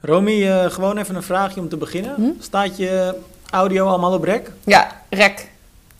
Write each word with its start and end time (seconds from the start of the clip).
Romy, 0.00 0.46
eh, 0.48 0.70
gewoon 0.70 0.98
even 0.98 1.14
een 1.14 1.22
vraagje 1.22 1.60
om 1.60 1.68
te 1.68 1.76
beginnen. 1.76 2.14
Hm? 2.14 2.30
Staat 2.40 2.76
je 2.76 3.14
audio 3.50 3.86
allemaal 3.86 4.12
op 4.12 4.22
rek? 4.24 4.50
Ja, 4.64 5.02
rek. 5.10 5.48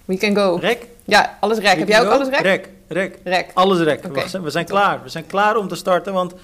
We 0.05 0.17
can 0.17 0.35
go. 0.37 0.59
Rek? 0.61 0.87
Ja, 1.05 1.37
alles 1.41 1.59
rek. 1.59 1.79
Heb 1.79 1.89
jij 1.89 2.01
ook 2.07 2.13
alles 2.13 2.29
rek? 2.29 2.41
Rek, 2.41 2.69
rek. 2.89 3.19
Rek. 3.25 3.51
Alles 3.55 3.79
rek. 3.79 4.05
Oké. 4.07 4.23
We 4.23 4.29
zijn- 4.29 4.43
We 4.43 4.51
zijn 4.51 4.65
klaar. 4.65 5.01
We 5.03 5.09
zijn 5.09 5.27
klaar 5.27 5.57
om 5.57 5.69
te 5.69 5.75
starten, 5.75 6.13
want 6.13 6.35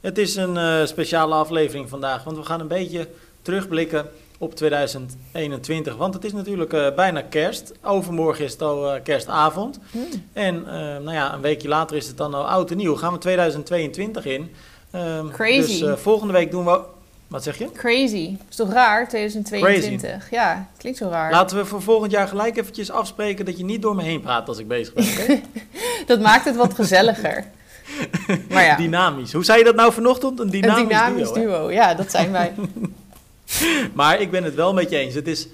het 0.00 0.18
is 0.18 0.36
een 0.36 0.56
eh, 0.56 0.84
speciale 0.84 1.34
aflevering 1.34 1.88
vandaag. 1.88 2.24
Want 2.24 2.36
we 2.36 2.42
gaan 2.44 2.60
een 2.60 2.68
beetje 2.68 3.08
terugblikken 3.42 4.10
op 4.38 4.54
2021. 4.54 5.96
Want 5.96 6.14
het 6.14 6.24
is 6.24 6.32
natuurlijk 6.32 6.72
eh, 6.72 6.86
bijna 6.96 7.22
kerst. 7.22 7.72
Overmorgen 7.82 8.44
is 8.44 8.52
het 8.52 8.62
al 8.62 9.00
kerstavond. 9.02 9.78
Hm. 9.90 9.98
En 10.32 10.62
nou 11.02 11.12
ja, 11.12 11.34
een 11.34 11.40
weekje 11.40 11.68
later 11.68 11.96
is 11.96 12.06
het 12.06 12.16
dan 12.16 12.34
al 12.34 12.48
oud 12.48 12.70
en 12.70 12.76
nieuw. 12.76 12.96
Gaan 12.96 13.12
we 13.12 13.18
2022 13.18 14.24
in. 14.26 14.54
Ehm, 14.90 15.28
Crazy. 15.28 15.80
Dus 15.84 16.00
volgende 16.00 16.32
week 16.32 16.50
doen 16.50 16.64
we... 16.64 16.80
Wat 17.28 17.42
zeg 17.42 17.58
je? 17.58 17.72
Crazy. 17.72 18.36
Is 18.50 18.56
toch 18.56 18.72
raar, 18.72 19.08
2022? 19.08 20.30
Ja, 20.30 20.68
klinkt 20.76 20.98
zo 20.98 21.08
raar. 21.08 21.30
Laten 21.30 21.56
we 21.56 21.64
voor 21.64 21.82
volgend 21.82 22.10
jaar 22.12 22.28
gelijk 22.28 22.56
eventjes 22.56 22.90
afspreken 22.90 23.44
dat 23.44 23.58
je 23.58 23.64
niet 23.64 23.82
door 23.82 23.94
me 23.94 24.02
heen 24.02 24.20
praat 24.20 24.48
als 24.48 24.58
ik 24.58 24.68
bezig 24.68 24.94
ben. 24.94 25.42
Dat 26.06 26.20
maakt 26.20 26.44
het 26.44 26.56
wat 26.56 26.74
gezelliger. 26.74 27.44
maar 28.50 28.64
ja, 28.64 28.76
Dynamisch. 28.76 29.32
Hoe 29.32 29.44
zei 29.44 29.58
je 29.58 29.64
dat 29.64 29.74
nou 29.74 29.92
vanochtend? 29.92 30.40
Een 30.40 30.50
dynamisch, 30.50 30.82
een 30.82 30.88
dynamisch 30.88 31.32
duo. 31.32 31.70
Ja, 31.70 31.94
dat 31.94 32.10
zijn 32.10 32.32
wij. 32.32 32.52
Maar 33.94 34.20
ik 34.20 34.30
ben 34.30 34.44
het 34.44 34.54
wel 34.54 34.74
met 34.74 34.90
je 34.90 34.96
eens. 34.96 35.14
Het 35.14 35.26
is, 35.26 35.48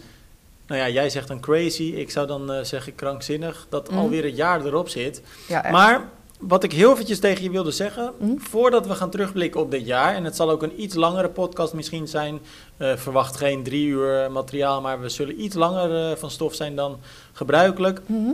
nou 0.66 0.80
ja, 0.80 0.88
jij 0.88 1.10
zegt 1.10 1.28
dan 1.28 1.40
crazy. 1.40 1.82
Ik 1.96 2.10
zou 2.10 2.26
dan 2.26 2.52
eh, 2.52 2.64
zeggen 2.64 2.94
krankzinnig. 2.94 3.66
Dat 3.70 3.90
Mhm. 3.90 3.98
alweer 3.98 4.24
het 4.24 4.36
jaar 4.36 4.64
erop 4.64 4.88
zit. 4.88 5.22
Ja. 5.48 5.70
Maar 5.70 6.04
wat 6.48 6.64
ik 6.64 6.72
heel 6.72 6.92
eventjes 6.92 7.18
tegen 7.18 7.42
je 7.42 7.50
wilde 7.50 7.70
zeggen. 7.70 8.12
Mhm. 8.18 8.36
Voordat 8.38 8.86
we 8.86 8.94
gaan 8.94 9.10
terugblikken 9.10 9.60
op 9.60 9.70
dit 9.70 9.86
jaar. 9.86 10.14
En 10.14 10.24
het 10.24 10.36
zal 10.36 10.50
ook 10.50 10.62
een 10.62 10.82
iets 10.82 10.94
langere 10.94 11.28
podcast 11.28 11.72
misschien 11.72 12.08
zijn. 12.08 12.38
eh, 12.76 12.96
verwacht 12.96 13.36
geen 13.36 13.62
drie 13.62 13.86
uur 13.86 14.30
materiaal. 14.32 14.80
Maar 14.80 15.00
we 15.00 15.08
zullen 15.08 15.42
iets 15.42 15.54
langer 15.54 16.10
eh, 16.10 16.16
van 16.16 16.30
stof 16.30 16.54
zijn 16.54 16.76
dan 16.76 16.98
gebruikelijk. 17.32 18.00
Mhm. 18.06 18.30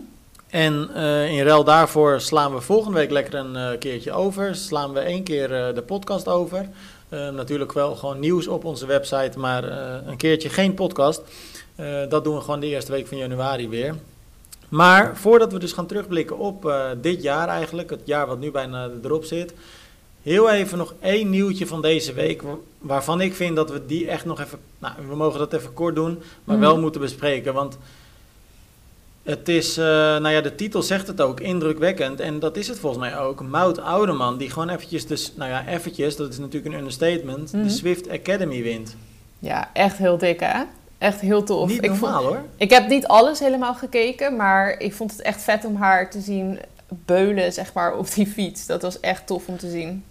En 0.48 0.90
eh, 0.94 1.30
in 1.38 1.44
ruil 1.44 1.64
daarvoor 1.64 2.20
slaan 2.20 2.54
we 2.54 2.60
volgende 2.60 2.98
week 2.98 3.10
lekker 3.10 3.34
een 3.34 3.56
eh, 3.56 3.78
keertje 3.78 4.12
over. 4.12 4.54
Slaan 4.54 4.92
we 4.92 5.00
één 5.00 5.22
keer 5.22 5.54
eh, 5.54 5.74
de 5.74 5.82
podcast 5.82 6.28
over. 6.28 6.68
Eh, 7.08 7.28
natuurlijk 7.28 7.72
wel 7.72 7.94
gewoon 7.96 8.18
nieuws 8.20 8.46
op 8.46 8.64
onze 8.64 8.86
website, 8.86 9.38
maar 9.38 9.64
eh, 9.68 10.06
een 10.06 10.16
keertje 10.16 10.48
geen 10.48 10.74
podcast. 10.74 11.22
Eh, 11.76 11.86
dat 12.08 12.24
doen 12.24 12.34
we 12.34 12.40
gewoon 12.40 12.60
de 12.60 12.66
eerste 12.66 12.92
week 12.92 13.06
van 13.06 13.16
januari 13.18 13.68
weer. 13.68 13.94
Maar 14.70 15.16
voordat 15.16 15.52
we 15.52 15.58
dus 15.58 15.72
gaan 15.72 15.86
terugblikken 15.86 16.38
op 16.38 16.66
eh, 16.66 16.84
dit 17.00 17.22
jaar 17.22 17.48
eigenlijk, 17.48 17.90
het 17.90 18.00
jaar 18.04 18.26
wat 18.26 18.38
nu 18.38 18.50
bijna 18.50 18.90
erop 19.02 19.24
zit. 19.24 19.52
Heel 20.22 20.50
even 20.50 20.78
nog 20.78 20.94
één 21.00 21.30
nieuwtje 21.30 21.66
van 21.66 21.82
deze 21.82 22.12
week, 22.12 22.42
wa- 22.42 22.56
waarvan 22.78 23.20
ik 23.20 23.34
vind 23.34 23.56
dat 23.56 23.70
we 23.70 23.86
die 23.86 24.08
echt 24.08 24.24
nog 24.24 24.40
even, 24.40 24.58
nou 24.78 24.94
we 25.08 25.16
mogen 25.16 25.38
dat 25.38 25.52
even 25.52 25.72
kort 25.72 25.94
doen, 25.94 26.18
maar 26.44 26.56
Mhm. 26.56 26.64
wel 26.66 26.78
moeten 26.80 27.00
bespreken. 27.00 27.54
Want 27.54 27.78
het 29.22 29.48
is, 29.48 29.76
eh, 29.76 29.84
nou 29.84 30.28
ja, 30.28 30.40
de 30.40 30.54
titel 30.54 30.82
zegt 30.82 31.06
het 31.06 31.20
ook, 31.20 31.40
indrukwekkend. 31.40 32.20
En 32.20 32.38
dat 32.38 32.56
is 32.56 32.68
het 32.68 32.78
volgens 32.78 33.02
mij 33.02 33.18
ook. 33.18 33.42
Mout 33.42 33.78
Oudeman, 33.80 34.36
die 34.38 34.50
gewoon 34.50 34.68
eventjes, 34.68 35.06
dus, 35.06 35.32
nou 35.36 35.50
ja, 35.50 35.66
eventjes, 35.66 36.16
dat 36.16 36.28
is 36.32 36.38
natuurlijk 36.38 36.72
een 36.74 36.78
understatement, 36.80 37.52
Mhm. 37.52 37.62
de 37.62 37.68
Swift 37.70 38.08
Academy 38.10 38.62
wint. 38.62 38.96
ja, 39.38 39.70
echt 39.72 39.96
heel 39.98 40.18
dik, 40.18 40.40
hè? 40.40 40.62
Echt 41.00 41.20
heel 41.20 41.42
tof. 41.42 41.68
Niet 41.68 41.84
ik, 41.84 41.88
vond, 41.90 42.00
normaal 42.00 42.22
hoor. 42.24 42.42
ik 42.56 42.70
heb 42.70 42.88
niet 42.88 43.06
alles 43.06 43.38
helemaal 43.38 43.74
gekeken, 43.74 44.36
maar 44.36 44.78
ik 44.78 44.92
vond 44.94 45.10
het 45.10 45.22
echt 45.22 45.42
vet 45.42 45.64
om 45.64 45.76
haar 45.76 46.10
te 46.10 46.20
zien 46.20 46.58
beulen, 46.88 47.52
zeg 47.52 47.72
maar, 47.72 47.96
op 47.96 48.14
die 48.14 48.26
fiets. 48.26 48.66
Dat 48.66 48.82
was 48.82 49.00
echt 49.00 49.26
tof 49.26 49.46
om 49.46 49.56
te 49.58 49.70
zien. 49.70 50.04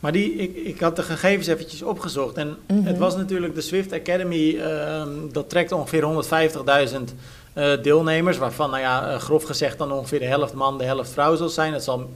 Maar 0.00 0.12
die, 0.12 0.34
ik, 0.34 0.56
ik 0.56 0.80
had 0.80 0.96
de 0.96 1.02
gegevens 1.02 1.46
eventjes 1.46 1.82
opgezocht. 1.82 2.36
En 2.36 2.56
Mhm. 2.66 2.84
het 2.86 2.98
was 2.98 3.16
natuurlijk 3.16 3.54
de 3.54 3.60
Swift 3.60 3.92
Academy, 3.92 4.56
ehm, 4.58 5.08
dat 5.32 5.48
trekt 5.48 5.72
ongeveer 5.72 6.02
150.000 6.02 7.14
eh, 7.52 7.82
deelnemers. 7.82 8.38
Waarvan, 8.38 8.70
nou 8.70 8.82
ja, 8.82 9.08
eh, 9.10 9.18
grof 9.18 9.42
gezegd 9.44 9.78
dan 9.78 9.92
ongeveer 9.92 10.18
de 10.18 10.24
helft 10.24 10.54
man, 10.54 10.78
de 10.78 10.84
helft 10.84 11.10
vrouw 11.10 11.36
zal 11.36 11.48
zijn. 11.48 11.72
Het 11.72 11.84
zal, 11.84 12.10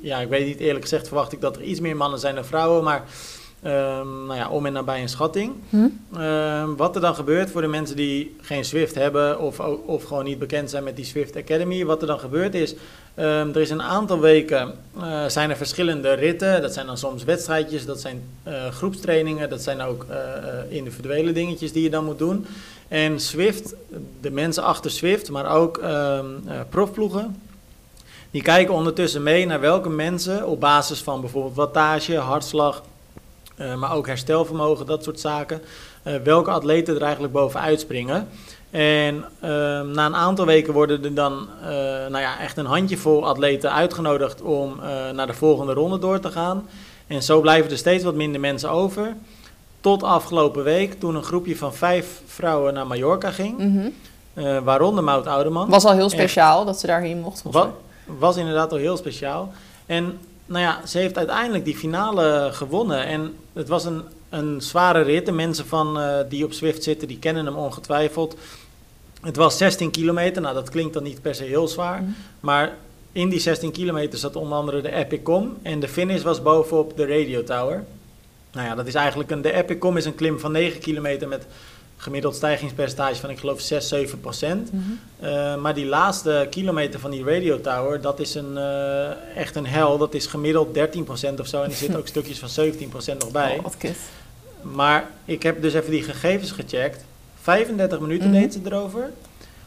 ja, 0.00 0.18
ik 0.18 0.28
weet 0.28 0.46
niet, 0.46 0.58
eerlijk 0.58 0.82
gezegd 0.82 1.06
verwacht 1.06 1.32
ik 1.32 1.40
dat 1.40 1.56
er 1.56 1.62
iets 1.62 1.80
meer 1.80 1.96
mannen 1.96 2.18
zijn 2.18 2.34
dan 2.34 2.44
vrouwen. 2.44 2.84
Maar, 2.84 3.02
ehm, 3.64 4.26
nou 4.26 4.34
ja, 4.34 4.48
om 4.48 4.66
en 4.66 4.72
nabij 4.72 5.02
een 5.02 5.08
schatting. 5.08 5.52
Hm? 5.70 5.88
Ehm, 6.16 6.74
wat 6.74 6.94
er 6.94 7.00
dan 7.00 7.14
gebeurt 7.14 7.50
voor 7.50 7.60
de 7.60 7.66
mensen 7.66 7.96
die 7.96 8.36
geen 8.40 8.64
Swift 8.64 8.94
hebben 8.94 9.40
of, 9.40 9.60
of 9.86 10.04
gewoon 10.04 10.24
niet 10.24 10.38
bekend 10.38 10.70
zijn 10.70 10.84
met 10.84 10.96
die 10.96 11.04
Swift 11.04 11.36
Academy. 11.36 11.84
Wat 11.84 12.00
er 12.00 12.06
dan 12.06 12.18
gebeurt 12.18 12.54
is, 12.54 12.74
ehm, 13.14 13.48
er 13.48 13.60
is 13.60 13.70
een 13.70 13.82
aantal 13.82 14.20
weken 14.20 14.74
eh, 15.00 15.26
zijn 15.26 15.50
er 15.50 15.56
verschillende 15.56 16.12
ritten. 16.12 16.62
Dat 16.62 16.74
zijn 16.74 16.86
dan 16.86 16.98
soms 16.98 17.24
wedstrijdjes, 17.24 17.86
dat 17.86 18.00
zijn 18.00 18.22
eh, 18.42 18.66
groepstrainingen, 18.68 19.48
dat 19.50 19.62
zijn 19.62 19.80
ook 19.80 20.06
eh, 20.08 20.16
individuele 20.68 21.32
dingetjes 21.32 21.72
die 21.72 21.82
je 21.82 21.90
dan 21.90 22.04
moet 22.04 22.18
doen. 22.18 22.46
En 22.88 23.20
Swift, 23.20 23.74
de 24.20 24.30
mensen 24.30 24.62
achter 24.62 24.90
Swift, 24.90 25.30
maar 25.30 25.56
ook 25.56 25.80
profploegen, 26.68 27.42
die 28.30 28.42
kijken 28.42 28.74
ondertussen 28.74 29.22
mee 29.22 29.46
naar 29.46 29.60
welke 29.60 29.88
mensen 29.88 30.46
op 30.46 30.60
basis 30.60 31.00
van 31.00 31.20
bijvoorbeeld 31.20 31.54
wattage, 31.54 32.16
hartslag, 32.16 32.82
eh, 33.54 33.74
maar 33.74 33.92
ook 33.94 34.06
herstelvermogen, 34.06 34.86
dat 34.86 35.04
soort 35.04 35.20
zaken. 35.20 35.62
eh, 36.02 36.14
welke 36.24 36.50
atleten 36.50 36.94
er 36.94 37.02
eigenlijk 37.02 37.32
bovenuit 37.32 37.80
springen. 37.80 38.28
En 38.70 39.24
ehm, 39.40 39.90
na 39.90 40.06
een 40.06 40.16
aantal 40.16 40.46
weken 40.46 40.72
worden 40.72 41.04
er 41.04 41.14
dan 41.14 41.48
eh, 41.62 41.68
nou 42.08 42.18
ja, 42.18 42.40
echt 42.40 42.56
een 42.56 42.66
handjevol 42.66 43.26
atleten 43.26 43.72
uitgenodigd 43.72 44.42
om 44.42 44.80
naar 45.14 45.26
de 45.26 45.34
volgende 45.34 45.72
ronde 45.72 45.98
door 45.98 46.20
te 46.20 46.30
gaan. 46.30 46.68
En 47.06 47.22
zo 47.22 47.40
blijven 47.40 47.70
er 47.70 47.76
steeds 47.76 48.04
wat 48.04 48.14
minder 48.14 48.40
mensen 48.40 48.70
over. 48.70 49.14
Tot 49.80 50.02
afgelopen 50.02 50.64
week, 50.64 51.00
toen 51.00 51.14
een 51.14 51.22
groepje 51.22 51.56
van 51.56 51.74
vijf 51.74 52.22
vrouwen 52.26 52.74
naar 52.74 52.86
Mallorca 52.86 53.30
ging. 53.30 53.58
Mhm. 53.58 53.88
eh, 54.34 54.58
waaronder 54.58 55.04
Mout 55.04 55.26
Oudeman. 55.26 55.68
Was 55.68 55.84
al 55.84 55.92
heel 55.92 56.10
speciaal 56.10 56.64
dat 56.64 56.80
ze 56.80 56.86
daarheen 56.86 57.18
mocht. 57.20 57.42
was 58.18 58.36
inderdaad 58.36 58.72
al 58.72 58.78
heel 58.78 58.96
speciaal. 58.96 59.52
En 59.86 60.18
nou 60.46 60.62
ja, 60.62 60.86
ze 60.86 60.98
heeft 60.98 61.16
uiteindelijk 61.16 61.64
die 61.64 61.76
finale 61.76 62.48
gewonnen. 62.52 63.04
En 63.06 63.34
het 63.52 63.68
was 63.68 63.84
een, 63.84 64.02
een 64.28 64.60
zware 64.60 65.00
rit. 65.02 65.26
De 65.26 65.32
mensen 65.32 65.66
van, 65.66 66.00
eh, 66.00 66.18
die 66.28 66.44
op 66.44 66.52
Swift 66.52 66.82
zitten, 66.82 67.08
die 67.08 67.18
kennen 67.18 67.46
hem 67.46 67.56
ongetwijfeld. 67.56 68.36
Het 69.20 69.36
was 69.36 69.56
16 69.56 69.90
kilometer. 69.90 70.42
Nou, 70.42 70.54
dat 70.54 70.70
klinkt 70.70 70.94
dan 70.94 71.02
niet 71.02 71.22
per 71.22 71.34
se 71.34 71.44
heel 71.44 71.68
zwaar. 71.68 72.02
Mhm. 72.02 72.10
Maar 72.40 72.76
in 73.12 73.28
die 73.28 73.40
16 73.40 73.72
kilometer 73.72 74.18
zat 74.18 74.36
onder 74.36 74.58
andere 74.58 74.80
de 74.80 74.92
Epicom. 74.92 75.56
En 75.62 75.80
de 75.80 75.88
finish 75.88 76.22
was 76.22 76.42
bovenop 76.42 76.96
de 76.96 77.06
Radio 77.06 77.44
Tower. 77.44 77.84
Nou 78.52 78.66
ja, 78.66 78.74
dat 78.74 78.86
is 78.86 78.94
eigenlijk 78.94 79.30
een... 79.30 79.42
De 79.42 79.52
Epicom 79.52 79.96
is 79.96 80.04
een 80.04 80.14
klim 80.14 80.38
van 80.38 80.52
9 80.52 80.80
kilometer 80.80 81.28
met 81.28 81.46
gemiddeld 82.04 82.34
stijgingspercentage 82.34 83.20
van, 83.20 83.30
ik 83.30 83.38
geloof, 83.38 83.60
6, 83.60 83.88
7 83.88 84.20
procent. 84.20 84.72
Mhm. 84.72 84.82
Eh, 85.20 85.56
maar 85.56 85.74
die 85.74 85.86
laatste 85.86 86.46
kilometer 86.50 87.00
van 87.00 87.10
die 87.10 87.24
radio 87.24 87.60
tower, 87.60 88.00
dat 88.00 88.20
is 88.20 88.34
een, 88.34 88.56
eh, 88.56 89.36
echt 89.36 89.56
een 89.56 89.66
hel. 89.66 89.98
Dat 89.98 90.14
is 90.14 90.26
gemiddeld 90.26 90.74
13% 90.74 91.40
of 91.40 91.46
zo. 91.46 91.62
En 91.62 91.70
er 91.70 91.76
zitten 91.76 91.98
ook 91.98 92.06
stukjes 92.14 92.38
van 92.38 92.48
17% 92.48 93.18
nog 93.18 93.30
bij. 93.30 93.56
Oh, 93.56 93.62
wat 93.62 93.76
kut. 93.76 93.96
Maar 94.62 95.10
ik 95.24 95.42
heb 95.42 95.62
dus 95.62 95.74
even 95.74 95.90
die 95.90 96.02
gegevens 96.02 96.50
gecheckt. 96.50 97.04
35 97.42 98.00
minuten 98.00 98.30
Mhm. 98.30 98.40
deed 98.40 98.52
ze 98.52 98.60
erover. 98.64 99.10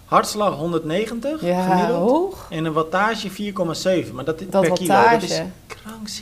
Hartslag 0.05 0.53
190 0.55 1.41
Ja, 1.41 1.67
gemiddeld. 1.69 2.09
hoog. 2.09 2.47
En 2.49 2.65
een 2.65 2.73
wattage 2.73 3.29
4,7. 3.29 4.15
Maar 4.15 4.25
dat, 4.25 4.39
Dat 4.49 4.61
per 4.61 4.71
kilo. 4.73 5.09
Dat 5.11 5.21
is 5.23 5.41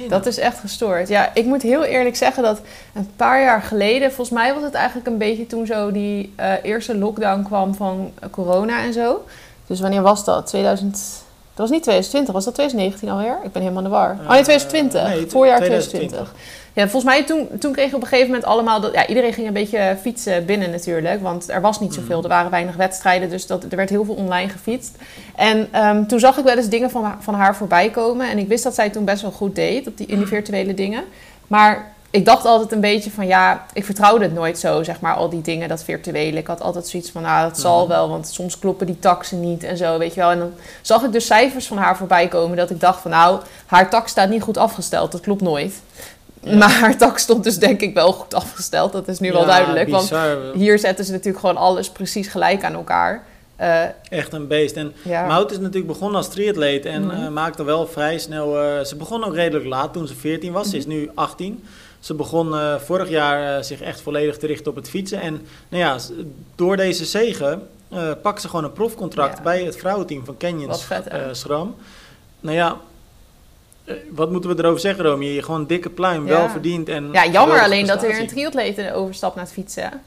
Dat 0.09 0.25
is 0.25 0.37
echt 0.37 0.59
gestoord. 0.59 1.07
Ja, 1.07 1.31
ik 1.33 1.45
moet 1.45 1.61
heel 1.61 1.83
eerlijk 1.83 2.15
zeggen 2.15 2.43
dat 2.43 2.61
een 2.93 3.09
paar 3.15 3.41
jaar 3.41 3.61
geleden, 3.61 4.11
volgens 4.11 4.37
mij 4.37 4.53
was 4.53 4.63
het 4.63 4.73
eigenlijk 4.73 5.07
een 5.07 5.17
beetje 5.17 5.47
toen 5.47 5.65
zo 5.65 5.91
die 5.91 6.33
eh, 6.35 6.53
eerste 6.63 6.97
lockdown 6.97 7.43
kwam 7.43 7.75
van 7.75 8.11
corona 8.31 8.83
en 8.83 8.93
zo. 8.93 9.25
Dus 9.67 9.79
wanneer 9.79 10.01
was 10.01 10.25
dat? 10.25 10.47
2000. 10.47 11.24
Dat 11.55 11.67
was 11.67 11.69
niet 11.69 11.83
2020, 11.83 12.33
was 12.33 12.45
dat 12.45 12.53
2019 12.53 13.09
alweer? 13.09 13.37
Ik 13.43 13.51
ben 13.51 13.61
helemaal 13.61 13.83
in 13.83 13.89
de 13.89 13.95
war. 13.95 14.11
oh 14.11 14.29
nee, 14.29 14.43
2020. 14.43 15.01
Eh, 15.01 15.07
nee, 15.07 15.25
voorjaar 15.27 15.57
2020. 15.57 16.09
2020. 16.09 16.33
Ja, 16.73 16.87
volgens 16.87 17.03
mij 17.03 17.23
toen, 17.23 17.47
toen 17.59 17.71
kreeg 17.71 17.89
je 17.89 17.95
op 17.95 18.01
een 18.01 18.07
gegeven 18.07 18.29
moment 18.31 18.45
allemaal... 18.45 18.81
Dat, 18.81 18.93
ja, 18.93 19.07
iedereen 19.07 19.33
ging 19.33 19.47
een 19.47 19.53
beetje 19.53 19.97
fietsen 20.01 20.45
binnen 20.45 20.71
natuurlijk. 20.71 21.21
Want 21.21 21.49
er 21.49 21.61
was 21.61 21.79
niet 21.79 21.93
zoveel. 21.93 22.15
Mhm. 22.15 22.23
Er 22.23 22.29
waren 22.35 22.51
weinig 22.51 22.75
wedstrijden. 22.75 23.29
Dus 23.29 23.47
dat, 23.47 23.63
er 23.63 23.77
werd 23.77 23.89
heel 23.89 24.05
veel 24.05 24.15
online 24.15 24.49
gefietst. 24.49 24.97
En 25.35 25.67
ehm, 25.71 26.05
toen 26.05 26.19
zag 26.19 26.37
ik 26.37 26.43
wel 26.43 26.55
eens 26.55 26.69
dingen 26.69 26.89
van, 26.89 27.13
van 27.19 27.33
haar 27.33 27.55
voorbij 27.55 27.89
komen. 27.89 28.29
En 28.29 28.37
ik 28.37 28.47
wist 28.47 28.63
dat 28.63 28.75
zij 28.75 28.89
toen 28.89 29.05
best 29.05 29.21
wel 29.21 29.31
goed 29.31 29.55
deed 29.55 29.87
op 29.87 29.97
die, 29.97 30.07
in 30.07 30.17
die 30.17 30.27
virtuele 30.27 30.73
dingen. 30.73 31.03
Maar 31.47 31.94
ik 32.15 32.25
dacht 32.25 32.45
altijd 32.45 32.71
een 32.71 32.79
beetje 32.81 33.11
van 33.11 33.27
ja, 33.27 33.65
ik 33.73 33.85
vertrouwde 33.85 34.23
het 34.25 34.33
nooit 34.33 34.59
zo, 34.59 34.83
zeg 34.83 34.99
maar, 34.99 35.13
al 35.13 35.29
die 35.29 35.41
dingen, 35.41 35.69
dat 35.69 35.83
virtuele. 35.83 36.37
Ik 36.37 36.47
had 36.47 36.61
altijd 36.61 36.87
zoiets 36.87 37.11
van, 37.11 37.21
nou, 37.21 37.49
dat 37.49 37.59
zal 37.59 37.79
Mhm. 37.79 37.89
wel, 37.89 38.09
want 38.09 38.27
soms 38.27 38.59
kloppen 38.59 38.85
die 38.85 38.99
taxen 38.99 39.39
niet 39.39 39.63
en 39.63 39.77
zo, 39.77 39.97
weet 39.97 40.13
je 40.13 40.19
wel. 40.19 40.31
En 40.31 40.39
dan 40.39 40.51
zag 40.81 41.03
ik 41.03 41.11
dus 41.11 41.25
cijfers 41.25 41.67
van 41.67 41.77
haar 41.77 41.97
voorbij 41.97 42.27
komen 42.27 42.57
dat 42.57 42.69
ik 42.69 42.79
dacht 42.79 43.01
van, 43.01 43.11
nou, 43.11 43.39
haar 43.65 43.89
tax 43.89 44.11
staat 44.11 44.29
niet 44.29 44.41
goed 44.41 44.57
afgesteld, 44.57 45.11
dat 45.11 45.21
klopt 45.21 45.41
nooit. 45.41 45.73
Ja. 46.43 46.55
Maar 46.55 46.71
haar 46.71 46.97
tax 46.97 47.21
stond 47.21 47.43
dus 47.43 47.57
denk 47.57 47.81
ik 47.81 47.93
wel 47.93 48.11
goed 48.13 48.33
afgesteld, 48.33 48.91
dat 48.91 49.07
is 49.07 49.19
nu 49.19 49.31
wel 49.31 49.45
duidelijk. 49.45 49.89
Want 49.89 50.11
hier 50.53 50.79
zetten 50.79 51.05
ze 51.05 51.11
natuurlijk 51.11 51.39
gewoon 51.39 51.57
alles 51.57 51.89
precies 51.89 52.27
gelijk 52.27 52.63
aan 52.63 52.73
elkaar. 52.73 53.23
Eh, 53.55 53.81
Echt 54.09 54.33
een 54.33 54.47
beest. 54.47 54.75
En 54.75 54.93
ja. 55.03 55.25
Mout 55.25 55.51
is 55.51 55.57
natuurlijk 55.59 55.87
begonnen 55.87 56.17
als 56.17 56.29
triatleet 56.29 56.85
en 56.85 57.05
Mhm. 57.05 57.23
eh, 57.23 57.27
maakte 57.29 57.63
wel 57.63 57.87
vrij 57.87 58.17
snel... 58.17 58.59
eh, 58.61 58.83
ze 58.85 58.95
begon 58.95 59.23
ook 59.25 59.33
redelijk 59.35 59.65
laat 59.65 59.93
toen 59.93 60.07
ze 60.07 60.15
14 60.15 60.51
was. 60.51 60.69
Ze 60.69 60.77
is 60.77 60.85
nu 60.85 61.09
18. 61.15 61.63
Ze 62.05 62.13
begon 62.13 62.53
eh, 62.55 62.75
vorig 62.79 63.09
jaar 63.09 63.57
eh, 63.57 63.63
zich 63.63 63.81
echt 63.81 64.01
volledig 64.01 64.37
te 64.37 64.47
richten 64.47 64.71
op 64.71 64.75
het 64.77 64.89
fietsen. 64.89 65.21
En 65.21 65.33
nou 65.69 65.83
ja, 65.83 65.97
door 66.55 66.77
deze 66.77 67.05
zegen 67.05 67.67
pakt 68.21 68.41
ze 68.41 68.47
gewoon 68.49 68.63
een 68.65 68.73
profcontract 68.73 69.37
Ja. 69.37 69.43
bij 69.43 69.63
het 69.63 69.75
vrouwenteam 69.77 70.25
van 70.25 70.37
Canyon 70.37 70.67
Wat 70.67 70.83
vet, 70.83 71.07
Schram. 71.31 71.75
Nou 72.39 72.55
ja, 72.55 72.77
wat 74.09 74.31
moeten 74.31 74.49
we 74.55 74.59
erover 74.63 74.79
zeggen, 74.79 75.03
Romy? 75.03 75.25
Je 75.25 75.43
gewoon 75.43 75.65
dikke 75.67 75.89
pluim, 75.89 76.27
Ja. 76.27 76.37
wel 76.37 76.49
verdiend. 76.49 76.89
En 76.89 77.09
Ja, 77.11 77.27
jammer 77.27 77.61
alleen 77.61 77.85
dat 77.85 78.01
er 78.03 78.07
weer 78.09 78.19
een 78.19 78.27
triatleet 78.27 78.91
overstapt 78.91 79.35
naar 79.35 79.43
het 79.43 79.53
fietsen. 79.53 80.01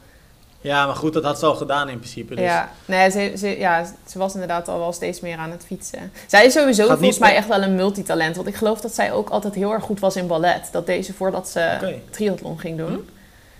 Ja, 0.61 0.85
maar 0.85 0.95
goed, 0.95 1.13
dat 1.13 1.23
had 1.23 1.39
ze 1.39 1.45
al 1.45 1.55
gedaan 1.55 1.89
in 1.89 1.97
principe. 1.99 2.35
Dus. 2.35 2.43
Ja, 2.43 2.69
nee, 2.85 3.09
ze, 3.09 3.33
ze, 3.37 3.59
ja, 3.59 3.85
ze 4.07 4.17
was 4.17 4.33
inderdaad 4.33 4.67
al 4.67 4.79
wel 4.79 4.93
steeds 4.93 5.19
meer 5.19 5.37
aan 5.37 5.51
het 5.51 5.63
fietsen. 5.65 6.11
Zij 6.27 6.45
is 6.45 6.53
sowieso 6.53 6.87
Gaat 6.87 6.97
volgens 6.97 7.19
mij 7.19 7.35
echt 7.35 7.47
wel 7.47 7.63
een 7.63 7.75
multitalent. 7.75 8.35
Want 8.35 8.47
ik 8.47 8.55
geloof 8.55 8.81
dat 8.81 8.93
zij 8.95 9.11
ook 9.11 9.29
altijd 9.29 9.55
heel 9.55 9.71
erg 9.73 9.83
goed 9.83 9.99
was 9.99 10.15
in 10.15 10.27
ballet. 10.27 10.69
Dat 10.71 10.85
deed 10.85 11.05
ze 11.05 11.13
voordat 11.13 11.49
ze 11.49 11.71
Oké. 11.75 11.95
triathlon 12.09 12.59
ging 12.59 12.77
doen. 12.77 13.09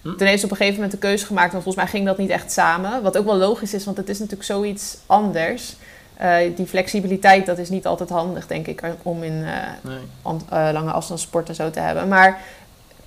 Hm. 0.02 0.16
Toen 0.16 0.28
heeft 0.28 0.40
ze 0.40 0.46
op 0.46 0.52
een 0.52 0.58
gegeven 0.58 0.80
moment 0.82 0.92
de 1.02 1.08
keuze 1.08 1.26
gemaakt. 1.26 1.52
Want 1.52 1.64
volgens 1.64 1.84
mij 1.84 1.94
ging 1.94 2.06
dat 2.06 2.18
niet 2.18 2.30
echt 2.30 2.52
samen. 2.52 3.02
Wat 3.04 3.18
ook 3.18 3.26
wel 3.26 3.38
logisch 3.38 3.74
is, 3.74 3.86
want 3.86 3.98
het 3.98 4.10
is 4.10 4.18
natuurlijk 4.20 4.46
zoiets 4.48 4.98
anders. 5.06 5.76
Eh, 6.18 6.36
die 6.56 6.66
flexibiliteit, 6.66 7.46
dat 7.46 7.58
is 7.58 7.70
niet 7.70 7.86
altijd 7.86 8.10
handig, 8.10 8.48
denk 8.48 8.68
ik, 8.68 8.84
om 9.04 9.24
in 9.24 9.44
eh, 9.46 9.54
Nee. 9.82 9.98
an- 10.22 10.42
eh, 10.50 10.70
lange 10.74 10.92
afstandssport 10.92 11.50
en 11.50 11.56
zo 11.56 11.70
te 11.70 11.80
hebben. 11.80 12.08
Maar 12.08 12.40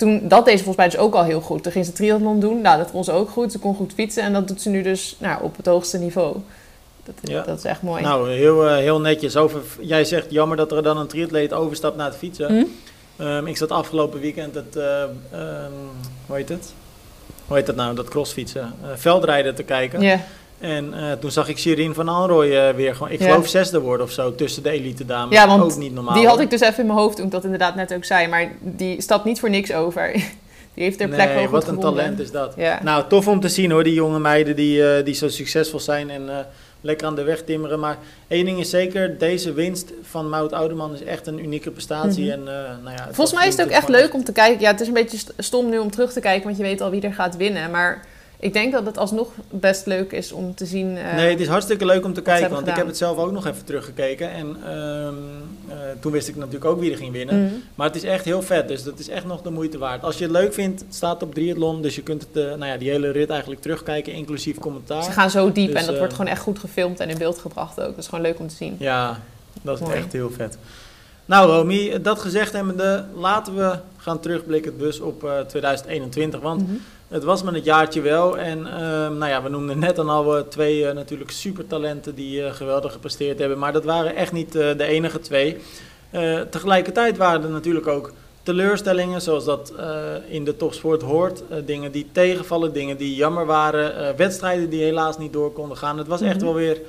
toen, 0.02 0.28
dat 0.28 0.44
deed 0.44 0.58
ze 0.58 0.64
volgens 0.64 0.76
mij 0.76 0.88
dus 0.88 0.98
ook 0.98 1.14
al 1.14 1.24
heel 1.24 1.40
goed. 1.40 1.62
Toen 1.62 1.72
ging 1.72 1.84
ze 1.84 1.92
triathlon 1.92 2.40
doen. 2.40 2.60
Nou, 2.60 2.78
dat 2.78 2.90
kon 2.90 3.04
ze 3.04 3.12
ook 3.12 3.30
goed. 3.30 3.52
Ze 3.52 3.58
kon 3.58 3.74
goed 3.74 3.92
fietsen. 3.92 4.22
En 4.22 4.32
dat 4.32 4.48
doet 4.48 4.62
ze 4.62 4.68
nu 4.68 4.82
dus 4.82 5.16
nou, 5.18 5.42
op 5.42 5.56
het 5.56 5.66
hoogste 5.66 5.98
niveau. 5.98 6.36
Dat, 7.04 7.14
Ja. 7.22 7.42
dat 7.42 7.58
is 7.58 7.64
echt 7.64 7.82
mooi. 7.82 8.02
Nou, 8.02 8.30
heel, 8.30 8.68
eh, 8.68 8.76
heel 8.76 9.00
netjes. 9.00 9.36
Over, 9.36 9.60
jij 9.80 10.04
zegt 10.04 10.30
jammer 10.30 10.56
dat 10.56 10.72
er 10.72 10.82
dan 10.82 10.98
een 10.98 11.06
triatleet 11.06 11.52
overstapt 11.52 11.96
naar 11.96 12.06
het 12.06 12.16
fietsen. 12.16 12.46
Hm? 12.46 12.64
Ehm, 13.16 13.46
ik 13.46 13.56
zat 13.56 13.70
afgelopen 13.70 14.20
weekend 14.20 14.54
het, 14.54 14.76
eh, 14.76 15.02
ehm, 15.02 15.72
hoe 16.26 16.36
heet 16.36 16.48
het? 16.48 16.72
Hoe 17.46 17.56
heet 17.56 17.66
dat 17.66 17.76
nou, 17.76 17.94
dat 17.94 18.08
crossfietsen? 18.08 18.74
Eh, 18.82 18.88
veldrijden 18.94 19.54
te 19.54 19.62
kijken. 19.62 20.00
Ja. 20.00 20.20
En 20.62 20.94
eh, 20.94 21.12
toen 21.12 21.30
zag 21.30 21.48
ik 21.48 21.58
Shirin 21.58 21.94
van 21.94 22.08
Anrooy 22.08 22.56
eh, 22.56 22.74
weer 22.74 22.94
gewoon, 22.94 23.10
ik 23.12 23.20
Ja. 23.20 23.26
geloof 23.30 23.48
zesde 23.48 23.80
worden 23.80 24.06
of 24.06 24.12
zo, 24.12 24.34
tussen 24.34 24.62
de 24.62 24.70
elite 24.70 25.04
dames. 25.06 25.34
Ja, 25.36 25.46
want 25.46 25.62
ook 25.62 25.76
niet 25.76 25.94
normaal. 25.94 26.14
Die 26.14 26.26
had 26.26 26.40
ik 26.40 26.50
dus 26.50 26.60
even 26.60 26.78
in 26.80 26.86
mijn 26.86 26.98
hoofd 26.98 27.16
toen 27.16 27.24
ik 27.26 27.30
dat 27.30 27.44
inderdaad 27.44 27.74
net 27.74 27.94
ook 27.94 28.04
zei. 28.04 28.28
Maar 28.28 28.52
die 28.60 29.00
stapt 29.02 29.24
niet 29.24 29.40
voor 29.40 29.50
niks 29.50 29.72
over. 29.72 30.12
Die 30.74 30.84
heeft 30.84 30.98
haar 30.98 31.08
plek 31.08 31.26
nee, 31.28 31.34
wel 31.36 31.48
wat 31.48 31.62
een 31.68 31.74
gevonden. 31.74 31.94
talent 32.02 32.20
is 32.20 32.30
dat. 32.30 32.52
Ja. 32.56 32.80
Nou, 32.82 33.04
tof 33.08 33.28
om 33.28 33.40
te 33.40 33.48
zien 33.48 33.70
hoor, 33.70 33.84
die 33.84 33.94
jonge 33.94 34.18
meiden 34.18 34.56
die, 34.56 34.86
eh, 34.96 35.04
die 35.04 35.14
zo 35.14 35.28
succesvol 35.28 35.80
zijn 35.80 36.10
en 36.10 36.46
lekker 36.80 37.06
aan 37.06 37.14
de 37.14 37.22
weg 37.22 37.42
timmeren. 37.42 37.80
Maar 37.80 37.98
één 38.28 38.44
ding 38.44 38.58
is 38.60 38.70
zeker, 38.70 39.18
deze 39.18 39.52
winst 39.52 39.92
van 40.02 40.28
Mout 40.28 40.52
Oudeman 40.52 40.94
is 40.94 41.04
echt 41.04 41.26
een 41.26 41.38
unieke 41.38 41.70
prestatie. 41.70 42.24
Mhm. 42.24 42.32
en, 42.32 42.44
nou 42.82 42.96
ja, 42.96 43.08
Volgens 43.10 43.38
mij 43.38 43.46
is 43.48 43.56
het 43.56 43.66
ook 43.66 43.72
echt 43.72 43.88
leuk 43.88 44.14
om 44.14 44.24
te 44.24 44.32
kijken. 44.32 44.60
Ja, 44.60 44.70
het 44.70 44.80
is 44.80 44.86
een 44.86 44.92
beetje 44.92 45.18
st- 45.18 45.32
stom 45.38 45.68
nu 45.68 45.78
om 45.78 45.90
terug 45.90 46.12
te 46.12 46.20
kijken, 46.20 46.44
want 46.44 46.56
je 46.56 46.62
weet 46.62 46.80
al 46.80 46.90
wie 46.90 47.02
er 47.02 47.14
gaat 47.14 47.36
winnen. 47.36 47.70
Maar 47.70 48.04
ik 48.42 48.52
denk 48.52 48.72
dat 48.72 48.86
het 48.86 48.98
alsnog 48.98 49.28
best 49.50 49.86
leuk 49.86 50.12
is 50.12 50.32
om 50.32 50.54
te 50.54 50.66
zien. 50.66 50.96
eh, 50.96 51.14
Nee, 51.14 51.30
het 51.30 51.40
is 51.40 51.46
hartstikke 51.48 51.84
leuk 51.86 52.04
om 52.04 52.12
te 52.12 52.20
kijken, 52.22 52.50
want 52.50 52.66
ik 52.66 52.74
heb 52.76 52.86
het 52.86 52.96
zelf 52.96 53.18
ook 53.18 53.32
nog 53.32 53.46
even 53.46 53.64
teruggekeken. 53.64 54.30
En 54.32 54.56
ehm, 54.66 55.14
eh, 55.68 55.76
toen 56.00 56.12
wist 56.12 56.28
ik 56.28 56.36
natuurlijk 56.36 56.64
ook 56.64 56.80
wie 56.80 56.90
er 56.90 56.96
ging 56.96 57.12
winnen. 57.12 57.44
mhm. 57.44 57.54
Maar 57.74 57.86
het 57.86 57.96
is 57.96 58.02
echt 58.02 58.24
heel 58.24 58.42
vet, 58.42 58.68
dus 58.68 58.82
dat 58.82 58.98
is 58.98 59.08
echt 59.08 59.24
nog 59.26 59.42
de 59.42 59.50
moeite 59.50 59.78
waard. 59.78 60.02
Als 60.02 60.18
je 60.18 60.22
het 60.24 60.32
leuk 60.32 60.54
vindt, 60.54 60.80
het 60.80 60.94
staat 60.94 61.22
op 61.22 61.34
Triathlon, 61.34 61.82
dus 61.82 61.94
je 61.94 62.02
kunt 62.02 62.22
het, 62.32 62.44
eh, 62.44 62.50
nou 62.50 62.64
ja, 62.66 62.76
die 62.76 62.90
hele 62.90 63.10
rit 63.10 63.30
eigenlijk 63.30 63.60
terugkijken, 63.60 64.12
inclusief 64.12 64.58
commentaar. 64.58 65.02
Ze 65.02 65.10
gaan 65.10 65.30
zo 65.30 65.52
diep 65.52 65.70
Dus, 65.72 65.80
en 65.80 65.86
dat 65.86 65.98
wordt 65.98 66.12
gewoon 66.14 66.30
echt 66.30 66.42
goed 66.42 66.58
gefilmd 66.58 67.00
en 67.00 67.08
in 67.08 67.18
beeld 67.18 67.38
gebracht 67.38 67.80
ook. 67.80 67.86
Dat 67.86 67.98
is 67.98 68.06
gewoon 68.08 68.24
leuk 68.24 68.38
om 68.38 68.48
te 68.48 68.54
zien. 68.54 68.76
Ja, 68.78 69.20
dat 69.62 69.80
is 69.80 69.86
Mooi. 69.86 69.96
echt 69.96 70.12
heel 70.12 70.30
vet. 70.30 70.58
Nou 71.24 71.50
Romy, 71.50 72.00
dat 72.02 72.18
gezegd 72.20 72.52
hebbende, 72.52 73.04
laten 73.16 73.54
we 73.56 73.78
gaan 73.96 74.20
terugblikken 74.20 74.78
dus 74.78 75.00
op 75.00 75.24
eh, 75.24 75.40
2021. 75.40 76.40
Want 76.40 76.62
Mhm. 76.62 76.72
Het 77.12 77.24
was 77.24 77.42
met 77.42 77.54
het 77.54 77.64
jaartje 77.64 78.00
wel. 78.00 78.38
En 78.38 78.66
ehm, 78.66 79.18
nou 79.18 79.26
ja, 79.30 79.42
we 79.42 79.48
noemden 79.48 79.78
net 79.78 79.96
dan 79.96 80.08
al 80.08 80.48
twee 80.48 80.86
eh, 80.86 80.94
natuurlijk 80.94 81.30
supertalenten 81.30 82.14
die 82.14 82.44
eh, 82.44 82.52
geweldig 82.52 82.92
gepresteerd 82.92 83.38
hebben. 83.38 83.58
Maar 83.58 83.72
dat 83.72 83.84
waren 83.84 84.16
echt 84.16 84.32
niet 84.32 84.54
eh, 84.54 84.76
de 84.76 84.84
enige 84.84 85.20
twee. 85.20 85.56
Tegelijkertijd 86.50 87.16
waren 87.16 87.42
er 87.42 87.50
natuurlijk 87.50 87.86
ook 87.86 88.12
teleurstellingen, 88.42 89.22
zoals 89.22 89.44
dat 89.44 89.72
in 90.28 90.44
de 90.44 90.56
topsport 90.56 91.02
hoort. 91.02 91.42
Dingen 91.64 91.92
die 91.92 92.08
tegenvallen, 92.12 92.72
dingen 92.72 92.96
die 92.96 93.14
jammer 93.14 93.46
waren, 93.46 94.16
wedstrijden 94.16 94.70
die 94.70 94.82
helaas 94.82 95.18
niet 95.18 95.32
door 95.32 95.52
konden 95.52 95.76
gaan. 95.76 95.98
Het 95.98 96.06
was 96.06 96.20
echt 96.20 96.36
Mhm. 96.36 96.44
wel 96.44 96.54
weer 96.54 96.80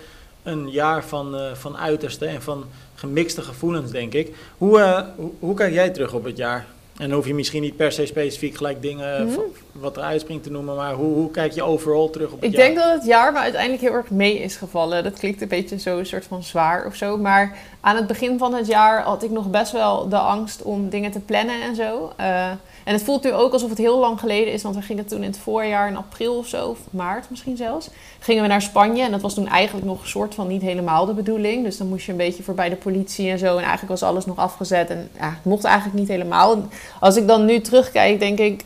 een 0.43 0.71
jaar 0.71 1.05
van, 1.05 1.35
van 1.53 1.77
uiterste 1.77 2.25
en 2.25 2.41
van 2.41 2.65
gemixte 2.95 3.41
gevoelens, 3.41 3.91
denk 3.91 4.13
ik. 4.13 4.35
Hoe, 4.57 5.05
hoe, 5.15 5.31
hoe 5.39 5.55
kijk 5.55 5.73
jij 5.73 5.89
terug 5.89 6.13
op 6.13 6.23
het 6.23 6.37
jaar? 6.37 6.65
En 6.97 7.07
dan 7.09 7.17
hoef 7.17 7.27
je 7.27 7.33
misschien 7.33 7.61
niet 7.61 7.75
per 7.75 7.91
se 7.91 8.05
specifiek 8.05 8.55
gelijk 8.57 8.81
dingen 8.81 9.27
Mhm. 9.27 9.39
wat 9.71 9.97
er 9.97 10.03
uitspringt 10.03 10.43
te 10.43 10.51
noemen, 10.51 10.75
maar 10.75 10.93
hoe, 10.93 11.13
hoe 11.13 11.31
kijk 11.31 11.51
je 11.51 11.63
overal 11.63 12.09
terug 12.09 12.31
op 12.31 12.41
het 12.41 12.49
Ik 12.51 12.55
jaar? 12.57 12.65
denk 12.65 12.77
dat 12.77 12.91
het 12.93 13.05
jaar 13.05 13.31
me 13.31 13.37
uiteindelijk 13.39 13.81
heel 13.81 13.93
erg 13.93 14.09
mee 14.09 14.39
is 14.39 14.55
gevallen. 14.55 15.03
Dat 15.03 15.19
klinkt 15.19 15.41
een 15.41 15.47
beetje 15.47 15.79
zo 15.79 15.97
een 15.97 16.05
soort 16.05 16.25
van 16.25 16.43
zwaar 16.43 16.85
of 16.85 16.95
zo. 16.95 17.17
Maar 17.17 17.57
aan 17.81 17.95
het 17.95 18.07
begin 18.07 18.37
van 18.37 18.53
het 18.53 18.67
jaar 18.67 19.01
had 19.01 19.23
ik 19.23 19.29
nog 19.31 19.49
best 19.49 19.71
wel 19.71 20.09
de 20.09 20.17
angst 20.17 20.61
om 20.61 20.89
dingen 20.89 21.11
te 21.11 21.19
plannen 21.19 21.61
en 21.61 21.75
zo. 21.75 22.13
Eh, 22.17 22.51
en 22.83 22.93
het 22.93 23.03
voelt 23.03 23.23
nu 23.23 23.33
ook 23.33 23.53
alsof 23.53 23.69
het 23.69 23.77
heel 23.77 23.99
lang 23.99 24.19
geleden 24.19 24.53
is. 24.53 24.61
Want 24.61 24.75
we 24.75 24.81
gingen 24.81 25.05
toen 25.05 25.23
in 25.23 25.29
het 25.29 25.37
voorjaar, 25.37 25.87
in 25.87 25.97
april 25.97 26.37
of 26.37 26.47
zo, 26.47 26.67
of 26.69 26.79
maart 26.89 27.29
misschien 27.29 27.57
zelfs, 27.57 27.89
gingen 28.19 28.41
we 28.41 28.47
naar 28.47 28.61
Spanje. 28.61 29.03
En 29.03 29.11
dat 29.11 29.21
was 29.21 29.33
toen 29.33 29.47
eigenlijk 29.47 29.85
nog 29.85 30.01
een 30.01 30.07
soort 30.07 30.35
van 30.35 30.47
niet 30.47 30.61
helemaal 30.61 31.05
de 31.05 31.13
bedoeling. 31.13 31.63
Dus 31.63 31.77
dan 31.77 31.87
moest 31.87 32.05
je 32.05 32.11
een 32.11 32.17
beetje 32.17 32.43
voorbij 32.43 32.69
de 32.69 32.75
politie 32.75 33.29
en 33.29 33.39
zo. 33.39 33.51
En 33.57 33.63
eigenlijk 33.63 33.89
was 33.89 34.03
alles 34.03 34.25
nog 34.25 34.37
afgezet. 34.37 34.89
En 34.89 35.09
het 35.15 35.43
mocht 35.43 35.63
eigenlijk 35.63 35.99
niet 35.99 36.07
helemaal. 36.07 36.63
Als 36.99 37.15
ik 37.15 37.27
dan 37.27 37.45
nu 37.45 37.61
terugkijk, 37.61 38.19
denk 38.19 38.39
ik, 38.39 38.63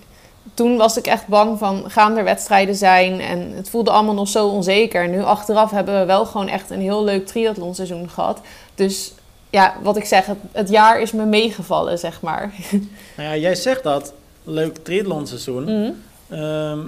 toen 0.53 0.77
was 0.77 0.97
ik 0.97 1.07
echt 1.07 1.27
bang 1.27 1.57
van 1.57 1.83
gaan 1.87 2.17
er 2.17 2.23
wedstrijden 2.23 2.75
zijn 2.75 3.19
en 3.19 3.51
het 3.51 3.69
voelde 3.69 3.91
allemaal 3.91 4.13
nog 4.13 4.27
zo 4.27 4.47
onzeker. 4.47 5.03
En 5.03 5.11
nu 5.11 5.23
achteraf 5.23 5.71
hebben 5.71 5.99
we 5.99 6.05
wel 6.05 6.25
gewoon 6.25 6.47
echt 6.47 6.69
een 6.69 6.81
heel 6.81 7.03
leuk 7.03 7.27
triathlonseizoen 7.27 8.09
gehad. 8.09 8.41
Dus 8.75 9.13
ja, 9.49 9.75
wat 9.81 9.97
ik 9.97 10.05
zeg, 10.05 10.25
het, 10.25 10.37
het 10.51 10.69
jaar 10.69 11.01
is 11.01 11.11
me 11.11 11.25
meegevallen, 11.25 11.99
zeg 11.99 12.21
maar. 12.21 12.51
Nou 13.17 13.29
ja, 13.29 13.35
jij 13.35 13.55
zegt 13.55 13.83
dat, 13.83 14.13
leuk 14.43 14.77
triathlonseizoen. 14.77 15.63
Mhm. 15.63 15.91
Ehm, 16.29 16.79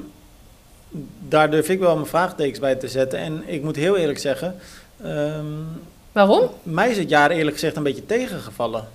daar 1.27 1.51
durf 1.51 1.69
ik 1.69 1.79
wel 1.79 1.95
mijn 1.95 2.07
vraagtekens 2.07 2.59
bij 2.59 2.75
te 2.75 2.87
zetten. 2.87 3.19
En 3.19 3.43
ik 3.45 3.63
moet 3.63 3.75
heel 3.75 3.97
eerlijk 3.97 4.19
zeggen, 4.19 4.55
ehm, 5.03 5.45
Waarom? 6.11 6.49
mij 6.63 6.89
is 6.89 6.97
het 6.97 7.09
jaar 7.09 7.31
eerlijk 7.31 7.55
gezegd 7.55 7.75
een 7.75 7.83
beetje 7.83 8.05
tegengevallen. 8.05 8.87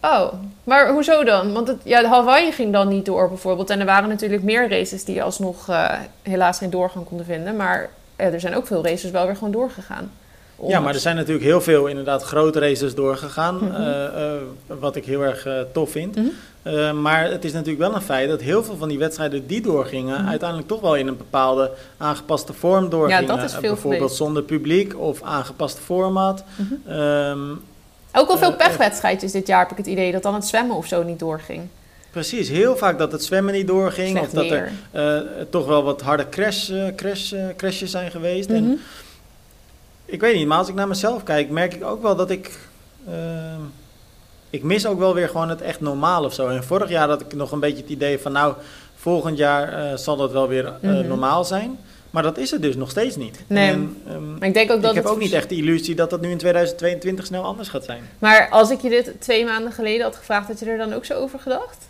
Oh, 0.00 0.32
maar 0.64 0.92
hoezo 0.92 1.24
dan? 1.24 1.52
Want 1.52 1.68
het, 1.68 1.80
ja, 1.84 2.00
de 2.00 2.08
Hawaii 2.08 2.52
ging 2.52 2.72
dan 2.72 2.88
niet 2.88 3.04
door 3.04 3.28
bijvoorbeeld. 3.28 3.70
En 3.70 3.80
er 3.80 3.86
waren 3.86 4.08
natuurlijk 4.08 4.42
meer 4.42 4.68
races 4.68 5.04
die 5.04 5.22
alsnog 5.22 5.68
eh, 5.68 5.98
helaas 6.22 6.58
geen 6.58 6.70
doorgang 6.70 7.04
konden 7.04 7.26
vinden. 7.26 7.56
Maar 7.56 7.90
er 8.16 8.40
zijn 8.40 8.56
ook 8.56 8.66
veel 8.66 8.84
races 8.84 9.10
wel 9.10 9.26
weer 9.26 9.36
gewoon 9.36 9.52
doorgegaan. 9.52 10.12
Ja, 10.66 10.80
maar 10.80 10.94
er 10.94 11.00
zijn 11.00 11.16
natuurlijk 11.16 11.44
heel 11.44 11.60
veel 11.60 11.86
inderdaad 11.86 12.22
grote 12.22 12.58
races 12.58 12.94
doorgegaan, 12.94 13.54
Mhm. 13.54 13.74
eh, 13.74 14.04
eh, 14.04 14.40
wat 14.66 14.96
ik 14.96 15.04
heel 15.04 15.22
erg 15.24 15.46
eh, 15.46 15.60
tof 15.72 15.90
vind. 15.90 16.16
Mhm. 16.16 17.00
Maar 17.00 17.30
het 17.30 17.44
is 17.44 17.52
natuurlijk 17.52 17.78
wel 17.78 17.94
een 17.94 18.02
feit 18.02 18.28
dat 18.28 18.40
heel 18.40 18.64
veel 18.64 18.76
van 18.76 18.88
die 18.88 18.98
wedstrijden 18.98 19.46
die 19.46 19.60
doorgingen, 19.60 20.20
Mhm. 20.20 20.28
uiteindelijk 20.28 20.68
toch 20.68 20.80
wel 20.80 20.96
in 20.96 21.06
een 21.06 21.16
bepaalde 21.16 21.70
aangepaste 21.96 22.52
vorm 22.52 22.88
doorgingen. 22.88 23.26
dat 23.26 23.42
is 23.42 23.50
veel 23.52 23.60
bijvoorbeeld 23.60 23.94
geweest. 24.00 24.16
zonder 24.16 24.42
publiek 24.42 24.98
of 24.98 25.22
aangepaste 25.22 25.80
format. 25.80 26.44
Ehm, 26.88 27.38
Ook 28.12 28.28
al 28.28 28.38
veel 28.38 28.54
pechwedstrijdjes 28.56 29.32
dit 29.32 29.46
jaar 29.46 29.60
heb 29.60 29.70
ik 29.70 29.76
het 29.76 29.86
idee 29.86 30.12
dat 30.12 30.22
dan 30.22 30.34
het 30.34 30.44
zwemmen 30.46 30.76
of 30.76 30.86
zo 30.86 31.02
niet 31.02 31.18
doorging. 31.18 31.62
precies, 32.10 32.48
heel 32.48 32.76
vaak 32.76 32.98
dat 32.98 33.12
het 33.12 33.24
zwemmen 33.24 33.54
niet 33.54 33.66
doorging 33.66 34.08
Slecht 34.08 34.26
of 34.26 34.32
dat 34.32 34.50
er 34.50 34.70
weer. 34.92 35.46
toch 35.50 35.66
wel 35.66 35.82
wat 35.82 36.00
harde 36.00 36.28
crash, 36.28 36.70
crash, 36.96 37.32
crashes 37.56 37.90
zijn 37.90 38.10
geweest. 38.10 38.48
En 38.50 38.80
ik 40.04 40.20
weet 40.20 40.34
niet, 40.34 40.46
maar 40.46 40.58
als 40.58 40.68
ik 40.68 40.74
naar 40.74 40.88
mezelf 40.88 41.22
kijk, 41.22 41.50
merk 41.50 41.74
ik 41.74 41.84
ook 41.84 42.02
wel 42.02 42.16
dat 42.16 42.30
ik. 42.30 42.58
ehm, 43.08 43.60
ik 44.50 44.62
mis 44.62 44.86
ook 44.86 44.98
wel 44.98 45.14
weer 45.14 45.28
gewoon 45.28 45.48
het 45.48 45.62
echt 45.62 45.80
normaal 45.80 46.24
of 46.24 46.34
zo. 46.34 46.48
En 46.48 46.64
vorig 46.64 46.88
jaar 46.88 47.08
had 47.08 47.20
ik 47.20 47.34
nog 47.34 47.52
een 47.52 47.60
beetje 47.60 47.82
het 47.82 47.90
idee 47.90 48.18
van, 48.18 48.32
nou, 48.32 48.54
volgend 48.96 49.36
jaar 49.38 49.72
eh, 49.72 49.96
zal 49.96 50.16
dat 50.16 50.32
wel 50.32 50.48
weer 50.48 50.66
eh, 50.66 50.90
Mhm. 50.90 51.06
normaal 51.08 51.44
zijn. 51.44 51.78
Maar 52.10 52.22
dat 52.22 52.38
is 52.38 52.50
het 52.50 52.62
dus 52.62 52.76
nog 52.76 52.90
steeds 52.90 53.16
niet. 53.16 53.42
Nee. 53.46 53.70
En, 53.70 53.96
ehm, 54.08 54.38
Maar 54.38 54.48
ik 54.48 54.54
denk 54.54 54.70
ook 54.70 54.82
dat 54.82 54.90
ik 54.90 54.96
heb 55.02 55.06
ook 55.12 55.18
niet 55.18 55.32
echt 55.32 55.48
de 55.48 55.56
illusie 55.56 55.94
dat 55.94 56.10
dat 56.10 56.20
nu 56.20 56.30
in 56.30 56.38
2022 56.38 57.26
snel 57.26 57.42
anders 57.44 57.68
gaat 57.68 57.84
zijn. 57.84 58.02
Maar 58.18 58.48
als 58.50 58.70
ik 58.70 58.80
je 58.80 58.88
dit 58.88 59.12
twee 59.18 59.44
maanden 59.44 59.72
geleden 59.72 60.02
had 60.04 60.16
gevraagd, 60.16 60.48
had 60.48 60.58
je 60.58 60.66
er 60.66 60.78
dan 60.78 60.92
ook 60.92 61.04
zo 61.04 61.14
over 61.14 61.38
gedacht? 61.38 61.86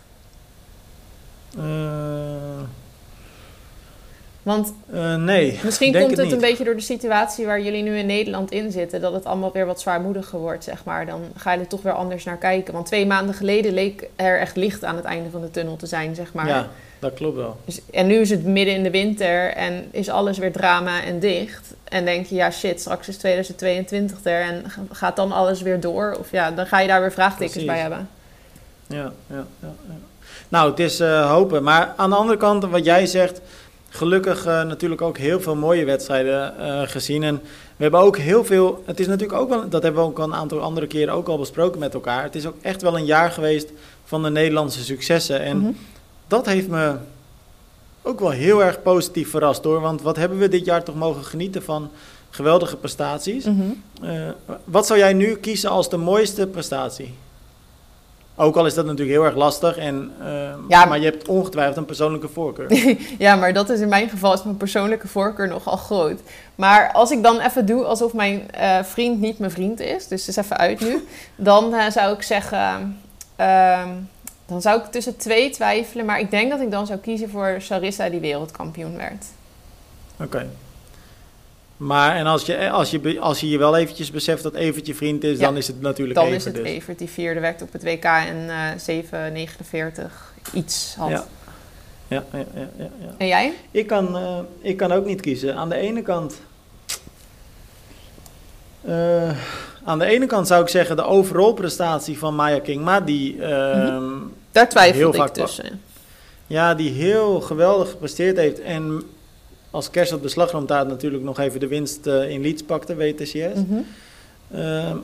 Want 4.45 4.73
eh, 4.91 5.15
nee. 5.15 5.59
misschien 5.63 5.93
komt 5.93 6.09
het, 6.09 6.19
het 6.19 6.31
een 6.31 6.39
beetje 6.39 6.63
door 6.63 6.75
de 6.75 6.81
situatie 6.81 7.45
waar 7.45 7.61
jullie 7.61 7.83
nu 7.83 7.97
in 7.97 8.05
Nederland 8.05 8.51
in 8.51 8.71
zitten, 8.71 9.01
dat 9.01 9.13
het 9.13 9.25
allemaal 9.25 9.51
weer 9.51 9.65
wat 9.65 9.81
zwaarmoediger 9.81 10.39
wordt, 10.39 10.63
zeg 10.63 10.83
maar. 10.83 11.05
Dan 11.05 11.21
ga 11.35 11.51
je 11.51 11.59
er 11.59 11.67
toch 11.67 11.81
weer 11.81 11.93
anders 11.93 12.23
naar 12.23 12.37
kijken. 12.37 12.73
Want 12.73 12.85
twee 12.85 13.05
maanden 13.05 13.35
geleden 13.35 13.73
leek 13.73 14.09
er 14.15 14.39
echt 14.39 14.55
licht 14.55 14.83
aan 14.83 14.95
het 14.95 15.05
einde 15.05 15.29
van 15.29 15.41
de 15.41 15.51
tunnel 15.51 15.75
te 15.75 15.85
zijn, 15.85 16.15
zeg 16.15 16.33
maar. 16.33 16.47
Ja, 16.47 16.67
dat 16.99 17.13
klopt 17.13 17.35
wel. 17.35 17.57
Dus, 17.65 17.81
en 17.91 18.07
nu 18.07 18.15
is 18.15 18.29
het 18.29 18.45
midden 18.45 18.75
in 18.75 18.83
de 18.83 18.91
winter 18.91 19.53
en 19.53 19.87
is 19.91 20.09
alles 20.09 20.37
weer 20.37 20.51
drama 20.51 21.03
en 21.03 21.19
dicht. 21.19 21.73
En 21.83 22.05
denk 22.05 22.25
je, 22.25 22.35
ja 22.35 22.51
shit, 22.51 22.79
straks 22.79 23.07
is 23.07 23.17
2022 23.17 24.17
er 24.23 24.41
en 24.41 24.63
gaat 24.91 25.15
dan 25.15 25.31
alles 25.31 25.61
weer 25.61 25.79
door? 25.79 26.15
Of 26.19 26.31
ja, 26.31 26.51
dan 26.51 26.67
ga 26.67 26.79
je 26.79 26.87
daar 26.87 27.01
weer 27.01 27.11
vraagtekens 27.11 27.51
Precies. 27.51 27.71
bij 27.71 27.79
hebben. 27.79 28.09
Ja, 28.87 29.11
ja, 29.27 29.45
ja, 29.59 29.73
ja. 29.87 29.95
Nou, 30.49 30.69
het 30.69 30.79
is 30.79 30.99
eh, 30.99 31.31
hopen. 31.31 31.63
Maar 31.63 31.93
aan 31.95 32.09
de 32.09 32.15
andere 32.15 32.37
kant, 32.37 32.65
wat 32.65 32.85
jij 32.85 33.05
zegt, 33.05 33.41
gelukkig 33.95 34.45
eh, 34.45 34.63
natuurlijk 34.63 35.01
ook 35.01 35.17
heel 35.17 35.41
veel 35.41 35.55
mooie 35.55 35.85
wedstrijden 35.85 36.57
eh, 36.59 36.81
gezien. 36.85 37.23
En 37.23 37.35
we 37.75 37.83
hebben 37.83 37.99
ook 37.99 38.17
heel 38.17 38.45
veel. 38.45 38.83
Het 38.85 38.99
is 38.99 39.07
natuurlijk 39.07 39.39
ook 39.39 39.49
wel, 39.49 39.69
dat 39.69 39.83
hebben 39.83 40.01
we 40.01 40.07
ook 40.07 40.19
al 40.19 40.23
een 40.25 40.33
aantal 40.35 40.59
andere 40.61 40.87
keren 40.87 41.13
ook 41.13 41.27
al 41.27 41.37
besproken 41.37 41.79
met 41.79 41.93
elkaar. 41.93 42.23
Het 42.23 42.35
is 42.35 42.45
ook 42.45 42.55
echt 42.61 42.81
wel 42.81 42.97
een 42.97 43.05
jaar 43.05 43.31
geweest 43.31 43.69
van 44.03 44.23
de 44.23 44.29
Nederlandse 44.29 44.83
successen. 44.83 45.39
En 45.39 45.57
Mhm. 45.57 45.71
dat 46.27 46.45
heeft 46.45 46.67
me 46.67 46.95
ook 48.01 48.19
wel 48.19 48.29
heel 48.29 48.63
erg 48.63 48.81
positief 48.81 49.29
verrast 49.29 49.63
hoor. 49.63 49.81
Want 49.81 50.01
wat 50.01 50.15
hebben 50.15 50.37
we 50.37 50.47
dit 50.47 50.65
jaar 50.65 50.83
toch 50.83 50.95
mogen 50.95 51.23
genieten 51.23 51.63
van 51.63 51.89
geweldige 52.29 52.75
prestaties. 52.77 53.45
Mhm. 53.45 53.61
Eh, 54.01 54.11
wat 54.63 54.85
zou 54.87 54.99
jij 54.99 55.13
nu 55.13 55.35
kiezen 55.35 55.69
als 55.69 55.89
de 55.89 55.97
mooiste 55.97 56.47
prestatie? 56.47 57.13
Ook 58.37 58.55
al 58.55 58.65
is 58.65 58.73
dat 58.73 58.85
natuurlijk 58.85 59.17
heel 59.17 59.25
erg 59.25 59.35
lastig, 59.35 59.77
en, 59.77 60.11
eh, 60.19 60.53
Ja, 60.67 60.85
maar 60.85 60.99
je 60.99 61.05
hebt 61.05 61.27
ongetwijfeld 61.27 61.77
een 61.77 61.85
persoonlijke 61.85 62.27
voorkeur. 62.27 62.97
Ja, 63.17 63.35
maar 63.35 63.53
dat 63.53 63.69
is 63.69 63.79
in 63.79 63.89
mijn 63.89 64.09
geval 64.09 64.33
is 64.33 64.43
mijn 64.43 64.57
persoonlijke 64.57 65.07
voorkeur 65.07 65.47
nogal 65.47 65.77
groot. 65.77 66.19
Maar 66.55 66.91
als 66.91 67.11
ik 67.11 67.23
dan 67.23 67.39
even 67.39 67.65
doe 67.65 67.83
alsof 67.83 68.13
mijn 68.13 68.51
eh, 68.51 68.83
vriend 68.83 69.19
niet 69.19 69.39
mijn 69.39 69.51
vriend 69.51 69.79
is, 69.79 70.07
dus 70.07 70.27
is 70.27 70.35
even 70.35 70.57
uit 70.57 70.79
nu, 70.79 71.07
dan 71.35 71.73
eh, 71.73 71.89
zou 71.89 72.13
ik 72.13 72.21
zeggen, 72.21 72.99
ehm, 73.35 73.89
dan 74.45 74.61
zou 74.61 74.79
ik 74.79 74.85
tussen 74.85 75.17
twee 75.17 75.49
twijfelen, 75.49 76.05
maar 76.05 76.19
ik 76.19 76.31
denk 76.31 76.51
dat 76.51 76.61
ik 76.61 76.71
dan 76.71 76.87
zou 76.87 76.99
kiezen 76.99 77.29
voor 77.29 77.55
Sarissa 77.59 78.09
die 78.09 78.19
wereldkampioen 78.19 78.97
werd. 78.97 79.25
Oké. 80.19 80.47
Maar 81.77 82.15
en 82.15 82.25
als 82.25 82.45
je, 82.45 82.69
als, 82.71 82.91
je, 82.91 83.19
als 83.19 83.39
je 83.39 83.49
je 83.49 83.57
wel 83.57 83.77
eventjes 83.77 84.11
beseft 84.11 84.43
dat 84.43 84.53
Evert 84.53 84.87
je 84.87 84.95
vriend 84.95 85.23
is, 85.23 85.37
Ja. 85.39 85.45
dan 85.45 85.57
is 85.57 85.67
het 85.67 85.81
natuurlijk 85.81 86.15
Dan 86.17 86.27
Evert. 86.27 86.39
is 86.39 86.45
het 86.45 86.55
dus. 86.55 86.65
Evert 86.67 86.97
die 86.99 87.09
vierde 87.09 87.39
werd 87.39 87.61
op 87.61 87.71
het 87.73 87.83
WK 87.83 88.03
en 88.03 88.49
eh 88.49 90.05
7,49 90.07 90.11
iets 90.53 90.95
had. 90.97 91.09
Ja. 91.09 91.25
Ja, 92.07 92.23
ja, 92.31 92.37
ja, 92.37 92.45
ja, 92.77 92.89
ja. 92.99 93.13
En 93.17 93.27
jij? 93.27 93.53
Ik, 93.71 93.87
kan, 93.87 94.17
eh, 94.17 94.39
ik 94.61 94.77
kan 94.77 94.91
ook 94.91 95.05
niet 95.05 95.21
kiezen. 95.21 95.55
Aan 95.55 95.69
de 95.69 95.75
ene 95.75 96.01
kant. 96.01 96.39
eh, 98.81 99.29
aan 99.83 99.99
de 99.99 100.05
ene 100.05 100.25
kant 100.25 100.47
zou 100.47 100.61
ik 100.61 100.67
zeggen 100.69 100.95
de 100.95 101.03
overall 101.03 101.53
prestatie 101.53 102.17
van 102.17 102.35
Maya 102.35 102.59
Kingma, 102.59 102.99
die, 103.01 103.41
ehm, 103.41 104.03
Daar 104.51 104.69
twijfel 104.69 105.15
ik 105.15 105.27
tussen. 105.27 105.81
ja, 106.47 106.75
die 106.75 106.91
heel 106.91 107.41
geweldig 107.41 107.89
gepresteerd 107.89 108.37
heeft. 108.37 108.59
En 108.61 109.01
als 109.75 109.89
kerst 109.89 110.13
op 110.13 110.21
de 110.21 110.27
slagroomtaart 110.27 110.87
natuurlijk 110.87 111.23
nog 111.23 111.39
even 111.39 111.59
de 111.59 111.67
winst 111.67 112.07
eh, 112.07 112.29
in 112.29 112.41
Leeds 112.41 112.63
pakte, 112.63 112.95
WTCS. 112.95 113.33
Mhm. 113.33 113.75
Ehm, 114.51 114.97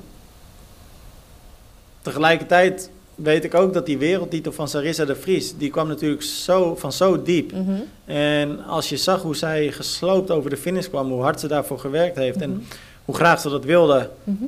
tegelijkertijd 2.01 2.89
weet 3.15 3.43
ik 3.43 3.53
ook 3.55 3.73
dat 3.73 3.85
die 3.85 3.97
wereldtitel 3.97 4.51
van 4.51 4.67
Sarissa 4.67 5.05
de 5.05 5.15
Vries, 5.15 5.57
die 5.57 5.69
kwam 5.69 5.87
natuurlijk 5.87 6.21
zo, 6.23 6.75
van 6.75 6.91
zo 6.91 7.21
diep. 7.21 7.51
Mhm. 7.51 7.71
En 8.05 8.63
als 8.65 8.89
je 8.89 8.97
zag 8.97 9.21
hoe 9.21 9.35
zij 9.35 9.71
gesloopt 9.71 10.31
over 10.31 10.49
de 10.49 10.57
finish 10.57 10.87
kwam, 10.87 11.09
hoe 11.11 11.21
hard 11.21 11.39
ze 11.39 11.47
daarvoor 11.47 11.79
gewerkt 11.79 12.15
heeft 12.15 12.35
Mhm. 12.35 12.43
en 12.43 12.65
hoe 13.05 13.15
graag 13.15 13.39
ze 13.41 13.49
dat 13.49 13.63
wilde, 13.63 14.09
Mhm. 14.23 14.43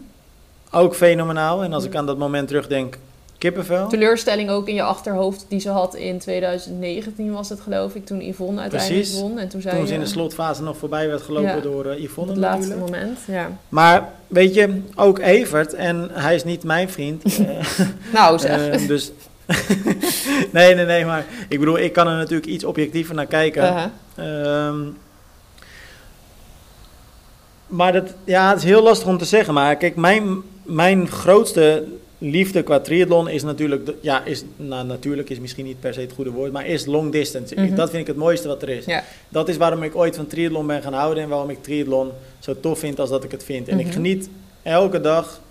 ook 0.72 0.96
fenomenaal. 0.96 1.64
En 1.64 1.74
als 1.74 1.84
ik 1.84 1.90
Mhm. 1.90 2.00
aan 2.00 2.06
dat 2.06 2.18
moment 2.18 2.48
terugdenk, 2.48 2.98
kippenvel. 3.44 3.88
teleurstelling 3.88 4.50
ook 4.50 4.68
in 4.68 4.76
je 4.76 4.84
achterhoofd 4.84 5.46
die 5.50 5.60
ze 5.60 5.70
had 5.70 5.96
in 5.96 6.20
2019 6.20 7.32
was 7.32 7.50
het 7.50 7.62
geloof 7.62 7.96
ik, 7.96 8.06
toen 8.06 8.22
Yvonne 8.22 8.62
uiteindelijk 8.62 9.00
Precies. 9.02 9.20
won. 9.20 9.40
En 9.40 9.50
toen 9.50 9.62
zei 9.62 9.78
Toen 9.78 9.88
ze 9.88 9.94
in 9.94 10.00
de 10.00 10.06
slotfase 10.06 10.64
nog 10.64 10.78
voorbij 10.78 11.08
werd 11.08 11.22
gelopen 11.22 11.56
Ja. 11.56 11.60
door 11.60 11.86
uh, 11.86 11.92
op 11.92 11.98
Yvonne 11.98 12.32
het 12.32 12.42
laatste 12.42 12.76
moment. 12.76 13.20
Ja. 13.28 13.52
Maar 13.70 14.10
weet 14.28 14.54
je, 14.54 14.82
ook 14.96 15.20
Evert, 15.20 15.74
en 15.74 16.10
hij 16.12 16.36
is 16.36 16.44
niet 16.44 16.64
mijn 16.64 16.90
vriend. 16.90 17.24
eh, 17.48 17.86
Nou 18.14 18.40
zeg. 18.40 18.68
eh, 18.68 18.88
dus 18.88 19.12
nee, 20.52 20.76
nee, 20.76 20.86
nee, 20.86 21.06
maar 21.06 21.26
ik 21.50 21.60
bedoel, 21.60 21.78
ik 21.80 21.94
kan 21.94 22.08
er 22.08 22.16
natuurlijk 22.16 22.46
iets 22.46 22.64
objectiever 22.64 23.16
naar 23.16 23.26
kijken. 23.26 23.64
Uh-huh. 23.64 24.66
Ehm, 24.68 24.80
maar 27.68 27.94
dat, 27.94 28.14
ja, 28.24 28.50
het 28.50 28.58
is 28.58 28.64
heel 28.64 28.84
lastig 28.84 29.08
om 29.08 29.18
te 29.18 29.26
zeggen. 29.26 29.54
Maar 29.54 29.76
kijk, 29.76 29.96
mijn, 29.96 30.42
mijn 30.64 31.08
grootste 31.08 31.84
liefde 32.32 32.64
qua 32.64 32.80
triathlon 32.80 33.30
is 33.30 33.44
natuurlijk... 33.44 33.86
de- 33.86 33.96
ja, 34.02 34.24
is, 34.24 34.44
nou, 34.56 34.86
natuurlijk 34.86 35.30
is 35.30 35.40
misschien 35.40 35.66
niet 35.66 35.80
per 35.80 35.94
se 35.94 36.00
het 36.02 36.12
goede 36.14 36.30
woord, 36.32 36.52
maar 36.52 36.66
is 36.66 36.86
long 36.86 37.12
distance. 37.12 37.56
Mhm. 37.56 37.76
Dat 37.76 37.90
vind 37.90 38.02
ik 38.02 38.08
het 38.08 38.16
mooiste 38.18 38.48
wat 38.48 38.62
er 38.62 38.70
is. 38.70 38.86
Ja. 38.86 39.04
Dat 39.30 39.50
is 39.50 39.58
waarom 39.58 39.84
ik 39.84 39.96
ooit 39.96 40.16
van 40.16 40.28
triathlon 40.28 40.68
ben 40.68 40.82
gaan 40.82 40.94
houden 40.94 41.24
en 41.24 41.30
waarom 41.30 41.50
ik 41.50 41.64
triathlon 41.64 42.10
zo 42.40 42.56
tof 42.60 42.80
vind 42.80 43.00
als 43.00 43.10
dat 43.10 43.24
ik 43.24 43.32
het 43.32 43.44
vind. 43.44 43.68
En 43.68 43.80
ik 43.80 43.86
Mhm. 43.86 43.94
geniet 43.94 44.30
elke 44.64 45.02
dag, 45.02 45.42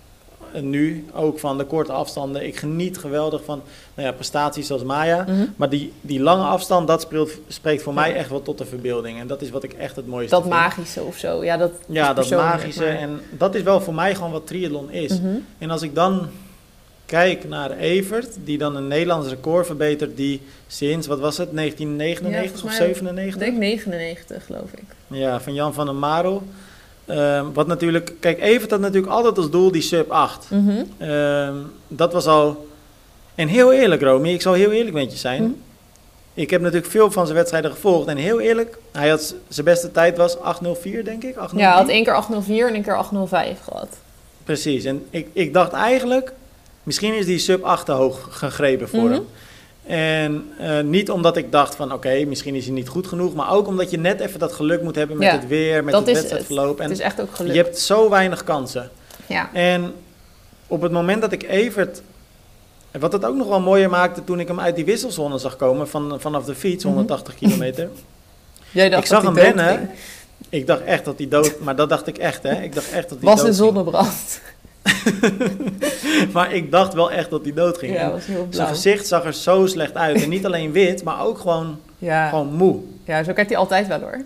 nu 0.61 1.05
ook 1.13 1.39
van 1.39 1.57
de 1.57 1.63
korte 1.65 1.91
afstanden. 1.91 2.45
Ik 2.45 2.55
geniet 2.57 2.97
geweldig 2.97 3.43
van 3.43 3.61
nou 3.93 4.07
ja, 4.07 4.13
prestaties 4.13 4.67
zoals 4.67 4.83
Maya. 4.83 5.23
Mhm. 5.27 5.45
Maar 5.55 5.69
die, 5.69 5.91
die 6.01 6.19
lange 6.21 6.43
afstand, 6.43 6.87
dat 6.87 7.01
speelt, 7.01 7.31
spreekt 7.47 7.81
voor 7.83 7.93
Ja. 7.93 7.99
mij 7.99 8.15
echt 8.15 8.29
wel 8.29 8.41
tot 8.41 8.57
de 8.57 8.65
verbeelding. 8.65 9.19
En 9.19 9.27
dat 9.27 9.41
is 9.41 9.49
wat 9.49 9.63
ik 9.63 9.73
echt 9.73 9.95
het 9.95 10.07
mooiste 10.07 10.35
Dat 10.35 10.41
vind. 10.43 10.53
magische 10.53 11.01
of 11.01 11.17
zo. 11.17 11.43
Ja, 11.43 11.57
dat 11.57 11.71
Ja, 11.87 12.13
dat 12.13 12.29
magische. 12.29 12.79
maar- 12.83 12.89
En 12.95 13.19
dat 13.37 13.55
is 13.55 13.61
wel 13.61 13.81
voor 13.81 13.93
mij 13.93 14.15
gewoon 14.15 14.31
wat 14.31 14.47
triathlon 14.47 14.91
is. 14.91 15.19
En 15.57 15.69
als 15.69 15.81
ik 15.81 15.95
dan 15.95 16.27
kijk 17.13 17.47
naar 17.47 17.71
Evert, 17.71 18.29
die 18.43 18.57
dan 18.57 18.75
een 18.75 18.87
Nederlands 18.87 19.29
record 19.29 19.65
verbetert, 19.65 20.17
die 20.17 20.41
sinds, 20.67 21.07
wat 21.07 21.19
was 21.19 21.37
het, 21.37 21.47
Ja, 21.49 21.55
1999 21.55 22.59
volgens 22.59 22.63
of 22.63 22.79
mij- 22.79 22.87
97? 22.87 23.33
Ik 23.33 23.39
denk 23.39 23.57
99 23.57 24.45
geloof 24.45 24.71
ik. 24.75 24.83
Ja, 25.07 25.41
van 25.41 25.53
Jan 25.53 25.73
van 25.73 25.85
der 25.85 25.95
Marel. 25.95 26.43
Ehm, 27.05 27.45
wat 27.53 27.67
natuurlijk, 27.67 28.13
kijk, 28.19 28.41
Evert 28.41 28.71
had 28.71 28.79
natuurlijk 28.79 29.13
altijd 29.13 29.37
als 29.37 29.49
doel 29.49 29.71
die 29.71 29.81
sub 29.81 30.09
8. 30.11 30.45
Mhm. 30.49 30.83
Ehm, 30.97 31.55
dat 31.87 32.13
was 32.13 32.25
al. 32.25 32.67
En 33.35 33.47
heel 33.47 33.73
eerlijk, 33.73 34.01
Romy, 34.01 34.29
ik 34.29 34.41
zal 34.41 34.53
heel 34.53 34.71
eerlijk 34.71 34.95
met 34.95 35.11
je 35.11 35.17
zijn. 35.17 35.41
Mhm. 35.43 35.51
Ik 36.33 36.49
heb 36.49 36.61
natuurlijk 36.61 36.91
veel 36.91 37.11
van 37.11 37.25
zijn 37.25 37.37
wedstrijden 37.37 37.71
gevolgd. 37.71 38.07
En 38.07 38.17
heel 38.17 38.39
eerlijk, 38.39 38.77
hij 38.91 39.09
had 39.09 39.35
zijn 39.47 39.65
beste 39.65 39.91
tijd 39.91 40.17
was 40.17 40.37
8.04, 40.37 41.03
denk 41.03 41.23
ik. 41.23 41.35
8.04. 41.35 41.59
Ja, 41.59 41.69
hij 41.73 41.81
had 41.81 41.89
één 41.89 42.03
keer 42.03 42.13
804 42.13 42.67
en 42.67 42.73
één 42.73 42.83
keer 42.83 42.97
805 42.97 43.59
gehad. 43.59 43.87
Precies. 44.43 44.83
En 44.83 45.05
ik, 45.09 45.27
ik 45.33 45.53
dacht 45.53 45.71
eigenlijk, 45.71 46.33
misschien 46.83 47.13
is 47.13 47.25
die 47.25 47.37
sub 47.37 47.63
8 47.63 47.85
te 47.85 47.91
hoog 47.91 48.27
gegrepen 48.31 48.89
voor 48.89 48.99
Mhm. 49.09 49.11
hem. 49.11 49.25
En 49.85 50.51
eh, 50.59 50.79
niet 50.79 51.11
omdat 51.11 51.37
ik 51.37 51.51
dacht 51.51 51.75
van 51.75 51.93
oké, 51.93 52.23
misschien 52.25 52.55
is 52.55 52.65
hij 52.65 52.73
niet 52.73 52.87
goed 52.87 53.07
genoeg. 53.07 53.33
Maar 53.33 53.51
ook 53.51 53.67
omdat 53.67 53.91
je 53.91 53.97
net 53.97 54.19
even 54.19 54.39
dat 54.39 54.53
geluk 54.53 54.81
moet 54.81 54.95
hebben 54.95 55.17
met 55.17 55.27
Ja, 55.27 55.33
het 55.33 55.47
weer, 55.47 55.83
met 55.83 55.93
het 55.95 56.05
wedstrijdverloop. 56.05 56.77
En 56.79 56.83
het 56.89 56.97
is 56.99 57.03
echt 57.03 57.21
ook 57.21 57.35
geluk. 57.35 57.51
je 57.53 57.57
hebt 57.61 57.79
zo 57.79 58.09
weinig 58.09 58.43
kansen. 58.43 58.89
Ja. 59.25 59.49
En 59.53 59.93
op 60.67 60.81
het 60.81 60.91
moment 60.91 61.21
dat 61.21 61.31
ik 61.31 61.43
Evert. 61.43 62.01
Wat 62.99 63.11
het 63.13 63.25
ook 63.25 63.35
nog 63.35 63.47
wel 63.47 63.59
mooier 63.61 63.89
maakte 63.89 64.23
toen 64.23 64.39
ik 64.39 64.47
hem 64.47 64.59
uit 64.59 64.75
die 64.75 64.85
wisselzone 64.85 65.37
zag 65.37 65.55
komen 65.55 65.89
van, 65.89 66.15
vanaf 66.19 66.45
de 66.45 66.55
fiets, 66.55 66.83
Mhm. 66.83 66.93
180 66.93 67.35
kilometer. 67.35 67.89
Jij 68.71 68.89
dacht 68.89 69.01
ik 69.03 69.07
zag 69.09 69.23
hem 69.23 69.37
rennen. 69.37 69.89
Ik 70.49 70.67
dacht 70.67 70.81
echt 70.83 71.05
dat 71.05 71.17
hij 71.17 71.27
dood, 71.27 71.59
maar 71.59 71.75
dat 71.75 71.89
dacht 71.89 72.07
ik 72.07 72.17
echt 72.17 72.43
hè. 72.43 72.61
Ik 72.61 72.73
dacht 72.75 72.91
echt 72.91 73.09
dat 73.09 73.17
hij 73.19 73.27
Was 73.29 73.37
dood 73.39 73.45
de 73.49 73.53
zonnebrand. 73.53 74.41
maar 76.33 76.53
ik 76.53 76.71
dacht 76.71 76.93
wel 76.93 77.11
echt 77.11 77.29
dat 77.29 77.43
hij 77.43 77.53
dood 77.53 77.77
ging. 77.77 77.93
Ja, 77.93 78.11
was 78.11 78.25
heel 78.25 78.47
Zijn 78.49 78.67
gezicht 78.67 79.07
zag 79.07 79.25
er 79.25 79.33
zo 79.33 79.65
slecht 79.65 79.95
uit. 79.95 80.23
En 80.23 80.29
niet 80.29 80.45
alleen 80.45 80.71
wit, 80.71 81.03
maar 81.03 81.25
ook 81.25 81.37
gewoon, 81.39 81.79
Ja. 81.97 82.29
gewoon 82.29 82.53
moe. 82.53 82.79
ja, 83.05 83.23
zo 83.23 83.33
kijkt 83.33 83.49
hij 83.49 83.59
altijd 83.59 83.87
wel 83.87 83.99
hoor. 83.99 84.21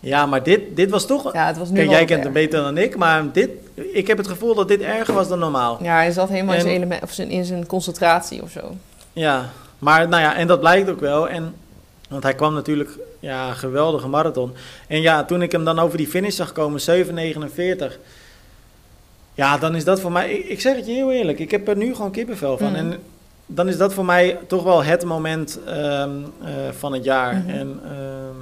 Ja, 0.00 0.26
maar 0.26 0.42
dit, 0.42 0.60
dit 0.74 0.90
was 0.90 1.06
toch... 1.06 1.32
Ja, 1.32 1.46
het 1.46 1.58
was 1.58 1.70
nu 1.70 1.76
Kijk, 1.76 1.90
jij 1.90 2.04
kent 2.04 2.24
hem 2.24 2.32
beter 2.32 2.62
dan 2.62 2.78
ik, 2.78 2.96
maar 2.96 3.32
dit, 3.32 3.50
ik 3.74 4.06
heb 4.06 4.18
het 4.18 4.28
gevoel 4.28 4.54
dat 4.54 4.68
dit 4.68 4.80
erger 4.80 5.14
was 5.14 5.28
dan 5.28 5.38
normaal. 5.38 5.78
Ja, 5.82 5.94
hij 5.94 6.10
zat 6.10 6.28
helemaal 6.28 6.54
in, 6.54 6.60
zijn 6.60 6.74
element, 6.74 7.02
of 7.02 7.18
in 7.18 7.44
zijn 7.44 7.66
concentratie 7.66 8.42
of 8.42 8.50
zo. 8.50 8.74
Ja, 9.12 9.50
maar 9.78 10.08
nou 10.08 10.22
ja, 10.22 10.36
en 10.36 10.46
dat 10.46 10.60
blijkt 10.60 10.90
ook 10.90 11.00
wel. 11.00 11.28
En, 11.28 11.54
want 12.08 12.22
hij 12.22 12.34
kwam 12.34 12.54
natuurlijk, 12.54 12.90
ja, 13.20 13.52
geweldige 13.52 14.08
marathon. 14.08 14.52
En 14.86 15.00
ja, 15.00 15.24
toen 15.24 15.42
ik 15.42 15.52
hem 15.52 15.64
dan 15.64 15.78
over 15.78 15.96
die 15.98 16.08
finish 16.08 16.36
zag 16.36 16.52
komen, 16.52 16.80
7,49. 16.80 17.98
Ja, 19.36 19.58
dan 19.58 19.74
is 19.76 19.84
dat 19.84 20.00
voor 20.00 20.12
mij, 20.12 20.30
ik, 20.30 20.44
ik 20.48 20.60
zeg 20.60 20.76
het 20.76 20.86
je 20.86 20.92
heel 20.92 21.12
eerlijk, 21.12 21.38
ik 21.38 21.50
heb 21.50 21.68
er 21.68 21.76
nu 21.76 21.94
gewoon 21.94 22.10
kippenvel 22.10 22.58
van. 22.58 22.66
Mhm. 22.70 22.76
En 22.76 22.94
dan 23.46 23.68
is 23.68 23.76
dat 23.76 23.94
voor 23.94 24.04
mij 24.04 24.38
toch 24.46 24.62
wel 24.62 24.84
het 24.84 25.04
moment 25.04 25.58
ehm, 25.66 26.10
eh, 26.44 26.50
van 26.78 26.92
het 26.92 27.04
jaar. 27.04 27.34
Mhm. 27.36 27.48
En 27.48 27.80
ehm, 27.84 28.34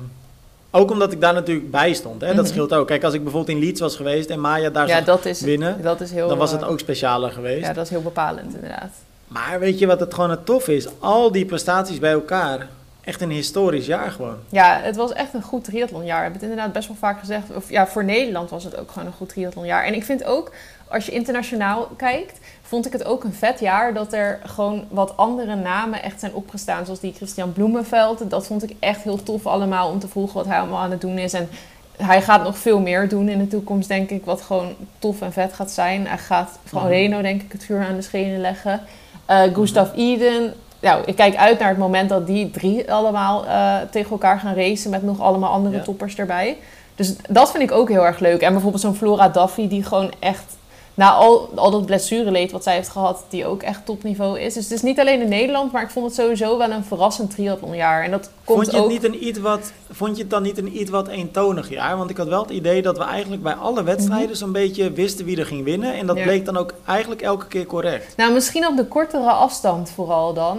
ook 0.71 0.91
omdat 0.91 1.13
ik 1.13 1.21
daar 1.21 1.35
natuurlijk 1.35 1.71
bij 1.71 1.95
stond, 1.95 2.21
hè, 2.21 2.27
dat 2.27 2.37
Mhm. 2.45 2.47
scheelt 2.47 2.75
ook. 2.75 2.87
Kijk, 2.87 3.05
als 3.05 3.15
ik 3.15 3.23
bijvoorbeeld 3.23 3.57
in 3.59 3.65
Leeds 3.65 3.81
was 3.81 3.97
geweest 3.97 4.31
en 4.31 4.41
Maya 4.41 4.71
daar 4.71 4.87
ja, 4.89 4.97
zag 4.97 5.05
dat 5.05 5.25
is, 5.25 5.41
winnen, 5.41 5.83
dat 5.83 6.01
is 6.01 6.11
heel... 6.11 6.29
dan 6.29 6.39
was 6.39 6.51
het 6.53 6.63
eh, 6.63 6.71
ook 6.71 6.79
specialer 6.79 7.31
geweest. 7.33 7.67
Ja, 7.67 7.73
dat 7.73 7.85
is 7.85 7.91
heel 7.91 8.03
bepalend 8.03 8.55
inderdaad. 8.55 8.91
Maar 9.29 9.59
weet 9.61 9.79
je 9.79 9.87
wat 9.87 10.01
het 10.01 10.15
gewoon 10.15 10.31
het 10.31 10.47
tof 10.47 10.69
is? 10.69 10.89
Al 10.99 11.33
die 11.33 11.45
prestaties 11.45 11.99
bij 11.99 12.13
elkaar. 12.13 12.69
Echt 13.01 13.21
een 13.21 13.31
historisch 13.31 13.87
jaar 13.87 14.11
gewoon. 14.11 14.37
Ja, 14.49 14.81
het 14.83 14.97
was 14.97 15.13
echt 15.13 15.35
een 15.35 15.43
goed 15.43 15.65
triathlonjaar. 15.65 16.17
We 16.17 16.23
hebben 16.23 16.41
het 16.41 16.51
inderdaad 16.51 16.73
best 16.73 16.89
wel 16.89 16.97
vaak 16.97 17.19
gezegd. 17.19 17.45
Of 17.55 17.71
ja, 17.71 17.87
voor 17.87 18.05
Nederland 18.05 18.51
was 18.51 18.65
het 18.65 18.77
ook 18.79 18.91
gewoon 18.91 19.07
een 19.07 19.15
goed 19.15 19.29
triathlonjaar. 19.29 19.85
En 19.85 19.95
ik 19.95 20.05
vind 20.05 20.25
ook, 20.25 20.53
als 20.95 21.07
je 21.07 21.13
internationaal 21.13 21.89
kijkt, 21.97 22.39
vond 22.63 22.87
ik 22.87 22.93
het 22.93 23.05
ook 23.05 23.25
een 23.25 23.33
vet 23.35 23.61
jaar 23.61 23.95
dat 23.95 24.13
er 24.13 24.39
gewoon 24.45 24.85
wat 24.89 25.17
andere 25.17 25.55
namen 25.55 26.03
echt 26.03 26.21
zijn 26.21 26.35
opgestaan. 26.35 26.85
Zoals 26.85 27.01
die 27.01 27.13
Christian 27.17 27.53
Bloemenveld. 27.53 28.31
Dat 28.31 28.47
vond 28.47 28.63
ik 28.63 28.77
echt 28.81 29.03
heel 29.03 29.23
tof 29.23 29.47
allemaal 29.47 29.91
om 29.91 29.99
te 29.99 30.09
volgen 30.09 30.35
wat 30.35 30.47
hij 30.47 30.59
allemaal 30.59 30.79
aan 30.81 30.91
het 30.91 31.01
doen 31.01 31.19
is. 31.19 31.33
En 31.33 31.49
hij 31.97 32.23
gaat 32.23 32.43
nog 32.45 32.59
veel 32.59 32.81
meer 32.81 33.09
doen 33.09 33.29
in 33.29 33.39
de 33.39 33.49
toekomst, 33.49 33.89
denk 33.89 34.11
ik, 34.11 34.25
wat 34.25 34.43
gewoon 34.43 34.75
tof 34.99 35.21
en 35.21 35.33
vet 35.33 35.53
gaat 35.53 35.71
zijn. 35.71 36.07
Hij 36.07 36.19
gaat 36.19 36.59
van 36.65 36.81
Mhm. 36.83 36.91
Reno, 36.91 37.23
denk 37.23 37.43
ik, 37.43 37.53
het 37.53 37.65
vuur 37.65 37.87
aan 37.87 37.97
de 37.97 38.03
schenen 38.03 38.41
leggen. 38.41 38.81
Eh 39.27 39.43
Gustav 39.53 39.95
Iden 39.95 40.55
nou, 40.81 41.03
ik 41.07 41.17
kijk 41.17 41.37
uit 41.37 41.59
naar 41.59 41.69
het 41.69 41.79
moment 41.79 42.09
dat 42.09 42.27
die 42.27 42.51
drie 42.51 42.93
allemaal 42.93 43.47
eh, 43.47 43.77
tegen 43.91 44.11
elkaar 44.11 44.39
gaan 44.39 44.55
racen 44.55 44.91
met 44.91 45.03
nog 45.03 45.21
allemaal 45.21 45.53
andere 45.53 45.77
Ja. 45.77 45.83
toppers 45.83 46.17
erbij. 46.17 46.57
Dus 46.95 47.15
dat 47.29 47.51
vind 47.51 47.63
ik 47.63 47.73
ook 47.73 47.89
heel 47.89 48.07
erg 48.07 48.19
leuk. 48.19 48.41
En 48.41 48.53
bijvoorbeeld 48.53 48.83
zo'n 48.83 48.95
Flora 48.95 49.29
Duffy 49.29 49.69
die 49.69 49.83
gewoon 49.85 50.13
echt 50.19 50.57
na 50.95 51.11
al, 51.13 51.51
al 51.55 51.71
dat 51.71 51.87
blessureleed 51.87 52.53
wat 52.53 52.63
zij 52.63 52.75
heeft 52.75 52.89
gehad, 52.89 53.25
die 53.29 53.47
ook 53.47 53.63
echt 53.63 53.87
topniveau 53.87 54.41
is. 54.41 54.55
Dus 54.55 54.63
het 54.65 54.73
is 54.73 54.83
niet 54.83 55.01
alleen 55.01 55.21
in 55.21 55.29
Nederland, 55.29 55.73
maar 55.73 55.83
ik 55.83 55.91
vond 55.91 56.07
het 56.07 56.15
sowieso 56.15 56.59
wel 56.59 56.71
een 56.71 56.85
verrassend 56.85 57.31
triathlonjaar. 57.31 58.03
En 58.05 58.11
dat 58.11 58.31
komt 58.45 58.59
Vond 58.59 58.71
je, 58.71 58.77
het 58.77 58.85
ook... 58.85 58.91
niet 58.91 59.05
een 59.05 59.27
iets 59.27 59.39
wat, 59.39 59.73
vond 59.91 60.17
je 60.17 60.23
het 60.23 60.31
dan 60.31 60.43
niet 60.43 60.59
een 60.59 60.81
iets 60.81 60.91
wat 60.91 61.09
eentonig 61.09 61.71
jaar? 61.71 61.97
Want 61.97 62.11
ik 62.11 62.17
had 62.17 62.29
wel 62.29 62.43
het 62.43 62.51
idee 62.51 62.83
dat 62.83 62.99
we 62.99 63.05
eigenlijk 63.05 63.43
bij 63.43 63.55
alle 63.55 63.83
wedstrijden 63.83 64.37
zo'n 64.37 64.53
beetje 64.53 64.93
wisten 64.93 65.25
wie 65.25 65.39
er 65.39 65.47
ging 65.47 65.65
winnen. 65.65 65.95
En 65.95 66.07
dat 66.07 66.17
Mhm. 66.17 66.25
Ja. 66.25 66.31
bleek 66.31 66.45
dan 66.45 66.57
ook 66.57 66.75
eigenlijk 66.87 67.23
elke 67.23 67.47
keer 67.47 67.67
correct. 67.67 68.17
Nou, 68.17 68.33
misschien 68.33 68.67
op 68.67 68.77
de 68.77 68.87
kortere 68.87 69.31
afstand 69.31 69.91
vooral 69.91 70.35
dan. 70.35 70.59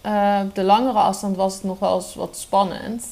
Eh, 0.00 0.40
op 0.44 0.54
de 0.54 0.62
langere 0.62 0.98
afstand 0.98 1.36
was 1.36 1.54
het 1.54 1.64
nog 1.64 1.78
wel 1.78 1.94
eens 1.94 2.14
wat 2.14 2.36
spannend, 2.40 3.04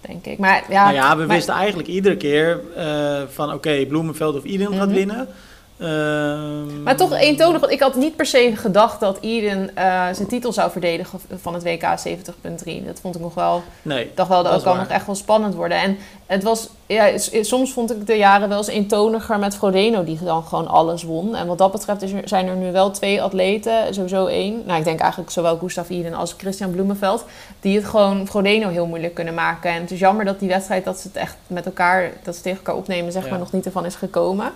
denk 0.00 0.26
ik. 0.26 0.38
Maar 0.38 0.64
ja, 0.68 0.82
nou 0.84 0.94
ja, 0.94 1.10
we 1.16 1.24
maar- 1.24 1.36
wisten 1.36 1.54
eigenlijk 1.54 1.88
iedere 1.88 2.16
keer 2.16 2.60
eh, 2.76 3.22
van 3.32 3.52
oké, 3.52 3.84
Bloemenveld 3.88 4.36
of 4.36 4.44
Eden 4.44 4.72
gaat 4.74 4.86
Mhm. 4.86 4.94
winnen. 4.96 5.28
Ehm, 5.78 6.82
Maar 6.82 6.96
toch 6.96 7.12
eentonig, 7.12 7.60
want 7.60 7.72
ik 7.72 7.80
had 7.80 7.94
niet 7.94 8.16
per 8.16 8.26
se 8.26 8.52
gedacht 8.56 9.00
dat 9.00 9.18
Eden 9.20 9.76
eh, 9.76 10.04
zijn 10.12 10.28
titel 10.28 10.52
zou 10.52 10.70
verdedigen 10.70 11.20
van 11.40 11.54
het 11.54 11.62
WK 11.62 11.82
70.3. 11.82 12.84
Dat 12.86 13.00
vond 13.00 13.14
ik 13.14 13.20
nog 13.20 13.34
wel, 13.34 13.62
Nee, 13.82 14.10
dacht 14.14 14.28
wel 14.28 14.42
dat 14.42 14.52
Dat 14.52 14.62
kan 14.62 14.76
nog 14.76 14.88
echt 14.88 15.06
wel 15.06 15.14
spannend 15.14 15.54
worden. 15.54 15.78
En 15.78 15.98
het 16.26 16.42
was, 16.42 16.68
ja, 16.86 17.18
soms 17.42 17.72
vond 17.72 17.90
ik 17.90 18.06
de 18.06 18.14
jaren 18.16 18.48
wel 18.48 18.58
eens 18.58 18.66
eentoniger 18.66 19.38
met 19.38 19.56
Frodeno, 19.56 20.04
die 20.04 20.18
dan 20.24 20.42
gewoon 20.42 20.68
alles 20.68 21.02
won. 21.02 21.34
En 21.34 21.46
wat 21.46 21.58
dat 21.58 21.72
betreft 21.72 22.02
is 22.02 22.10
zijn 22.24 22.46
er 22.46 22.56
nu 22.56 22.72
wel 22.72 22.90
twee 22.90 23.22
atleten, 23.22 23.94
sowieso 23.94 24.26
één. 24.26 24.62
Nou, 24.66 24.78
ik 24.78 24.84
denk 24.84 25.00
eigenlijk 25.00 25.30
zowel 25.30 25.56
Gustav 25.58 25.90
Eden 25.90 26.14
als 26.14 26.34
Christian 26.38 26.70
Bloemenveld, 26.70 27.24
die 27.60 27.76
het 27.76 27.84
gewoon 27.86 28.26
Frodeno 28.26 28.68
heel 28.68 28.86
moeilijk 28.86 29.14
kunnen 29.14 29.34
maken. 29.34 29.70
En 29.70 29.80
het 29.80 29.90
is 29.90 29.98
jammer 29.98 30.24
dat 30.24 30.38
die 30.38 30.48
wedstrijd, 30.48 30.84
dat 30.84 30.98
ze 31.00 31.08
het 31.08 31.16
echt 31.16 31.36
met 31.46 31.66
elkaar, 31.66 32.10
dat 32.22 32.36
ze 32.36 32.42
tegen 32.42 32.58
elkaar 32.58 32.76
opnemen, 32.76 33.12
zeg 33.12 33.24
Ja. 33.24 33.30
maar, 33.30 33.38
nog 33.38 33.52
niet 33.52 33.64
ervan 33.66 33.84
is 33.86 33.94
gekomen. 33.94 34.52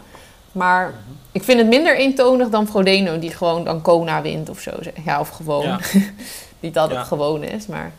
Maar 0.53 0.95
ik 1.33 1.43
vind 1.43 1.59
het 1.59 1.69
minder 1.69 1.97
eentonig 1.97 2.49
dan 2.49 2.67
Frodeno, 2.69 3.19
die 3.19 3.31
gewoon 3.31 3.65
dan 3.65 3.83
Kona 3.83 4.23
wint 4.23 4.49
of 4.51 4.61
zo. 4.61 4.71
Ja, 5.05 5.21
of 5.21 5.29
gewoon. 5.29 5.63
Ja. 5.63 5.79
Niet 6.61 6.75
dat 6.75 6.91
Ja. 6.91 6.97
het 6.99 7.07
gewoon 7.07 7.43
is, 7.43 7.67
maar 7.67 7.93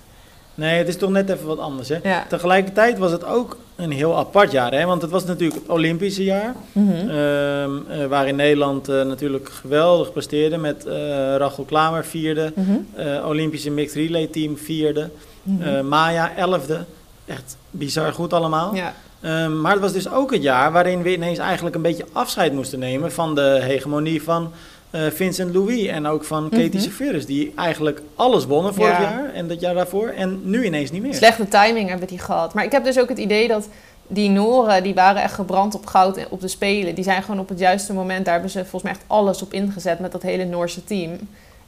nee, 0.56 0.78
het 0.78 0.88
is 0.88 0.98
toch 0.98 1.10
net 1.10 1.30
even 1.30 1.46
wat 1.48 1.60
anders. 1.60 1.90
Hè? 1.90 1.98
ja. 2.04 2.26
Tegelijkertijd 2.30 2.98
was 2.98 3.12
het 3.12 3.24
ook 3.26 3.58
een 3.76 3.92
heel 3.92 4.18
apart 4.18 4.52
jaar. 4.52 4.72
Hè? 4.72 4.86
Want 4.86 5.02
het 5.02 5.12
was 5.12 5.26
natuurlijk 5.26 5.62
het 5.62 5.70
Olympische 5.70 6.24
jaar. 6.24 6.56
Mhm. 6.72 6.92
Ehm, 7.10 7.72
eh, 7.90 8.06
waarin 8.06 8.36
Nederland 8.36 8.90
eh, 8.90 9.02
natuurlijk 9.02 9.50
geweldig 9.50 10.12
presteerde 10.12 10.58
met 10.58 10.86
eh 10.86 11.36
Rachel 11.38 11.64
Klamer 11.64 12.06
vierde. 12.06 12.54
Eh, 12.96 13.26
Olympische 13.28 13.70
Mixed 13.72 13.96
Relay 13.96 14.28
Team 14.28 14.58
vierde. 14.58 15.10
Mhm. 15.44 15.62
eh, 15.68 15.82
Maya 15.82 16.36
elfde. 16.36 16.86
Echt 17.26 17.58
bizar 17.70 18.14
goed 18.14 18.34
allemaal. 18.34 18.76
ja. 18.76 18.94
Ehm, 19.22 19.62
maar 19.62 19.72
het 19.72 19.82
was 19.82 19.94
dus 19.94 20.10
ook 20.12 20.32
het 20.34 20.44
jaar 20.44 20.72
waarin 20.72 21.02
we 21.02 21.14
ineens 21.14 21.38
eigenlijk 21.38 21.76
een 21.76 21.82
beetje 21.82 22.06
afscheid 22.12 22.54
moesten 22.54 22.80
nemen 22.80 23.12
van 23.12 23.36
de 23.36 23.60
hegemonie 23.62 24.24
van 24.24 24.52
eh, 24.92 25.02
Vincent 25.14 25.54
Louis 25.54 25.86
en 25.88 26.06
ook 26.08 26.24
van 26.24 26.50
Katie 26.50 26.70
Mhm. 26.70 26.80
Severus, 26.80 27.26
die 27.26 27.54
eigenlijk 27.56 28.02
alles 28.16 28.46
wonnen 28.46 28.74
vorig 28.74 28.92
Ja. 28.98 29.02
jaar 29.02 29.34
en 29.34 29.48
dat 29.48 29.60
jaar 29.60 29.74
daarvoor 29.74 30.08
en 30.08 30.40
nu 30.44 30.66
ineens 30.66 30.92
niet 30.92 31.02
meer. 31.02 31.14
Slechte 31.14 31.48
timing 31.48 31.90
hebben 31.90 32.08
die 32.08 32.20
gehad. 32.20 32.54
Maar 32.54 32.64
ik 32.64 32.72
heb 32.72 32.84
dus 32.84 33.00
ook 33.00 33.10
het 33.10 33.18
idee 33.18 33.48
dat 33.48 33.68
die 34.08 34.30
Noren, 34.30 34.84
die 34.84 34.94
waren 34.94 35.22
echt 35.22 35.34
gebrand 35.34 35.76
op 35.76 35.86
goud 35.86 36.28
op 36.30 36.42
de 36.42 36.48
Spelen. 36.48 36.96
Die 36.96 37.04
zijn 37.04 37.24
gewoon 37.24 37.40
op 37.40 37.50
het 37.50 37.60
juiste 37.60 37.94
moment, 37.94 38.24
daar 38.26 38.34
hebben 38.34 38.52
ze 38.52 38.60
volgens 38.60 38.84
mij 38.84 38.92
echt 38.92 39.04
alles 39.08 39.42
op 39.42 39.54
ingezet 39.54 40.00
met 40.00 40.12
dat 40.12 40.22
hele 40.22 40.46
Noorse 40.46 40.84
team. 40.84 41.12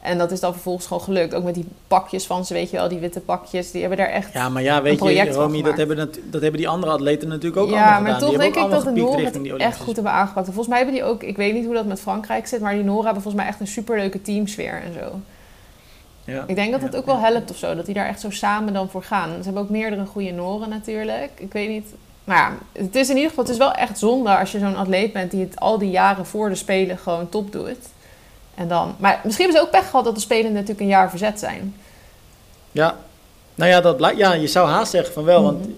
En 0.04 0.18
dat 0.18 0.32
is 0.32 0.40
dan 0.40 0.54
vervolgens 0.54 0.88
gewoon 0.88 1.04
gelukt. 1.04 1.34
Ook 1.34 1.44
met 1.44 1.54
die 1.54 1.68
pakjes 1.88 2.26
van 2.26 2.46
ze, 2.46 2.54
weet 2.54 2.70
je 2.70 2.78
wel, 2.78 2.88
die 2.88 3.00
witte 3.00 3.20
pakjes. 3.20 3.72
Die 3.72 3.82
hebben 3.82 3.98
daar 3.98 4.08
echt... 4.08 4.34
Ja, 4.34 4.50
maar 4.50 4.62
ja, 4.62 4.82
weet 4.82 5.00
je, 5.00 5.32
Romy, 5.32 5.62
dat 5.62 5.78
hebben, 5.78 5.98
dat 6.24 6.42
hebben 6.42 6.60
die 6.60 6.68
andere 6.68 6.92
atleten 6.92 7.28
natuurlijk 7.28 7.62
ook 7.62 7.70
ja, 7.70 7.76
allemaal 7.76 8.02
maar 8.02 8.14
gedaan. 8.14 8.30
toch 8.30 8.40
denk 8.40 8.56
ik 8.56 8.70
dat 8.72 8.84
de 8.84 8.92
Noren 8.92 9.26
het 9.26 9.62
echt 9.62 9.80
goed 9.80 9.96
hebben 9.96 10.14
aangepakt. 10.14 10.48
En 10.48 10.54
volgens 10.54 10.68
mij 10.68 10.78
hebben 10.78 10.96
die 10.96 11.04
ook, 11.04 11.24
ik 11.24 11.38
weet 11.38 11.54
niet 11.54 11.66
hoe 11.66 11.74
dat 11.74 11.86
met 11.86 12.00
Frankrijk 12.00 12.48
zit, 12.48 12.62
maar 12.62 12.74
die 12.74 12.84
Noren 12.84 13.04
hebben 13.04 13.22
volgens 13.22 13.44
mij 13.44 13.52
echt 13.52 13.60
een 13.62 13.68
superleuke 13.68 14.22
teamsfeer 14.22 14.82
en 14.82 14.94
zo. 14.94 15.20
Ja. 16.26 16.44
Ik 16.48 16.56
denk 16.56 16.72
dat 16.72 16.82
het 16.82 16.94
Ja, 16.94 17.00
ook 17.00 17.06
wel 17.06 17.16
ja. 17.16 17.22
helpt 17.22 17.52
of 17.52 17.58
zo, 17.58 17.76
dat 17.76 17.86
die 17.86 17.94
daar 17.94 18.08
echt 18.08 18.22
zo 18.22 18.30
samen 18.30 18.74
dan 18.74 18.90
voor 18.90 19.04
gaan. 19.04 19.30
Ze 19.30 19.44
hebben 19.44 19.62
ook 19.62 19.70
meerdere 19.70 20.06
goede 20.06 20.32
Noren 20.32 20.70
natuurlijk. 20.70 21.32
Ik 21.36 21.54
weet 21.54 21.70
niet. 21.70 21.94
Maar 22.24 22.38
ja, 22.38 22.82
het 22.82 22.96
is 22.96 23.10
in 23.10 23.16
ieder 23.16 23.30
geval, 23.30 23.44
het 23.44 23.54
is 23.54 23.60
wel 23.60 23.74
echt 23.74 24.00
zonde 24.00 24.38
als 24.38 24.52
je 24.52 24.60
zo'n 24.60 24.76
atleet 24.76 25.14
bent 25.14 25.32
die 25.32 25.44
het 25.44 25.60
al 25.60 25.78
die 25.78 25.90
jaren 25.90 26.26
voor 26.26 26.50
de 26.50 26.56
Spelen 26.56 26.98
gewoon 26.98 27.30
top 27.30 27.52
doet. 27.52 27.78
En 28.56 28.68
dan, 28.68 28.96
maar 29.00 29.20
misschien 29.24 29.46
hebben 29.46 29.62
ze 29.62 29.68
ook 29.68 29.80
pech 29.82 29.90
gehad 29.90 30.06
dat 30.06 30.16
de 30.16 30.22
Spelen 30.22 30.52
natuurlijk 30.54 30.80
een 30.80 30.88
jaar 30.88 31.10
verzet 31.10 31.40
zijn. 31.40 31.76
Ja, 32.72 32.98
nou 33.56 33.70
ja, 33.72 33.82
dat 33.82 33.98
blijkt, 33.98 34.18
ja, 34.18 34.34
je 34.34 34.48
zou 34.48 34.70
haast 34.70 34.92
zeggen 34.92 35.14
van 35.14 35.24
wel, 35.24 35.44
want 35.44 35.60
Mhm. 35.60 35.70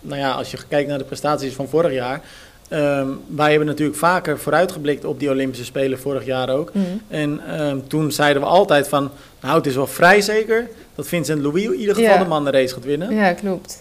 nou 0.00 0.20
ja, 0.20 0.30
als 0.30 0.50
je 0.50 0.58
kijkt 0.68 0.88
naar 0.88 0.98
de 0.98 1.04
prestaties 1.04 1.54
van 1.54 1.68
vorig 1.68 1.92
jaar, 1.92 2.20
ehm, 2.68 3.08
wij 3.26 3.48
hebben 3.50 3.66
natuurlijk 3.68 3.98
vaker 3.98 4.38
vooruitgeblikt 4.38 5.04
op 5.04 5.18
die 5.18 5.30
Olympische 5.30 5.64
Spelen 5.64 5.98
vorig 6.00 6.24
jaar 6.24 6.48
ook. 6.48 6.72
En 7.08 7.40
ehm, 7.48 7.78
toen 7.88 8.12
zeiden 8.12 8.42
we 8.42 8.48
altijd 8.48 8.88
van, 8.88 9.10
nou 9.40 9.56
het 9.56 9.66
is 9.66 9.74
wel 9.74 9.86
vrij 9.86 10.20
zeker 10.20 10.68
dat 10.94 11.06
Vincent 11.08 11.42
Louis 11.42 11.64
in 11.64 11.74
ieder 11.74 11.94
geval 11.94 12.10
Ja. 12.12 12.18
de 12.22 12.28
mannenrace 12.28 12.74
gaat 12.74 12.84
winnen. 12.84 13.14
Ja, 13.14 13.32
klopt. 13.32 13.78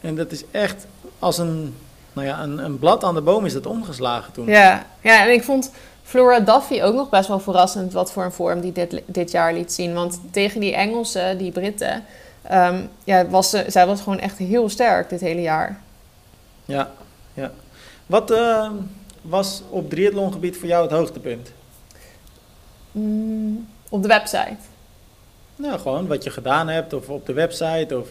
En 0.00 0.14
dat 0.16 0.32
is 0.32 0.42
echt 0.50 0.86
als 1.18 1.38
een, 1.38 1.74
nou 2.12 2.26
ja, 2.26 2.42
een, 2.42 2.58
een 2.64 2.78
blad 2.78 3.04
aan 3.04 3.14
de 3.14 3.20
boom 3.20 3.44
is 3.46 3.52
dat 3.52 3.66
omgeslagen 3.66 4.32
toen. 4.32 4.46
Ja. 4.46 4.86
ja, 5.00 5.24
en 5.26 5.32
ik 5.32 5.42
vond 5.42 5.70
Flora 6.10 6.40
Duffy 6.40 6.82
ook 6.82 6.94
nog 6.94 7.08
best 7.08 7.28
wel 7.28 7.40
verrassend 7.40 7.92
wat 7.92 8.12
voor 8.12 8.24
een 8.24 8.32
vorm 8.32 8.60
die 8.60 8.72
dit, 8.72 9.02
dit 9.06 9.30
jaar 9.30 9.52
liet 9.52 9.72
zien. 9.72 9.94
Want 9.94 10.20
tegen 10.30 10.60
die 10.60 10.74
Engelsen, 10.74 11.38
die 11.38 11.52
Britten, 11.52 12.04
ehm, 12.42 12.82
ja, 13.04 13.26
was 13.26 13.50
ze, 13.50 13.64
zij 13.68 13.86
was 13.86 14.00
gewoon 14.00 14.18
echt 14.18 14.38
heel 14.38 14.68
sterk 14.68 15.08
dit 15.08 15.20
hele 15.20 15.40
jaar. 15.40 15.80
Ja, 16.64 16.90
ja. 17.34 17.50
Wat 18.06 18.30
ehm, 18.30 18.72
was 19.22 19.62
op 19.68 19.90
triathlongebied 19.90 20.56
voor 20.56 20.68
jou 20.68 20.82
het 20.82 20.92
hoogtepunt? 20.92 21.52
Mm, 22.92 23.68
op 23.88 24.02
de 24.02 24.08
website. 24.08 24.56
Nou, 25.56 25.78
gewoon 25.78 26.06
wat 26.06 26.24
je 26.24 26.30
gedaan 26.30 26.68
hebt, 26.68 26.92
of 26.92 27.08
op 27.08 27.26
de 27.26 27.32
website, 27.32 27.98
of 27.98 28.08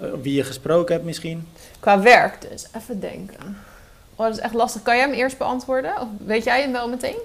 eh, 0.00 0.08
wie 0.22 0.34
je 0.34 0.44
gesproken 0.44 0.94
hebt 0.94 1.06
misschien. 1.06 1.48
Qua 1.78 2.00
werk 2.00 2.50
dus, 2.50 2.66
even 2.76 3.00
denken. 3.00 3.56
Oh, 4.16 4.26
dat 4.26 4.36
is 4.36 4.42
echt 4.42 4.54
lastig. 4.54 4.82
Kan 4.82 4.96
jij 4.96 5.04
hem 5.04 5.14
eerst 5.14 5.38
beantwoorden? 5.38 6.00
Of 6.00 6.08
weet 6.26 6.44
jij 6.44 6.60
hem 6.60 6.72
wel 6.72 6.88
meteen? 6.88 7.16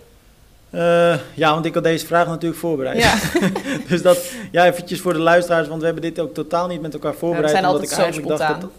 Eh, 0.69 1.15
ja, 1.34 1.54
want 1.54 1.65
ik 1.65 1.73
had 1.73 1.84
deze 1.84 2.06
vraag 2.06 2.28
natuurlijk 2.28 2.60
voorbereid. 2.60 2.97
Ja, 3.04 3.13
dus 3.89 4.01
dat, 4.01 4.32
ja, 4.51 4.65
eventjes 4.65 5.01
voor 5.01 5.13
de 5.13 5.19
luisteraars, 5.19 5.67
want 5.67 5.80
we 5.80 5.86
hebben 5.86 6.04
dit 6.04 6.19
ook 6.19 6.34
totaal 6.34 6.67
niet 6.67 6.82
met 6.82 6.93
elkaar 6.93 7.13
voorbereid. 7.13 7.49
zijn 7.51 7.65
omdat 7.65 7.73
altijd 7.82 7.91
ik 7.91 7.97
zo 7.97 8.04
eigenlijk 8.04 8.38
dacht 8.38 8.62
dat... 8.62 8.69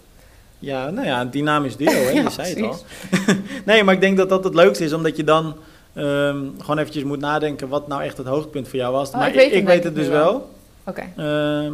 Ja, 0.59 0.91
nou 0.91 1.07
ja, 1.07 1.21
een 1.21 1.31
dynamisch 1.31 1.77
duo, 1.77 1.91
hè, 1.91 2.11
Ja, 2.13 2.23
je 2.23 2.31
zei 2.31 2.55
het 2.55 2.63
al. 2.63 2.77
Nee, 3.65 3.85
maar 3.85 3.95
ik 3.95 4.01
denk 4.01 4.17
dat 4.17 4.29
dat 4.29 4.45
het 4.45 4.55
leukste 4.55 4.85
is, 4.85 4.93
omdat 4.93 5.17
je 5.17 5.25
dan 5.25 5.57
ehm, 5.95 6.39
gewoon 6.59 6.79
eventjes 6.79 7.05
moet 7.05 7.21
nadenken 7.21 7.69
wat 7.69 7.89
nou 7.89 8.03
echt 8.03 8.17
het 8.17 8.27
hoogtepunt 8.27 8.69
voor 8.69 8.79
jou 8.79 8.93
was. 8.93 9.09
Oh, 9.11 9.17
maar 9.17 9.29
ik 9.29 9.35
weet 9.35 9.51
het 9.51 9.59
ik 9.59 9.67
weet 9.67 9.95
dus 9.95 10.09
wel. 10.09 10.25
wel. 10.33 10.51
Oké. 10.85 11.03
Ehm, 11.17 11.73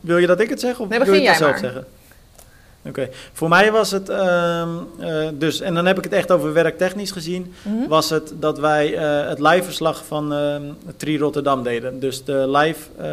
wil 0.00 0.18
je 0.18 0.26
dat 0.26 0.40
ik 0.40 0.48
het 0.48 0.60
zeg 0.60 0.78
of 0.78 0.88
Nee, 0.88 0.98
wil 0.98 1.14
je 1.14 1.28
het 1.28 1.36
zelf 1.36 1.50
maar. 1.50 1.60
zeggen? 1.60 1.86
Oké, 2.84 3.08
voor 3.32 3.48
mij 3.48 3.72
was 3.72 3.90
het 3.90 4.08
ehm, 4.08 4.68
eh, 4.98 5.28
dus, 5.34 5.60
en 5.60 5.74
dan 5.74 5.86
heb 5.86 5.98
ik 5.98 6.04
het 6.04 6.12
echt 6.12 6.30
over 6.30 6.52
werktechnisch 6.52 7.10
gezien, 7.10 7.52
Mhm. 7.62 7.88
was 7.88 8.10
het 8.10 8.32
dat 8.38 8.58
wij 8.58 8.94
eh, 8.96 9.28
het 9.28 9.38
liveverslag 9.38 10.04
van 10.06 10.32
ehm 10.32 10.62
Tri 10.96 11.18
Rotterdam 11.18 11.62
deden. 11.62 12.00
Dus 12.00 12.24
de 12.24 12.48
live, 12.50 12.80
ehm, 12.98 13.08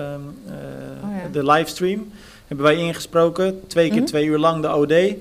eh, 0.47 0.53
Oh 1.03 1.15
ja. 1.23 1.29
de 1.31 1.43
livestream 1.51 2.11
hebben 2.47 2.65
wij 2.65 2.75
ingesproken, 2.75 3.59
twee 3.67 3.87
keer 3.89 3.97
Mhm. 3.97 4.05
twee 4.05 4.25
uur 4.25 4.37
lang 4.37 4.61
de 4.61 4.75
OD. 4.75 5.15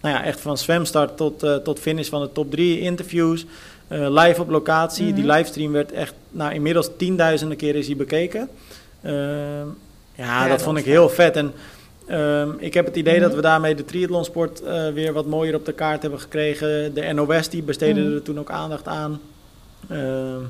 Nou 0.00 0.14
ja, 0.18 0.24
echt 0.24 0.40
van 0.40 0.58
zwemstart 0.58 1.16
tot, 1.16 1.46
tot 1.64 1.78
finish 1.78 2.08
van 2.08 2.20
de 2.20 2.32
top 2.32 2.50
drie 2.50 2.80
interviews. 2.80 3.46
live 3.88 4.40
op 4.40 4.48
locatie. 4.50 5.06
Mhm. 5.06 5.14
Die 5.14 5.26
livestream 5.26 5.72
werd 5.72 5.92
echt, 5.92 6.14
nou 6.30 6.54
inmiddels 6.54 6.90
tienduizenden 6.96 7.56
keer 7.56 7.74
is 7.76 7.86
die 7.86 7.96
bekeken. 7.96 8.48
Ja, 9.02 9.64
Ja, 10.14 10.40
dat 10.40 10.48
dat 10.48 10.62
vond 10.62 10.78
ik 10.78 10.84
heel 10.84 11.08
vet. 11.08 11.36
En 11.36 11.52
ehm, 12.06 12.48
ik 12.58 12.74
heb 12.74 12.86
het 12.86 12.96
idee 12.96 13.14
Mhm. 13.14 13.22
dat 13.22 13.34
we 13.34 13.40
daarmee 13.40 13.74
de 13.74 13.84
triathlonsport 13.84 14.62
eh 14.62 14.88
weer 14.92 15.12
wat 15.12 15.26
mooier 15.26 15.54
op 15.54 15.64
de 15.66 15.72
kaart 15.72 16.02
hebben 16.02 16.20
gekregen. 16.20 16.94
De 16.94 17.12
NOS 17.12 17.48
die 17.48 17.62
besteedde 17.62 18.00
Mhm. 18.00 18.12
er 18.14 18.22
toen 18.22 18.38
ook 18.38 18.50
aandacht 18.50 18.86
aan. 18.88 19.20
Ehm, 19.90 20.40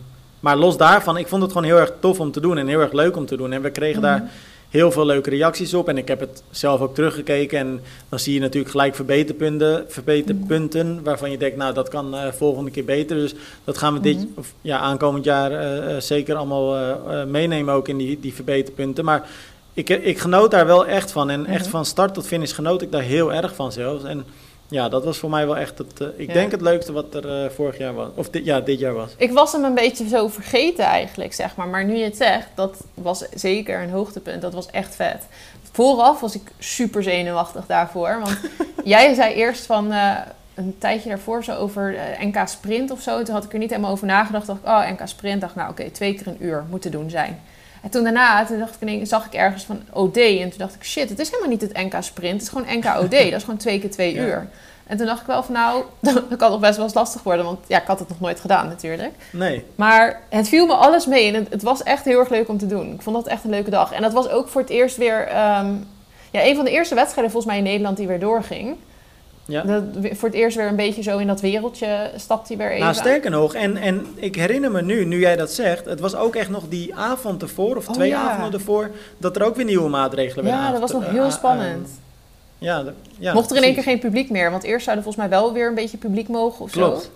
maar 0.40 0.56
los 0.56 0.76
daarvan, 0.76 1.16
ik 1.16 1.26
vond 1.28 1.42
het 1.42 1.52
gewoon 1.52 1.66
heel 1.66 1.78
erg 1.78 1.92
tof 2.00 2.20
om 2.20 2.32
te 2.32 2.40
doen 2.40 2.58
en 2.58 2.66
heel 2.68 2.80
erg 2.80 2.92
leuk 2.92 3.16
om 3.16 3.26
te 3.26 3.36
doen. 3.36 3.52
En 3.52 3.62
we 3.62 3.70
kregen 3.70 4.00
Mhm. 4.00 4.08
daar 4.10 4.30
heel 4.68 4.90
veel 4.92 5.06
leuke 5.06 5.30
reacties 5.30 5.74
op. 5.74 5.88
En 5.88 5.98
ik 5.98 6.08
heb 6.08 6.20
het 6.20 6.42
zelf 6.50 6.80
ook 6.80 6.94
teruggekeken. 6.94 7.58
En 7.58 7.80
dan 8.08 8.18
zie 8.18 8.34
je 8.34 8.40
natuurlijk 8.40 8.70
gelijk 8.70 8.94
verbeterpunten, 8.94 9.84
verbeterpunten 9.88 11.00
waarvan 11.02 11.30
je 11.30 11.38
denkt, 11.38 11.56
nou 11.56 11.74
dat 11.74 11.88
kan 11.88 12.14
eh, 12.16 12.32
volgende 12.32 12.70
keer 12.70 12.84
beter. 12.84 13.16
Dus 13.16 13.34
dat 13.64 13.78
gaan 13.78 13.94
we 13.94 14.00
dit, 14.00 14.16
Mhm. 14.16 14.26
of, 14.34 14.52
ja, 14.60 14.78
aankomend 14.78 15.24
jaar 15.24 15.50
eh, 15.52 15.96
zeker 16.00 16.34
allemaal 16.36 16.96
meenemen 17.26 17.74
ook 17.74 17.88
in 17.88 17.96
die, 17.96 18.20
die 18.20 18.34
verbeterpunten. 18.34 19.04
Maar 19.04 19.28
ik, 19.76 19.88
ik 19.88 20.18
genoot 20.18 20.50
daar 20.50 20.66
wel 20.66 20.86
echt 20.86 21.12
van. 21.12 21.30
En 21.30 21.46
echt 21.46 21.60
Mhm. 21.62 21.70
van 21.70 21.84
start 21.84 22.14
tot 22.14 22.26
finish 22.26 22.54
genoot 22.54 22.82
ik 22.82 22.92
daar 22.92 23.02
heel 23.02 23.32
erg 23.32 23.54
van 23.54 23.72
zelfs. 23.72 24.04
En 24.04 24.24
ja, 24.68 24.88
dat 24.88 25.04
was 25.04 25.18
voor 25.18 25.30
mij 25.30 25.46
wel 25.46 25.56
echt 25.56 25.78
het, 25.78 26.00
eh, 26.00 26.06
ik 26.16 26.26
Ja. 26.28 26.32
denk 26.34 26.50
het 26.50 26.60
leukste 26.60 26.92
wat 26.92 27.14
er 27.14 27.44
eh, 27.44 27.50
vorig 27.50 27.78
jaar 27.78 27.94
was. 27.94 28.08
Of 28.14 28.30
dit, 28.30 28.44
ja, 28.44 28.60
dit 28.60 28.78
jaar 28.78 28.94
was. 28.94 29.10
Ik 29.16 29.32
was 29.32 29.52
hem 29.52 29.64
een 29.64 29.74
beetje 29.74 30.08
zo 30.08 30.28
vergeten 30.28 30.84
eigenlijk, 30.84 31.34
zeg 31.34 31.56
maar. 31.56 31.68
Maar 31.68 31.84
nu 31.84 31.96
je 31.96 32.04
het 32.04 32.16
zegt, 32.16 32.46
dat 32.54 32.84
was 32.94 33.24
zeker 33.34 33.82
een 33.82 33.90
hoogtepunt. 33.90 34.42
Dat 34.42 34.54
was 34.54 34.66
echt 34.70 34.94
vet. 34.94 35.26
Vooraf 35.72 36.20
was 36.20 36.34
ik 36.34 36.50
super 36.58 37.02
zenuwachtig 37.02 37.66
daarvoor. 37.66 38.18
Want 38.24 38.38
jij 38.84 39.14
zei 39.14 39.34
eerst 39.34 39.66
van 39.66 39.92
eh, 39.92 40.16
een 40.54 40.74
tijdje 40.78 41.08
daarvoor 41.08 41.44
zo 41.44 41.52
over 41.54 41.96
eh, 41.96 42.26
NK 42.26 42.48
Sprint 42.48 42.90
of 42.90 43.00
zo. 43.00 43.22
Toen 43.22 43.34
had 43.34 43.44
ik 43.44 43.52
er 43.52 43.58
niet 43.58 43.70
helemaal 43.70 43.90
over 43.90 44.06
nagedacht. 44.06 44.46
dacht 44.46 44.58
ik, 44.58 44.66
oh, 44.66 44.90
NK 44.90 45.00
Sprint. 45.08 45.40
dacht 45.40 45.54
nou 45.54 45.70
oké, 45.70 45.90
twee 45.90 46.14
keer 46.14 46.26
een 46.26 46.44
uur 46.44 46.64
moet 46.70 46.82
te 46.82 46.90
doen 46.90 47.10
zijn. 47.10 47.40
En 47.86 47.92
toen 47.92 48.02
daarna 48.04 48.44
toen 48.44 48.58
dacht 48.58 48.76
ik, 48.80 49.00
zag 49.06 49.26
ik 49.26 49.32
ergens 49.34 49.64
van 49.64 49.82
OD. 49.92 50.16
En 50.16 50.48
toen 50.48 50.58
dacht 50.58 50.74
ik, 50.74 50.84
shit, 50.84 51.08
het 51.08 51.18
is 51.18 51.28
helemaal 51.30 51.50
niet 51.50 51.60
het 51.60 51.72
NK 51.72 51.94
Sprint. 52.00 52.32
Het 52.32 52.42
is 52.42 52.48
gewoon 52.48 52.66
NK 52.78 52.84
OD. 52.84 53.10
dat 53.10 53.20
is 53.20 53.42
gewoon 53.42 53.58
twee 53.58 53.80
keer 53.80 53.90
twee 53.90 54.14
Ja. 54.14 54.20
uur. 54.22 54.48
En 54.86 54.96
toen 54.96 55.06
dacht 55.06 55.20
ik 55.20 55.26
wel 55.26 55.42
van, 55.42 55.54
nou, 55.54 55.84
dat 56.00 56.36
kan 56.36 56.50
nog 56.50 56.60
best 56.60 56.76
wel 56.76 56.84
eens 56.84 56.94
lastig 56.94 57.22
worden. 57.22 57.44
Want 57.44 57.58
ja, 57.66 57.80
ik 57.80 57.86
had 57.86 57.98
het 57.98 58.08
nog 58.08 58.20
nooit 58.20 58.40
gedaan 58.40 58.68
natuurlijk. 58.68 59.12
Nee, 59.32 59.64
Maar 59.74 60.20
het 60.28 60.48
viel 60.48 60.66
me 60.66 60.74
alles 60.74 61.06
mee 61.06 61.28
en 61.28 61.34
het, 61.34 61.48
het 61.50 61.62
was 61.62 61.82
echt 61.82 62.04
heel 62.04 62.18
erg 62.18 62.28
leuk 62.28 62.48
om 62.48 62.58
te 62.58 62.66
doen. 62.66 62.92
Ik 62.92 63.02
vond 63.02 63.16
dat 63.16 63.26
echt 63.26 63.44
een 63.44 63.50
leuke 63.50 63.70
dag. 63.70 63.92
En 63.92 64.02
dat 64.02 64.12
was 64.12 64.28
ook 64.28 64.48
voor 64.48 64.60
het 64.60 64.70
eerst 64.70 64.96
weer... 64.96 65.26
ehm, 65.26 65.72
ja, 66.30 66.44
een 66.44 66.56
van 66.56 66.64
de 66.64 66.70
eerste 66.70 66.94
wedstrijden 66.94 67.32
volgens 67.32 67.52
mij 67.52 67.60
in 67.62 67.68
Nederland 67.68 67.96
die 67.96 68.06
weer 68.06 68.20
doorging. 68.20 68.76
Ja. 69.46 69.62
Dat, 69.62 69.82
voor 70.12 70.28
het 70.28 70.38
eerst 70.38 70.56
weer 70.56 70.66
een 70.66 70.76
beetje 70.76 71.02
zo 71.02 71.18
in 71.18 71.26
dat 71.26 71.40
wereldje 71.40 72.10
stapt 72.16 72.48
hij 72.48 72.56
weer 72.56 72.68
even. 72.70 72.80
Nou, 72.82 72.94
sterker 72.94 73.30
nog, 73.30 73.54
en, 73.54 73.76
en 73.76 74.06
ik 74.14 74.34
herinner 74.36 74.70
me 74.70 74.82
nu, 74.82 75.04
nu 75.04 75.20
jij 75.20 75.36
dat 75.36 75.52
zegt, 75.52 75.84
het 75.84 76.00
was 76.00 76.14
ook 76.14 76.34
echt 76.34 76.50
nog 76.50 76.62
die 76.68 76.94
avond 76.94 77.42
ervoor, 77.42 77.76
of 77.76 77.88
Oh, 77.88 77.94
twee 77.94 78.08
ja. 78.08 78.30
avonden 78.30 78.52
ervoor, 78.60 78.90
dat 79.18 79.36
er 79.36 79.42
ook 79.44 79.56
weer 79.56 79.64
nieuwe 79.64 79.88
maatregelen 79.88 80.44
werden 80.44 80.62
ja, 80.64 80.70
dat 80.70 80.80
was 80.80 80.92
nog 80.92 81.06
heel 81.10 81.24
eh, 81.24 81.30
spannend. 81.30 81.86
eh, 81.86 81.92
ja, 82.58 82.82
de- 82.82 82.92
ja, 83.18 83.32
Mocht 83.32 83.50
er 83.50 83.56
in 83.56 83.62
één 83.62 83.74
keer 83.74 83.82
geen 83.82 83.98
publiek 83.98 84.30
meer. 84.30 84.50
Want 84.50 84.62
eerst 84.62 84.84
zouden 84.84 85.04
volgens 85.04 85.28
mij 85.28 85.38
wel 85.38 85.52
weer 85.52 85.68
een 85.68 85.74
beetje 85.74 85.96
publiek 85.96 86.28
mogen 86.28 86.64
of 86.64 86.70
Klopt. 86.70 87.02
zo. 87.02 87.08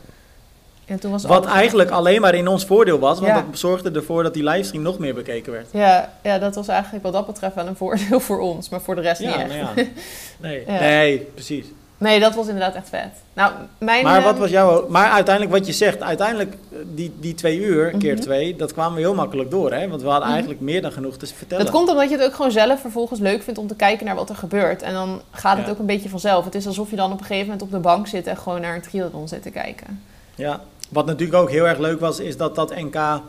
En 0.86 1.00
toen 1.00 1.10
was 1.10 1.24
Wat 1.24 1.46
eigenlijk 1.46 1.90
alleen 1.90 2.20
maar 2.20 2.34
in 2.34 2.48
ons 2.48 2.64
voordeel 2.64 2.98
was, 2.98 3.18
want 3.20 3.30
Ja. 3.32 3.44
dat 3.50 3.58
zorgde 3.58 3.90
ervoor 3.90 4.22
dat 4.22 4.34
die 4.34 4.42
livestream 4.44 4.82
nog 4.84 4.98
meer 4.98 5.14
bekeken 5.14 5.52
werd. 5.52 5.66
Ja, 5.72 6.12
ja, 6.22 6.38
dat 6.38 6.54
was 6.54 6.68
eigenlijk 6.68 7.02
wat 7.04 7.12
dat 7.12 7.26
betreft 7.26 7.54
wel 7.54 7.66
een 7.66 7.76
voordeel 7.76 8.20
voor 8.30 8.38
ons. 8.40 8.68
Maar 8.68 8.80
voor 8.80 8.94
de 8.94 9.00
rest 9.00 9.20
Ja, 9.20 9.26
niet 9.28 9.36
echt. 9.36 9.48
nou 9.48 9.76
ja. 9.76 9.84
Nee, 10.48 10.64
Ja. 10.66 10.80
nee, 10.80 11.18
precies. 11.34 11.66
Nee, 12.00 12.20
dat 12.20 12.34
was 12.34 12.46
inderdaad 12.46 12.74
echt 12.74 12.88
vet. 12.88 13.08
Nou, 13.32 13.52
mijn... 13.78 14.04
Maar 14.04 14.22
wat 14.22 14.32
ehm, 14.32 14.40
was 14.40 14.50
jouw... 14.50 14.86
Maar 14.88 15.10
uiteindelijk 15.10 15.56
wat 15.56 15.66
je 15.66 15.72
zegt, 15.72 16.02
uiteindelijk 16.02 16.52
eh, 16.72 16.78
die, 16.94 17.12
die 17.20 17.34
twee 17.34 17.58
uur, 17.60 17.90
keer 17.98 18.12
Mhm. 18.14 18.22
twee, 18.22 18.56
dat 18.56 18.72
kwamen 18.72 18.94
we 18.94 19.00
heel 19.00 19.14
makkelijk 19.14 19.50
door, 19.50 19.72
hè? 19.72 19.88
Want 19.88 20.00
we 20.00 20.06
hadden 20.06 20.24
Mhm. 20.24 20.32
eigenlijk 20.32 20.60
meer 20.60 20.82
dan 20.82 20.92
genoeg 20.92 21.16
te 21.16 21.26
vertellen. 21.26 21.64
Dat 21.64 21.74
komt 21.74 21.88
omdat 21.90 22.10
je 22.10 22.16
het 22.16 22.24
ook 22.26 22.34
gewoon 22.34 22.50
zelf 22.50 22.80
vervolgens 22.80 23.20
leuk 23.20 23.42
vindt 23.42 23.58
om 23.60 23.66
te 23.66 23.74
kijken 23.74 24.06
naar 24.06 24.14
wat 24.14 24.28
er 24.28 24.34
gebeurt. 24.36 24.82
En 24.82 24.92
dan 24.92 25.20
gaat 25.30 25.56
het 25.56 25.66
Ja. 25.66 25.72
ook 25.72 25.78
een 25.78 25.86
beetje 25.86 26.08
vanzelf. 26.08 26.44
Het 26.44 26.54
is 26.54 26.66
alsof 26.66 26.90
je 26.90 26.96
dan 26.96 27.12
op 27.12 27.18
een 27.20 27.24
gegeven 27.26 27.44
moment 27.44 27.62
op 27.62 27.70
de 27.70 27.78
bank 27.78 28.06
zit 28.06 28.26
en 28.26 28.36
gewoon 28.36 28.60
naar 28.60 28.74
een 28.74 28.82
triathlon 28.82 29.28
zit 29.28 29.42
te 29.42 29.50
kijken. 29.50 30.02
Ja, 30.34 30.60
wat 30.88 31.06
natuurlijk 31.06 31.38
ook 31.42 31.50
heel 31.50 31.68
erg 31.68 31.78
leuk 31.78 32.00
was, 32.00 32.20
is 32.20 32.36
dat 32.36 32.54
dat 32.54 32.74
NK, 32.76 33.20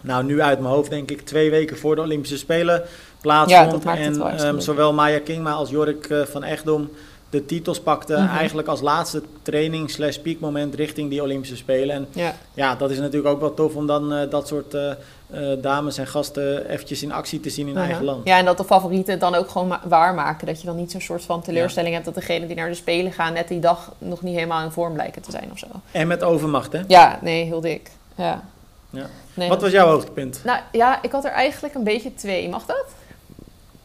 nou 0.00 0.24
nu 0.24 0.40
uit 0.42 0.60
mijn 0.60 0.74
hoofd 0.74 0.90
denk 0.90 1.10
ik, 1.10 1.20
twee 1.20 1.50
weken 1.50 1.78
voor 1.78 1.94
de 1.94 2.00
Olympische 2.02 2.38
Spelen 2.38 2.82
plaatsvond. 3.20 3.84
en 3.84 4.20
ehm, 4.38 4.58
zowel 4.58 4.92
Maya 4.92 5.20
Kingma 5.20 5.52
als 5.52 5.70
Jorik 5.70 6.06
eh, 6.10 6.22
van 6.22 6.44
Echtdom 6.44 6.90
de 7.30 7.44
titels 7.46 7.80
pakten. 7.80 8.24
Mhm. 8.24 8.36
Eigenlijk 8.36 8.68
als 8.68 8.80
laatste 8.80 9.22
training 9.42 9.90
slash 9.90 10.16
piekmoment 10.16 10.74
richting 10.74 11.10
die 11.10 11.22
Olympische 11.22 11.56
Spelen. 11.56 11.96
En 11.96 12.06
Ja, 12.12 12.34
ja, 12.54 12.74
dat 12.74 12.90
is 12.90 12.98
natuurlijk 12.98 13.34
ook 13.34 13.40
wel 13.40 13.54
tof 13.54 13.74
om 13.74 13.86
dan 13.86 14.12
eh, 14.12 14.30
dat 14.30 14.48
soort 14.48 14.74
eh, 14.74 14.90
eh, 14.90 15.58
dames 15.62 15.98
en 15.98 16.06
gasten 16.06 16.68
eventjes 16.70 17.02
in 17.02 17.12
actie 17.12 17.40
te 17.40 17.50
zien 17.50 17.68
in 17.68 17.76
eigen 17.76 18.04
land. 18.04 18.26
ja 18.26 18.38
en 18.38 18.44
dat 18.44 18.56
de 18.56 18.64
favorieten 18.64 19.12
het 19.12 19.20
dan 19.20 19.34
ook 19.34 19.48
gewoon 19.50 19.68
ma- 19.68 19.80
waarmaken. 19.84 20.46
Dat 20.46 20.60
je 20.60 20.66
dan 20.66 20.76
niet 20.76 20.90
zo'n 20.90 21.00
soort 21.00 21.22
van 21.24 21.42
teleurstelling 21.42 21.92
hebt 21.92 22.04
dat 22.04 22.14
degenen 22.14 22.48
die 22.48 22.56
naar 22.56 22.68
de 22.68 22.74
Spelen 22.74 23.12
gaan 23.12 23.32
net 23.32 23.48
die 23.48 23.60
dag 23.60 23.92
nog 23.98 24.22
niet 24.22 24.34
helemaal 24.34 24.64
in 24.64 24.70
vorm 24.70 24.96
lijken 24.96 25.22
te 25.22 25.30
zijn 25.30 25.48
of 25.52 25.58
zo. 25.58 25.66
En 25.92 26.06
met 26.06 26.22
overmacht, 26.22 26.72
hè? 26.72 26.80
Ja, 26.86 27.18
nee, 27.22 27.44
heel 27.44 27.60
dik. 27.60 27.90
Ja. 28.14 28.42
Ja. 28.90 29.06
Nee, 29.34 29.48
Wat 29.48 29.60
was 29.60 29.70
jouw 29.70 29.86
hoogtepunt? 29.88 30.40
Nou 30.44 30.60
ja, 30.72 31.02
ik 31.02 31.12
had 31.12 31.24
er 31.24 31.30
eigenlijk 31.30 31.74
een 31.74 31.84
beetje 31.84 32.14
twee. 32.14 32.48
Mag 32.48 32.64
dat? 32.66 32.84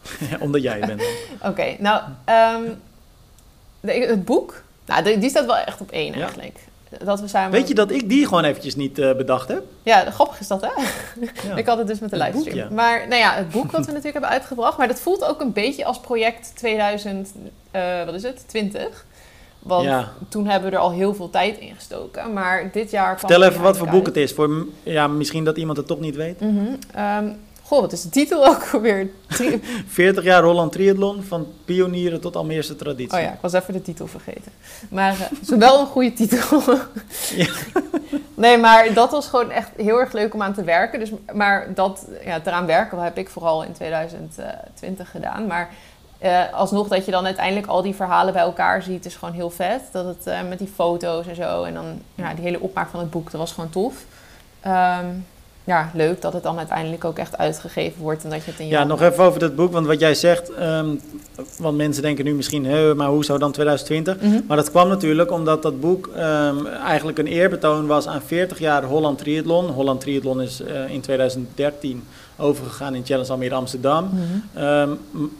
Omdat 0.40 0.62
jij 0.62 0.80
bent. 0.80 1.04
Oké, 1.50 1.76
nou, 1.80 2.02
ehm, 2.26 2.62
het 3.92 4.26
boek, 4.26 4.62
nou, 4.86 5.20
die 5.20 5.30
staat 5.30 5.46
wel 5.46 5.56
echt 5.56 5.82
op 5.82 5.92
één 5.92 6.14
Ja. 6.14 6.20
eigenlijk. 6.22 6.58
Dat 7.04 7.20
we 7.20 7.28
samen... 7.28 7.52
Weet 7.52 7.68
je 7.68 7.74
dat 7.74 7.92
ik 7.92 8.10
die 8.10 8.28
gewoon 8.28 8.44
eventjes 8.44 8.76
niet 8.76 9.00
eh, 9.00 9.16
bedacht 9.16 9.48
heb? 9.48 9.64
Ja, 9.84 10.12
grappig 10.12 10.40
is 10.40 10.48
dat, 10.48 10.62
hè? 10.62 10.68
Ja. 11.48 11.56
Ik 11.62 11.66
had 11.66 11.78
het 11.78 11.88
dus 11.88 12.00
met 12.00 12.10
de 12.10 12.16
Het 12.24 12.26
boek, 12.34 12.44
livestream. 12.44 12.70
ja. 12.70 12.76
Maar 12.76 13.08
nou 13.08 13.20
ja, 13.22 13.34
het 13.34 13.50
boek 13.50 13.72
wat 13.72 13.80
we 13.86 13.86
natuurlijk 13.92 14.14
hebben 14.14 14.30
uitgebracht. 14.30 14.78
Maar 14.78 14.88
dat 14.88 15.00
voelt 15.02 15.26
ook 15.26 15.42
een 15.42 15.54
beetje 15.54 15.86
als 15.86 16.00
project 16.00 16.52
2000, 16.56 17.30
eh, 17.72 18.04
wat 18.06 18.14
is 18.14 18.24
het, 18.24 18.44
20. 18.48 19.06
Want 19.60 19.86
Ja. 19.86 20.12
toen 20.30 20.48
hebben 20.48 20.70
we 20.70 20.76
er 20.76 20.82
al 20.82 20.92
heel 20.92 21.16
veel 21.16 21.30
tijd 21.30 21.58
in 21.58 21.76
gestoken. 21.76 22.34
Maar 22.34 22.70
dit 22.72 22.92
jaar 22.92 23.20
Vertel 23.20 23.44
even 23.44 23.62
wat 23.62 23.78
voor 23.78 23.90
boek 23.90 24.06
het 24.06 24.18
is. 24.18 24.32
Voor, 24.32 24.66
ja, 24.84 25.08
misschien 25.08 25.44
dat 25.44 25.58
iemand 25.58 25.78
het 25.78 25.88
toch 25.88 26.00
niet 26.00 26.16
weet. 26.16 26.40
Mhm. 26.40 26.66
Ehm, 26.94 27.28
goh, 27.64 27.82
wat 27.82 27.92
is 27.92 28.02
de 28.02 28.10
titel 28.10 28.48
ook 28.48 28.68
alweer? 28.74 29.10
Tri- 29.28 29.62
40 29.88 30.24
jaar 30.24 30.44
Holland 30.44 30.72
Triathlon, 30.72 31.24
van 31.24 31.48
pionieren 31.66 32.22
tot 32.22 32.36
Almeerse 32.36 32.76
traditie. 32.76 33.18
Oh 33.18 33.24
ja, 33.24 33.32
ik 33.32 33.42
was 33.42 33.54
even 33.54 33.74
de 33.74 33.82
titel 33.82 34.08
vergeten. 34.08 34.52
Maar 34.90 35.16
het 35.20 35.42
is 35.42 35.58
wel 35.58 35.80
een 35.80 35.86
goede 35.88 36.14
titel. 36.14 36.62
Ja. 37.36 37.48
Nee, 38.36 38.58
maar 38.58 38.94
dat 38.94 39.12
was 39.12 39.28
gewoon 39.28 39.52
echt 39.52 39.70
heel 39.78 40.00
erg 40.00 40.12
leuk 40.14 40.34
om 40.34 40.42
aan 40.42 40.54
te 40.54 40.64
werken. 40.64 41.00
Dus, 41.00 41.12
maar 41.34 41.74
dat, 41.74 42.06
ja, 42.26 42.40
eraan 42.46 42.66
werken 42.66 42.98
heb 43.04 43.18
ik 43.18 43.30
vooral 43.30 43.64
in 43.64 43.72
2020 43.74 45.12
gedaan. 45.12 45.48
Maar 45.48 45.70
eh, 46.20 46.54
alsnog 46.54 46.88
dat 46.88 47.06
je 47.06 47.12
dan 47.12 47.26
uiteindelijk 47.26 47.68
al 47.68 47.82
die 47.82 47.96
verhalen 47.96 48.34
bij 48.34 48.42
elkaar 48.42 48.82
ziet, 48.84 49.06
is 49.06 49.16
gewoon 49.16 49.34
heel 49.34 49.50
vet. 49.50 49.82
Dat 49.92 50.06
het 50.06 50.28
eh, 50.28 50.40
met 50.50 50.58
die 50.60 50.72
foto's 50.76 51.28
en 51.28 51.36
zo. 51.36 51.64
En 51.64 51.74
dan 51.74 52.02
ja, 52.16 52.34
die 52.34 52.44
hele 52.44 52.60
opmaak 52.60 52.90
van 52.90 53.00
het 53.00 53.10
boek, 53.10 53.32
dat 53.32 53.40
was 53.40 53.52
gewoon 53.52 53.70
tof. 53.70 53.94
Ehm, 54.62 55.06
ja, 55.64 55.92
leuk 55.94 56.22
dat 56.22 56.34
het 56.34 56.44
dan 56.44 56.58
uiteindelijk 56.58 57.06
ook 57.06 57.18
echt 57.18 57.38
uitgegeven 57.38 58.02
wordt 58.02 58.24
en 58.24 58.30
dat 58.30 58.44
je 58.46 58.52
het 58.52 58.60
in 58.60 58.66
je 58.66 58.72
Ja, 58.72 58.84
nog 58.84 59.02
even 59.02 59.24
over 59.24 59.40
dat 59.40 59.56
boek, 59.56 59.72
want 59.72 59.86
wat 59.88 60.00
jij 60.00 60.16
zegt, 60.16 60.54
ehm, 60.54 60.88
want 61.58 61.78
mensen 61.78 62.02
denken 62.04 62.26
nu 62.26 62.34
misschien, 62.34 62.66
"Hè, 62.66 62.96
maar 62.96 63.08
hoe 63.08 63.26
zou 63.26 63.40
dan 63.40 63.52
2020? 63.52 64.22
Mhm. 64.22 64.42
Maar 64.48 64.58
dat 64.58 64.70
kwam 64.70 64.88
natuurlijk 64.88 65.32
omdat 65.32 65.62
dat 65.62 65.80
boek 65.80 66.10
ehm, 66.16 66.66
eigenlijk 66.66 67.18
een 67.18 67.28
eerbetoon 67.28 67.88
was 67.88 68.08
aan 68.08 68.22
40 68.26 68.60
jaar 68.60 68.84
Holland 68.84 69.18
Triathlon. 69.18 69.66
Holland 69.70 70.02
Triathlon 70.02 70.42
is 70.42 70.62
eh, 70.62 70.90
in 70.90 71.02
2013 71.02 72.04
overgegaan 72.38 72.96
in 72.96 73.06
Challenge 73.06 73.32
Almere 73.32 73.56
Amsterdam. 73.56 74.10
Mhm. 74.14 74.64
Ehm, 74.64 74.90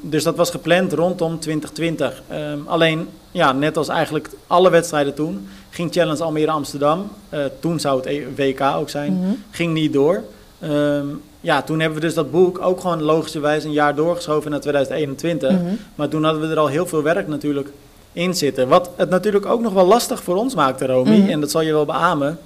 dus 0.02 0.24
dat 0.24 0.36
was 0.36 0.50
gepland 0.50 0.94
rondom 0.94 1.40
2020. 1.40 2.22
Ehm, 2.28 2.58
alleen, 2.66 3.08
ja, 3.32 3.52
net 3.52 3.78
als 3.78 3.88
eigenlijk 3.88 4.30
alle 4.48 4.70
wedstrijden 4.70 5.14
toen, 5.14 5.48
ging 5.74 5.92
Challenge 5.94 6.24
Almere 6.24 6.52
Amsterdam, 6.52 7.10
eh, 7.30 7.40
toen 7.60 7.80
zou 7.80 7.98
het 7.98 8.06
E- 8.06 8.26
WK 8.36 8.62
ook 8.62 8.90
zijn, 8.90 9.14
Mhm. 9.14 9.32
ging 9.52 9.74
niet 9.74 9.94
door. 9.94 10.24
Ehm, 10.60 11.06
ja, 11.42 11.62
toen 11.62 11.80
hebben 11.80 12.00
we 12.00 12.06
dus 12.06 12.14
dat 12.16 12.32
boek 12.32 12.62
ook 12.62 12.80
gewoon 12.82 13.02
logischerwijs 13.02 13.64
een 13.64 13.72
jaar 13.72 13.96
doorgeschoven 13.96 14.52
naar 14.52 14.60
2021. 14.60 15.52
Mhm. 15.52 15.74
Maar 15.96 16.08
toen 16.10 16.24
hadden 16.24 16.42
we 16.42 16.48
er 16.48 16.60
al 16.60 16.68
heel 16.68 16.86
veel 16.88 17.04
werk 17.04 17.28
natuurlijk 17.28 17.70
in 18.14 18.34
zitten. 18.36 18.68
Wat 18.68 18.90
het 18.96 19.10
natuurlijk 19.10 19.46
ook 19.46 19.62
nog 19.62 19.74
wel 19.74 19.86
lastig 19.86 20.24
voor 20.24 20.36
ons 20.36 20.56
maakte, 20.56 20.86
Romy. 20.86 21.18
Mhm. 21.18 21.30
En 21.30 21.40
dat 21.40 21.52
zal 21.52 21.62
je 21.62 21.72
wel 21.72 21.86
beamen. 21.86 22.40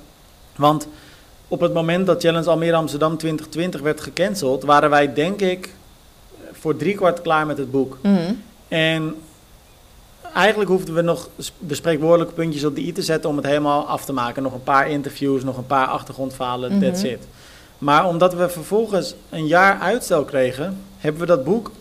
Want 0.56 0.88
op 1.48 1.60
het 1.60 1.74
moment 1.74 2.06
dat 2.06 2.22
Challenge 2.22 2.50
Almere 2.50 2.76
Amsterdam 2.76 3.18
2020 3.18 3.82
werd 3.82 4.02
gecanceld, 4.02 4.64
waren 4.64 4.90
wij 4.90 5.14
denk 5.14 5.42
ik 5.42 5.74
voor 6.52 6.76
driekwart 6.78 7.22
klaar 7.22 7.46
met 7.46 7.58
het 7.58 7.72
boek. 7.72 7.98
En 8.68 9.16
eigenlijk 10.38 10.70
hoefden 10.70 10.94
we 10.96 11.02
nog 11.02 11.30
s- 11.38 11.52
de 11.60 11.76
spreekwoordelijke 11.76 12.34
puntjes 12.34 12.64
op 12.66 12.76
de 12.76 12.82
i 12.82 12.92
te 12.92 13.02
zetten 13.02 13.30
om 13.30 13.36
het 13.38 13.46
helemaal 13.46 13.86
af 13.88 14.06
te 14.06 14.14
maken. 14.14 14.44
Nog 14.44 14.54
een 14.54 14.64
paar 14.64 14.90
interviews, 14.90 15.44
nog 15.44 15.58
een 15.58 15.66
paar 15.68 15.88
achtergrondverhalen, 15.88 16.72
Mhm. 16.72 16.82
that's 16.86 17.04
it. 17.04 17.20
Maar 17.78 18.08
omdat 18.08 18.34
we 18.34 18.50
vervolgens 18.50 19.16
een 19.30 19.48
jaar 19.48 19.80
uitstel 19.80 20.24
kregen, 20.24 20.78
hebben 20.98 21.22
we 21.22 21.28
dat 21.28 21.44
boek 21.44 21.72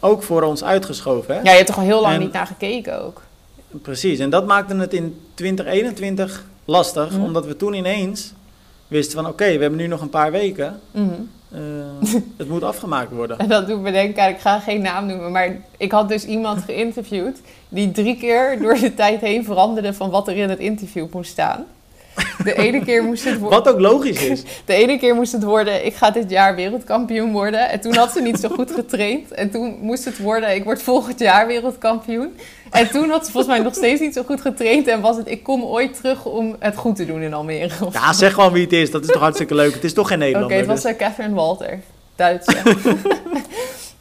ook 0.00 0.22
voor 0.22 0.42
ons 0.42 0.64
uitgeschoven. 0.64 1.34
Hè? 1.34 1.40
Ja, 1.40 1.50
je 1.50 1.56
hebt 1.56 1.68
er 1.68 1.74
gewoon 1.74 1.88
heel 1.88 2.00
lang 2.00 2.14
En- 2.14 2.20
niet 2.20 2.32
naar 2.32 2.46
gekeken 2.46 3.02
ook. 3.04 3.22
Precies, 3.82 4.18
en 4.18 4.30
dat 4.30 4.46
maakte 4.46 4.74
het 4.76 4.94
in 4.94 5.20
2021 5.34 6.44
lastig, 6.64 7.10
Mhm. 7.10 7.20
omdat 7.22 7.46
we 7.46 7.56
toen 7.56 7.74
ineens 7.74 8.32
wisten 8.88 9.22
van 9.22 9.30
oké, 9.30 9.44
we 9.44 9.60
hebben 9.60 9.76
nu 9.76 9.86
nog 9.86 10.00
een 10.00 10.10
paar 10.10 10.30
weken. 10.30 10.80
Mhm. 10.90 11.04
eh, 11.50 11.60
het 12.36 12.48
moet 12.48 12.62
afgemaakt 12.62 13.10
worden. 13.10 13.38
En 13.46 13.48
dat 13.48 13.66
doet 13.66 13.80
me 13.80 13.92
denken, 13.92 14.28
ik 14.28 14.38
ga 14.38 14.58
geen 14.58 14.82
naam 14.82 15.06
noemen, 15.06 15.32
maar 15.32 15.56
ik 15.76 15.92
had 15.92 16.08
dus 16.08 16.24
iemand 16.24 16.62
geïnterviewd 16.62 17.40
die 17.68 17.90
drie 17.90 18.16
keer 18.16 18.58
door 18.60 18.74
de 18.74 18.94
tijd 18.94 19.20
heen 19.20 19.44
veranderde 19.44 19.94
van 19.94 20.10
wat 20.10 20.28
er 20.28 20.36
in 20.36 20.50
het 20.50 20.58
interview 20.58 21.06
moest 21.12 21.30
staan. 21.30 21.66
De 22.44 22.54
ene 22.54 22.84
keer 22.84 23.02
moest 23.02 23.24
het 23.24 23.38
worden, 23.38 23.58
Wat 23.58 23.68
ook 23.74 23.80
logisch 23.80 24.22
is. 24.24 24.42
de 24.64 24.74
ene 24.74 24.98
keer 24.98 25.14
moest 25.14 25.32
het 25.32 25.42
worden, 25.42 25.86
ik 25.86 25.94
ga 25.94 26.10
dit 26.10 26.30
jaar 26.30 26.54
wereldkampioen 26.54 27.32
worden. 27.32 27.70
En 27.70 27.80
toen 27.80 27.94
had 27.96 28.12
ze 28.12 28.20
niet 28.22 28.40
zo 28.40 28.48
goed 28.48 28.70
getraind. 28.70 29.32
En 29.32 29.50
toen 29.50 29.78
moest 29.80 30.04
het 30.04 30.18
worden, 30.18 30.54
ik 30.54 30.64
word 30.64 30.82
volgend 30.82 31.18
jaar 31.18 31.46
wereldkampioen. 31.46 32.36
En 32.70 32.90
toen 32.90 33.10
had 33.10 33.26
ze 33.26 33.32
volgens 33.32 33.54
mij 33.54 33.64
nog 33.64 33.74
steeds 33.74 34.00
niet 34.00 34.14
zo 34.14 34.22
goed 34.22 34.40
getraind. 34.40 34.86
En 34.86 35.00
was 35.00 35.16
het, 35.16 35.28
ik 35.30 35.42
kom 35.42 35.62
ooit 35.62 35.96
terug 35.96 36.24
om 36.24 36.56
het 36.58 36.76
goed 36.76 36.96
te 36.96 37.06
doen 37.06 37.22
in 37.22 37.34
Almere. 37.34 37.84
Of- 37.86 37.94
Ja, 38.00 38.12
zeg 38.12 38.32
gewoon 38.34 38.52
wie 38.52 38.62
het 38.62 38.72
is, 38.72 38.90
dat 38.90 39.02
is 39.04 39.08
toch 39.10 39.20
hartstikke 39.22 39.54
leuk. 39.54 39.74
Het 39.74 39.84
is 39.84 39.92
toch 39.92 40.08
geen 40.08 40.16
Oké, 40.16 40.24
Nederlander. 40.26 40.58
het 40.58 40.66
was 40.66 40.82
dus. 40.82 40.92
uh, 40.92 40.98
Catherine 40.98 41.34
Walter, 41.34 41.78
Duitse. 42.16 42.56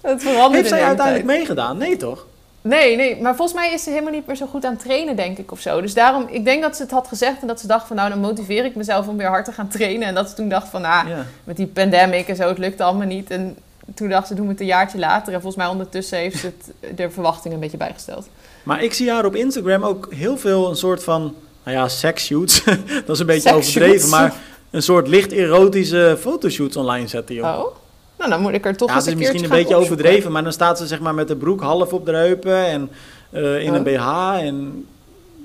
het 0.02 0.22
veranderde 0.24 0.56
Heeft 0.58 0.70
zij 0.70 0.84
uiteindelijk 0.84 1.26
meegedaan? 1.26 1.78
Nee 1.78 1.98
toch? 1.98 2.26
Nee, 2.68 2.96
nee, 2.96 3.22
maar 3.22 3.36
volgens 3.36 3.58
mij 3.58 3.74
is 3.74 3.84
ze 3.84 3.90
helemaal 3.90 4.12
niet 4.12 4.28
meer 4.28 4.36
zo 4.36 4.46
goed 4.46 4.66
aan 4.66 4.78
trainen, 4.78 5.16
denk 5.16 5.38
ik, 5.38 5.52
of 5.52 5.60
zo. 5.60 5.82
Dus 5.82 5.94
daarom, 5.94 6.28
ik 6.30 6.46
denk 6.46 6.62
dat 6.62 6.76
ze 6.76 6.82
het 6.82 6.92
had 6.92 7.08
gezegd 7.08 7.42
en 7.42 7.48
dat 7.48 7.60
ze 7.60 7.68
dacht 7.68 7.88
van, 7.88 7.96
nou, 7.96 8.10
dan 8.10 8.20
motiveer 8.20 8.66
ik 8.66 8.76
mezelf 8.76 9.08
om 9.08 9.18
weer 9.18 9.28
hard 9.28 9.46
te 9.46 9.52
gaan 9.52 9.68
trainen. 9.68 10.08
En 10.08 10.16
dat 10.16 10.30
ze 10.30 10.36
toen 10.36 10.50
dacht 10.50 10.68
van, 10.70 10.82
nou, 10.82 11.10
Ja. 11.10 11.26
met 11.44 11.58
die 11.58 11.68
pandemic 11.68 12.28
en 12.28 12.36
zo, 12.36 12.48
het 12.48 12.58
lukte 12.58 12.84
allemaal 12.84 13.08
niet. 13.08 13.30
En 13.30 13.58
toen 13.96 14.10
dacht 14.10 14.28
ze, 14.28 14.34
doen 14.34 14.46
we 14.46 14.52
het 14.52 14.60
een 14.60 14.66
jaartje 14.66 14.98
later. 15.00 15.34
En 15.34 15.42
volgens 15.42 15.64
mij 15.64 15.72
ondertussen 15.72 16.18
heeft 16.18 16.38
ze 16.40 16.46
het, 16.46 16.98
de 16.98 17.10
verwachtingen 17.10 17.56
een 17.56 17.64
beetje 17.64 17.78
bijgesteld. 17.78 18.28
Maar 18.64 18.84
ik 18.84 18.94
zie 18.94 19.12
haar 19.12 19.26
op 19.26 19.36
Instagram 19.36 19.84
ook 19.84 20.08
heel 20.14 20.38
veel 20.38 20.70
een 20.70 20.76
soort 20.76 21.04
van, 21.04 21.36
nou 21.64 21.78
ja, 21.78 21.88
seksshoots. 21.88 22.64
dat 23.06 23.10
is 23.10 23.20
een 23.20 23.26
beetje 23.26 23.54
overdreven, 23.54 24.10
maar 24.10 24.34
een 24.72 24.82
soort 24.82 25.08
licht 25.08 25.32
erotische 25.32 26.18
fotoshoots 26.20 26.76
online 26.76 27.08
zetten, 27.08 27.36
joh. 27.36 27.60
Oh? 27.60 27.76
Nou, 28.18 28.30
dan 28.30 28.42
moet 28.42 28.54
ik 28.54 28.66
er 28.66 28.76
toch 28.78 28.90
ja, 28.90 28.96
eens 28.96 29.06
het 29.06 29.14
een 29.14 29.20
is 29.22 29.28
misschien 29.28 29.44
een 29.52 29.58
beetje 29.58 29.78
opzoeken. 29.78 30.04
overdreven, 30.06 30.32
maar 30.32 30.44
dan 30.44 30.52
staat 30.52 30.78
ze 30.78 30.88
zeg 30.88 31.00
maar 31.00 31.14
met 31.14 31.28
de 31.28 31.36
broek 31.36 31.62
half 31.62 31.94
op 31.94 32.06
de 32.06 32.12
heupen 32.12 32.66
en 32.66 32.90
eh, 33.30 33.60
in 33.60 33.70
Oh. 33.70 33.76
een 33.76 33.84
BH 33.84 34.44
en 34.46 34.86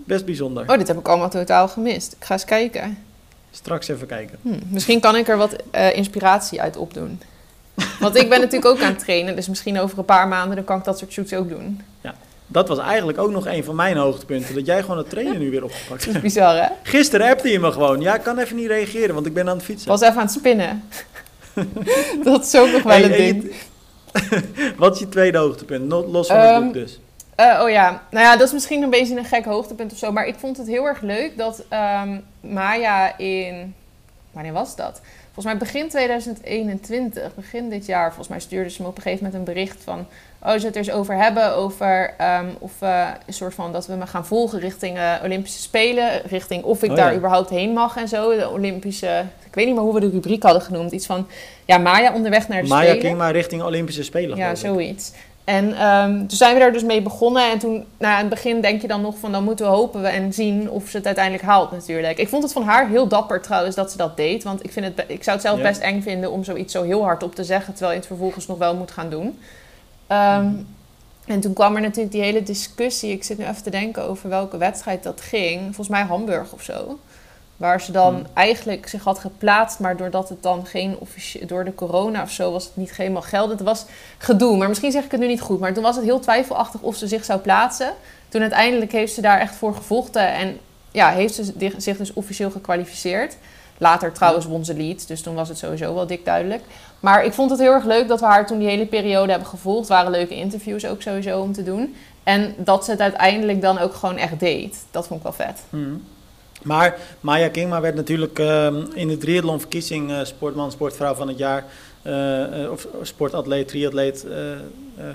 best 0.07 0.25
bijzonder. 0.25 0.65
Oh, 0.71 0.79
dit 0.79 0.89
heb 0.89 0.99
ik 0.99 1.09
allemaal 1.09 1.31
totaal 1.31 1.69
gemist. 1.69 2.13
Ik 2.13 2.25
ga 2.25 2.33
eens 2.35 2.45
kijken. 2.45 2.99
Straks 3.51 3.89
even 3.89 4.07
kijken. 4.07 4.39
Hm, 4.43 4.59
misschien 4.69 5.01
kan 5.01 5.17
ik 5.17 5.29
er 5.29 5.37
wat 5.37 5.57
eh, 5.71 5.97
inspiratie 5.97 6.61
uit 6.61 6.77
opdoen. 6.77 7.21
Want 8.01 8.17
ik 8.17 8.29
ben 8.29 8.41
natuurlijk 8.45 8.67
ook 8.75 8.81
aan 8.83 8.93
het 8.93 8.99
trainen, 8.99 9.37
dus 9.37 9.49
misschien 9.49 9.79
over 9.81 9.99
een 9.99 10.05
paar 10.05 10.29
maanden 10.29 10.57
dan 10.57 10.65
kan 10.65 10.79
ik 10.79 10.85
dat 10.85 10.99
soort 10.99 11.13
shoots 11.13 11.33
ook 11.35 11.49
doen. 11.49 11.81
Dat 12.53 12.69
was 12.69 12.79
eigenlijk 12.79 13.19
ook 13.19 13.31
nog 13.31 13.47
een 13.47 13.65
van 13.65 13.75
mijn 13.75 13.97
hoogtepunten, 13.97 14.55
dat 14.55 14.67
jij 14.67 14.81
gewoon 14.81 14.99
het 14.99 15.11
trainen 15.11 15.39
nu 15.39 15.51
weer 15.51 15.65
opgepakt 15.65 16.05
Dat 16.05 16.13
hebt. 16.15 16.17
is 16.17 16.23
bizar, 16.35 16.57
hè? 16.57 16.67
Gisteren 16.83 17.31
appte 17.31 17.49
je 17.49 17.59
me 17.59 17.73
gewoon, 17.73 18.01
ja, 18.01 18.15
ik 18.15 18.23
kan 18.23 18.39
even 18.39 18.57
niet 18.57 18.67
reageren, 18.67 19.15
want 19.15 19.27
ik 19.27 19.35
ben 19.35 19.49
aan 19.49 19.57
het 19.57 19.65
fietsen. 19.65 19.89
was 19.89 20.01
even 20.01 20.17
aan 20.17 20.23
het 20.23 20.31
spinnen. 20.33 20.83
dat 22.25 22.45
is 22.45 22.57
ook 22.57 22.71
nog 22.73 22.83
wel 22.83 22.93
Hey, 22.93 23.05
een 23.05 23.11
je- 23.27 23.33
ding. 23.33 23.53
Wat 24.77 24.95
is 24.95 25.01
je 25.01 25.09
tweede 25.09 25.39
hoogtepunt? 25.39 25.89
No- 25.89 26.07
Los 26.07 26.27
van 26.27 26.37
het 26.37 26.49
Ehm, 26.51 26.65
boek 26.65 26.73
dus. 26.73 27.01
Eh, 27.35 27.61
oh 27.63 27.71
ja, 27.71 28.03
nou 28.11 28.25
ja, 28.25 28.37
dat 28.37 28.47
is 28.47 28.53
misschien 28.53 28.83
een 28.83 28.91
beetje 28.91 29.17
een 29.17 29.25
gek 29.25 29.45
hoogtepunt 29.45 29.93
of 29.93 29.99
zo. 29.99 30.13
Maar 30.13 30.27
ik 30.27 30.35
vond 30.39 30.57
het 30.57 30.67
heel 30.67 30.85
erg 30.87 31.01
leuk 31.01 31.37
dat 31.39 31.65
ehm, 31.69 32.19
Maya 32.41 33.19
in. 33.19 33.75
Wanneer 34.31 34.53
was 34.53 34.77
dat? 34.77 35.01
Volgens 35.25 35.45
mij 35.45 35.57
begin 35.57 35.89
2021, 35.89 37.35
begin 37.35 37.69
dit 37.71 37.87
jaar. 37.87 38.07
Volgens 38.07 38.29
mij 38.29 38.41
stuurde 38.41 38.71
ze 38.71 38.83
me 38.83 38.89
op 38.89 38.97
een 38.97 39.03
gegeven 39.03 39.25
moment 39.25 39.49
een 39.49 39.55
bericht 39.55 39.83
van. 39.85 40.07
Oh, 40.43 40.51
ze 40.51 40.67
het 40.67 40.75
er 40.75 40.77
eens 40.77 40.91
over 40.91 41.15
hebben. 41.15 41.55
Over 41.55 42.15
ehm, 42.19 42.47
of 42.59 42.73
we 42.79 43.07
een 43.27 43.33
soort 43.35 43.55
van 43.55 43.73
dat 43.73 43.87
we 43.87 43.95
me 43.95 44.07
gaan 44.07 44.27
volgen 44.27 44.59
richting 44.61 44.97
eh, 44.99 45.15
Olympische 45.25 45.61
Spelen. 45.63 46.23
Richting 46.27 46.63
of 46.65 46.83
ik 46.83 46.91
Oh, 46.91 46.97
daar 46.97 47.11
ja. 47.11 47.17
überhaupt 47.19 47.51
heen 47.51 47.73
mag 47.73 47.97
en 47.97 48.09
zo. 48.09 48.37
De 48.37 48.49
Olympische. 48.51 49.25
Ik 49.51 49.57
weet 49.57 49.67
niet 49.67 49.75
meer 49.75 49.85
hoe 49.85 49.95
we 49.95 50.01
de 50.01 50.11
rubriek 50.11 50.43
hadden 50.43 50.63
genoemd. 50.63 50.93
Iets 50.93 51.07
van. 51.07 51.27
Ja, 51.65 51.79
Maya 51.79 52.13
onderweg 52.15 52.49
naar 52.49 52.63
de 52.63 52.69
Maya 52.69 52.85
Spelen. 52.85 53.01
ging 53.07 53.19
maar 53.19 53.33
richting 53.33 53.63
Olympische 53.63 54.03
Spelen. 54.03 54.37
Ja, 54.37 54.55
zoiets. 54.55 55.13
En 55.45 55.75
ehm, 55.79 56.19
toen 56.19 56.37
zijn 56.37 56.55
we 56.55 56.61
daar 56.61 56.73
dus 56.73 56.83
mee 56.85 57.03
begonnen. 57.03 57.51
En 57.51 57.59
toen, 57.59 57.85
nou, 57.99 58.13
in 58.15 58.21
het 58.21 58.29
begin 58.29 58.61
denk 58.61 58.81
je 58.83 58.89
dan 58.89 59.01
nog 59.01 59.19
van... 59.19 59.33
dan 59.33 59.45
moeten 59.45 59.67
we 59.67 59.73
hopen 59.73 60.03
we 60.03 60.09
en 60.09 60.33
zien 60.33 60.71
of 60.71 60.89
ze 60.89 60.97
het 60.97 61.07
uiteindelijk 61.07 61.45
haalt 61.45 61.71
natuurlijk. 61.71 62.19
Ik 62.19 62.29
vond 62.29 62.43
het 62.43 62.53
van 62.53 62.63
haar 62.63 62.89
heel 62.89 63.09
dapper 63.09 63.43
trouwens 63.43 63.77
dat 63.77 63.91
ze 63.91 63.97
dat 63.97 64.17
deed. 64.17 64.43
Want 64.43 64.65
ik, 64.65 64.73
vind 64.73 64.87
het, 64.87 65.05
ik 65.09 65.23
zou 65.25 65.37
het 65.37 65.47
zelf 65.47 65.57
Ja. 65.59 65.63
best 65.69 65.81
eng 65.81 66.03
vinden 66.03 66.31
om 66.31 66.45
zoiets 66.45 66.73
zo 66.73 66.83
heel 66.83 67.03
hard 67.03 67.23
op 67.23 67.35
te 67.35 67.45
zeggen... 67.45 67.71
terwijl 67.73 67.93
je 67.93 67.99
het 67.99 68.07
vervolgens 68.09 68.47
nog 68.47 68.59
wel 68.59 68.75
moet 68.77 68.91
gaan 68.91 69.11
doen. 69.11 69.39
Ehm, 70.07 70.45
Mhm. 70.45 70.55
En 71.27 71.41
toen 71.41 71.53
kwam 71.53 71.75
er 71.75 71.81
natuurlijk 71.81 72.13
die 72.13 72.23
hele 72.23 72.43
discussie. 72.43 73.13
Ik 73.13 73.25
zit 73.25 73.39
nu 73.39 73.45
even 73.45 73.63
te 73.63 73.71
denken 73.71 74.03
over 74.09 74.29
welke 74.29 74.57
wedstrijd 74.57 75.03
dat 75.03 75.21
ging. 75.21 75.61
Volgens 75.63 75.89
mij 75.89 76.03
Hamburg 76.03 76.53
of 76.53 76.63
zo. 76.63 76.99
Waar 77.61 77.81
ze 77.81 77.93
dan 77.93 78.15
Hmm. 78.15 78.27
eigenlijk 78.35 78.89
zich 78.89 79.05
had 79.05 79.19
geplaatst, 79.19 79.79
maar 79.79 79.97
doordat 79.97 80.29
het 80.29 80.43
dan 80.43 80.67
geen 80.67 80.97
officie- 80.99 81.47
door 81.47 81.65
de 81.65 81.75
corona 81.75 82.23
of 82.23 82.31
zo 82.31 82.53
was 82.53 82.65
het 82.65 82.77
niet 82.77 82.97
helemaal 82.97 83.23
geldend. 83.23 83.59
Het 83.59 83.69
was 83.69 83.85
gedoe, 84.19 84.57
maar 84.57 84.69
misschien 84.69 84.93
zeg 84.93 85.05
ik 85.05 85.11
het 85.11 85.21
nu 85.21 85.27
niet 85.27 85.41
goed. 85.41 85.61
Maar 85.61 85.73
toen 85.75 85.83
was 85.83 85.97
het 85.97 86.05
heel 86.05 86.21
twijfelachtig 86.21 86.81
of 86.81 86.97
ze 86.97 87.07
zich 87.09 87.25
zou 87.25 87.41
plaatsen. 87.41 87.93
Toen 88.29 88.41
uiteindelijk 88.41 88.93
heeft 88.93 89.15
ze 89.15 89.21
daar 89.21 89.41
echt 89.41 89.55
voor 89.55 89.75
gevochten 89.75 90.33
en 90.33 90.59
ja, 90.91 91.11
heeft 91.11 91.35
ze 91.35 91.73
zich 91.77 91.97
dus 91.97 92.13
officieel 92.13 92.51
gekwalificeerd. 92.51 93.37
Later 93.79 94.13
trouwens 94.13 94.47
won 94.47 94.65
ze 94.65 94.75
Leeds, 94.75 95.07
dus 95.07 95.23
toen 95.23 95.35
was 95.35 95.49
het 95.49 95.59
sowieso 95.59 95.95
wel 95.95 96.07
dik 96.07 96.25
duidelijk. 96.25 96.63
Maar 97.01 97.25
ik 97.25 97.33
vond 97.33 97.51
het 97.51 97.61
heel 97.61 97.73
erg 97.73 97.85
leuk 97.85 98.09
dat 98.09 98.21
we 98.21 98.27
haar 98.27 98.47
toen 98.47 98.59
die 98.59 98.69
hele 98.69 98.87
periode 98.87 99.31
hebben 99.31 99.49
gevolgd. 99.49 99.79
Het 99.81 99.89
waren 99.89 100.11
leuke 100.11 100.35
interviews 100.37 100.87
ook 100.87 101.03
sowieso 101.03 101.41
om 101.41 101.53
te 101.53 101.63
doen. 101.63 101.95
En 102.23 102.55
dat 102.57 102.85
ze 102.85 102.91
het 102.91 103.01
uiteindelijk 103.01 103.61
dan 103.63 103.79
ook 103.79 103.95
gewoon 103.95 104.17
echt 104.17 104.41
deed. 104.41 104.77
Dat 104.91 105.07
vond 105.07 105.19
ik 105.21 105.25
wel 105.37 105.47
vet. 105.47 105.61
Mhm. 105.69 105.95
Maar 106.63 106.97
Maya 107.21 107.49
Kingma 107.49 107.81
werd 107.81 107.95
natuurlijk 107.95 108.39
ehm, 108.39 108.77
in 108.95 109.09
de 109.09 109.19
triathlonverkiezing 109.19 110.11
eh, 110.11 110.19
sportman, 110.23 110.71
sportvrouw 110.73 111.15
van 111.15 111.29
het 111.29 111.39
jaar. 111.39 111.65
eh, 112.03 112.63
eh, 112.65 112.71
of 112.71 112.87
sportatleet, 113.03 113.69
triatleet 113.69 114.27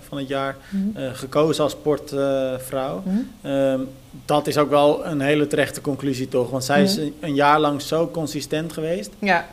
van 0.07 0.17
het 0.17 0.27
jaar. 0.27 0.55
eh, 0.95 1.03
gekozen 1.13 1.63
als 1.63 1.71
sportvrouw. 1.71 3.03
Mhm. 3.05 3.17
Ehm, 3.41 3.79
dat 4.25 4.47
is 4.47 4.57
ook 4.57 4.69
wel 4.69 5.05
een 5.05 5.21
hele 5.21 5.47
terechte 5.47 5.81
conclusie 5.81 6.27
toch? 6.27 6.49
Want 6.49 6.63
zij 6.63 6.83
is 6.83 6.95
Mhm. 6.95 7.05
een, 7.05 7.13
een 7.19 7.33
jaar 7.35 7.59
lang 7.59 7.81
zo 7.81 8.07
consistent 8.11 8.73
geweest. 8.73 9.11
Ja, 9.19 9.45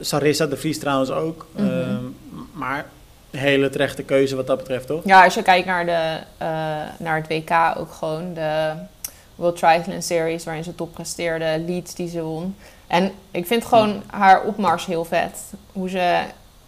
Sarissa 0.00 0.46
de 0.46 0.56
Vries 0.56 0.78
trouwens 0.78 1.10
ook. 1.10 1.46
Mhm. 1.56 1.66
Ehm, 1.66 2.04
maar 2.52 2.86
een 3.30 3.38
hele 3.38 3.68
terechte 3.70 4.02
keuze 4.02 4.36
wat 4.36 4.46
dat 4.46 4.58
betreft 4.58 4.86
toch? 4.86 5.00
Ja, 5.04 5.24
als 5.24 5.34
je 5.34 5.42
kijkt 5.42 5.66
naar, 5.66 5.86
de, 5.86 6.16
naar 6.98 7.16
het 7.16 7.28
WK 7.28 7.50
ook 7.78 7.92
gewoon, 7.92 8.34
de 8.34 8.72
World 9.40 9.56
Triathlon 9.56 10.02
Series 10.02 10.44
waarin 10.44 10.64
ze 10.64 10.74
top 10.74 10.92
presteerde, 10.92 11.62
leads 11.66 11.94
die 11.94 12.08
ze 12.08 12.22
won. 12.22 12.56
En 12.86 13.12
ik 13.30 13.46
vind 13.46 13.64
gewoon 13.64 14.02
haar 14.06 14.42
opmars 14.42 14.86
heel 14.86 15.04
vet. 15.04 15.38
Hoe 15.72 15.88
ze, 15.90 16.18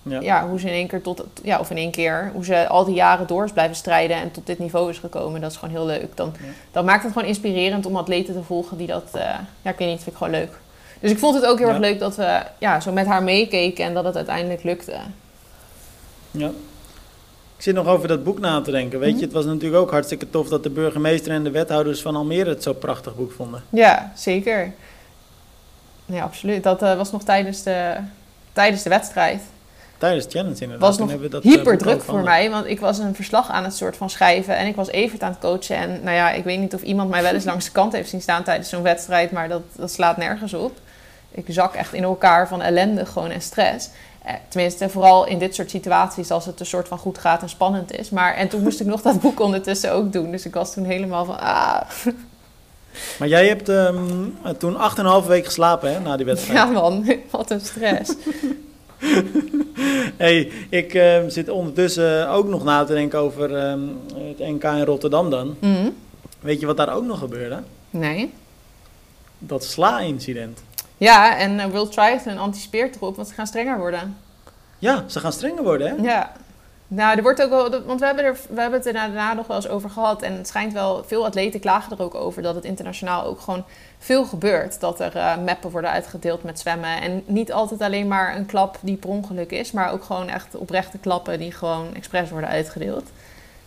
Ja. 0.03 0.21
ja. 0.21 0.49
hoe 0.49 0.61
ze 0.61 0.67
in 0.67 0.73
één 0.73 0.87
keer 0.89 1.03
tot, 1.03 1.23
ja, 1.43 1.59
of 1.59 1.71
in 1.71 1.77
één 1.77 1.91
keer, 1.91 2.31
hoe 2.35 2.45
ze 2.45 2.69
al 2.69 2.85
die 2.85 2.95
jaren 2.95 3.27
door 3.27 3.45
is 3.45 3.53
blijven 3.53 3.77
strijden 3.77 4.17
en 4.17 4.31
tot 4.31 4.47
dit 4.47 4.59
niveau 4.59 4.91
is 4.91 4.99
gekomen. 4.99 5.41
Dat 5.41 5.51
is 5.51 5.57
gewoon 5.57 5.75
heel 5.75 5.87
leuk. 5.87 6.17
Dan, 6.17 6.33
Ja. 6.73 6.83
maakt 6.83 7.03
het 7.03 7.13
gewoon 7.13 7.29
inspirerend 7.29 7.87
om 7.87 7.97
atleten 7.97 8.35
te 8.35 8.43
volgen 8.43 8.77
die 8.77 8.87
dat, 8.87 9.05
eh, 9.13 9.21
ja, 9.63 9.71
ik 9.71 9.79
weet 9.79 9.89
niet, 9.89 9.97
vind 10.03 10.07
ik 10.11 10.17
gewoon 10.17 10.33
leuk. 10.33 10.59
Dus 11.01 11.11
ik 11.11 11.19
vond 11.19 11.35
het 11.35 11.47
ook 11.47 11.59
heel 11.59 11.69
erg 11.69 11.79
leuk 11.79 11.99
dat 11.99 12.17
we 12.17 12.43
ja, 12.59 12.81
zo 12.81 12.93
met 12.93 13.07
haar 13.07 13.23
meekeken 13.23 13.85
en 13.85 13.95
dat 13.95 14.05
het 14.05 14.17
uiteindelijk 14.17 14.63
lukte. 14.63 14.97
Ja. 16.31 16.51
Ik 17.63 17.69
zit 17.69 17.77
nog 17.77 17.87
over 17.87 18.09
dat 18.09 18.25
boek 18.25 18.39
na 18.39 18.61
te 18.61 18.71
denken. 18.71 18.99
Weet 18.99 19.09
Mhm. 19.11 19.19
je, 19.19 19.25
het 19.25 19.35
was 19.35 19.45
natuurlijk 19.45 19.83
ook 19.83 19.91
hartstikke 19.91 20.31
tof 20.31 20.49
dat 20.49 20.63
de 20.63 20.71
burgemeester 20.71 21.33
en 21.33 21.45
de 21.45 21.51
wethouders 21.51 22.03
van 22.03 22.17
Almere 22.17 22.49
het 22.49 22.63
zo'n 22.63 22.79
prachtig 22.79 23.17
boek 23.17 23.33
vonden. 23.33 23.63
Ja, 23.69 24.13
zeker. 24.17 24.73
Ja, 26.07 26.23
absoluut. 26.23 26.63
Dat 26.63 26.83
eh, 26.83 26.97
was 26.97 27.13
nog 27.13 27.23
tijdens 27.23 27.63
de, 27.63 27.95
tijdens 28.53 28.83
de 28.83 28.89
wedstrijd. 28.89 29.43
Tijdens 29.99 30.25
de 30.25 30.31
challenge 30.31 30.61
inderdaad. 30.61 30.89
was 30.89 30.99
nog 30.99 31.09
hebben 31.09 31.27
we 31.27 31.33
dat, 31.33 31.45
eh, 31.45 31.51
hyper 31.51 31.79
druk 31.79 32.03
voor 32.03 32.23
mij, 32.23 32.51
want 32.51 32.67
ik 32.67 32.81
was 32.81 32.99
een 32.99 33.15
verslag 33.15 33.51
aan 33.51 33.65
het 33.65 33.75
soort 33.75 33.97
van 33.97 34.11
schrijven 34.11 34.57
en 34.57 34.67
ik 34.67 34.77
was 34.77 34.89
Evert 34.89 35.23
aan 35.23 35.31
het 35.31 35.41
coachen. 35.41 35.77
En 35.77 36.01
nou 36.03 36.17
ja, 36.17 36.31
ik 36.31 36.45
weet 36.45 36.59
niet 36.59 36.75
of 36.75 36.83
iemand 36.83 37.11
mij 37.11 37.23
wel 37.23 37.35
eens 37.35 37.45
langs 37.53 37.65
de 37.65 37.73
kant 37.73 37.93
heeft 37.93 38.09
zien 38.11 38.21
staan 38.23 38.43
tijdens 38.43 38.69
zo'n 38.69 38.83
wedstrijd, 38.83 39.31
maar 39.31 39.49
dat, 39.49 39.63
dat 39.77 39.91
slaat 39.91 40.17
nergens 40.17 40.55
op. 40.55 40.73
Ik 41.31 41.45
zak 41.49 41.75
echt 41.75 41.93
in 41.93 42.03
elkaar 42.03 42.49
van 42.49 42.63
ellende 42.63 43.07
gewoon 43.07 43.31
en 43.31 43.41
stress. 43.43 43.89
Eh, 44.25 44.35
tenminste, 44.49 44.89
vooral 44.89 45.27
in 45.27 45.39
dit 45.39 45.55
soort 45.55 45.71
situaties 45.71 46.31
als 46.31 46.47
het 46.47 46.61
een 46.61 46.67
soort 46.67 46.89
van 46.89 46.99
goed 46.99 47.19
gaat 47.19 47.43
en 47.43 47.49
spannend 47.49 47.99
is. 47.99 48.11
Maar, 48.11 48.35
en 48.35 48.49
toen 48.49 48.63
moest 48.63 48.81
ik 48.81 48.87
nog 48.95 49.03
dat 49.03 49.21
boek 49.21 49.41
ondertussen 49.41 49.93
ook 49.93 50.13
doen. 50.13 50.31
Dus 50.31 50.47
ik 50.47 50.55
was 50.55 50.73
toen 50.73 50.85
helemaal 50.85 51.25
van, 51.25 51.41
ah, 51.41 51.81
Maar 53.19 53.29
jij 53.29 53.47
hebt 53.47 53.69
ehm, 53.69 54.29
toen 54.59 54.77
8,5 55.23 55.27
week 55.27 55.45
geslapen 55.45 55.93
hè, 55.93 56.01
na 56.01 56.17
die 56.17 56.27
wedstrijd. 56.27 56.59
ja 56.59 56.65
man, 56.65 57.07
wat 57.31 57.51
een 57.51 57.61
stress. 57.61 58.15
Hey, 60.17 60.51
ik 60.69 60.95
ehm, 60.95 61.29
zit 61.29 61.49
ondertussen 61.49 62.29
ook 62.29 62.49
nog 62.49 62.65
na 62.65 62.85
te 62.85 62.93
denken 62.93 63.19
over 63.19 63.57
ehm, 63.57 63.81
het 64.15 64.39
NK 64.39 64.63
in 64.65 64.85
Rotterdam 64.85 65.31
dan. 65.31 65.57
Mhm. 65.61 65.89
Weet 66.41 66.61
je 66.61 66.67
wat 66.67 66.77
daar 66.77 66.95
ook 66.95 67.05
nog 67.05 67.19
gebeurde? 67.19 67.63
Nee. 67.91 68.33
Dat 69.39 69.65
sla-incident. 69.65 70.63
Ja, 71.03 71.37
en 71.37 71.61
eh, 71.61 71.67
World 71.67 71.93
Triathlon 71.93 72.39
anticipeert 72.39 72.97
erop, 72.97 73.17
want 73.17 73.29
ze 73.29 73.35
gaan 73.35 73.47
strenger 73.47 73.79
worden. 73.79 74.17
Ja, 74.79 75.05
ze 75.07 75.21
gaan 75.21 75.33
strenger 75.33 75.63
worden 75.63 75.89
hè? 75.89 76.03
Ja. 76.03 76.33
Nou, 76.89 77.17
er 77.17 77.23
wordt 77.23 77.43
ook 77.43 77.51
wel, 77.51 77.85
want 77.85 78.01
we 78.01 78.07
hebben, 78.07 78.25
er, 78.25 78.37
we 78.49 78.61
hebben 78.61 78.79
het 78.79 78.89
er 78.89 78.93
daarna 78.93 79.33
nog 79.33 79.47
wel 79.47 79.57
eens 79.57 79.69
over 79.69 79.91
gehad. 79.91 80.23
En 80.23 80.33
het 80.33 80.49
schijnt 80.49 80.73
wel, 80.73 81.05
veel 81.07 81.25
atleten 81.25 81.61
klagen 81.61 81.97
er 81.97 82.05
ook 82.05 82.15
over 82.15 82.43
dat 82.43 82.55
het 82.55 82.65
internationaal 82.65 83.25
ook 83.25 83.41
gewoon 83.41 83.65
veel 83.99 84.25
gebeurt. 84.25 84.81
Dat 84.81 85.01
er 85.01 85.17
eh 85.17 85.37
mappen 85.45 85.71
worden 85.71 85.91
uitgedeeld 85.91 86.43
met 86.43 86.61
zwemmen. 86.61 87.01
En 87.01 87.23
niet 87.27 87.53
altijd 87.53 87.81
alleen 87.81 88.09
maar 88.09 88.37
een 88.37 88.47
klap 88.47 88.79
die 88.81 88.97
per 88.97 89.11
ongeluk 89.11 89.51
is, 89.51 89.73
maar 89.73 89.93
ook 89.93 90.05
gewoon 90.05 90.29
echt 90.29 90.57
oprechte 90.57 90.99
klappen 90.99 91.39
die 91.39 91.53
gewoon 91.53 91.95
expres 91.95 92.31
worden 92.31 92.51
uitgedeeld. 92.51 93.11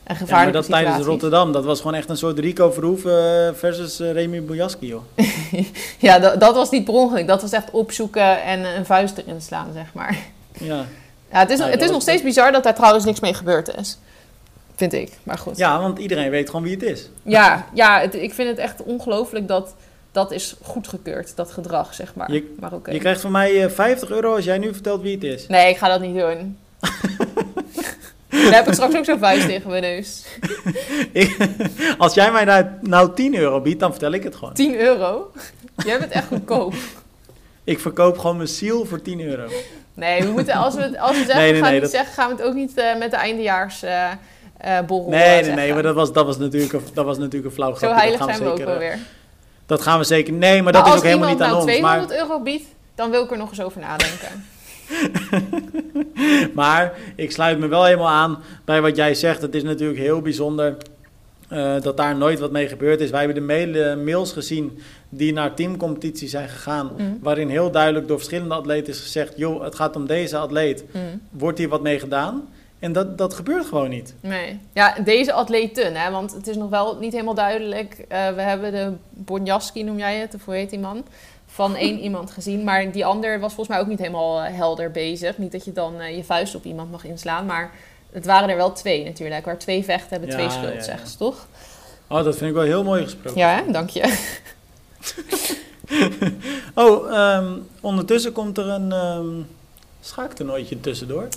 Ja, 0.08 0.16
maar 0.36 0.52
dat 0.52 0.66
tijdens. 0.66 1.06
Rotterdam, 1.06 1.52
dat 1.52 1.66
was 1.66 1.78
gewoon 1.82 1.94
echt 1.96 2.10
een 2.10 2.18
soort 2.18 2.40
Rico 2.40 2.72
Verhoeven 2.72 3.48
eh, 3.48 3.54
versus 3.54 4.00
eh, 4.00 4.12
Remy 4.12 4.44
Bojaski, 4.44 4.88
joh. 4.88 5.02
Ja, 6.00 6.20
dat, 6.20 6.40
dat 6.40 6.56
was 6.56 6.70
niet 6.70 6.84
per 6.86 6.94
ongeluk. 6.94 7.28
Dat 7.28 7.42
was 7.42 7.52
echt 7.52 7.72
opzoeken 7.72 8.44
en 8.44 8.66
een 8.78 8.86
vuist 8.86 9.18
erin 9.18 9.42
slaan, 9.42 9.68
zeg 9.74 9.94
maar. 9.94 10.18
Ja. 10.60 10.86
Ja, 11.32 11.40
het 11.40 11.50
is, 11.50 11.60
Ja, 11.60 11.68
het 11.68 11.82
is 11.82 11.90
nog 11.92 12.02
steeds 12.02 12.22
bizar 12.24 12.52
dat 12.52 12.64
daar 12.64 12.76
trouwens 12.76 13.06
niks 13.06 13.20
mee 13.20 13.34
gebeurd 13.34 13.76
is. 13.78 13.98
Vind 14.76 14.94
ik, 14.94 15.12
maar 15.24 15.38
goed. 15.38 15.58
ja, 15.58 15.80
want 15.82 16.00
iedereen 16.00 16.30
weet 16.30 16.50
gewoon 16.50 16.64
wie 16.66 16.74
het 16.74 16.84
is. 16.84 17.10
Ja, 17.24 17.66
ja 17.74 18.00
het- 18.00 18.16
ik 18.16 18.34
vind 18.34 18.50
het 18.50 18.58
echt 18.58 18.84
ongelooflijk 18.84 19.48
dat 19.48 19.76
dat 20.12 20.32
is 20.32 20.56
goedgekeurd, 20.62 21.36
dat 21.36 21.52
gedrag, 21.52 21.94
zeg 21.94 22.16
maar. 22.16 22.32
Je- 22.32 22.56
maar 22.60 22.74
oké. 22.74 22.92
Je 22.92 23.00
krijgt 23.00 23.22
van 23.22 23.32
mij 23.32 23.64
eh, 23.64 23.70
50 23.70 24.10
euro 24.10 24.36
als 24.36 24.46
jij 24.46 24.58
nu 24.58 24.74
vertelt 24.74 25.02
wie 25.02 25.14
het 25.14 25.24
is. 25.24 25.48
Nee, 25.48 25.70
ik 25.70 25.78
ga 25.78 25.88
dat 25.88 26.02
niet 26.02 26.16
doen. 26.16 26.58
Dan 28.44 28.54
heb 28.54 28.68
ik 28.68 28.74
straks 28.74 28.96
ook 28.96 29.06
zo'n 29.06 29.20
vuist 29.20 29.48
tegen 29.48 29.70
mijn 29.70 29.82
neus. 29.82 30.24
Ik- 31.12 31.38
als 31.98 32.14
jij 32.14 32.32
mij 32.32 32.44
nou, 32.46 32.66
nou 32.82 33.14
10 33.16 33.36
euro 33.36 33.62
biedt, 33.62 33.80
dan 33.80 33.92
vertel 33.92 34.12
ik 34.12 34.24
het 34.24 34.36
gewoon. 34.36 34.54
10 34.54 34.76
euro? 34.80 35.32
Jij 35.86 36.00
bent 36.00 36.12
echt 36.12 36.28
goedkoop. 36.28 36.74
Ik 37.64 37.80
verkoop 37.80 38.18
gewoon 38.18 38.36
mijn 38.38 38.48
ziel 38.50 38.86
voor 38.86 39.02
10 39.02 39.22
euro. 39.22 39.48
Nee, 39.94 40.22
we 40.24 40.32
moeten, 40.32 40.54
als 40.54 40.76
we, 40.76 40.82
het- 40.82 40.98
als 40.98 41.12
we 41.12 41.18
zeggen, 41.18 41.36
Nee, 41.36 41.44
nee, 41.52 41.54
we 41.54 41.58
gaan 41.60 41.72
nee, 41.72 41.82
het 41.82 41.92
dat- 41.92 41.92
zeggen, 41.92 42.14
gaan 42.14 42.30
we 42.30 42.36
het 42.36 42.46
ook 42.46 42.54
niet 42.54 42.78
eh, 42.78 42.98
met 42.98 43.12
de 43.12 43.18
eindejaars 43.18 43.84
eh, 43.84 44.10
borrel 44.88 45.10
Nee, 45.10 45.42
nee, 45.42 45.52
nee, 45.52 45.74
maar 45.74 45.84
dat 45.84 45.96
was, 45.96 46.14
dat 46.14 46.26
was, 46.26 46.38
natuurlijk, 46.38 46.74
een, 46.74 46.82
dat 46.94 47.06
was 47.06 47.18
natuurlijk 47.18 47.46
een 47.46 47.52
flauw 47.52 47.72
Zo 47.72 47.76
grapje. 47.78 47.96
heilig 47.98 48.20
dat 48.20 48.28
gaan 48.30 48.38
zijn 48.38 48.48
we 48.48 48.54
ook 48.54 48.58
zeker, 48.60 48.74
wel 48.74 48.82
eh, 48.84 48.90
weer. 48.96 49.00
Dat 49.66 49.82
gaan 49.82 49.98
we 50.00 50.04
zeker... 50.06 50.34
Nee, 50.34 50.54
maar 50.54 50.64
Maar 50.64 50.74
dat 50.74 50.86
is 50.86 50.92
als 50.92 51.00
ook 51.00 51.06
helemaal 51.06 51.30
iemand 51.30 51.50
niet 51.52 51.60
aan 51.60 51.66
nou 51.66 51.72
ons. 51.72 51.82
Maar, 51.82 51.98
200 52.08 52.30
euro 52.30 52.44
biedt, 52.44 52.66
dan 52.96 53.10
wil 53.12 53.24
ik 53.24 53.32
er 53.32 53.38
nog 53.38 53.50
eens 53.50 53.62
over 53.62 53.82
nadenken. 53.82 54.46
maar 56.54 56.94
ik 57.16 57.32
sluit 57.32 57.60
me 57.60 57.68
wel 57.68 57.84
helemaal 57.86 58.10
aan 58.10 58.38
bij 58.66 58.82
wat 58.82 58.96
jij 58.96 59.14
zegt. 59.14 59.42
Het 59.42 59.56
is 59.56 59.64
natuurlijk 59.64 60.00
heel 60.00 60.22
bijzonder 60.22 60.78
eh, 61.50 61.82
dat 61.82 61.98
daar 61.98 62.18
nooit 62.18 62.40
wat 62.40 62.52
mee 62.52 62.68
gebeurd 62.68 63.02
is. 63.02 63.10
Wij 63.10 63.24
hebben 63.24 63.48
de 63.48 63.54
mail- 63.54 63.98
mails 63.98 64.32
gezien 64.32 64.80
die 65.10 65.34
naar 65.34 65.54
teamcompetitie 65.54 66.28
zijn 66.28 66.50
gegaan. 66.50 66.92
Mm. 66.98 67.20
Waarin 67.22 67.50
heel 67.50 67.72
duidelijk 67.72 68.08
door 68.08 68.18
verschillende 68.18 68.56
atleten 68.56 68.94
is 68.94 69.00
gezegd... 69.00 69.34
joh, 69.36 69.64
het 69.64 69.76
gaat 69.76 69.96
om 69.96 70.08
deze 70.08 70.38
atleet. 70.38 70.84
Mm. 70.92 71.22
Wordt 71.30 71.58
hier 71.58 71.70
wat 71.70 71.82
mee 71.82 72.00
gedaan? 72.00 72.48
En 72.80 72.94
dat, 72.94 73.18
dat 73.18 73.34
gebeurt 73.34 73.66
gewoon 73.66 73.90
niet. 73.90 74.14
Nee. 74.22 74.60
Ja, 74.74 74.96
deze 75.04 75.34
atleten, 75.34 75.96
hè, 75.96 76.12
want 76.12 76.34
het 76.34 76.48
is 76.48 76.56
nog 76.56 76.70
wel 76.70 76.98
niet 77.00 77.12
helemaal 77.12 77.34
duidelijk. 77.34 78.06
Eh, 78.08 78.28
we 78.28 78.42
hebben 78.42 78.72
de 78.72 78.92
Bonjaski, 79.10 79.84
noem 79.84 79.98
jij 79.98 80.18
het, 80.18 80.36
of 80.36 80.46
hoe 80.46 80.54
heet 80.54 80.70
die 80.70 80.80
man? 80.80 81.06
Van 81.56 81.76
één 81.76 82.00
iemand 82.00 82.32
gezien. 82.32 82.64
Maar 82.64 82.92
die 82.92 83.06
ander 83.06 83.40
was 83.40 83.54
volgens 83.54 83.76
mij 83.76 83.80
ook 83.80 83.90
niet 83.90 84.00
helemaal 84.00 84.42
eh, 84.42 84.56
helder 84.56 84.92
bezig. 84.92 85.38
Niet 85.38 85.52
dat 85.52 85.66
je 85.66 85.72
dan 85.72 86.00
eh, 86.00 86.16
je 86.16 86.24
vuist 86.24 86.56
op 86.56 86.66
iemand 86.66 86.92
mag 86.92 87.06
inslaan. 87.06 87.46
Maar 87.46 87.72
het 88.12 88.26
waren 88.26 88.50
er 88.50 88.56
wel 88.56 88.72
twee 88.72 89.04
natuurlijk. 89.04 89.46
Waar 89.46 89.58
twee 89.58 89.84
vechten 89.84 90.10
hebben 90.10 90.30
Ja, 90.30 90.36
twee 90.36 90.50
schuld, 90.50 90.74
ja. 90.74 90.82
zeggen 90.82 91.08
ze 91.08 91.18
toch? 91.18 91.48
Oh, 92.08 92.24
dat 92.24 92.38
vind 92.38 92.50
ik 92.50 92.56
wel 92.56 92.64
heel 92.66 92.84
mooi 92.84 93.04
gesproken. 93.04 93.40
Ja, 93.40 93.50
hè? 93.50 93.72
dank 93.72 93.90
je. 93.90 94.04
Oh, 96.74 97.14
ehm, 97.18 97.54
ondertussen 97.82 98.32
komt 98.32 98.58
er 98.58 98.68
een 98.68 98.92
ehm 98.92 99.42
schaaktoernooitje 100.02 100.80
tussendoor. 100.80 101.28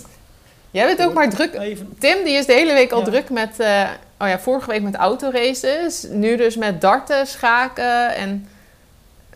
Jij 0.71 0.85
bent 0.85 1.07
ook 1.09 1.13
maar 1.13 1.29
druk. 1.29 1.53
Even. 1.53 1.95
Tim, 1.99 2.23
die 2.23 2.33
is 2.33 2.45
de 2.45 2.53
hele 2.53 2.73
week 2.73 2.91
al 2.91 3.03
druk 3.03 3.29
met... 3.29 3.59
eh, 3.59 3.89
oh 4.19 4.27
ja, 4.27 4.39
vorige 4.39 4.69
week 4.69 4.81
met 4.81 4.95
autoraces. 4.95 6.05
Nu 6.09 6.35
dus 6.37 6.55
met 6.55 6.81
darten, 6.81 7.27
schaken 7.27 8.15
en... 8.15 8.47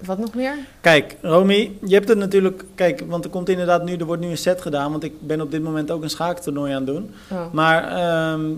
Wat 0.06 0.18
nog 0.18 0.34
meer? 0.34 0.54
Kijk, 0.82 1.16
Romy, 1.22 1.72
je 1.86 1.94
hebt 1.94 2.08
het 2.08 2.18
natuurlijk... 2.18 2.63
Kijk, 2.76 3.04
want 3.08 3.24
er 3.24 3.30
komt 3.30 3.50
inderdaad 3.50 3.84
nu... 3.84 3.96
Er 3.96 4.06
wordt 4.06 4.22
nu 4.22 4.30
een 4.30 4.38
set 4.38 4.62
gedaan, 4.62 4.92
want 4.92 5.04
ik 5.04 5.13
ben 5.20 5.42
op 5.42 5.52
dit 5.52 5.63
moment 5.63 5.92
ook 5.92 6.04
een 6.04 6.10
schaaktoernooi 6.10 6.72
aan 6.74 6.78
het 6.78 6.96
doen. 6.96 7.13
Oh. 7.32 7.52
Maar 7.52 7.88
ehm, 7.88 8.52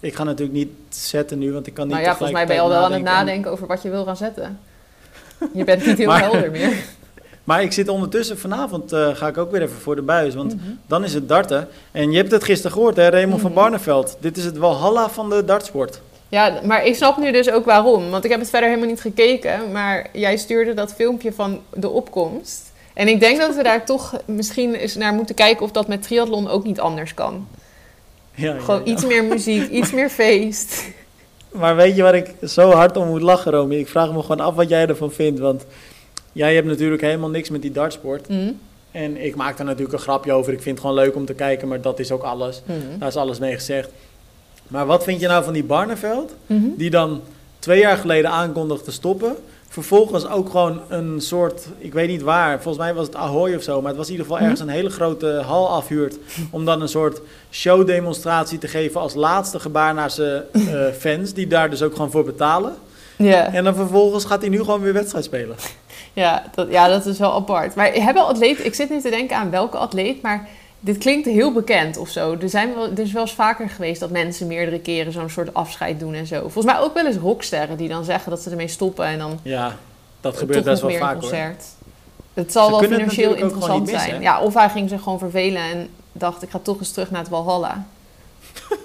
ik 0.00 0.14
ga 0.14 0.24
natuurlijk 0.24 0.58
niet 0.58 0.70
zetten 0.88 1.38
nu, 1.38 1.52
want 1.52 1.66
ik 1.66 1.74
kan 1.74 1.84
niet 1.86 1.94
Nou 1.94 2.06
ja, 2.06 2.12
volgens 2.16 2.32
mij 2.38 2.46
ben 2.46 2.54
je 2.56 2.60
al 2.62 2.68
wel 2.68 2.84
aan 2.84 2.92
het 2.92 3.02
nadenken 3.02 3.50
over 3.50 3.66
wat 3.66 3.82
je 3.82 3.90
wil 3.90 4.04
gaan 4.04 4.16
zetten. 4.16 4.58
Je 5.54 5.64
bent 5.64 5.86
niet 5.86 5.98
heel 5.98 6.06
Maar- 6.12 6.20
helder 6.20 6.50
meer. 6.50 6.74
Maar 7.44 7.62
ik 7.62 7.72
zit 7.72 7.88
ondertussen 7.88 8.38
vanavond, 8.38 8.92
eh, 8.92 9.08
ga 9.14 9.28
ik 9.28 9.38
ook 9.38 9.50
weer 9.50 9.62
even 9.62 9.76
voor 9.76 9.96
de 9.96 10.02
buis, 10.02 10.34
want 10.34 10.54
Mhm. 10.54 10.64
dan 10.86 11.04
is 11.04 11.14
het 11.14 11.28
darten. 11.28 11.68
En 11.92 12.10
je 12.10 12.16
hebt 12.16 12.30
het 12.30 12.44
gisteren 12.44 12.72
gehoord, 12.72 12.96
hè, 12.96 13.08
Raymond 13.08 13.40
van 13.40 13.50
Mhm. 13.50 13.60
Barneveld. 13.60 14.16
Dit 14.20 14.36
is 14.36 14.44
het 14.44 14.56
walhalla 14.58 15.08
van 15.10 15.30
de 15.30 15.44
dartsport. 15.44 16.00
Ja, 16.28 16.60
maar 16.64 16.84
ik 16.84 16.94
snap 16.94 17.16
nu 17.16 17.32
dus 17.32 17.50
ook 17.50 17.64
waarom. 17.64 18.10
Want 18.10 18.24
ik 18.24 18.30
heb 18.30 18.40
het 18.40 18.50
verder 18.50 18.68
helemaal 18.68 18.90
niet 18.90 19.00
gekeken. 19.00 19.72
Maar 19.72 20.06
jij 20.12 20.36
stuurde 20.36 20.74
dat 20.74 20.94
filmpje 20.94 21.32
van 21.32 21.60
de 21.74 21.88
opkomst. 21.88 22.72
En 22.94 23.08
ik 23.08 23.20
denk 23.20 23.38
dat 23.38 23.54
we 23.56 23.62
daar 23.62 23.84
toch 23.84 24.16
misschien 24.24 24.74
eens 24.74 24.94
naar 24.94 25.12
moeten 25.12 25.34
kijken 25.34 25.64
of 25.64 25.70
dat 25.70 25.88
met 25.88 26.02
triathlon 26.02 26.48
ook 26.48 26.64
niet 26.64 26.80
anders 26.80 27.14
kan. 27.14 27.48
Ja, 28.34 28.58
Gewoon 28.58 28.82
ja. 28.84 28.92
iets 28.92 29.06
meer 29.06 29.24
muziek, 29.24 29.70
iets 29.78 29.92
meer 29.92 30.08
feest. 30.10 30.84
Maar 31.52 31.76
weet 31.76 31.96
je 31.96 32.02
waar 32.02 32.14
ik 32.14 32.34
zo 32.42 32.70
hard 32.70 32.96
om 32.96 33.08
moet 33.08 33.22
lachen, 33.22 33.52
Romy? 33.52 33.74
Ik 33.74 33.88
vraag 33.88 34.12
me 34.12 34.20
gewoon 34.20 34.40
af 34.40 34.54
wat 34.54 34.68
jij 34.68 34.86
ervan 34.86 35.12
vindt, 35.12 35.40
want 35.40 35.66
jij 36.32 36.54
hebt 36.54 36.66
natuurlijk 36.66 37.02
helemaal 37.02 37.30
niks 37.30 37.50
met 37.50 37.62
die 37.62 37.72
dartsport. 37.72 38.28
Mhm. 38.28 38.52
En 38.90 39.24
ik 39.24 39.34
maak 39.34 39.56
daar 39.56 39.66
natuurlijk 39.66 39.92
een 39.92 40.02
grapje 40.02 40.32
over. 40.32 40.52
Ik 40.52 40.62
vind 40.62 40.78
het 40.78 40.86
gewoon 40.86 41.04
leuk 41.04 41.14
om 41.14 41.24
te 41.24 41.34
kijken, 41.34 41.68
maar 41.68 41.80
dat 41.80 41.98
is 41.98 42.10
ook 42.10 42.22
alles. 42.22 42.62
Mhm. 42.64 42.98
Daar 42.98 43.08
is 43.08 43.16
alles 43.16 43.38
mee 43.38 43.54
gezegd. 43.54 43.90
Maar 44.68 44.86
wat 44.86 45.04
vind 45.04 45.20
je 45.20 45.26
nou 45.26 45.44
van 45.44 45.52
die 45.52 45.64
Barneveld, 45.64 46.32
Mhm. 46.46 46.64
die 46.76 46.90
dan 46.90 47.20
twee 47.58 47.80
jaar 47.80 47.96
geleden 47.96 48.30
aankondigde 48.30 48.84
te 48.84 48.92
stoppen? 48.92 49.36
Vervolgens 49.68 50.28
ook 50.28 50.50
gewoon 50.50 50.80
een 50.88 51.20
soort, 51.20 51.66
ik 51.78 51.92
weet 51.92 52.08
niet 52.08 52.22
waar, 52.22 52.62
volgens 52.62 52.84
mij 52.84 52.94
was 52.94 53.06
het 53.06 53.16
Ahoy 53.16 53.54
of 53.54 53.62
zo, 53.62 53.78
maar 53.80 53.88
het 53.88 53.96
was 53.96 54.06
in 54.06 54.12
ieder 54.12 54.26
geval 54.26 54.42
ergens 54.42 54.60
een 54.60 54.68
hele 54.68 54.90
grote 54.90 55.42
hal 55.46 55.68
afhuurt. 55.70 56.16
Om 56.50 56.64
dan 56.64 56.80
een 56.82 56.88
soort 56.88 57.20
showdemonstratie 57.50 58.58
te 58.58 58.68
geven 58.68 59.00
als 59.00 59.14
laatste 59.14 59.60
gebaar 59.60 59.94
naar 59.94 60.10
zijn 60.10 60.42
eh, 60.52 60.60
fans, 61.04 61.32
die 61.32 61.46
daar 61.46 61.70
dus 61.70 61.82
ook 61.82 61.92
gewoon 61.92 62.10
voor 62.10 62.24
betalen. 62.24 62.74
Ja. 63.16 63.52
En 63.52 63.64
dan 63.64 63.74
vervolgens 63.74 64.24
gaat 64.24 64.40
hij 64.40 64.50
nu 64.50 64.58
gewoon 64.58 64.80
weer 64.80 64.92
wedstrijd 64.92 65.24
spelen. 65.24 65.56
Ja 66.12 66.42
dat, 66.54 66.66
ja, 66.70 66.88
dat 66.88 67.06
is 67.06 67.18
wel 67.18 67.32
apart. 67.34 67.74
Maar 67.74 67.92
hebben 67.92 68.26
atleten, 68.26 68.64
ik 68.66 68.74
zit 68.74 68.90
nu 68.90 69.00
te 69.00 69.10
denken 69.10 69.36
aan 69.36 69.50
welke 69.50 69.76
atleet, 69.76 70.22
maar 70.22 70.48
dit 70.86 70.98
klinkt 70.98 71.26
heel 71.26 71.52
bekend 71.52 71.96
of 71.96 72.08
zo. 72.08 72.36
Er, 72.40 72.48
zijn 72.48 72.74
wel, 72.74 72.90
er 72.90 72.98
is 72.98 73.12
wel 73.12 73.22
eens 73.22 73.34
vaker 73.34 73.68
geweest 73.70 74.00
dat 74.00 74.10
mensen 74.10 74.46
meerdere 74.46 74.80
keren 74.80 75.12
zo'n 75.12 75.30
soort 75.30 75.54
afscheid 75.54 76.00
doen 76.00 76.14
en 76.14 76.26
zo. 76.26 76.40
Volgens 76.40 76.64
mij 76.64 76.78
ook 76.78 76.94
wel 76.94 77.06
eens 77.06 77.16
rocksterren 77.16 77.76
die 77.76 77.88
dan 77.88 78.04
zeggen 78.04 78.30
dat 78.30 78.40
ze 78.42 78.50
ermee 78.50 78.68
stoppen 78.68 79.04
en 79.04 79.18
dan 79.18 79.38
Ja, 79.42 79.76
dat 80.20 80.36
gebeurt 80.36 80.64
best 80.64 80.82
wel 80.82 80.90
vaak 80.90 81.12
hoor. 81.12 81.20
concert. 81.20 81.64
Het 82.34 82.52
zal 82.52 82.64
Ze 82.64 82.70
wel 82.70 82.98
financieel 82.98 83.34
interessant 83.34 83.88
zijn. 83.88 84.22
Ja, 84.22 84.40
of 84.40 84.54
hij 84.54 84.68
ging 84.68 84.88
zich 84.88 85.02
gewoon 85.02 85.18
vervelen 85.18 85.62
en 85.62 85.88
dacht 86.12 86.42
ik 86.42 86.50
ga 86.50 86.58
toch 86.58 86.78
eens 86.78 86.92
terug 86.92 87.10
naar 87.10 87.20
het 87.20 87.30
Walhalla. 87.30 87.86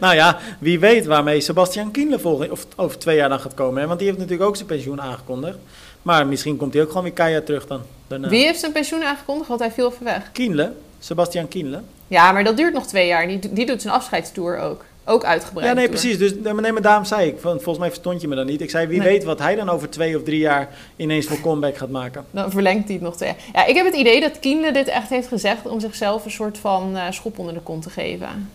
Nou 0.00 0.14
ja, 0.14 0.38
wie 0.58 0.78
weet 0.78 1.06
waarmee 1.06 1.40
Sebastian 1.40 1.90
Kienle 1.90 2.18
volgend, 2.18 2.50
of 2.50 2.66
over 2.76 2.98
twee 2.98 3.16
jaar 3.16 3.28
dan 3.28 3.40
gaat 3.40 3.54
komen. 3.54 3.80
Hè? 3.80 3.86
Want 3.86 3.98
die 3.98 4.08
heeft 4.08 4.20
natuurlijk 4.20 4.48
ook 4.48 4.56
zijn 4.56 4.68
pensioen 4.68 5.00
aangekondigd. 5.00 5.58
Maar 6.02 6.26
misschien 6.26 6.56
komt 6.56 6.72
hij 6.72 6.82
ook 6.82 6.88
gewoon 6.88 7.02
weer 7.02 7.12
keihard 7.12 7.46
terug 7.46 7.66
dan. 7.66 7.80
daarna. 8.06 8.28
Wie 8.28 8.44
heeft 8.44 8.60
zijn 8.60 8.72
pensioen 8.72 9.04
aangekondigd? 9.04 9.48
Want 9.48 9.60
hij 9.60 9.70
viel 9.70 9.90
even 9.90 10.04
weg. 10.04 10.32
Kienle, 10.32 10.72
Sebastian 10.98 11.48
Kienle. 11.48 11.80
Ja, 12.08 12.32
maar 12.32 12.44
dat 12.44 12.56
duurt 12.56 12.74
nog 12.74 12.86
twee 12.86 13.06
jaar. 13.06 13.26
Die, 13.28 13.52
die 13.52 13.66
doet 13.66 13.82
zijn 13.82 13.94
afscheidstour 13.94 14.58
ook. 14.58 14.84
Ook 15.08 15.24
uitgebreid. 15.24 15.66
Ja, 15.66 15.72
nee, 15.72 15.88
tour. 15.88 16.00
precies. 16.00 16.18
Dus 16.18 16.34
nee, 16.42 16.72
maar 16.72 16.82
daarom 16.82 17.04
zei 17.04 17.28
ik, 17.28 17.40
volgens 17.40 17.78
mij 17.78 17.88
verstond 17.88 18.20
je 18.20 18.28
me 18.28 18.34
dan 18.34 18.46
niet. 18.46 18.60
Ik 18.60 18.70
zei, 18.70 18.86
wie 18.86 18.98
Nee. 18.98 19.08
weet 19.08 19.24
wat 19.24 19.38
hij 19.38 19.54
dan 19.54 19.68
over 19.68 19.90
twee 19.90 20.16
of 20.16 20.22
drie 20.22 20.38
jaar 20.38 20.68
ineens 20.96 21.26
voor 21.26 21.40
comeback 21.40 21.76
gaat 21.76 21.90
maken. 21.90 22.24
Dan 22.30 22.50
verlengt 22.50 22.84
hij 22.84 22.94
het 22.94 23.02
nog 23.04 23.16
twee 23.16 23.28
jaar. 23.28 23.38
Ja, 23.52 23.66
ik 23.66 23.74
heb 23.76 23.84
het 23.86 23.94
idee 23.94 24.20
dat 24.20 24.38
Kienle 24.40 24.72
dit 24.72 24.88
echt 24.88 25.08
heeft 25.08 25.28
gezegd 25.28 25.66
om 25.66 25.80
zichzelf 25.80 26.24
een 26.24 26.30
soort 26.30 26.58
van 26.58 26.96
eh, 26.96 27.10
schop 27.10 27.38
onder 27.38 27.54
de 27.54 27.60
kont 27.60 27.82
te 27.82 27.90
geven. 27.90 28.50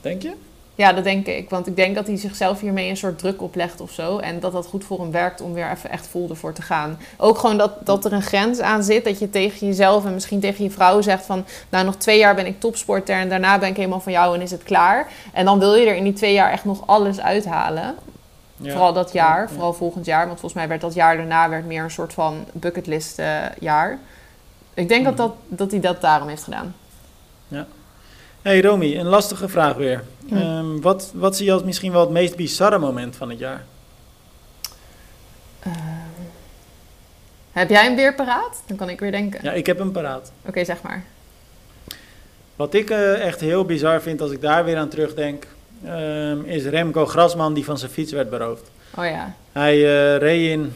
Denk 0.00 0.22
je? 0.22 0.32
Ja, 0.80 0.92
dat 0.92 1.04
denk 1.04 1.26
ik. 1.26 1.50
Want 1.50 1.66
ik 1.66 1.76
denk 1.76 1.94
dat 1.94 2.06
hij 2.06 2.16
zichzelf 2.16 2.60
hiermee 2.60 2.88
een 2.88 2.96
soort 2.96 3.18
druk 3.18 3.42
oplegt 3.42 3.80
of 3.80 3.90
zo. 3.90 4.18
En 4.18 4.40
dat 4.40 4.52
dat 4.52 4.66
goed 4.66 4.84
voor 4.84 5.00
hem 5.00 5.10
werkt 5.10 5.40
om 5.40 5.52
weer 5.52 5.70
even 5.70 5.90
echt 5.90 6.06
vol 6.06 6.28
ervoor 6.30 6.52
te 6.52 6.62
gaan. 6.62 6.98
Ook 7.16 7.38
gewoon 7.38 7.58
dat, 7.58 7.86
dat 7.86 8.04
er 8.04 8.12
een 8.12 8.22
grens 8.22 8.60
aan 8.60 8.82
zit. 8.82 9.04
Dat 9.04 9.18
je 9.18 9.30
tegen 9.30 9.66
jezelf 9.66 10.04
en 10.04 10.14
misschien 10.14 10.40
tegen 10.40 10.64
je 10.64 10.70
vrouw 10.70 11.00
zegt 11.00 11.24
van... 11.26 11.44
Nou, 11.68 11.84
nog 11.84 11.96
twee 11.96 12.18
jaar 12.18 12.34
ben 12.34 12.46
ik 12.46 12.60
topsporter 12.60 13.16
en 13.16 13.28
daarna 13.28 13.58
ben 13.58 13.68
ik 13.68 13.76
helemaal 13.76 14.00
van 14.00 14.12
jou 14.12 14.34
en 14.34 14.40
is 14.40 14.50
het 14.50 14.62
klaar. 14.62 15.08
En 15.32 15.44
dan 15.44 15.58
wil 15.58 15.74
je 15.74 15.86
er 15.86 15.96
in 15.96 16.04
die 16.04 16.12
twee 16.12 16.32
jaar 16.32 16.50
echt 16.52 16.64
nog 16.64 16.86
alles 16.86 17.20
uithalen. 17.20 17.94
Ja. 18.56 18.70
Vooral 18.70 18.92
dat 18.92 19.12
jaar, 19.12 19.40
Ja. 19.42 19.48
vooral 19.48 19.72
volgend 19.72 20.04
jaar. 20.06 20.26
Want 20.26 20.40
volgens 20.40 20.60
mij 20.60 20.68
werd 20.68 20.80
dat 20.80 20.94
jaar 20.94 21.16
daarna 21.16 21.48
werd 21.48 21.66
meer 21.66 21.82
een 21.82 21.90
soort 21.90 22.12
van 22.12 22.44
bucketlist 22.52 23.18
eh, 23.18 23.36
jaar. 23.58 23.98
Ik 24.74 24.88
denk 24.88 25.04
dat, 25.04 25.14
Mhm. 25.14 25.22
dat, 25.22 25.32
dat 25.48 25.70
hij 25.70 25.80
dat 25.80 26.00
daarom 26.00 26.28
heeft 26.28 26.42
gedaan. 26.44 26.74
Hey 28.42 28.60
Romy, 28.60 28.96
een 28.96 29.06
lastige 29.06 29.48
vraag 29.48 29.74
weer. 29.76 30.02
Hm. 30.28 30.36
Ehm, 30.36 30.80
wat, 30.80 31.10
wat 31.14 31.36
zie 31.36 31.46
je 31.46 31.52
als 31.52 31.62
misschien 31.62 31.92
wel 31.92 32.00
het 32.00 32.10
meest 32.10 32.36
bizarre 32.36 32.78
moment 32.78 33.16
van 33.16 33.30
het 33.30 33.38
jaar? 33.38 33.64
Ehm, 35.60 35.72
heb 37.52 37.70
jij 37.70 37.84
hem 37.84 37.96
weer 37.96 38.14
paraat? 38.14 38.62
Dan 38.66 38.76
kan 38.76 38.88
ik 38.88 39.00
weer 39.00 39.10
denken. 39.10 39.40
Ja, 39.42 39.52
ik 39.52 39.66
heb 39.66 39.78
hem 39.78 39.92
paraat. 39.92 40.32
Oké, 40.46 40.64
zeg 40.64 40.82
maar. 40.82 41.04
Wat 42.56 42.74
ik 42.74 42.90
eh, 42.90 43.26
echt 43.26 43.40
heel 43.40 43.64
bizar 43.64 44.00
vind 44.02 44.20
als 44.20 44.30
ik 44.30 44.40
daar 44.40 44.64
weer 44.64 44.76
aan 44.76 44.88
terugdenk, 44.88 45.46
ehm, 45.84 46.44
is 46.44 46.64
Remco 46.64 47.06
Grasman 47.06 47.54
die 47.54 47.64
van 47.64 47.78
zijn 47.78 47.90
fiets 47.90 48.12
werd 48.12 48.30
beroofd. 48.30 48.70
Oh 48.96 49.04
ja. 49.04 49.34
Hij 49.52 49.74
eh, 49.74 50.16
reed 50.18 50.50
in, 50.50 50.72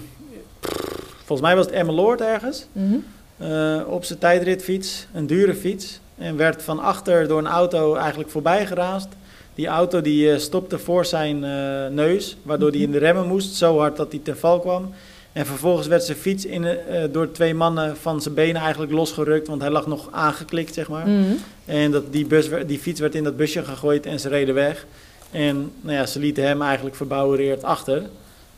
volgens 1.16 1.40
mij 1.40 1.56
was 1.56 1.66
het 1.66 1.74
Emmeloord 1.74 2.20
ergens, 2.20 2.66
Mhm. 2.72 2.94
eh, 3.36 3.80
op 3.86 4.04
zijn 4.04 4.18
tijdritfiets, 4.18 5.06
een 5.14 5.26
dure 5.26 5.54
fiets. 5.54 6.00
En 6.18 6.36
werd 6.36 6.62
van 6.62 6.78
achter 6.78 7.28
door 7.28 7.38
een 7.38 7.46
auto 7.46 7.94
eigenlijk 7.94 8.30
voorbij 8.30 8.66
geraasd. 8.66 9.08
Die 9.54 9.66
auto 9.66 10.00
die 10.00 10.32
eh, 10.32 10.38
stopte 10.38 10.78
voor 10.78 11.04
zijn 11.04 11.44
eh, 11.44 11.86
neus, 11.90 12.36
waardoor 12.42 12.70
hij 12.70 12.80
in 12.80 12.90
de 12.90 12.98
remmen 12.98 13.28
moest, 13.28 13.54
zo 13.54 13.78
hard 13.78 13.96
dat 13.96 14.12
hij 14.12 14.20
ten 14.24 14.38
val 14.38 14.60
kwam. 14.60 14.90
En 15.32 15.46
vervolgens 15.46 15.86
werd 15.86 16.04
zijn 16.04 16.18
fiets 16.18 16.46
in, 16.46 16.64
eh, 16.64 17.02
door 17.12 17.30
twee 17.30 17.54
mannen 17.54 17.96
van 17.96 18.22
zijn 18.22 18.34
benen 18.34 18.62
eigenlijk 18.62 18.92
losgerukt, 18.92 19.48
want 19.48 19.60
hij 19.60 19.70
lag 19.70 19.86
nog 19.86 20.08
aangeklikt, 20.10 20.74
zeg 20.74 20.88
maar. 20.88 21.08
Mhm. 21.08 21.32
En 21.64 21.90
dat, 21.90 22.12
die, 22.12 22.26
bus, 22.26 22.48
die 22.66 22.78
fiets 22.78 23.00
werd 23.00 23.14
in 23.14 23.24
dat 23.24 23.36
busje 23.36 23.64
gegooid 23.64 24.06
en 24.06 24.20
ze 24.20 24.28
reden 24.28 24.54
weg. 24.54 24.86
En 25.30 25.72
nou 25.80 25.96
ja, 25.96 26.06
ze 26.06 26.18
lieten 26.18 26.44
hem 26.46 26.62
eigenlijk 26.62 26.96
verbouwereerd 26.96 27.64
achter. 27.64 28.02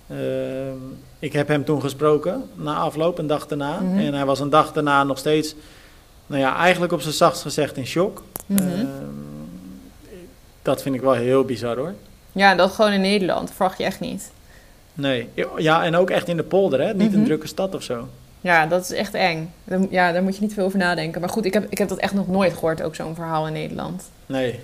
Ehm, 0.08 0.76
ik 1.18 1.32
heb 1.32 1.48
hem 1.48 1.64
toen 1.64 1.80
gesproken, 1.80 2.42
na 2.54 2.74
afloop, 2.74 3.18
een 3.18 3.26
dag 3.26 3.46
daarna. 3.46 3.80
Mhm. 3.80 3.98
En 3.98 4.14
hij 4.14 4.24
was 4.24 4.40
een 4.40 4.50
dag 4.50 4.72
daarna 4.72 5.04
nog 5.04 5.18
steeds, 5.18 5.54
nou 6.26 6.40
ja, 6.42 6.56
eigenlijk 6.56 6.92
op 6.92 7.00
zijn 7.00 7.14
zachtst 7.14 7.42
gezegd 7.42 7.76
in 7.76 7.86
shock. 7.86 8.22
Mhm. 8.46 8.62
Ehm, 8.62 8.86
Dat 10.62 10.82
vind 10.82 10.94
ik 10.94 11.00
wel 11.00 11.12
heel 11.12 11.44
bizar 11.44 11.76
hoor. 11.76 11.94
Ja, 12.32 12.54
dat 12.54 12.72
gewoon 12.72 12.92
in 12.92 13.00
Nederland. 13.00 13.50
Verwacht 13.50 13.78
je 13.78 13.84
echt 13.84 14.00
niet. 14.00 14.30
Nee. 14.94 15.28
Ja, 15.56 15.84
en 15.84 15.96
ook 15.96 16.10
echt 16.10 16.28
in 16.28 16.36
de 16.36 16.42
polder, 16.42 16.80
hè? 16.80 16.94
Niet 16.94 17.10
Mhm. 17.10 17.18
een 17.18 17.24
drukke 17.24 17.46
stad 17.46 17.74
of 17.74 17.82
zo. 17.82 18.08
Ja, 18.40 18.66
dat 18.66 18.82
is 18.84 18.90
echt 18.90 19.14
eng. 19.14 19.52
Ja, 19.90 20.12
daar 20.12 20.22
moet 20.22 20.34
je 20.36 20.42
niet 20.42 20.54
veel 20.54 20.64
over 20.64 20.78
nadenken. 20.78 21.20
Maar 21.20 21.30
goed, 21.30 21.44
ik 21.44 21.52
heb, 21.54 21.66
ik 21.68 21.78
heb 21.78 21.88
dat 21.88 21.98
echt 21.98 22.14
nog 22.14 22.28
nooit 22.28 22.52
gehoord, 22.52 22.82
ook 22.82 22.94
zo'n 22.94 23.14
verhaal 23.14 23.46
in 23.46 23.52
Nederland. 23.52 24.02
Nee. 24.26 24.60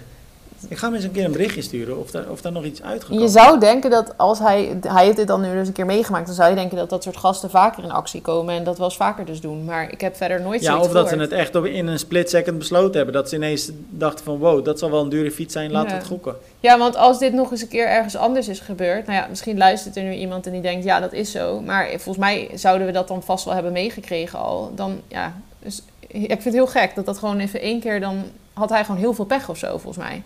Ik 0.68 0.76
ga 0.78 0.86
hem 0.86 0.94
eens 0.94 1.04
een 1.04 1.12
keer 1.12 1.24
een 1.24 1.32
berichtje 1.32 1.62
sturen 1.62 1.98
of 1.98 2.10
daar, 2.10 2.28
of 2.30 2.40
daar 2.40 2.52
nog 2.52 2.64
iets 2.64 2.82
uitgekomen 2.82 3.22
Je 3.22 3.28
zou 3.28 3.60
denken 3.60 3.90
dat 3.90 4.18
als 4.18 4.38
hij... 4.38 4.78
Hij 4.86 5.04
heeft 5.04 5.16
dit 5.16 5.26
dan 5.26 5.40
nu 5.40 5.52
dus 5.52 5.66
een 5.66 5.72
keer 5.72 5.86
meegemaakt. 5.86 6.26
Dan 6.26 6.34
zou 6.34 6.50
je 6.50 6.56
denken 6.56 6.76
dat 6.76 6.90
dat 6.90 7.02
soort 7.02 7.16
gasten 7.16 7.50
vaker 7.50 7.84
in 7.84 7.90
actie 7.90 8.20
komen. 8.20 8.54
En 8.54 8.64
dat 8.64 8.78
wel 8.78 8.86
eens 8.86 8.96
vaker 8.96 9.24
dus 9.24 9.40
doen. 9.40 9.64
Maar 9.64 9.92
ik 9.92 10.00
heb 10.00 10.16
verder 10.16 10.40
nooit 10.40 10.60
Ja, 10.60 10.66
zoiets 10.66 10.86
of 10.86 10.92
dat 10.92 11.08
ze 11.08 11.16
het 11.16 11.32
echt 11.32 11.54
in 11.54 11.86
een 11.86 11.98
split 11.98 12.30
second 12.30 12.58
besloten 12.58 12.96
hebben. 12.96 13.14
Dat 13.14 13.28
ze 13.28 13.36
ineens 13.36 13.70
dachten 13.88 14.24
van 14.24 14.38
wow, 14.38 14.64
dat 14.64 14.78
zal 14.78 14.90
wel 14.90 15.00
een 15.00 15.08
dure 15.08 15.30
fiets 15.30 15.52
zijn, 15.52 15.70
laten 15.70 15.88
we 15.88 15.94
Ja. 15.94 15.98
het 15.98 16.08
gokken. 16.08 16.36
Ja, 16.60 16.78
want 16.78 16.96
als 16.96 17.18
dit 17.18 17.32
nog 17.32 17.50
eens 17.50 17.62
een 17.62 17.68
keer 17.68 17.86
ergens 17.86 18.16
anders 18.16 18.48
is 18.48 18.60
gebeurd... 18.60 19.06
Nou 19.06 19.18
ja, 19.18 19.26
misschien 19.28 19.58
luistert 19.58 19.96
er 19.96 20.02
nu 20.02 20.12
iemand 20.12 20.46
en 20.46 20.52
die 20.52 20.60
denkt... 20.62 20.84
Ja, 20.84 21.00
dat 21.00 21.12
is 21.12 21.30
zo. 21.30 21.60
Maar 21.60 21.88
volgens 21.88 22.16
mij 22.16 22.50
zouden 22.54 22.86
we 22.86 22.92
dat 22.92 23.08
dan 23.08 23.22
vast 23.22 23.44
wel 23.44 23.54
hebben 23.54 23.72
meegekregen 23.72 24.38
al. 24.38 24.72
Dan, 24.74 25.00
ja... 25.08 25.34
Dus 25.58 25.82
ik 26.08 26.26
vind 26.26 26.44
het 26.44 26.52
heel 26.52 26.66
gek 26.66 26.94
dat 26.94 27.06
dat 27.06 27.18
gewoon 27.18 27.38
even 27.38 27.60
één 27.60 27.80
keer 27.80 28.00
dan... 28.00 28.22
Had 28.52 28.70
hij 28.70 28.84
gewoon 28.84 29.00
heel 29.00 29.14
veel 29.14 29.24
pech 29.24 29.48
of 29.48 29.58
zo, 29.58 29.68
volgens 29.78 30.04
mij. 30.04 30.22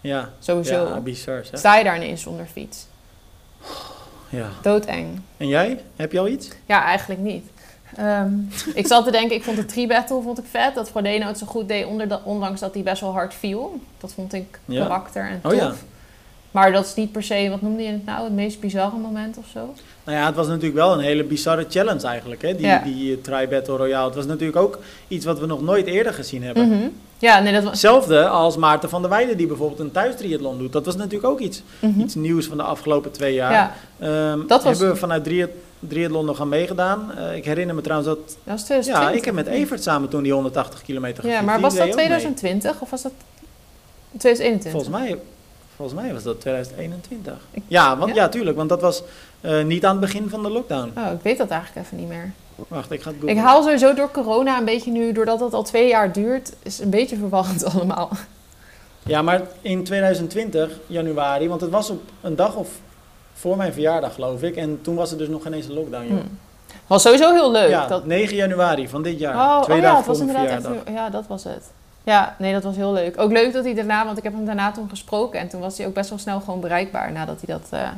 Ja, 0.00 0.28
Sowieso. 0.38 0.88
ja 0.88 1.00
bizar 1.00 1.44
zeg. 1.44 1.58
Sta 1.58 1.76
je 1.76 1.84
daar 1.84 1.96
ineens 1.96 2.22
zonder 2.22 2.46
fiets. 2.46 2.86
Ja. 4.28 4.48
Doodeng. 4.62 5.20
En 5.36 5.48
jij? 5.48 5.82
Heb 5.96 6.12
je 6.12 6.18
al 6.18 6.28
iets? 6.28 6.48
Ja, 6.66 6.84
eigenlijk 6.84 7.20
niet. 7.20 7.44
Ehm, 7.96 8.32
ik 8.74 8.86
zat 8.86 9.04
te 9.04 9.10
denken, 9.10 9.36
ik 9.36 9.42
vond 9.42 9.56
de 9.56 9.66
tree 9.66 9.86
battle 9.86 10.22
vond 10.22 10.38
ik 10.38 10.44
vet. 10.50 10.74
Dat 10.74 10.90
Frodeno 10.90 11.26
het 11.26 11.38
zo 11.38 11.46
goed 11.46 11.68
deed, 11.68 11.86
ondanks 12.24 12.60
dat 12.60 12.74
hij 12.74 12.82
best 12.82 13.00
wel 13.00 13.12
hard 13.12 13.34
viel. 13.34 13.80
Dat 13.98 14.12
vond 14.12 14.32
ik 14.32 14.58
Ja. 14.64 14.82
karakter 14.82 15.28
en 15.28 15.40
Oh 15.42 15.50
tof. 15.50 15.60
ja. 15.60 15.72
Maar 16.50 16.72
dat 16.72 16.84
is 16.84 16.94
niet 16.94 17.12
per 17.12 17.22
se, 17.22 17.48
wat 17.50 17.62
noemde 17.62 17.82
je 17.82 17.90
het 17.90 18.04
nou, 18.04 18.24
het 18.24 18.32
meest 18.32 18.60
bizarre 18.60 18.96
moment 18.96 19.38
of 19.38 19.44
zo? 19.52 19.74
Nou 20.04 20.18
ja, 20.18 20.26
het 20.26 20.34
was 20.34 20.46
natuurlijk 20.46 20.74
wel 20.74 20.92
een 20.92 21.00
hele 21.00 21.24
bizarre 21.24 21.66
challenge 21.68 22.06
eigenlijk, 22.06 22.42
hè? 22.42 22.54
Die, 22.56 22.66
Ja. 22.66 22.78
die 22.84 23.12
eh, 23.16 23.22
Tri 23.22 23.46
Battle 23.46 23.76
Royale. 23.76 24.06
Het 24.06 24.14
was 24.14 24.26
natuurlijk 24.26 24.58
ook 24.58 24.78
iets 25.08 25.24
wat 25.24 25.38
we 25.38 25.46
nog 25.46 25.62
nooit 25.62 25.86
eerder 25.86 26.14
gezien 26.14 26.42
hebben. 26.42 26.68
Mhm. 26.68 26.88
Ja, 27.18 27.38
nee, 27.40 27.52
dat 27.52 27.62
was... 27.62 27.70
Hetzelfde 27.72 28.28
als 28.28 28.56
Maarten 28.56 28.88
van 28.88 29.00
der 29.00 29.10
Weijden, 29.10 29.36
die 29.36 29.46
bijvoorbeeld 29.46 29.80
een 29.80 29.90
thuistriathlon 29.90 30.58
doet. 30.58 30.72
Dat 30.72 30.84
was 30.84 30.96
natuurlijk 30.96 31.24
ook 31.30 31.40
iets, 31.40 31.62
Mhm. 31.80 32.00
iets 32.00 32.14
nieuws 32.14 32.46
van 32.46 32.56
de 32.56 32.62
afgelopen 32.62 33.10
twee 33.10 33.34
jaar. 33.34 33.52
Ja, 33.52 33.72
Ehm, 33.98 34.38
Dat 34.46 34.62
was- 34.62 34.78
Hebben 34.78 34.92
we 34.94 35.00
vanuit 35.00 35.24
triat- 35.24 35.50
triathlon 35.88 36.24
nog 36.24 36.40
aan 36.40 36.48
meegedaan. 36.48 37.12
Eh, 37.16 37.36
ik 37.36 37.44
herinner 37.44 37.74
me 37.74 37.80
trouwens 37.80 38.08
dat... 38.08 38.18
dat 38.26 38.36
was 38.44 38.60
Ja, 38.60 38.64
2020. 38.64 39.18
ik 39.18 39.24
heb 39.24 39.34
met 39.34 39.46
Evert 39.46 39.82
samen 39.82 40.08
toen 40.08 40.22
die 40.22 40.32
180 40.32 40.82
kilometer 40.82 41.24
Ja, 41.24 41.30
gefietst. 41.30 41.46
maar 41.52 41.60
was 41.60 41.72
dat 41.74 41.80
ook 41.88 41.94
mee. 41.94 42.04
2020 42.04 42.80
of 42.80 42.90
was 42.90 43.02
dat 43.02 43.12
2021? 44.18 44.70
Volgens 44.70 44.90
mij, 45.02 45.18
volgens 45.78 46.00
mij 46.00 46.12
was 46.12 46.22
dat 46.22 46.40
2021. 46.40 47.34
Ik- 47.50 47.62
ja, 47.66 47.96
want, 47.96 48.14
ja? 48.14 48.22
ja? 48.22 48.28
tuurlijk. 48.28 48.56
Want 48.56 48.68
dat 48.68 48.80
was 48.80 49.02
eh, 49.40 49.64
niet 49.64 49.84
aan 49.84 49.90
het 49.90 50.00
begin 50.00 50.28
van 50.28 50.42
de 50.42 50.50
lockdown. 50.50 50.92
Oh, 50.98 51.12
ik 51.12 51.20
weet 51.22 51.38
dat 51.38 51.48
eigenlijk 51.48 51.86
even 51.86 51.96
niet 51.98 52.08
meer. 52.08 52.32
Wacht, 52.68 52.90
ik 52.90 53.02
ga 53.02 53.08
het 53.10 53.18
googlen. 53.20 53.36
Ik 53.36 53.42
haal 53.44 53.62
sowieso 53.62 53.94
door 53.94 54.10
corona 54.10 54.58
een 54.58 54.64
beetje 54.64 54.90
nu, 54.90 55.12
doordat 55.12 55.40
het 55.40 55.54
al 55.54 55.62
twee 55.62 55.88
jaar 55.88 56.12
duurt, 56.12 56.52
is 56.62 56.78
een 56.78 56.90
beetje 56.90 57.16
verwarrend 57.16 57.64
allemaal. 57.74 58.10
Ja, 59.02 59.22
maar 59.22 59.42
in 59.60 59.84
2020, 59.84 60.70
januari, 60.86 61.48
want 61.48 61.60
het 61.60 61.70
was 61.70 61.90
op 61.90 62.02
een 62.20 62.36
dag 62.36 62.54
of 62.54 62.68
voor 63.34 63.56
mijn 63.56 63.72
verjaardag, 63.72 64.14
geloof 64.14 64.42
ik. 64.42 64.56
En 64.56 64.78
toen 64.82 64.94
was 64.94 65.10
er 65.12 65.18
dus 65.18 65.28
nog 65.28 65.42
geen 65.42 65.52
eens 65.52 65.66
een 65.66 65.74
lockdown, 65.74 66.06
joh. 66.08 66.18
Hm. 66.18 66.26
Was 66.86 67.02
sowieso 67.02 67.32
heel 67.32 67.50
leuk. 67.50 67.68
Ja, 67.68 67.86
dat, 67.86 68.06
9 68.06 68.36
januari 68.36 68.88
van 68.88 69.02
dit 69.02 69.18
jaar. 69.18 69.34
Oh, 69.34 69.62
Twee 69.62 69.76
oh 69.76 69.82
ja, 69.82 69.88
dagen 69.88 69.96
het 69.98 70.06
was 70.06 70.16
voor 70.16 70.26
mijn 70.26 70.38
inderdaad 70.38 70.62
verjaardag. 70.62 70.86
echt... 70.94 70.96
Ja, 70.96 71.10
dat 71.10 71.26
was 71.26 71.44
het. 71.44 71.70
Ja, 72.08 72.34
nee, 72.38 72.52
dat 72.52 72.62
was 72.62 72.76
heel 72.76 72.92
leuk. 72.92 73.20
Ook 73.20 73.32
leuk 73.32 73.52
dat 73.52 73.64
hij 73.64 73.74
daarna, 73.74 74.04
want 74.04 74.18
ik 74.18 74.24
heb 74.24 74.32
hem 74.32 74.44
daarna 74.44 74.70
toen 74.72 74.88
gesproken... 74.88 75.40
en 75.40 75.48
toen 75.48 75.60
was 75.60 75.78
hij 75.78 75.86
ook 75.86 75.94
best 75.94 76.08
wel 76.10 76.18
snel 76.18 76.40
gewoon 76.40 76.60
bereikbaar... 76.60 77.12
nadat 77.12 77.40
hij 77.46 77.54
dat, 77.58 77.66
eh, 77.70 77.88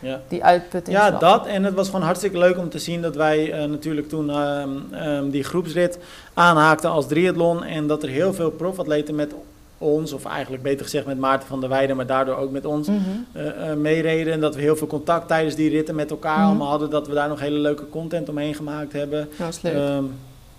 Ja. 0.00 0.20
die 0.28 0.44
uitputting 0.44 0.96
Ja, 0.96 1.10
dat. 1.10 1.46
En 1.46 1.64
het 1.64 1.74
was 1.74 1.86
gewoon 1.86 2.02
hartstikke 2.04 2.38
leuk 2.38 2.58
om 2.58 2.68
te 2.68 2.78
zien 2.78 3.02
dat 3.02 3.16
wij 3.16 3.52
eh, 3.52 3.64
natuurlijk 3.68 4.08
toen 4.08 4.30
ehm, 4.30 4.68
ehm, 4.92 5.30
die 5.30 5.42
groepsrit 5.44 5.98
aanhaakten 6.34 6.90
als 6.90 7.06
triathlon. 7.06 7.64
En 7.64 7.86
dat 7.86 8.02
er 8.02 8.08
heel 8.08 8.34
veel 8.34 8.50
profatleten 8.50 9.14
met 9.14 9.34
ons, 9.78 10.12
of 10.12 10.24
eigenlijk 10.24 10.62
beter 10.62 10.84
gezegd 10.84 11.06
met 11.06 11.18
Maarten 11.18 11.48
van 11.48 11.60
der 11.60 11.68
Weijden, 11.68 11.96
maar 11.96 12.06
daardoor 12.06 12.36
ook 12.36 12.50
met 12.50 12.64
ons, 12.64 12.88
eh, 13.32 13.72
meereden. 13.76 14.32
En 14.32 14.40
dat 14.40 14.54
we 14.54 14.60
heel 14.60 14.76
veel 14.76 14.86
contact 14.86 15.28
tijdens 15.28 15.54
die 15.54 15.70
ritten 15.70 15.94
met 15.94 16.10
elkaar 16.10 16.38
Mhm. 16.38 16.46
allemaal 16.46 16.68
hadden. 16.68 16.90
Dat 16.90 17.06
we 17.08 17.14
daar 17.14 17.28
nog 17.28 17.40
hele 17.40 17.58
leuke 17.58 17.88
content 17.88 18.28
omheen 18.28 18.54
gemaakt 18.54 18.92
hebben. 18.92 19.28
Dat 19.38 19.46
was 19.46 19.62
leuk. 19.62 19.74
Ehm, 19.74 20.04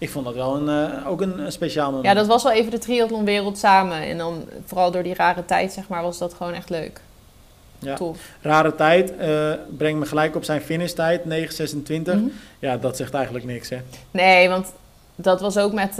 ik 0.02 0.10
vond 0.10 0.26
dat 0.26 0.34
wel 0.36 0.56
een, 0.56 0.70
eh, 0.92 1.08
ook 1.08 1.22
een, 1.22 1.40
een 1.40 1.52
speciaal 1.52 1.86
moment. 1.86 2.06
ja, 2.06 2.14
dat 2.14 2.28
was 2.28 2.44
wel 2.44 2.52
even 2.52 2.72
de 2.72 2.78
triathlonwereld 2.78 3.58
samen. 3.58 4.02
En 4.02 4.18
dan 4.18 4.44
vooral 4.66 4.92
door 4.92 5.04
die 5.04 5.14
rare 5.14 5.46
tijd, 5.46 5.72
zeg 5.74 5.88
maar, 5.88 6.02
was 6.02 6.18
dat 6.18 6.34
gewoon 6.34 6.54
echt 6.54 6.70
leuk. 6.70 7.02
Ja. 7.80 7.96
Tof. 7.96 8.18
Rare 8.42 8.76
tijd, 8.76 9.18
eh 9.18 9.52
breng 9.78 10.00
me 10.00 10.06
gelijk 10.06 10.36
op 10.36 10.44
zijn 10.44 10.62
finishtijd, 10.62 11.26
9.26. 11.26 12.14
Mhm. 12.16 12.28
Ja, 12.60 12.78
dat 12.78 12.98
zegt 12.98 13.14
eigenlijk 13.14 13.46
niks, 13.46 13.70
hè. 13.70 13.78
Nee, 14.12 14.50
want 14.50 14.74
dat 15.16 15.42
was 15.42 15.58
ook 15.58 15.74
met 15.74 15.96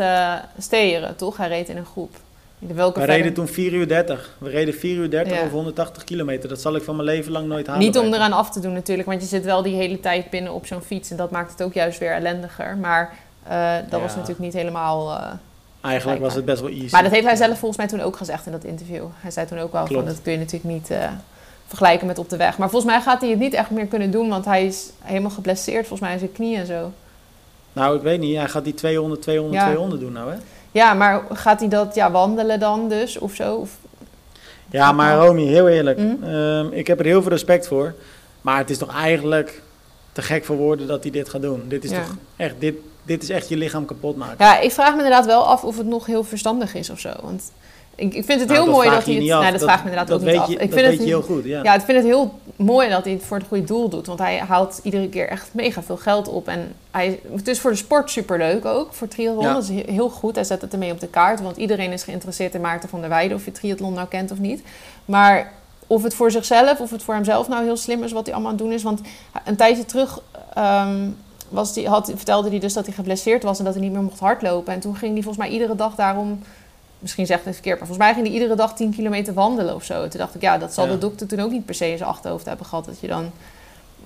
Steeren, 0.58 1.16
toch? 1.16 1.38
Hij 1.38 1.48
reed 1.48 1.70
in 1.70 1.78
een 1.78 1.86
groep. 1.86 2.16
Welke 2.60 2.94
We 2.94 3.00
verder- 3.00 3.16
reden 3.16 3.34
toen 3.34 3.48
4 3.48 3.74
uur 3.74 3.88
30. 3.88 4.36
We 4.38 4.50
reden 4.50 4.74
4 4.74 4.96
uur 4.96 5.10
30 5.10 5.34
Ja. 5.38 5.40
over 5.44 5.54
180 5.54 6.04
kilometer. 6.04 6.50
Dat 6.50 6.62
zal 6.62 6.76
ik 6.76 6.84
van 6.84 6.96
mijn 6.96 7.08
leven 7.08 7.32
lang 7.32 7.48
nooit 7.48 7.68
halen. 7.68 7.82
Niet 7.84 7.98
om 7.98 8.14
eraan 8.14 8.34
af 8.34 8.50
te 8.52 8.60
doen 8.60 8.74
natuurlijk, 8.74 9.08
want 9.08 9.22
je 9.22 9.28
zit 9.28 9.44
wel 9.44 9.62
die 9.62 9.76
hele 9.76 10.00
tijd 10.00 10.30
binnen 10.30 10.54
op 10.54 10.66
zo'n 10.66 10.82
fiets. 10.82 11.12
En 11.12 11.18
dat 11.18 11.32
maakt 11.32 11.52
het 11.52 11.64
ook 11.64 11.74
juist 11.74 12.00
weer 12.00 12.12
ellendiger. 12.14 12.78
Maar 12.78 13.14
eh, 13.44 13.74
dat 13.90 14.02
was 14.02 14.12
natuurlijk 14.14 14.40
niet 14.40 14.54
helemaal... 14.54 15.12
eh, 15.12 15.28
Eigenlijk 15.82 16.22
was 16.22 16.34
het 16.36 16.46
best 16.46 16.62
wel 16.62 16.70
easy. 16.70 16.88
Maar 16.92 17.04
dat 17.04 17.12
heeft 17.12 17.26
hij 17.26 17.36
zelf 17.36 17.58
volgens 17.60 17.78
mij 17.78 17.88
toen 17.88 18.02
ook 18.02 18.16
gezegd 18.18 18.46
in 18.46 18.52
dat 18.52 18.64
interview. 18.64 19.04
Hij 19.16 19.32
zei 19.32 19.48
toen 19.48 19.60
ook 19.60 19.72
wel 19.72 19.84
Klopt. 19.84 20.04
van, 20.04 20.14
dat 20.14 20.22
kun 20.22 20.32
je 20.32 20.38
natuurlijk 20.38 20.74
niet 20.74 20.90
eh, 20.90 21.10
vergelijken 21.68 22.08
met 22.08 22.18
op 22.20 22.30
de 22.30 22.38
weg. 22.38 22.58
Maar 22.58 22.70
volgens 22.70 22.92
mij 22.92 23.02
gaat 23.02 23.22
hij 23.22 23.30
het 23.30 23.40
niet 23.40 23.54
echt 23.54 23.70
meer 23.70 23.86
kunnen 23.86 24.12
doen, 24.12 24.30
want 24.30 24.46
hij 24.46 24.66
is 24.66 24.90
helemaal 25.02 25.32
geblesseerd 25.32 25.88
volgens 25.88 26.00
mij 26.02 26.12
in 26.14 26.20
zijn 26.20 26.32
knie 26.32 26.58
en 26.58 26.66
zo. 26.66 26.92
Nou, 27.74 27.96
ik 27.96 28.02
weet 28.02 28.20
niet. 28.20 28.38
Hij 28.38 28.48
gaat 28.48 28.64
die 28.64 28.74
200, 28.74 29.22
200, 29.22 29.60
Ja. 29.62 29.66
200 29.68 30.02
doen 30.02 30.12
nou, 30.12 30.32
hè? 30.32 30.38
Ja, 30.72 30.94
maar 30.94 31.22
gaat 31.34 31.60
hij 31.60 31.70
dat 31.70 31.96
ja, 31.96 32.12
wandelen 32.12 32.60
dan 32.60 32.90
dus 32.90 33.18
of 33.18 33.34
zo? 33.34 33.56
Of, 33.56 33.78
Ja, 34.70 34.92
maar 34.92 35.18
Romy, 35.18 35.46
heel 35.46 35.68
eerlijk. 35.70 35.98
Mhm. 35.98 36.24
Ehm, 36.24 36.68
ik 36.72 36.88
heb 36.88 37.00
er 37.00 37.06
heel 37.06 37.22
veel 37.22 37.32
respect 37.32 37.68
voor. 37.68 37.94
Maar 38.42 38.58
het 38.58 38.70
is 38.70 38.78
toch 38.78 38.96
eigenlijk 38.96 39.62
te 40.12 40.22
gek 40.22 40.46
voor 40.46 40.56
woorden 40.56 40.88
dat 40.88 41.04
hij 41.04 41.12
dit 41.12 41.30
gaat 41.30 41.42
doen. 41.42 41.64
Dit 41.68 41.84
is 41.84 41.92
Ja. 41.92 41.98
toch 41.98 42.16
echt, 42.36 42.56
dit, 42.60 42.76
dit 43.04 43.24
is 43.24 43.30
echt 43.30 43.50
je 43.50 43.58
lichaam 43.58 43.86
kapot 43.86 44.18
maken. 44.18 44.46
Ja, 44.46 44.60
ik 44.60 44.72
vraag 44.72 44.92
me 44.92 44.96
inderdaad 44.98 45.26
wel 45.26 45.44
af 45.48 45.64
of 45.64 45.78
het 45.78 45.88
nog 45.88 46.06
heel 46.06 46.24
verstandig 46.24 46.74
is 46.76 46.90
of 46.90 47.00
zo. 47.00 47.12
Want 47.22 47.52
ik, 47.96 48.14
ik 48.14 48.26
vind 48.26 48.40
het 48.40 48.50
Nou, 48.50 48.62
heel 48.64 48.72
mooi 48.72 48.90
dat 48.90 49.06
hij 49.06 49.14
het... 49.14 49.24
Nee, 49.24 49.52
dat, 49.52 49.62
vraag 49.62 49.78
ik 49.78 49.84
me 49.84 49.90
inderdaad 49.90 50.08
dat 50.08 50.20
ook 50.22 50.26
niet 50.28 50.38
af. 50.38 50.48
Je, 50.48 50.54
Ik 50.54 50.60
dat 50.60 50.70
vind 50.70 50.82
weet 50.82 50.92
het, 50.92 51.00
je 51.02 51.06
heel 51.08 51.22
goed, 51.22 51.44
ja. 51.44 51.64
Ja, 51.64 51.74
ik 51.76 51.82
vind 51.82 51.98
het 51.98 52.08
heel 52.08 52.40
mooi 52.56 52.90
dat 52.90 53.04
hij 53.04 53.14
het 53.14 53.24
voor 53.24 53.38
het 53.38 53.48
goede 53.48 53.64
doel 53.64 53.90
doet. 53.90 54.08
Want 54.08 54.20
hij 54.20 54.38
haalt 54.40 54.80
iedere 54.84 55.10
keer 55.10 55.28
echt 55.28 55.50
mega 55.52 55.84
veel 55.84 55.98
geld 55.98 56.28
op. 56.28 56.48
En 56.48 56.74
hij, 56.92 57.20
het 57.36 57.48
is 57.48 57.60
voor 57.60 57.72
de 57.72 57.78
sport 57.78 58.10
superleuk 58.12 58.66
ook. 58.66 58.94
Voor 58.94 59.08
triathlon 59.08 59.44
Ja. 59.44 59.54
dat 59.54 59.64
is 59.64 59.70
he- 59.70 59.92
heel 59.92 60.10
goed. 60.10 60.36
Hij 60.36 60.44
zet 60.44 60.62
het 60.62 60.74
ermee 60.74 60.92
op 60.92 61.00
de 61.00 61.08
kaart. 61.08 61.42
Want 61.42 61.58
iedereen 61.58 61.92
is 61.92 62.04
geïnteresseerd 62.04 62.54
in 62.56 62.62
Maarten 62.62 62.90
van 62.90 63.00
der 63.00 63.10
Weijden. 63.10 63.38
Of 63.38 63.46
je 63.46 63.52
triathlon 63.52 63.94
nou 63.94 64.08
kent 64.08 64.32
of 64.32 64.40
niet. 64.40 64.62
Maar 65.06 65.52
of 65.88 66.04
het 66.04 66.14
voor 66.14 66.32
zichzelf 66.32 66.80
of 66.80 66.92
het 66.92 67.04
voor 67.04 67.14
hemzelf 67.14 67.48
nou 67.48 67.64
heel 67.64 67.78
slim 67.78 68.04
is 68.04 68.12
wat 68.12 68.26
hij 68.26 68.34
allemaal 68.34 68.52
aan 68.52 68.58
het 68.58 68.66
doen 68.68 68.76
is. 68.76 68.84
Want 68.84 69.02
een 69.46 69.56
tijdje 69.56 69.86
terug 69.86 70.22
ehm, 70.54 71.08
was 71.52 71.74
die, 71.74 71.88
had, 71.88 72.12
vertelde 72.16 72.50
hij 72.50 72.60
dus 72.60 72.74
dat 72.74 72.86
hij 72.86 72.94
geblesseerd 72.96 73.44
was. 73.44 73.60
En 73.60 73.66
dat 73.66 73.74
hij 73.74 73.84
niet 73.84 73.92
meer 73.92 74.02
mocht 74.02 74.20
hardlopen. 74.20 74.74
En 74.74 74.80
toen 74.80 74.96
ging 74.96 75.14
hij 75.14 75.24
volgens 75.24 75.46
mij 75.46 75.54
iedere 75.54 75.76
dag 75.76 75.96
daarom... 75.96 76.40
Misschien 77.00 77.26
zegt 77.26 77.46
het 77.46 77.54
verkeerd, 77.54 77.78
maar 77.80 77.88
volgens 77.88 78.08
mij 78.08 78.16
ging 78.16 78.26
hij 78.28 78.36
iedere 78.36 78.56
dag 78.56 78.74
10 78.74 78.92
kilometer 78.94 79.34
wandelen 79.34 79.76
of 79.76 79.84
zo. 79.84 80.08
Toen 80.08 80.20
dacht 80.20 80.36
ik, 80.36 80.42
ja, 80.42 80.58
dat 80.58 80.74
zal 80.74 80.86
Ja. 80.86 80.92
de 80.92 80.98
dokter 80.98 81.28
toen 81.28 81.40
ook 81.40 81.52
niet 81.52 81.66
per 81.66 81.76
se 81.76 81.92
in 81.92 81.98
zijn 81.98 82.10
achterhoofd 82.10 82.46
hebben 82.46 82.66
gehad. 82.66 82.86
Dat 82.86 83.00
je 83.00 83.08
dan... 83.08 83.32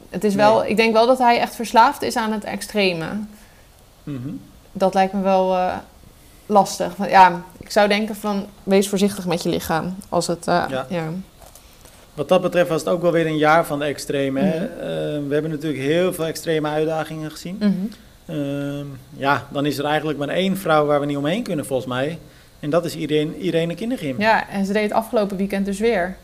Het 0.09 0.23
is 0.23 0.35
wel, 0.35 0.65
ik 0.65 0.75
denk 0.77 0.93
wel 0.93 1.07
dat 1.07 1.17
hij 1.17 1.39
echt 1.39 1.55
verslaafd 1.55 2.01
is 2.01 2.15
aan 2.15 2.31
het 2.31 2.43
extreme. 2.43 3.05
Mhm. 4.03 4.29
Dat 4.71 4.93
lijkt 4.93 5.13
me 5.13 5.21
wel 5.21 5.55
eh, 5.55 5.73
lastig. 6.45 6.93
Ja, 7.07 7.41
ik 7.57 7.71
zou 7.71 7.87
denken 7.87 8.15
van, 8.15 8.45
wees 8.63 8.89
voorzichtig 8.89 9.25
met 9.25 9.43
je 9.43 9.49
lichaam. 9.49 9.95
Als 10.09 10.27
het, 10.27 10.47
eh, 10.47 10.63
Ja. 10.69 10.85
ja. 10.89 11.07
Wat 12.15 12.27
dat 12.29 12.41
betreft 12.41 12.69
was 12.69 12.79
het 12.79 12.89
ook 12.89 13.01
wel 13.01 13.11
weer 13.11 13.25
een 13.25 13.37
jaar 13.37 13.65
van 13.65 13.79
de 13.79 13.85
extreme. 13.85 14.39
hè. 14.39 14.59
Mhm. 14.59 14.79
Ehm, 14.79 15.27
we 15.27 15.33
hebben 15.33 15.51
natuurlijk 15.51 15.83
heel 15.83 16.13
veel 16.13 16.25
extreme 16.25 16.67
uitdagingen 16.69 17.31
gezien. 17.31 17.55
Mhm. 17.59 17.71
Ehm, 18.25 18.85
ja, 19.17 19.47
dan 19.51 19.65
is 19.65 19.77
er 19.77 19.85
eigenlijk 19.85 20.17
maar 20.19 20.27
één 20.29 20.57
vrouw 20.57 20.85
waar 20.85 20.99
we 20.99 21.05
niet 21.05 21.17
omheen 21.17 21.43
kunnen 21.43 21.65
volgens 21.65 21.89
mij. 21.89 22.19
En 22.59 22.69
dat 22.69 22.85
is 22.85 22.95
Irene, 22.95 23.37
Irene 23.37 23.75
Kindergim. 23.75 24.15
ja, 24.19 24.49
en 24.49 24.65
ze 24.65 24.73
deed 24.73 24.83
het 24.83 24.91
afgelopen 24.91 25.37
weekend 25.37 25.65
dus 25.65 25.79
weer. 25.79 26.15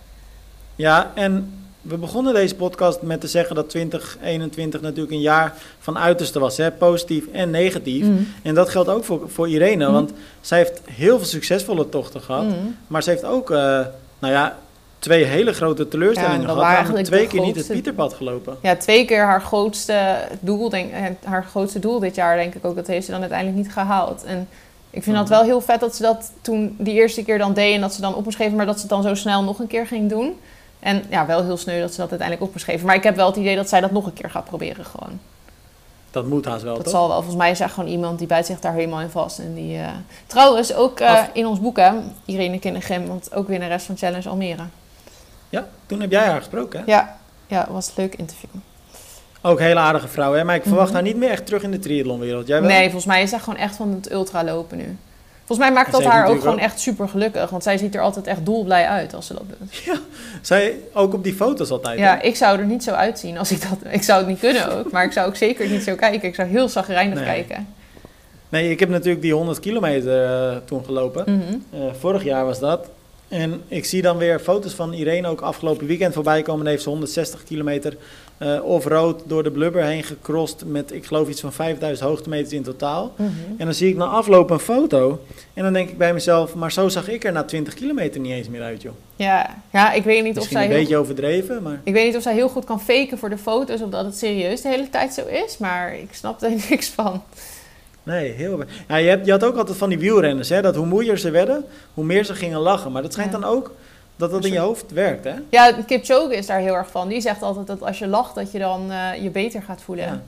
Ja, 0.76 1.12
en 1.16 1.54
we 1.82 1.98
begonnen 1.98 2.34
deze 2.34 2.56
podcast 2.56 3.02
met 3.02 3.22
te 3.22 3.28
zeggen 3.28 3.56
dat 3.56 3.70
2021 3.70 4.82
natuurlijk 4.82 5.12
een 5.12 5.22
jaar 5.22 5.54
van 5.80 5.98
uiterste 5.98 6.40
was. 6.40 6.58
Hè? 6.58 6.72
Positief 6.72 7.26
en 7.32 7.50
negatief. 7.50 8.06
Mhm. 8.06 8.18
En 8.44 8.54
dat 8.56 8.70
geldt 8.70 8.90
ook 8.90 9.04
voor, 9.04 9.30
voor 9.30 9.50
Irene, 9.50 9.92
want 9.92 10.12
zij 10.42 10.58
heeft 10.58 10.82
heel 10.92 11.18
veel 11.18 11.28
succesvolle 11.28 11.90
tochten 11.90 12.22
gehad. 12.22 12.46
Maar 12.88 13.04
ze 13.04 13.10
heeft 13.10 13.24
ook, 13.24 13.52
eh, 13.52 13.58
nou 14.20 14.34
ja, 14.34 14.58
twee 15.02 15.24
hele 15.24 15.54
grote 15.54 15.84
Ja, 15.84 15.90
teleurstellingen 15.90 16.48
dat 16.48 16.58
gehad. 16.58 16.82
Namelijk 16.82 17.06
twee 17.06 17.28
keer 17.28 17.42
niet 17.42 17.56
het 17.56 17.68
Pieterpad 17.68 18.14
gelopen. 18.14 18.58
Ja, 18.62 18.76
twee 18.76 19.06
keer 19.06 19.24
haar 19.24 19.42
grootste 19.42 20.18
doel, 20.40 20.70
denk, 20.70 20.92
eh, 20.92 21.04
haar 21.24 21.44
grootste 21.44 21.80
doel 21.80 22.00
dit 22.00 22.16
jaar, 22.16 22.36
denk 22.36 22.56
ik 22.56 22.66
ook. 22.66 22.76
Dat 22.76 22.88
heeft 22.88 23.06
ze 23.06 23.12
dan 23.12 23.20
uiteindelijk 23.20 23.58
niet 23.58 23.74
gehaald. 23.74 24.24
En 24.24 24.48
Ik 24.90 25.04
vind 25.04 25.16
dat 25.16 25.30
wel 25.30 25.44
heel 25.44 25.62
vet 25.62 25.80
dat 25.80 25.96
ze 25.96 26.02
dat 26.02 26.32
toen 26.42 26.76
die 26.78 26.94
eerste 26.94 27.24
keer 27.24 27.38
dan 27.38 27.54
deed 27.54 27.76
en 27.76 27.82
dat 27.82 27.94
ze 27.94 28.02
dan 28.02 28.16
op 28.16 28.24
moest 28.24 28.38
geven, 28.38 28.56
maar 28.58 28.66
dat 28.66 28.76
ze 28.76 28.82
het 28.82 28.90
dan 28.90 29.04
zo 29.04 29.16
snel 29.16 29.44
nog 29.44 29.60
een 29.60 29.68
keer 29.68 29.88
ging 29.88 30.10
doen. 30.10 30.40
En 30.80 31.04
ja, 31.10 31.26
wel 31.26 31.44
heel 31.44 31.58
sneu 31.58 31.80
dat 31.82 31.92
ze 31.92 31.98
dat 31.98 32.10
uiteindelijk 32.10 32.48
op 32.48 32.54
moest 32.54 32.66
geven. 32.66 32.86
Maar 32.86 32.96
ik 32.96 33.04
heb 33.04 33.16
wel 33.16 33.28
het 33.28 33.36
idee 33.36 33.56
dat 33.56 33.70
zij 33.70 33.82
dat 33.82 33.92
nog 33.92 34.06
een 34.06 34.14
keer 34.14 34.30
gaat 34.30 34.46
proberen 34.46 34.86
gewoon. 34.86 35.20
Dat 36.12 36.26
moet 36.28 36.46
haast 36.46 36.64
wel, 36.64 36.74
Dat 36.76 36.84
toch? 36.84 36.94
zal 36.94 37.08
wel. 37.08 37.16
Volgens 37.16 37.36
mij 37.36 37.52
is 37.52 37.60
er 37.60 37.70
gewoon 37.70 37.90
iemand 37.90 38.18
die 38.18 38.28
bijt 38.28 38.46
zich 38.46 38.60
daar 38.60 38.74
helemaal 38.74 39.00
in 39.02 39.10
vast. 39.10 39.40
En 39.40 39.54
die, 39.54 39.78
eh, 39.78 39.88
Trouwens, 40.28 40.74
ook 40.74 41.00
eh, 41.00 41.24
in 41.34 41.46
ons 41.46 41.60
boek, 41.60 41.78
hè, 41.78 41.92
Irene 42.26 42.60
Kinnegem, 42.60 43.08
want 43.08 43.34
ook 43.34 43.48
winnares 43.48 43.84
van 43.84 43.98
Challenge 43.98 44.30
Almere. 44.30 44.64
Ja, 45.52 45.68
toen 45.86 46.02
heb 46.02 46.12
jij 46.12 46.26
haar 46.26 46.38
gesproken, 46.38 46.80
hè? 46.80 46.86
Ja, 46.92 47.18
ja, 47.48 47.68
was 47.70 47.88
een 47.88 47.94
leuk 47.96 48.16
interview. 48.16 48.50
Ook 49.42 49.60
een 49.60 49.66
hele 49.66 49.80
aardige 49.80 50.08
vrouw, 50.08 50.34
hè? 50.34 50.44
Maar 50.44 50.56
ik 50.56 50.64
verwacht 50.64 50.86
Mhm. 50.86 50.94
haar 50.94 51.04
niet 51.04 51.16
meer 51.18 51.30
echt 51.30 51.46
terug 51.46 51.64
in 51.64 51.72
de 51.72 51.80
triathlonwereld. 51.80 52.48
Jij 52.48 52.60
wel? 52.62 52.70
Nee, 52.70 52.84
volgens 52.84 53.06
mij 53.06 53.22
is 53.22 53.30
zij 53.30 53.40
gewoon 53.40 53.60
echt 53.60 53.76
van 53.76 53.92
het 53.94 54.12
ultralopen 54.12 54.78
nu. 54.78 54.98
Volgens 55.46 55.70
mij 55.70 55.72
maakt 55.78 55.92
dat 55.92 56.04
haar 56.04 56.28
ook 56.28 56.40
gewoon 56.40 56.60
echt 56.60 56.80
super 56.80 57.10
gelukkig. 57.10 57.50
Want 57.50 57.64
zij 57.64 57.78
ziet 57.78 57.96
er 57.96 58.02
altijd 58.02 58.28
echt 58.28 58.46
dolblij 58.46 58.88
uit 58.88 59.14
als 59.14 59.28
ze 59.28 59.34
dat 59.34 59.44
doet. 59.60 60.00
Zij 60.42 60.76
ook 60.94 61.14
op 61.14 61.24
die 61.24 61.34
foto's 61.34 61.70
altijd. 61.72 62.00
hè? 62.00 62.06
Ja, 62.06 62.22
ik 62.22 62.36
zou 62.36 62.60
er 62.60 62.66
niet 62.66 62.84
zo 62.84 62.92
uitzien 62.92 63.38
als 63.38 63.52
ik 63.52 63.62
dat... 63.70 63.94
Ik 63.94 64.04
zou 64.04 64.20
het 64.20 64.28
niet 64.28 64.40
kunnen 64.40 64.72
ook, 64.78 64.92
maar 64.92 65.04
ik 65.04 65.12
zou 65.12 65.28
ook 65.28 65.36
zeker 65.36 65.70
niet 65.70 65.84
zo 65.84 65.96
kijken. 65.96 66.28
Ik 66.28 66.36
zou 66.36 66.48
heel 66.48 66.70
zagrijnig 66.70 67.16
Nee. 67.16 67.26
kijken. 67.26 67.68
Nee, 68.50 68.70
ik 68.72 68.80
heb 68.80 68.90
natuurlijk 68.90 69.22
die 69.22 69.34
100 69.34 69.60
kilometer 69.60 70.26
eh, 70.52 70.58
toen 70.66 70.86
gelopen. 70.86 71.24
Mhm. 71.28 71.84
Eh, 71.84 71.94
vorig 72.00 72.24
jaar 72.24 72.46
was 72.46 72.60
dat. 72.60 72.90
En 73.32 73.62
ik 73.68 73.86
zie 73.86 74.02
dan 74.02 74.18
weer 74.18 74.40
foto's 74.40 74.74
van 74.74 74.94
Irene 74.94 75.28
ook 75.28 75.42
afgelopen 75.42 75.88
weekend 75.88 76.14
voorbij 76.14 76.42
komen. 76.42 76.60
Dan 76.60 76.70
heeft 76.70 76.84
ze 76.84 76.90
160 76.90 77.44
kilometer 77.44 77.98
eh 78.38 78.64
off-road 78.64 79.24
door 79.26 79.44
de 79.44 79.52
blubber 79.52 79.84
heen 79.84 80.04
gecrossed 80.04 80.66
met, 80.66 80.92
ik 80.92 81.06
geloof, 81.06 81.30
iets 81.30 81.42
van 81.42 81.54
5000 81.54 82.08
hoogtemeters 82.08 82.54
in 82.54 82.64
totaal. 82.64 83.14
Mhm. 83.16 83.30
En 83.58 83.66
dan 83.66 83.74
zie 83.74 83.90
ik 83.90 83.96
na 83.96 84.06
afloop 84.06 84.50
een 84.50 84.60
foto. 84.60 85.20
En 85.54 85.64
dan 85.64 85.74
denk 85.74 85.90
ik 85.90 85.98
bij 85.98 86.14
mezelf, 86.14 86.56
maar 86.56 86.72
zo 86.72 86.90
zag 86.90 87.10
ik 87.10 87.24
er 87.24 87.32
na 87.32 87.44
20 87.44 87.74
kilometer 87.74 88.22
niet 88.22 88.32
eens 88.32 88.48
meer 88.48 88.62
uit, 88.62 88.82
joh. 88.82 88.94
Ja. 89.16 89.58
ja, 89.72 89.92
ik 89.92 90.04
weet 90.04 90.24
niet 90.24 90.38
of 90.38 90.48
zij 90.48 90.64
een 90.64 90.70
beetje 90.70 90.98
overdreven, 90.98 91.64
maar... 91.64 91.82
Ik 91.84 91.94
weet 91.94 92.06
niet 92.06 92.16
of 92.16 92.22
zij 92.22 92.34
heel 92.34 92.50
goed 92.50 92.66
kan 92.66 92.82
faken 92.82 93.18
voor 93.18 93.30
de 93.30 93.38
foto's 93.38 93.82
of 93.82 93.90
dat 93.90 94.06
het 94.06 94.18
serieus 94.18 94.62
de 94.62 94.70
hele 94.70 94.90
tijd 94.90 95.14
zo 95.14 95.26
is, 95.26 95.58
maar 95.58 95.96
ik 95.96 96.10
snap 96.12 96.42
er 96.42 96.52
niks 96.70 96.88
van. 96.88 97.24
Nee, 98.04 98.32
heel... 98.32 98.64
Ja, 98.88 98.96
je, 98.96 99.10
hebt, 99.10 99.26
je 99.26 99.32
had 99.32 99.44
ook 99.44 99.56
altijd 99.58 99.78
van 99.78 99.90
die 99.90 100.00
wielrenners, 100.00 100.50
hè, 100.50 100.62
dat 100.62 100.76
hoe 100.76 100.86
moeier 100.86 101.18
ze 101.18 101.30
werden, 101.30 101.66
hoe 101.94 102.04
meer 102.06 102.26
ze 102.26 102.36
gingen 102.36 102.60
lachen. 102.60 102.92
Maar 102.92 103.02
dat 103.02 103.14
schijnt 103.14 103.32
Ja. 103.32 103.40
dan 103.40 103.50
ook 103.50 103.72
dat 104.16 104.32
dat 104.32 104.46
in 104.46 104.52
je 104.52 104.60
hoofd 104.60 104.92
werkt, 104.92 105.24
hè? 105.24 105.34
Ja, 105.50 105.72
Kipchoge 105.86 106.36
is 106.36 106.46
daar 106.46 106.60
heel 106.60 106.74
erg 106.76 106.90
van. 106.92 107.08
Die 107.08 107.22
zegt 107.22 107.42
altijd 107.42 107.68
dat 107.68 107.82
als 107.84 108.00
je 108.00 108.08
lacht, 108.08 108.36
dat 108.36 108.52
je 108.52 108.60
dan 108.60 108.92
eh, 108.92 109.24
je 109.24 109.30
beter 109.30 109.62
gaat 109.62 109.82
voelen. 109.82 110.06
Ja. 110.06 110.22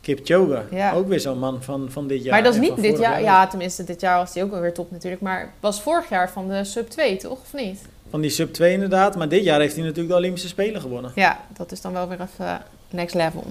Kipchoge, 0.00 0.62
Ja. 0.70 0.92
ook 0.92 1.08
weer 1.08 1.20
zo'n 1.20 1.38
man 1.38 1.62
van, 1.62 1.86
van 1.90 2.06
dit 2.06 2.22
jaar. 2.22 2.32
maar 2.32 2.42
dat 2.42 2.54
is 2.54 2.60
niet 2.60 2.76
dit 2.82 2.98
jaar. 2.98 3.22
Ja, 3.22 3.46
tenminste, 3.46 3.84
dit 3.84 4.00
jaar 4.00 4.16
was 4.18 4.34
hij 4.34 4.42
ook 4.42 4.50
wel 4.50 4.60
weer 4.60 4.72
top 4.74 4.90
natuurlijk. 4.90 5.22
Maar 5.22 5.52
was 5.60 5.82
vorig 5.82 6.08
jaar 6.08 6.30
van 6.30 6.48
de 6.48 6.64
sub 6.64 6.88
2, 6.90 7.16
toch? 7.16 7.32
Of 7.32 7.52
niet? 7.54 7.80
Van 8.10 8.20
die 8.20 8.30
sub 8.30 8.52
2 8.52 8.72
inderdaad, 8.72 9.16
maar 9.16 9.28
dit 9.28 9.44
jaar 9.44 9.60
heeft 9.60 9.74
hij 9.74 9.82
natuurlijk 9.84 10.08
de 10.08 10.14
Olympische 10.18 10.48
Spelen 10.48 10.80
gewonnen. 10.80 11.12
Ja, 11.14 11.40
dat 11.56 11.72
is 11.72 11.80
dan 11.80 11.92
wel 11.92 12.08
weer 12.08 12.18
even 12.20 12.62
next 12.90 13.14
level. 13.14 13.44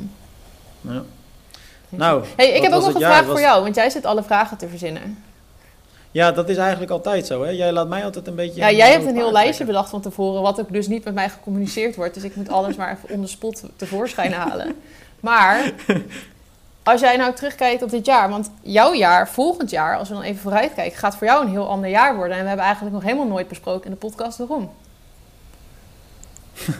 Ja. 0.81 1.03
Nou, 1.89 2.23
Hey, 2.35 2.47
ik 2.49 2.61
heb 2.61 2.71
ook 2.73 2.81
nog 2.83 2.93
een 2.93 3.01
vraag 3.01 3.25
voor 3.25 3.39
jou, 3.39 3.63
want 3.63 3.75
jij 3.75 3.89
zit 3.89 4.05
alle 4.05 4.23
vragen 4.23 4.57
te 4.57 4.67
verzinnen. 4.67 5.23
Ja, 6.11 6.31
dat 6.31 6.49
is 6.49 6.57
eigenlijk 6.57 6.91
altijd 6.91 7.25
zo, 7.25 7.43
hè? 7.43 7.49
Jij 7.49 7.71
laat 7.71 7.87
mij 7.87 8.03
altijd 8.03 8.27
een 8.27 8.35
beetje... 8.35 8.59
Ja, 8.59 8.71
jij 8.71 8.91
hebt 8.91 9.05
een 9.05 9.15
heel 9.15 9.31
lijstje 9.31 9.65
bedacht 9.65 9.89
van 9.89 10.01
tevoren, 10.01 10.41
wat 10.41 10.59
ook 10.59 10.71
dus 10.73 10.87
niet 10.87 11.03
met 11.03 11.13
mij 11.13 11.29
gecommuniceerd 11.29 11.95
wordt. 11.95 12.13
Dus 12.13 12.23
ik 12.23 12.35
moet 12.35 12.49
alles 12.49 12.75
maar 12.75 12.91
even 12.97 13.15
on 13.15 13.21
the 13.21 13.27
spot 13.27 13.63
tevoorschijn 13.75 14.33
halen. 14.33 14.75
Maar 15.19 15.71
als 16.83 17.01
jij 17.01 17.17
nou 17.17 17.33
terugkijkt 17.33 17.83
op 17.83 17.89
dit 17.89 18.05
jaar, 18.05 18.29
want 18.29 18.51
jouw 18.61 18.93
jaar, 18.93 19.29
volgend 19.29 19.69
jaar, 19.69 19.97
als 19.97 20.07
we 20.09 20.13
dan 20.13 20.23
even 20.23 20.41
vooruit 20.41 20.73
kijken, 20.73 20.97
gaat 20.97 21.15
voor 21.15 21.27
jou 21.27 21.43
een 21.45 21.51
heel 21.51 21.67
ander 21.67 21.89
jaar 21.89 22.15
worden. 22.15 22.35
En 22.35 22.41
we 22.41 22.47
hebben 22.47 22.65
eigenlijk 22.65 22.95
nog 22.95 23.03
helemaal 23.03 23.27
nooit 23.27 23.47
besproken 23.47 23.85
in 23.85 23.91
de 23.91 23.97
podcast 23.97 24.37
waarom. 24.37 24.71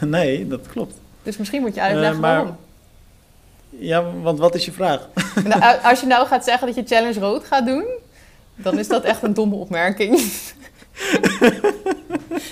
nee, 0.00 0.46
dat 0.48 0.66
klopt. 0.66 0.94
Dus 1.22 1.36
misschien 1.36 1.60
moet 1.60 1.74
je 1.74 1.80
uitleggen 1.80 2.14
Eh, 2.14 2.20
maar- 2.20 2.34
waarom. 2.34 2.56
Ja, 3.70 4.04
want 4.22 4.38
wat 4.38 4.54
is 4.54 4.64
je 4.64 4.72
vraag? 4.72 5.08
Nou, 5.44 5.76
als 5.82 6.00
je 6.00 6.06
nou 6.06 6.26
gaat 6.26 6.44
zeggen 6.44 6.66
dat 6.66 6.76
je 6.76 6.94
Challenge 6.94 7.20
Rood 7.20 7.44
gaat 7.44 7.66
doen, 7.66 7.84
dan 8.56 8.78
is 8.78 8.88
dat 8.88 9.04
echt 9.04 9.22
een 9.22 9.34
domme 9.34 9.54
opmerking. 9.56 10.18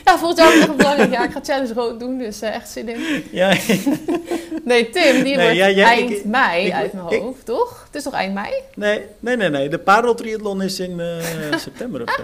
ja, 0.04 0.18
volgend 0.18 0.38
jaar 0.38 0.54
is 0.54 0.60
echt 0.60 0.76
belangrijk. 0.76 1.10
Ja, 1.12 1.24
ik 1.24 1.30
ga 1.30 1.40
Challenge 1.42 1.72
Rood 1.74 2.00
doen, 2.00 2.18
dus 2.18 2.40
eh, 2.40 2.54
echt 2.54 2.68
zin 2.68 2.88
in. 2.88 3.24
ja, 3.30 3.48
Nee, 4.64 4.90
Tim, 4.90 5.22
die 5.22 5.36
Nee, 5.36 5.44
wordt 5.44 5.56
ja, 5.56 5.66
ja, 5.66 5.86
eind 5.86 6.10
ik- 6.10 6.24
mei 6.24 6.66
ik- 6.66 6.72
uit 6.72 6.92
mijn 6.92 7.06
ik- 7.08 7.20
hoofd, 7.20 7.44
toch? 7.44 7.82
Het 7.86 7.94
is 7.94 8.02
toch 8.02 8.12
eind 8.12 8.34
mei? 8.34 8.52
nee, 8.74 9.02
nee, 9.20 9.36
nee, 9.36 9.48
nee. 9.48 9.68
De 9.68 9.78
pareltriathlon 9.78 10.62
is 10.62 10.80
in 10.80 11.00
eh, 11.00 11.56
september 11.56 12.02
of 12.02 12.10
zo. 12.16 12.22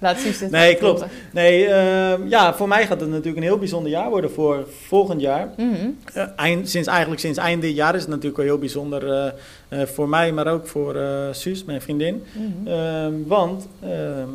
Laat 0.00 0.22
dit 0.22 0.50
Nee, 0.50 0.74
klopt. 0.74 1.04
Nee, 1.32 1.66
ehm, 1.66 2.28
ja, 2.28 2.54
voor 2.54 2.68
mij 2.68 2.86
gaat 2.86 3.00
het 3.00 3.08
natuurlijk 3.08 3.36
een 3.36 3.42
heel 3.42 3.58
bijzonder 3.58 3.90
jaar 3.90 4.10
worden 4.10 4.30
voor 4.30 4.66
volgend 4.86 5.20
jaar. 5.20 5.48
Mhm. 5.56 5.90
Eind, 6.36 6.68
sinds, 6.68 6.88
eigenlijk 6.88 7.20
sinds 7.20 7.38
eind 7.38 7.62
dit 7.62 7.74
jaar 7.74 7.94
is 7.94 8.00
het 8.00 8.10
natuurlijk 8.10 8.36
wel 8.36 8.46
heel 8.46 8.58
bijzonder 8.58 9.12
eh, 9.12 9.32
eh, 9.68 9.86
voor 9.86 10.08
mij, 10.08 10.32
maar 10.32 10.46
ook 10.46 10.66
voor 10.66 10.96
eh 10.96 11.26
Suus, 11.30 11.64
mijn 11.64 11.82
vriendin. 11.82 12.24
Mhm. 12.32 12.68
Ehm, 12.68 13.12
want 13.26 13.68
ehm, 13.82 13.90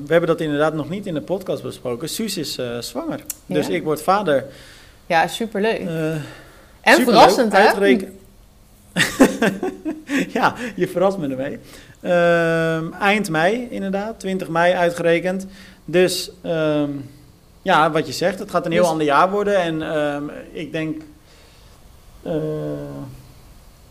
we 0.05 0.11
hebben 0.11 0.29
dat 0.29 0.41
inderdaad 0.41 0.73
nog 0.73 0.89
niet 0.89 1.05
in 1.05 1.13
de 1.13 1.21
podcast 1.21 1.63
besproken. 1.63 2.09
Suus 2.09 2.37
is 2.37 2.59
zwanger. 2.79 3.19
Dus 3.45 3.69
ik 3.69 3.83
word 3.83 4.01
vader. 4.01 4.45
Ja, 5.05 5.27
superleuk. 5.27 5.79
En 5.79 6.95
superleuk, 6.95 7.05
verrassend, 7.05 7.53
hè? 7.53 7.97
ja, 10.39 10.55
je 10.75 10.87
verrast 10.87 11.17
me 11.17 11.27
ermee. 11.27 11.59
Ehm, 12.05 12.93
eind 12.99 13.29
mei, 13.29 13.67
inderdaad. 13.69 14.19
20 14.19 14.47
mei 14.49 14.73
uitgerekend. 14.73 15.45
Dus 15.85 16.31
ehm, 16.41 16.89
ja, 17.61 17.91
wat 17.91 18.07
je 18.07 18.13
zegt, 18.13 18.39
het 18.39 18.49
gaat 18.51 18.65
een 18.65 18.71
heel 18.71 18.81
Dus- 18.81 18.91
ander 18.91 19.05
jaar 19.05 19.31
worden. 19.31 19.55
En 19.57 19.81
ehm, 19.81 20.23
ik 20.51 20.71
denk... 20.71 21.01
eh, 22.23 22.33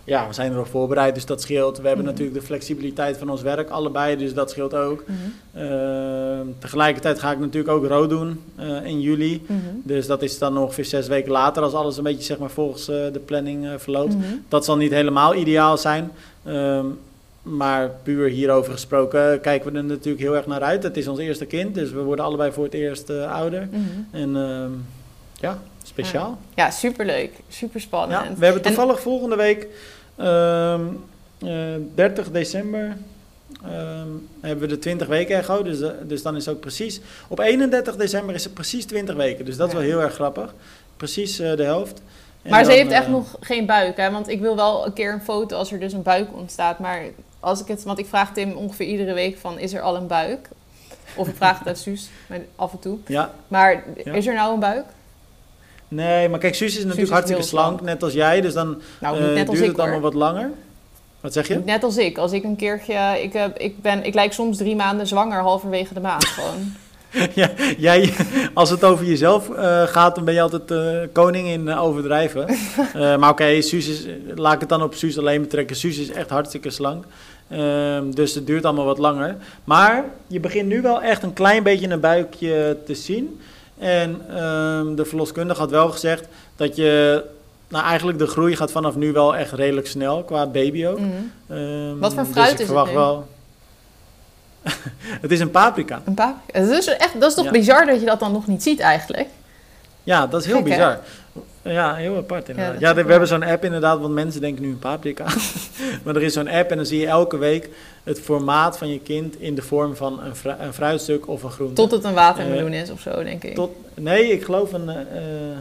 ja, 0.06 0.26
we 0.28 0.32
zijn 0.34 0.52
erop 0.52 0.66
voorbereid, 0.66 1.14
dus 1.14 1.26
dat 1.26 1.40
scheelt. 1.42 1.78
We 1.78 1.86
hebben 1.86 2.04
Mhm. 2.04 2.12
natuurlijk 2.14 2.40
de 2.40 2.46
flexibiliteit 2.46 3.16
van 3.16 3.28
ons 3.30 3.42
werk, 3.42 3.70
allebei, 3.70 4.16
dus 4.16 4.34
dat 4.34 4.50
scheelt 4.50 4.74
ook. 4.74 5.04
Mhm. 5.06 6.46
Tegelijkertijd 6.58 7.18
ga 7.18 7.30
ik 7.32 7.38
natuurlijk 7.38 7.74
ook 7.74 7.86
rood 7.86 8.08
doen 8.10 8.40
eh, 8.56 8.84
in 8.84 9.00
juli. 9.00 9.42
Mhm. 9.46 9.58
Dus 9.82 10.06
dat 10.06 10.22
is 10.22 10.38
dan 10.38 10.58
ongeveer 10.58 10.84
zes 10.84 11.06
weken 11.08 11.30
later, 11.32 11.62
als 11.62 11.72
alles 11.72 11.96
een 11.96 12.02
beetje 12.02 12.22
zeg 12.22 12.38
maar, 12.38 12.50
volgens 12.50 12.88
eh, 12.88 12.96
de 13.12 13.18
planning 13.24 13.68
verloopt. 13.76 14.14
Dat 14.48 14.64
zal 14.64 14.76
niet 14.76 14.92
helemaal 14.92 15.34
ideaal 15.34 15.78
zijn. 15.78 16.10
Ehm, 16.44 16.86
maar 17.44 17.90
puur 18.02 18.28
hierover 18.28 18.72
gesproken 18.72 19.40
kijken 19.40 19.72
we 19.72 19.78
er 19.78 19.84
natuurlijk 19.84 20.22
heel 20.22 20.36
erg 20.36 20.46
naar 20.46 20.62
uit. 20.62 20.82
Het 20.82 20.96
is 20.96 21.08
ons 21.08 21.18
eerste 21.18 21.46
kind, 21.46 21.74
dus 21.74 21.90
we 21.90 22.02
worden 22.02 22.24
allebei 22.24 22.52
voor 22.52 22.64
het 22.64 22.74
eerst 22.74 23.10
eh, 23.10 23.32
ouder. 23.32 23.68
Mhm. 23.70 23.82
En 24.10 24.36
ehm, 24.36 24.70
ja, 25.40 25.58
speciaal. 25.82 26.38
Ja, 26.54 26.70
superleuk. 26.70 27.32
Super 27.48 27.84
Ja, 27.90 28.06
we 28.36 28.44
hebben 28.44 28.62
En- 28.62 28.68
toevallig 28.68 29.00
volgende 29.00 29.36
week, 29.36 29.66
ehm, 30.16 30.80
eh, 31.38 31.74
30 31.94 32.30
december, 32.30 32.96
ehm, 33.64 34.08
hebben 34.40 34.68
we 34.68 34.74
de 34.74 34.78
20 34.78 35.06
weken 35.06 35.36
echo. 35.36 35.62
Dus, 35.62 35.80
eh, 35.80 35.90
dus 36.02 36.22
dan 36.22 36.36
is 36.36 36.48
ook 36.48 36.60
precies, 36.60 37.00
op 37.28 37.38
31 37.38 37.96
december 37.96 38.34
is 38.34 38.44
het 38.44 38.54
precies 38.54 38.84
20 38.86 39.14
weken. 39.16 39.44
Dus 39.44 39.56
dat 39.56 39.68
is 39.68 39.74
wel 39.74 39.82
heel 39.82 40.00
erg 40.00 40.14
grappig. 40.14 40.54
Precies 40.96 41.38
eh, 41.38 41.56
de 41.56 41.62
helft. 41.64 42.02
En 42.42 42.50
Maar 42.50 42.64
ze 42.64 42.70
heeft 42.70 42.90
echt 42.90 43.04
eh, 43.04 43.10
nog 43.10 43.36
geen 43.40 43.66
buik, 43.66 43.96
hè? 43.96 44.10
Want 44.10 44.28
ik 44.28 44.40
wil 44.40 44.56
wel 44.56 44.86
een 44.86 44.92
keer 44.92 45.12
een 45.12 45.20
foto 45.20 45.56
als 45.56 45.72
er 45.72 45.80
dus 45.80 45.92
een 45.92 46.02
buik 46.02 46.28
ontstaat. 46.36 46.78
Maar 46.78 47.02
als 47.44 47.60
ik 47.60 47.68
het, 47.68 47.82
want 47.82 47.98
ik 47.98 48.06
vraag 48.06 48.32
Tim 48.32 48.52
ongeveer 48.52 48.86
iedere 48.86 49.12
week 49.12 49.38
van, 49.38 49.58
is 49.58 49.72
er 49.72 49.80
al 49.80 49.96
een 49.96 50.06
buik? 50.06 50.48
Of 51.16 51.28
ik 51.28 51.36
vraag 51.36 51.58
het 51.58 51.68
aan 51.68 51.76
Suus, 51.76 52.08
af 52.56 52.72
en 52.72 52.78
toe. 52.78 52.98
Ja, 53.06 53.34
Maar 53.48 53.84
is 54.04 54.26
er 54.26 54.34
nou 54.34 54.54
een 54.54 54.60
buik? 54.60 54.84
nee, 55.88 56.28
maar 56.28 56.38
kijk, 56.38 56.54
Suus 56.54 56.70
is 56.70 56.76
natuurlijk 56.78 57.02
is 57.02 57.10
hartstikke 57.10 57.42
slank, 57.42 57.80
net 57.80 58.02
als 58.02 58.12
jij. 58.12 58.40
Dus 58.40 58.54
dan 58.54 58.82
Nou, 59.00 59.16
eh, 59.18 59.24
niet 59.24 59.34
net 59.34 59.48
als 59.48 59.58
duurt 59.58 59.70
ik 59.70 59.76
het 59.76 59.80
allemaal 59.80 60.00
hoor. 60.00 60.10
wat 60.10 60.20
langer. 60.20 60.50
Wat 61.20 61.32
zeg 61.32 61.48
je? 61.48 61.60
Net 61.64 61.84
als 61.84 61.96
ik. 61.96 62.18
Als 62.18 62.32
ik 62.32 62.44
een 62.44 62.56
keertje, 62.56 63.18
ik, 63.22 63.32
heb, 63.32 63.58
ik, 63.58 63.82
ben, 63.82 64.04
ik 64.04 64.14
lijk 64.14 64.32
soms 64.32 64.56
drie 64.56 64.76
maanden 64.76 65.06
zwanger 65.06 65.40
halverwege 65.40 65.94
de 65.94 66.00
maand 66.00 66.24
gewoon. 66.24 66.72
ja, 67.34 67.50
jij, 67.78 68.12
als 68.54 68.70
het 68.70 68.84
over 68.84 69.04
jezelf 69.04 69.50
eh, 69.50 69.82
gaat, 69.82 70.14
dan 70.14 70.24
ben 70.24 70.34
je 70.34 70.40
altijd 70.40 70.70
eh, 70.70 71.12
koning 71.12 71.48
in 71.48 71.74
overdrijven. 71.74 72.56
Maar 73.20 73.30
oké, 73.30 73.60
Suus 73.60 73.88
is, 73.88 74.06
laat 74.34 74.54
ik 74.54 74.60
het 74.60 74.68
dan 74.68 74.82
op 74.82 74.94
Suus 74.94 75.18
alleen 75.18 75.40
betrekken. 75.40 75.76
Suus 75.76 75.98
is 75.98 76.10
echt 76.10 76.30
hartstikke 76.30 76.70
slank. 76.70 77.04
Ehm, 77.48 78.10
dus 78.10 78.34
het 78.34 78.46
duurt 78.46 78.64
allemaal 78.64 78.84
wat 78.84 78.98
langer. 78.98 79.36
Maar 79.64 80.04
je 80.26 80.40
begint 80.40 80.68
nu 80.68 80.82
wel 80.82 81.02
echt 81.02 81.22
een 81.22 81.32
klein 81.32 81.62
beetje 81.62 81.88
een 81.90 82.00
buikje 82.00 82.76
te 82.86 82.94
zien. 82.94 83.40
En 83.78 84.20
ehm, 84.28 84.94
de 84.94 85.04
verloskundige 85.04 85.60
had 85.60 85.70
wel 85.70 85.88
gezegd 85.88 86.26
dat 86.56 86.76
je... 86.76 87.24
Nou, 87.68 87.84
eigenlijk 87.84 88.18
de 88.18 88.26
groei 88.26 88.56
gaat 88.56 88.72
vanaf 88.72 88.96
nu 88.96 89.12
wel 89.12 89.36
echt 89.36 89.52
redelijk 89.52 89.86
snel, 89.86 90.22
qua 90.22 90.46
baby 90.46 90.86
ook. 90.86 90.98
Mhm. 90.98 91.10
Ehm, 91.48 91.98
Wat 91.98 92.14
voor 92.14 92.22
dus 92.22 92.32
fruit 92.32 92.48
ik 92.48 92.52
is 92.54 92.58
het 92.58 92.66
verwacht 92.66 92.90
nu? 92.90 92.96
wel. 92.96 93.28
het 95.24 95.30
is 95.30 95.40
een 95.40 95.50
paprika. 95.50 96.02
Een 96.04 96.14
paprika. 96.14 96.60
Dat 96.60 96.68
is, 96.70 96.86
echt, 96.86 97.20
dat 97.20 97.28
is 97.30 97.36
toch 97.36 97.44
Ja. 97.44 97.50
bizar 97.50 97.86
dat 97.86 98.00
je 98.00 98.06
dat 98.06 98.20
dan 98.20 98.32
nog 98.32 98.46
niet 98.46 98.62
ziet 98.62 98.80
eigenlijk? 98.80 99.28
Ja, 100.02 100.26
dat 100.26 100.40
is 100.40 100.46
heel 100.46 100.62
Gek, 100.62 100.68
hè? 100.68 100.94
Ja, 101.64 101.94
heel 101.94 102.16
apart 102.16 102.48
inderdaad. 102.48 102.80
Ja, 102.80 102.94
we 102.94 103.10
hebben 103.10 103.28
zo'n 103.28 103.42
app 103.42 103.64
inderdaad, 103.64 104.00
want 104.00 104.14
mensen 104.14 104.40
denken 104.40 104.62
nu 104.62 104.68
een 104.68 104.78
paprika. 104.78 105.24
maar 106.04 106.16
er 106.16 106.22
is 106.22 106.32
zo'n 106.32 106.48
app 106.48 106.70
en 106.70 106.76
dan 106.76 106.86
zie 106.86 107.00
je 107.00 107.06
elke 107.06 107.36
week 107.36 107.68
het 108.02 108.20
formaat 108.20 108.78
van 108.78 108.88
je 108.88 108.98
kind 109.00 109.40
in 109.40 109.54
de 109.54 109.62
vorm 109.62 109.96
van 109.96 110.20
een, 110.22 110.36
fru- 110.36 110.54
een 110.60 110.72
fruitstuk 110.74 111.28
of 111.28 111.42
een 111.42 111.50
groente. 111.50 111.74
Tot 111.74 111.90
het 111.90 112.04
een 112.04 112.14
watermeloen 112.14 112.72
is 112.72 112.90
of 112.90 113.00
zo, 113.00 113.22
denk 113.22 113.42
ik. 113.42 113.50
Eh, 113.50 113.54
Tot, 113.56 113.70
nee, 113.94 114.32
ik 114.32 114.44
geloof 114.44 114.72
een 114.72 114.88
eh, 114.88 114.96
eh, 115.00 115.56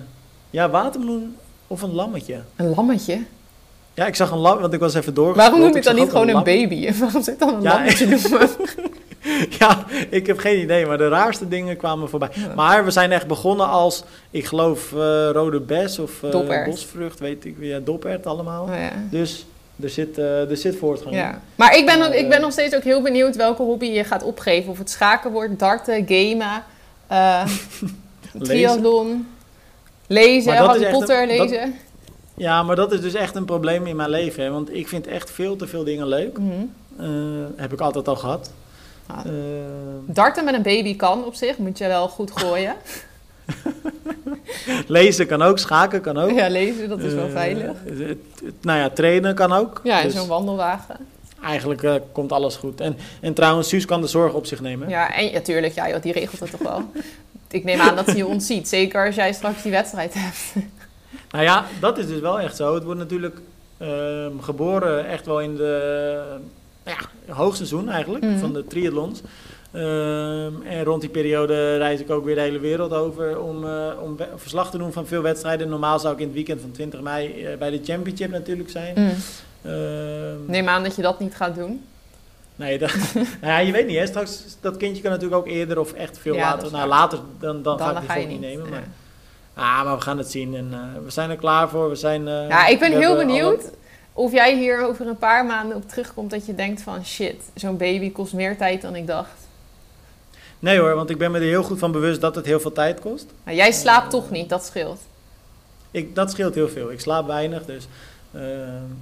ja, 0.50 0.70
watermeloen 0.70 1.36
of 1.68 1.82
een 1.82 1.94
lammetje. 1.94 2.40
Een 2.56 2.74
lammetje. 2.76 3.20
Ja, 3.94 4.06
ik 4.06 4.16
zag 4.16 4.32
een 4.32 4.38
lam, 4.38 4.60
want 4.60 4.74
ik 4.74 4.80
was 4.80 4.94
even 4.94 5.14
door. 5.14 5.36
Waarom 5.36 5.60
noem 5.60 5.70
je 5.72 5.76
ik 5.78 5.84
dan 5.84 5.96
niet 5.96 6.10
gewoon 6.10 6.28
een 6.28 6.44
baby? 6.44 6.92
Waarom 7.00 7.24
zit 7.24 7.40
dan 7.40 7.54
een 7.56 7.62
Ja, 7.62 7.74
lammetje 7.74 8.06
noemen? 8.30 8.50
Ja, 9.60 9.86
ik 10.10 10.28
heb 10.28 10.38
geen 10.38 10.60
idee, 10.62 10.86
maar 10.86 10.98
de 10.98 11.08
raarste 11.08 11.48
dingen 11.48 11.78
kwamen 11.78 12.10
voorbij. 12.10 12.30
Ja. 12.34 12.54
Maar 12.56 12.86
we 12.86 12.92
zijn 12.92 13.12
echt 13.12 13.28
begonnen 13.28 13.68
als, 13.70 14.04
ik 14.32 14.46
geloof, 14.46 14.94
eh, 14.94 15.30
rode 15.32 15.60
bes 15.60 16.00
of 16.00 16.24
eh, 16.24 16.66
bosvrucht, 16.66 17.20
weet 17.20 17.46
ik, 17.46 17.56
ja, 17.60 17.80
dopert 17.80 18.26
allemaal. 18.26 18.64
Oh, 18.64 18.76
ja. 18.76 18.92
Dus 19.10 19.46
er 19.82 19.90
zit, 19.90 20.18
eh, 20.18 20.50
er 20.50 20.58
zit 20.58 20.76
voortgang. 20.78 21.16
Ja. 21.16 21.42
Maar 21.56 21.78
ik 21.78 21.86
ben, 21.86 22.02
ook, 22.08 22.14
ik 22.14 22.30
ben 22.30 22.42
nog 22.42 22.52
steeds 22.52 22.76
ook 22.76 22.84
heel 22.84 23.02
benieuwd 23.02 23.36
welke 23.36 23.62
hobby 23.62 23.86
je 23.86 24.04
gaat 24.04 24.24
opgeven. 24.24 24.72
Of 24.72 24.78
het 24.78 24.90
schaken 24.90 25.32
wordt, 25.32 25.60
darten, 25.60 26.06
gamen, 26.08 26.64
triathlon, 28.42 29.28
lezen, 30.08 30.56
Harry 30.56 30.90
Potter 30.92 31.22
een- 31.30 31.38
dat- 31.38 31.50
lezen. 31.50 31.76
Ja, 32.36 32.64
maar 32.64 32.76
dat 32.76 32.92
is 32.92 33.02
dus 33.02 33.14
echt 33.14 33.36
een 33.36 33.46
probleem 33.46 33.88
in 33.88 33.96
mijn 33.96 34.10
leven. 34.10 34.44
Hè? 34.44 34.50
Want 34.52 34.74
ik 34.76 34.88
vind 34.88 35.08
echt 35.08 35.32
veel 35.32 35.56
te 35.56 35.68
veel 35.68 35.84
dingen 35.84 36.08
leuk. 36.08 36.38
Mhm. 36.38 37.46
Heb 37.56 37.74
ik 37.74 37.80
altijd 37.82 38.08
al 38.08 38.16
gehad. 38.16 38.52
Ah. 39.08 39.26
Eh, 39.26 39.32
Darten 40.06 40.46
met 40.46 40.54
een 40.54 40.62
baby 40.62 40.96
kan 40.96 41.26
op 41.26 41.36
zich, 41.36 41.58
moet 41.58 41.78
je 41.78 41.88
wel 41.88 42.08
goed 42.08 42.32
gooien. 42.32 42.76
lezen 44.88 45.28
kan 45.28 45.42
ook, 45.42 45.58
schaken 45.60 46.02
kan 46.02 46.18
ook. 46.18 46.32
Ja, 46.32 46.50
lezen, 46.50 46.90
dat 46.90 47.00
is 47.00 47.14
wel 47.14 47.26
Eh, 47.26 47.32
veilig. 47.32 47.72
het- 47.86 48.18
nou 48.62 48.80
ja, 48.80 48.90
trainen 48.90 49.36
kan 49.36 49.54
ook. 49.54 49.82
Ja, 49.84 50.00
in 50.00 50.06
Dus 50.08 50.16
zo'n 50.16 50.28
wandelwagen. 50.28 50.96
eigenlijk 51.44 51.84
eh, 51.84 51.96
komt 52.12 52.32
alles 52.32 52.56
goed. 52.56 52.82
En, 52.82 52.98
en 53.22 53.34
trouwens, 53.34 53.68
Suus 53.70 53.86
kan 53.86 54.02
de 54.02 54.08
zorg 54.08 54.34
op 54.34 54.46
zich 54.46 54.62
nemen. 54.62 54.90
Ja, 54.90 55.16
en 55.16 55.32
natuurlijk, 55.34 55.74
ja, 55.74 56.00
die 56.00 56.12
regelt 56.14 56.40
het 56.40 56.52
toch 56.52 56.62
wel. 56.62 56.82
Ik 57.52 57.64
neem 57.64 57.80
aan 57.80 57.96
dat 57.96 58.10
ze 58.10 58.18
je 58.18 58.26
ontziet, 58.26 58.68
zeker 58.68 59.06
als 59.06 59.16
jij 59.16 59.34
straks 59.34 59.62
die 59.62 59.72
wedstrijd 59.72 60.14
hebt. 60.18 60.54
Nou 61.32 61.46
ja, 61.46 61.66
dat 61.80 61.98
is 61.98 62.08
dus 62.08 62.20
wel 62.20 62.40
echt 62.40 62.56
zo. 62.56 62.74
Het 62.74 62.84
wordt 62.84 63.00
natuurlijk 63.00 63.38
ehm, 63.78 64.32
geboren 64.42 65.08
echt 65.08 65.26
wel 65.26 65.42
in 65.42 65.56
de 65.56 66.22
ja, 66.86 67.34
hoogseizoen 67.34 67.90
eigenlijk 67.90 68.26
Mhm. 68.26 68.38
van 68.40 68.54
de 68.54 68.68
triathlons. 68.68 69.22
Ehm, 69.72 70.52
en 70.68 70.84
rond 70.84 71.02
die 71.02 71.10
periode 71.10 71.78
reis 71.78 72.00
ik 72.00 72.10
ook 72.12 72.26
weer 72.26 72.36
de 72.36 72.42
hele 72.42 72.60
wereld 72.60 72.94
over 72.94 73.40
om, 73.40 73.66
eh, 73.66 73.88
om 74.02 74.18
verslag 74.36 74.72
te 74.72 74.78
doen 74.78 74.92
van 74.94 75.08
veel 75.08 75.22
wedstrijden. 75.22 75.70
Normaal 75.70 76.00
zou 76.00 76.14
ik 76.14 76.20
in 76.20 76.26
het 76.26 76.36
weekend 76.36 76.62
van 76.62 76.72
20 76.72 77.02
mei 77.02 77.44
eh, 77.46 77.58
bij 77.58 77.70
de 77.70 77.80
Championship 77.84 78.32
natuurlijk 78.32 78.70
zijn. 78.70 78.94
Mm. 78.98 79.10
Ehm, 79.62 80.36
Neem 80.46 80.68
aan 80.68 80.84
dat 80.84 80.96
je 80.96 81.02
dat 81.02 81.20
niet 81.20 81.36
gaat 81.36 81.56
doen. 81.56 81.84
Nee, 82.56 82.78
dat, 82.78 82.94
nou 83.14 83.26
ja, 83.54 83.58
je 83.58 83.72
weet 83.72 83.88
niet. 83.88 83.98
Hè. 83.98 84.06
Straks, 84.06 84.44
dat 84.62 84.78
kindje 84.78 85.02
kan 85.02 85.12
natuurlijk 85.12 85.42
ook 85.42 85.48
eerder 85.48 85.80
of 85.80 85.94
echt 85.94 86.18
veel 86.18 86.36
Ja, 86.36 86.50
later. 86.50 86.72
Nou, 86.72 86.88
later 86.88 87.20
dan, 87.40 87.62
dan, 87.62 87.80
ga 87.80 87.88
ik 87.88 87.94
Dan 87.94 88.02
die 88.02 88.10
ga 88.10 88.16
je 88.18 88.28
niet 88.28 88.40
nemen. 88.42 88.66
Ja. 88.66 88.72
Maar, 88.72 88.84
ah, 89.66 89.84
maar 89.86 89.96
we 89.96 90.02
gaan 90.02 90.18
het 90.18 90.32
zien. 90.32 90.56
En, 90.56 90.68
eh, 90.72 90.80
we 91.04 91.12
zijn 91.12 91.30
er 91.30 91.36
klaar 91.36 91.70
voor. 91.70 91.90
We 91.90 91.96
zijn, 91.96 92.26
Ja, 92.26 92.68
ik 92.68 92.80
ben 92.80 92.92
heel 92.92 93.16
benieuwd 93.16 93.72
of 94.14 94.32
jij 94.32 94.58
hier 94.58 94.82
over 94.82 95.08
een 95.08 95.18
paar 95.18 95.46
maanden 95.46 95.78
op 95.78 95.90
terugkomt 95.90 96.32
dat 96.32 96.46
je 96.46 96.56
denkt 96.56 96.82
van 96.82 97.06
shit, 97.06 97.36
zo'n 97.54 97.78
baby 97.78 98.12
kost 98.12 98.34
meer 98.34 98.58
tijd 98.58 98.82
dan 98.82 98.96
ik 98.96 99.08
dacht. 99.08 99.48
Nee 100.60 100.80
hoor, 100.80 100.96
want 100.96 101.10
ik 101.10 101.18
ben 101.18 101.32
me 101.32 101.38
er 101.38 101.44
heel 101.44 101.64
goed 101.64 101.80
van 101.80 101.92
bewust 101.92 102.22
dat 102.22 102.36
het 102.36 102.46
heel 102.46 102.60
veel 102.60 102.72
tijd 102.72 103.00
kost. 103.00 103.26
Maar 103.44 103.54
jij 103.54 103.72
slaapt 103.72 104.10
toch 104.10 104.32
niet, 104.32 104.50
dat 104.50 104.66
scheelt. 104.66 105.02
Ik, 105.92 106.16
dat 106.16 106.32
scheelt 106.32 106.56
heel 106.56 106.70
veel. 106.70 106.92
Ik 106.92 107.00
slaap 107.00 107.28
weinig. 107.28 107.66
Dus, 107.66 107.88
eh, 108.32 108.42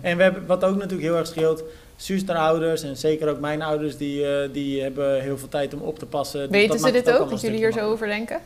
en 0.01 0.17
we 0.17 0.23
hebben, 0.23 0.45
wat 0.45 0.63
ook 0.63 0.75
natuurlijk 0.75 1.01
heel 1.01 1.17
erg 1.17 1.27
scheelt, 1.27 1.63
Suus 1.95 2.25
haar 2.25 2.37
ouders 2.37 2.83
en 2.83 2.97
zeker 2.97 3.29
ook 3.29 3.39
mijn 3.39 3.61
ouders, 3.61 3.97
die, 3.97 4.25
eh, 4.25 4.49
die 4.53 4.81
hebben 4.81 5.21
heel 5.21 5.37
veel 5.37 5.49
tijd 5.49 5.73
om 5.73 5.81
op 5.81 5.99
te 5.99 6.05
passen. 6.05 6.39
Dus 6.39 6.49
Weten 6.49 6.69
dat 6.69 6.85
ze 6.85 6.91
dit 6.91 7.11
ook, 7.11 7.29
dat 7.29 7.41
jullie 7.41 7.57
hier 7.57 7.71
zo 7.71 7.79
over 7.79 8.07
denken? 8.07 8.39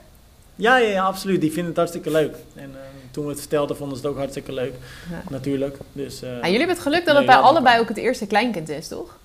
Ja, 0.56 0.78
ja, 0.78 0.90
ja, 0.90 1.04
absoluut. 1.04 1.42
Die 1.42 1.50
vinden 1.50 1.68
het 1.68 1.76
hartstikke 1.78 2.12
leuk. 2.12 2.36
En 2.56 2.70
eh, 2.74 2.80
toen 3.12 3.24
we 3.24 3.30
het 3.30 3.40
vertelden, 3.40 3.78
vonden 3.78 3.98
ze 3.98 4.02
het 4.04 4.12
ook 4.12 4.18
hartstikke 4.18 4.54
leuk. 4.54 4.74
Ja. 5.10 5.22
Natuurlijk. 5.30 5.78
Dus, 5.92 6.22
eh, 6.22 6.30
Ja, 6.30 6.36
jullie 6.36 6.58
hebben 6.58 6.76
het 6.76 6.80
geluk 6.86 7.06
dat 7.06 7.16
nee, 7.16 7.24
het 7.24 7.26
bij 7.26 7.36
allebei 7.42 7.80
ook 7.80 7.88
het 7.88 7.98
eerste 7.98 8.26
kleinkind 8.26 8.70
is, 8.70 8.88
toch? 8.88 9.18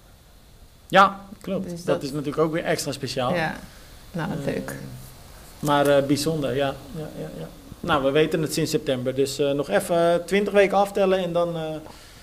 Ja, 0.88 1.20
klopt. 1.40 1.70
Dus 1.70 1.84
dat... 1.84 1.86
dat- 1.94 2.02
is 2.02 2.10
natuurlijk 2.10 2.38
ook 2.38 2.52
weer 2.52 2.64
extra 2.64 2.92
speciaal. 2.92 3.34
Ja. 3.34 3.54
Nou, 4.12 4.30
Eh, 4.30 4.44
leuk. 4.44 4.74
Maar 5.58 6.04
bijzonder, 6.04 6.54
ja. 6.54 6.74
ja, 6.96 7.08
ja, 7.18 7.28
ja. 7.38 7.48
Nou, 7.80 8.04
we 8.04 8.10
weten 8.10 8.42
het 8.42 8.52
sinds 8.54 8.70
september. 8.70 9.14
Dus 9.14 9.38
nog 9.38 9.68
even 9.68 10.22
20 10.26 10.52
weken 10.52 10.76
aftellen 10.76 11.18
en 11.18 11.32
dan 11.32 11.56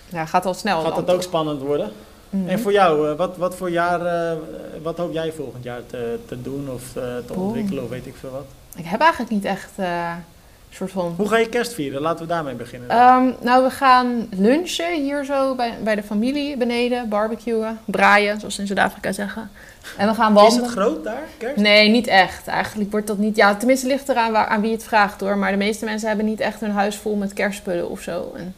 Ja, 0.10 0.26
gaat 0.26 0.46
al 0.46 0.54
snel. 0.54 0.82
gaat 0.82 0.96
het 0.96 1.10
ook 1.10 1.22
spannend 1.22 1.62
worden. 1.62 1.92
Mhm. 2.30 2.48
En 2.48 2.60
voor 2.60 2.72
jou, 2.72 3.16
wat, 3.16 3.38
wat 3.38 3.56
voor 3.56 3.70
jaar, 3.70 4.36
wat 4.82 4.98
hoop 4.98 5.14
jij 5.14 5.32
volgend 5.32 5.64
jaar 5.64 5.82
te, 5.86 6.18
te 6.26 6.42
doen 6.42 6.70
of 6.70 6.84
te 7.28 7.34
ontwikkelen 7.34 7.84
of 7.84 7.90
weet 7.90 8.06
ik 8.06 8.16
veel 8.20 8.30
wat? 8.32 8.46
Ik 8.78 8.86
heb 8.86 9.02
eigenlijk 9.02 9.32
niet 9.32 9.46
echt 9.46 9.72
eh, 9.76 10.14
een 10.70 10.76
soort 10.76 10.92
van... 10.92 11.14
Hoe 11.18 11.28
ga 11.28 11.38
je 11.38 11.50
kerst 11.50 11.74
vieren? 11.74 12.02
Laten 12.02 12.26
we 12.26 12.32
daarmee 12.34 12.54
beginnen. 12.54 12.90
Ehm, 12.90 13.32
nou, 13.42 13.64
we 13.64 13.70
gaan 13.70 14.28
lunchen 14.32 15.02
hier 15.02 15.26
zo 15.26 15.56
bij, 15.56 15.74
bij 15.84 15.96
de 15.96 16.04
familie 16.04 16.58
beneden, 16.58 17.10
barbecuen, 17.10 17.80
braaien, 17.86 18.40
zoals 18.40 18.56
ze 18.56 18.62
in 18.62 18.68
Zuid-Afrika 18.68 19.12
zeggen. 19.12 19.50
En 19.98 20.08
we 20.08 20.14
gaan 20.14 20.36
is 20.36 20.42
wandelen. 20.42 20.64
het 20.64 20.72
groot 20.72 21.04
daar, 21.04 21.24
kerst? 21.38 21.56
Nee, 21.56 21.90
niet 21.90 22.08
echt. 22.08 22.48
Eigenlijk 22.48 22.92
wordt 22.92 23.08
dat 23.08 23.18
niet. 23.18 23.36
Ja, 23.36 23.56
tenminste 23.56 23.88
ligt 23.88 24.10
eraan 24.10 24.32
waar, 24.32 24.48
aan 24.48 24.62
wie 24.62 24.72
het 24.72 24.84
vraagt 24.84 25.20
hoor. 25.20 25.38
Maar 25.38 25.52
de 25.52 25.58
meeste 25.58 25.86
mensen 25.86 26.08
hebben 26.08 26.26
niet 26.26 26.40
echt 26.40 26.60
hun 26.60 26.72
huis 26.72 26.96
vol 26.96 27.16
met 27.16 27.34
kerstspullen 27.34 27.90
of 27.90 28.02
zo. 28.02 28.34
En 28.36 28.56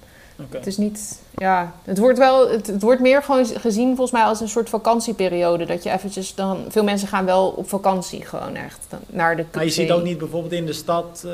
Het 0.49 0.67
is 0.67 0.77
niet. 0.77 1.19
Ja, 1.37 1.73
het 1.83 1.97
wordt 1.97 2.17
wel. 2.17 2.49
Het, 2.49 2.67
het 2.67 2.81
wordt 2.81 3.01
meer 3.01 3.23
gewoon 3.23 3.45
gezien 3.45 3.87
volgens 3.87 4.11
mij 4.11 4.21
als 4.23 4.39
een 4.41 4.49
soort 4.49 4.69
vakantieperiode. 4.69 5.65
Dat 5.65 5.83
je 5.83 5.91
eventjes 5.91 6.35
dan. 6.35 6.65
Veel 6.69 6.83
mensen 6.83 7.07
gaan 7.07 7.25
wel 7.25 7.49
op 7.49 7.69
vakantie 7.69 8.25
gewoon 8.25 8.55
echt 8.55 8.85
dan 8.89 8.99
naar 9.07 9.35
de. 9.35 9.45
Maar 9.53 9.63
je 9.63 9.69
ziet 9.69 9.91
ook 9.91 10.03
niet 10.03 10.17
bijvoorbeeld 10.17 10.53
in 10.53 10.65
de 10.65 10.73
stad 10.73 11.23
eh, 11.25 11.31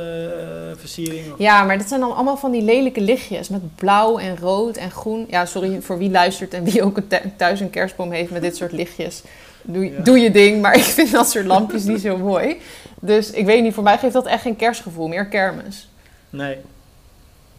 versiering? 0.75 1.31
Of... 1.33 1.39
Ja, 1.39 1.63
maar 1.63 1.77
dat 1.77 1.87
zijn 1.87 1.99
dan 1.99 2.15
allemaal 2.15 2.37
van 2.37 2.51
die 2.51 2.61
lelijke 2.61 3.01
lichtjes 3.01 3.49
met 3.49 3.75
blauw 3.75 4.17
en 4.19 4.37
rood 4.37 4.77
en 4.77 4.91
groen. 4.91 5.25
Ja, 5.29 5.45
sorry 5.45 5.81
voor 5.81 5.97
wie 5.97 6.11
luistert 6.11 6.53
en 6.53 6.63
wie 6.63 6.83
ook 6.83 6.99
thuis 7.37 7.59
een 7.59 7.69
kerstboom 7.69 8.11
heeft 8.11 8.31
met 8.31 8.41
dit 8.41 8.55
soort 8.55 8.71
lichtjes. 8.71 9.23
Doe, 9.61 9.91
Ja. 9.91 10.01
doe 10.01 10.19
je 10.19 10.31
ding, 10.31 10.61
maar 10.61 10.75
ik 10.77 10.83
vind 10.83 11.11
dat 11.11 11.29
soort 11.29 11.45
lampjes 11.45 11.83
niet 11.83 12.01
zo 12.01 12.17
mooi. 12.17 12.57
Dus 13.01 13.31
ik 13.31 13.45
weet 13.45 13.63
niet, 13.63 13.73
voor 13.73 13.83
mij 13.83 13.97
geeft 13.97 14.13
dat 14.13 14.25
echt 14.25 14.41
geen 14.41 14.55
kerstgevoel, 14.55 15.07
meer 15.07 15.25
kermis. 15.25 15.89
Nee. 16.29 16.57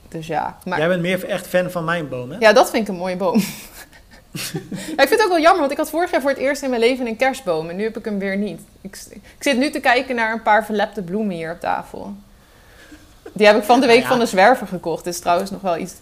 Dus 0.09 0.27
ja, 0.27 0.57
maar 0.65 0.79
Jij 0.79 0.89
bent 0.89 1.01
meer 1.03 1.25
echt 1.25 1.47
fan 1.47 1.71
van 1.71 1.85
mijn 1.85 2.09
boom, 2.09 2.31
hè? 2.31 2.37
ja, 2.39 2.53
dat 2.53 2.71
vind 2.71 2.83
ik 2.83 2.89
een 2.95 3.01
mooie 3.01 3.17
boom. 3.17 3.41
Ja, 4.97 5.03
ik 5.03 5.09
vind 5.09 5.11
het 5.11 5.23
ook 5.23 5.29
wel 5.29 5.41
jammer, 5.41 5.61
want 5.61 5.71
ik 5.73 5.77
had 5.77 5.91
vorig 5.91 6.11
jaar 6.11 6.21
voor 6.21 6.31
het 6.31 6.39
eerst 6.39 6.63
in 6.63 6.69
mijn 6.71 6.81
leven 6.81 7.07
een 7.07 7.17
kerstboom 7.17 7.69
en 7.69 7.77
nu 7.77 7.83
heb 7.83 7.97
ik 7.99 8.05
hem 8.05 8.19
weer 8.19 8.37
niet. 8.37 8.61
Ik, 8.81 8.99
ik 9.11 9.21
zit 9.43 9.57
nu 9.57 9.71
te 9.71 9.81
kijken 9.81 10.15
naar 10.15 10.33
een 10.33 10.43
paar 10.43 10.65
verlepte 10.65 11.03
bloemen 11.03 11.35
hier 11.37 11.53
op 11.53 11.61
tafel. 11.61 12.15
Die 13.33 13.47
heb 13.47 13.57
ik 13.57 13.63
van 13.63 13.81
de 13.81 13.87
week 13.87 14.01
Ja. 14.03 14.09
van 14.09 14.19
de 14.19 14.27
zwerver 14.27 14.67
gekocht. 14.67 15.07
Is 15.07 15.21
trouwens 15.21 15.51
nog 15.51 15.61
wel 15.61 15.77
iets. 15.77 15.95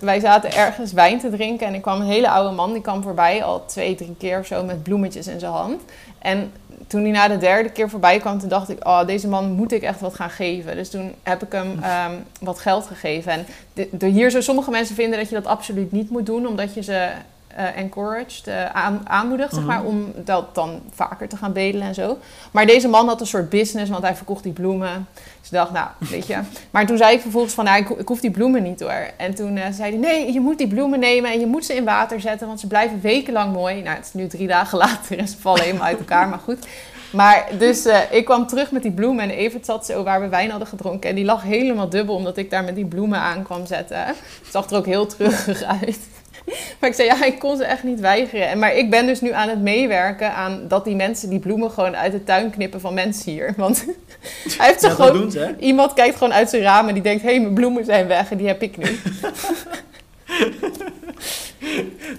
Wij 0.00 0.20
zaten 0.20 0.52
ergens 0.52 0.92
wijn 0.92 1.20
te 1.20 1.30
drinken 1.30 1.66
en 1.66 1.74
er 1.74 1.80
kwam 1.80 2.00
een 2.00 2.06
hele 2.06 2.30
oude 2.30 2.54
man. 2.54 2.72
Die 2.72 2.82
kwam 2.82 3.02
voorbij 3.02 3.44
al 3.44 3.64
twee, 3.66 3.94
drie 3.94 4.14
keer 4.18 4.38
of 4.38 4.46
zo 4.46 4.64
met 4.64 4.82
bloemetjes 4.82 5.26
in 5.26 5.40
zijn 5.40 5.52
hand. 5.52 5.82
En 6.22 6.52
toen 6.86 7.02
hij 7.02 7.10
na 7.10 7.28
de 7.28 7.38
derde 7.38 7.70
keer 7.70 7.90
voorbij 7.90 8.18
kwam, 8.18 8.38
toen 8.38 8.48
dacht 8.48 8.68
ik, 8.68 8.86
oh, 8.86 9.06
deze 9.06 9.28
man 9.28 9.52
moet 9.52 9.72
ik 9.72 9.82
echt 9.82 10.00
wat 10.00 10.14
gaan 10.14 10.30
geven. 10.30 10.76
Dus 10.76 10.90
toen 10.90 11.14
heb 11.22 11.42
ik 11.42 11.52
hem 11.52 11.78
ehm, 11.82 12.12
wat 12.40 12.58
geld 12.58 12.86
gegeven. 12.86 13.32
En 13.32 13.46
de, 13.72 13.88
de, 13.90 14.06
hier 14.06 14.30
zo, 14.30 14.40
sommige 14.40 14.70
mensen 14.70 14.94
vinden 14.94 15.18
dat 15.18 15.28
je 15.28 15.34
dat 15.34 15.46
absoluut 15.46 15.92
niet 15.92 16.10
moet 16.10 16.26
doen, 16.26 16.46
omdat 16.46 16.74
je 16.74 16.82
ze 16.82 17.10
eh 17.56 17.76
encouraged, 17.76 18.48
aan, 18.72 19.00
aanmoedigt, 19.04 19.50
zeg 19.54 19.58
Mhm. 19.64 19.68
maar, 19.68 19.84
om 19.84 20.12
dat 20.24 20.54
dan 20.54 20.80
vaker 20.94 21.28
te 21.28 21.36
gaan 21.36 21.52
bedelen 21.52 21.86
en 21.86 21.94
zo. 21.94 22.18
Maar 22.50 22.66
deze 22.66 22.88
man 22.88 23.06
had 23.08 23.20
een 23.20 23.26
soort 23.26 23.48
business, 23.48 23.90
want 23.90 24.02
hij 24.02 24.14
verkocht 24.16 24.42
die 24.42 24.52
bloemen. 24.52 25.08
Dus 25.14 25.50
ik 25.50 25.56
dacht, 25.56 25.72
nou, 25.72 25.88
weet 25.98 26.26
je. 26.26 26.38
Maar 26.70 26.86
toen 26.86 26.96
zei 26.96 27.14
ik 27.14 27.20
vervolgens 27.20 27.54
van, 27.54 27.64
nou, 27.64 27.78
ik, 27.82 27.88
ik 27.90 28.08
hoef 28.08 28.20
die 28.20 28.30
bloemen 28.30 28.62
niet 28.62 28.80
hoor. 28.80 29.06
En 29.16 29.34
toen 29.34 29.56
eh, 29.56 29.72
zei 29.72 29.90
hij, 29.90 29.98
nee, 29.98 30.32
je 30.32 30.40
moet 30.40 30.58
die 30.58 30.68
bloemen 30.68 30.98
nemen 31.00 31.30
en 31.32 31.40
je 31.40 31.46
moet 31.46 31.64
ze 31.64 31.74
in 31.74 31.84
water 31.84 32.20
zetten, 32.20 32.46
want 32.46 32.60
ze 32.60 32.66
blijven 32.66 33.00
wekenlang 33.00 33.52
mooi. 33.52 33.82
Nou, 33.82 33.96
het 33.96 34.06
is 34.06 34.12
nu 34.12 34.26
drie 34.26 34.46
dagen 34.46 34.78
later 34.88 35.18
en 35.18 35.28
ze 35.28 35.38
vallen 35.38 35.62
helemaal 35.62 35.86
uit 35.86 35.98
elkaar, 35.98 36.28
maar 36.28 36.38
goed. 36.38 36.66
Maar 37.12 37.46
dus 37.58 37.86
ik 38.10 38.24
kwam 38.24 38.46
terug 38.46 38.70
met 38.70 38.82
die 38.82 38.92
bloemen 38.92 39.24
en 39.24 39.30
Evert 39.30 39.64
zat 39.66 39.86
zo 39.86 40.02
waar 40.02 40.20
we 40.20 40.28
wijn 40.28 40.50
hadden 40.50 40.68
gedronken. 40.68 41.10
En 41.10 41.16
die 41.16 41.24
lag 41.24 41.42
helemaal 41.42 41.88
dubbel 41.88 42.14
omdat 42.14 42.36
ik 42.36 42.50
daar 42.50 42.64
met 42.64 42.74
die 42.74 42.86
bloemen 42.86 43.18
aan 43.18 43.42
kwam 43.42 43.66
zetten. 43.66 43.98
Het 44.06 44.16
zag 44.50 44.70
er 44.70 44.76
ook 44.76 44.86
heel 44.86 45.06
treurig 45.06 45.62
uit. 45.80 45.98
Maar 46.80 46.90
ik 46.90 46.96
zei, 46.96 47.08
ja, 47.08 47.24
ik 47.24 47.38
kon 47.38 47.56
ze 47.56 47.64
echt 47.64 47.82
niet 47.82 48.00
weigeren. 48.00 48.48
En, 48.48 48.58
maar 48.58 48.74
ik 48.74 48.90
ben 48.90 49.06
dus 49.06 49.20
nu 49.20 49.32
aan 49.32 49.48
het 49.48 49.60
meewerken 49.60 50.34
aan 50.34 50.68
dat 50.68 50.84
die 50.84 50.96
mensen 50.96 51.30
die 51.30 51.38
bloemen 51.38 51.70
gewoon 51.70 51.96
uit 51.96 52.12
de 52.12 52.24
tuin 52.24 52.50
knippen 52.50 52.80
van 52.80 52.94
mensen 52.94 53.32
hier. 53.32 53.54
Want 53.56 53.84
hij 54.58 54.66
heeft 54.66 54.80
ze 54.80 54.86
Ja, 54.88 54.94
dat 54.96 55.06
gewoon... 55.06 55.20
doen 55.20 55.30
ze, 55.30 55.38
hè? 55.38 55.56
Iemand 55.58 55.92
kijkt 55.92 56.16
gewoon 56.16 56.32
uit 56.32 56.50
zijn 56.50 56.62
raam 56.62 56.88
en 56.88 56.94
die 56.94 57.02
denkt, 57.02 57.22
hé, 57.22 57.28
hey, 57.30 57.40
mijn 57.40 57.54
bloemen 57.54 57.84
zijn 57.84 58.06
weg 58.06 58.30
en 58.30 58.36
die 58.36 58.46
heb 58.46 58.62
ik 58.62 58.76
nu. 58.76 58.98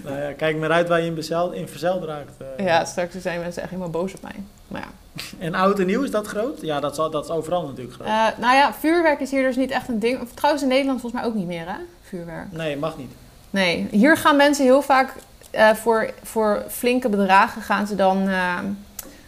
Nou 0.04 0.18
ja, 0.20 0.32
kijk 0.36 0.56
maar 0.56 0.70
uit 0.70 0.88
waar 0.88 1.00
je 1.00 1.06
in, 1.06 1.14
bezel, 1.14 1.52
in 1.52 1.68
verzeild 1.68 2.04
raakt. 2.04 2.32
eh. 2.56 2.64
Ja, 2.66 2.84
straks 2.84 3.14
zijn 3.18 3.40
mensen 3.40 3.62
echt 3.62 3.70
helemaal 3.70 3.90
boos 3.92 4.14
op 4.14 4.22
mij. 4.22 4.42
Maar 4.68 4.80
ja. 4.80 5.22
En 5.38 5.54
oud 5.54 5.78
en 5.78 5.86
nieuw, 5.86 6.02
is 6.02 6.10
dat 6.10 6.26
groot? 6.26 6.60
Ja, 6.60 6.80
dat 6.80 6.96
dat 6.96 7.24
is 7.24 7.30
overal 7.30 7.66
natuurlijk 7.66 7.94
groot. 7.94 8.06
Eh, 8.06 8.26
nou 8.38 8.54
ja, 8.56 8.74
vuurwerk 8.74 9.20
is 9.20 9.30
hier 9.30 9.42
dus 9.42 9.56
niet 9.56 9.70
echt 9.70 9.88
een 9.88 9.98
ding. 9.98 10.28
Trouwens 10.34 10.62
in 10.64 10.70
Nederland 10.70 11.00
volgens 11.00 11.22
mij 11.22 11.30
ook 11.30 11.36
niet 11.36 11.46
meer, 11.46 11.66
hè? 11.66 11.76
Vuurwerk. 12.02 12.46
Nee, 12.52 12.76
mag 12.76 12.96
niet. 12.98 13.10
Nee, 13.54 13.86
hier 13.90 14.16
gaan 14.16 14.36
mensen 14.36 14.64
heel 14.64 14.82
vaak 14.82 15.14
eh, 15.50 15.70
voor, 15.70 16.10
voor 16.22 16.64
flinke 16.68 17.08
bedragen 17.08 17.62
gaan 17.62 17.86
ze 17.86 17.94
dan 17.94 18.28
eh, 18.28 18.58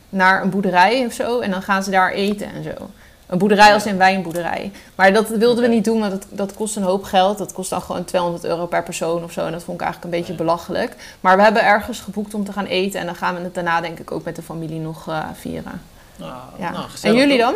naar 0.09 0.43
een 0.43 0.51
boerderij 0.51 1.07
of 1.07 1.13
zo. 1.13 1.41
En 1.41 1.51
dan 1.51 1.63
gaan 1.63 1.83
ze 1.83 1.91
daar 1.91 2.11
eten 2.13 2.53
en 2.53 2.63
zo. 2.63 2.91
Een 3.27 3.39
boerderij 3.39 3.73
als 3.73 3.85
een 3.85 3.97
wijnboerderij. 3.97 4.73
Maar 4.95 5.13
dat 5.13 5.29
wilden 5.29 5.63
we 5.63 5.69
niet 5.69 5.85
doen, 5.85 6.01
want 6.01 6.13
dat, 6.13 6.27
dat 6.31 6.55
kost 6.55 6.77
een 6.77 6.83
hoop 6.83 7.05
geld. 7.05 7.39
Dat 7.39 7.53
kost 7.53 7.71
dan 7.71 7.83
gewoon 7.83 8.05
200 8.05 8.45
euro 8.45 8.67
per 8.67 8.83
persoon 8.83 9.25
of 9.25 9.33
zo. 9.33 9.47
En 9.47 9.53
dat 9.53 9.63
vond 9.63 9.81
ik 9.81 9.85
eigenlijk 9.87 10.15
een 10.15 10.21
beetje 10.21 10.37
belachelijk. 10.37 10.97
Maar 11.21 11.37
we 11.37 11.43
hebben 11.43 11.65
ergens 11.65 12.01
geboekt 12.01 12.35
om 12.35 12.45
te 12.45 12.53
gaan 12.53 12.67
eten. 12.67 13.01
En 13.01 13.07
dan 13.07 13.15
gaan 13.15 13.35
we 13.35 13.41
het 13.41 13.55
daarna 13.55 13.81
denk 13.81 13.99
ik 13.99 14.13
ook 14.13 14.25
met 14.25 14.37
de 14.37 14.43
familie 14.43 14.81
nog 14.81 15.09
eh, 15.09 15.25
vieren. 15.35 15.83
Nou, 16.17 16.33
Ja. 16.59 16.71
nou, 16.71 16.85
en 17.03 17.15
jullie 17.15 17.39
dan? 17.39 17.55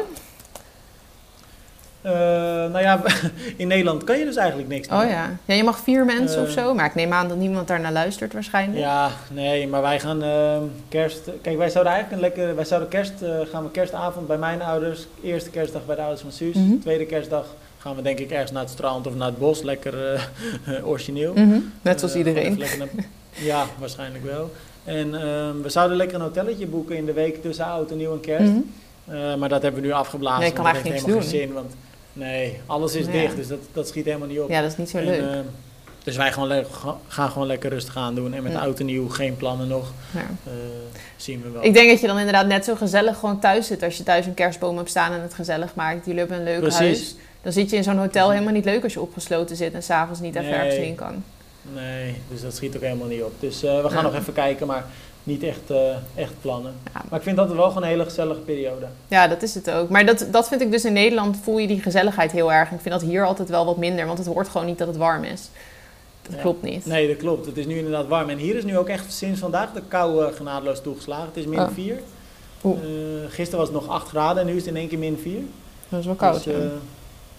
Eh, 2.02 2.12
nou 2.12 2.78
ja, 2.80 3.00
in 3.56 3.68
Nederland 3.68 4.04
kan 4.04 4.18
je 4.18 4.24
dus 4.24 4.36
eigenlijk 4.36 4.68
niks 4.68 4.88
Oh 4.88 4.98
meer. 4.98 5.08
ja. 5.08 5.30
ja, 5.44 5.54
je 5.54 5.64
mag 5.64 5.78
vier 5.78 6.04
mensen 6.04 6.42
of 6.42 6.48
Eh. 6.56 6.62
zo. 6.62 6.74
Maar 6.74 6.86
ik 6.86 6.94
neem 6.94 7.12
aan 7.12 7.28
dat 7.28 7.36
niemand 7.36 7.68
daar 7.68 7.80
naar 7.80 7.92
luistert 7.92 8.32
waarschijnlijk. 8.32 8.78
Ja, 8.78 9.10
nee, 9.30 9.68
maar 9.68 9.82
wij 9.82 10.00
gaan 10.00 10.22
ehm, 10.22 10.62
kerst... 10.88 11.30
Kijk, 11.42 11.56
wij 11.56 11.68
zouden 11.70 11.92
eigenlijk 11.92 12.22
een 12.22 12.28
lekker... 12.28 12.54
Wij 12.56 12.64
zouden 12.64 12.88
kerst... 12.88 13.22
eh, 13.22 13.30
gaan 13.52 13.62
we 13.62 13.70
kerstavond 13.70 14.26
bij 14.26 14.38
mijn 14.38 14.62
ouders. 14.62 15.06
Eerste 15.22 15.50
kerstdag 15.50 15.86
bij 15.86 15.94
de 15.94 16.00
ouders 16.00 16.22
van 16.22 16.32
Suus. 16.32 16.54
Mhm. 16.54 16.78
Tweede 16.80 17.04
kerstdag 17.06 17.46
gaan 17.78 17.96
we 17.96 18.02
denk 18.02 18.18
ik 18.18 18.30
ergens 18.30 18.50
naar 18.52 18.62
het 18.62 18.70
strand 18.70 19.06
of 19.06 19.14
naar 19.14 19.28
het 19.28 19.38
bos. 19.38 19.62
Lekker 19.62 19.94
origineel. 20.84 21.32
Mhm, 21.32 21.58
Net 21.82 21.98
zoals 22.00 22.14
iedereen. 22.14 22.58
naar- 22.58 22.88
ja, 23.50 23.64
waarschijnlijk 23.78 24.24
wel. 24.24 24.50
En 24.84 25.14
ehm, 25.14 25.60
we 25.62 25.68
zouden 25.68 25.96
lekker 25.96 26.16
een 26.16 26.22
hotelletje 26.22 26.66
boeken 26.66 26.96
in 26.96 27.06
de 27.06 27.12
week 27.12 27.42
tussen 27.42 27.64
oud 27.64 27.90
en 27.90 27.96
nieuw 27.96 28.12
en 28.12 28.20
kerst. 28.20 28.52
Mhm. 28.52 29.38
Maar 29.38 29.48
dat 29.48 29.62
hebben 29.62 29.80
we 29.80 29.86
nu 29.86 29.92
afgeblazen. 29.92 30.40
Nee, 30.40 30.48
ik 30.48 30.54
kan 30.54 30.64
eigenlijk 30.66 30.94
niks 30.94 31.06
helemaal 31.12 31.28
geen 31.30 31.40
zin. 31.40 31.52
Want 31.52 31.72
nee, 32.12 32.60
alles 32.66 32.94
is 32.94 33.06
Ja. 33.06 33.12
dicht. 33.12 33.36
Dus 33.36 33.48
dat, 33.48 33.58
dat 33.72 33.88
schiet 33.88 34.04
helemaal 34.04 34.28
niet 34.28 34.40
op. 34.40 34.48
Ja, 34.50 34.60
dat 34.62 34.70
is 34.70 34.76
niet 34.76 34.90
zo 34.90 34.98
En, 34.98 35.04
leuk. 35.04 35.20
ehm, 35.20 35.42
dus 36.04 36.16
wij 36.16 36.32
gewoon 36.32 36.64
gaan 37.08 37.30
gewoon 37.30 37.46
lekker 37.46 37.70
rustig 37.70 37.96
aan 37.96 38.14
doen. 38.14 38.34
En 38.34 38.42
met 38.42 38.52
Ja. 38.52 38.58
oud 38.58 38.80
en 38.80 38.86
nieuw 38.86 39.08
geen 39.08 39.36
plannen 39.36 39.68
nog. 39.68 39.92
Ja. 40.14 40.20
Eh, 40.44 40.52
zien 41.16 41.42
we 41.42 41.50
wel. 41.50 41.64
Ik 41.64 41.74
denk 41.74 41.90
dat 41.90 42.00
je 42.00 42.06
dan 42.06 42.18
inderdaad 42.18 42.46
net 42.46 42.64
zo 42.64 42.74
gezellig 42.74 43.18
gewoon 43.18 43.40
thuis 43.40 43.66
zit 43.66 43.82
als 43.82 43.96
je 43.96 44.02
thuis 44.02 44.26
een 44.26 44.34
kerstboom 44.34 44.76
hebt 44.76 44.90
staan 44.90 45.12
en 45.12 45.20
het 45.20 45.34
gezellig 45.34 45.74
maakt. 45.74 46.04
Jullie 46.04 46.20
hebben 46.20 46.38
een 46.38 46.44
leuk 46.44 46.60
Precies. 46.60 46.78
huis. 46.78 47.14
Dan 47.42 47.52
zit 47.52 47.70
je 47.70 47.76
in 47.76 47.82
zo'n 47.82 47.98
hotel 47.98 48.30
helemaal 48.30 48.52
niet 48.52 48.64
leuk 48.64 48.82
als 48.82 48.92
je 48.92 49.00
opgesloten 49.00 49.56
zit 49.56 49.72
en 49.74 49.82
s'avonds 49.82 50.20
niet 50.20 50.34
even 50.34 50.50
Nee. 50.50 50.58
ergens 50.58 50.76
heen 50.76 50.94
kan. 50.94 51.24
Nee, 51.74 52.14
dus 52.28 52.40
dat 52.40 52.54
schiet 52.56 52.76
ook 52.76 52.82
helemaal 52.82 53.06
niet 53.06 53.22
op. 53.22 53.32
Dus 53.40 53.62
eh, 53.62 53.82
we 53.82 53.88
gaan 53.88 53.96
Ja. 54.04 54.10
nog 54.10 54.14
even 54.20 54.32
kijken, 54.32 54.66
maar 54.66 54.84
niet 55.22 55.42
echt, 55.42 55.70
eh, 55.70 55.78
echt 56.14 56.32
plannen. 56.40 56.72
Ja, 56.94 57.02
Maar 57.08 57.18
ik 57.18 57.24
vind 57.24 57.36
dat 57.36 57.52
wel 57.52 57.68
gewoon 57.68 57.82
een 57.82 57.88
hele 57.88 58.04
gezellige 58.04 58.40
periode. 58.40 58.86
ja, 59.08 59.28
dat 59.28 59.42
is 59.42 59.54
het 59.54 59.70
ook. 59.70 59.88
Maar 59.88 60.06
dat, 60.06 60.26
dat 60.30 60.48
vind 60.48 60.60
ik 60.60 60.70
dus 60.70 60.84
in 60.84 60.92
Nederland 60.92 61.36
voel 61.42 61.58
je 61.58 61.66
die 61.66 61.80
gezelligheid 61.82 62.32
heel 62.32 62.52
erg. 62.52 62.70
Ik 62.70 62.80
vind 62.80 62.94
dat 63.00 63.08
hier 63.10 63.24
altijd 63.26 63.48
wel 63.48 63.64
wat 63.64 63.76
minder, 63.76 64.06
want 64.06 64.18
het 64.18 64.26
hoort 64.26 64.48
gewoon 64.48 64.66
niet 64.66 64.78
dat 64.78 64.86
het 64.88 64.96
warm 64.96 65.24
is. 65.24 65.48
Dat 66.22 66.34
Ja. 66.34 66.40
klopt 66.40 66.62
niet. 66.62 66.86
Nee, 66.86 67.08
dat 67.08 67.16
klopt. 67.16 67.46
Het 67.46 67.56
is 67.56 67.66
nu 67.66 67.76
inderdaad 67.76 68.06
warm. 68.06 68.28
En 68.28 68.38
hier 68.38 68.54
is 68.56 68.64
nu 68.64 68.78
ook 68.78 68.88
echt 68.88 69.12
sinds 69.12 69.40
vandaag 69.40 69.72
de 69.72 69.82
kou 69.88 70.24
eh, 70.26 70.32
genadeloos 70.34 70.80
toegeslagen. 70.82 71.26
Het 71.26 71.36
is 71.36 71.46
min 71.46 71.60
Oh. 71.60 71.68
4. 71.74 72.00
Oeh. 72.64 72.78
gisteren 73.28 73.58
was 73.58 73.68
het 73.68 73.80
nog 73.80 73.88
8 73.88 74.08
graden 74.08 74.40
en 74.42 74.46
nu 74.48 74.52
is 74.56 74.60
het 74.64 74.70
in 74.70 74.76
één 74.76 74.88
keer 74.88 74.98
min 74.98 75.18
4. 75.22 75.40
Dat 75.88 76.00
is 76.00 76.06
wel 76.06 76.14
koud. 76.14 76.44
Dus, 76.44 76.54
eh, 76.54 76.60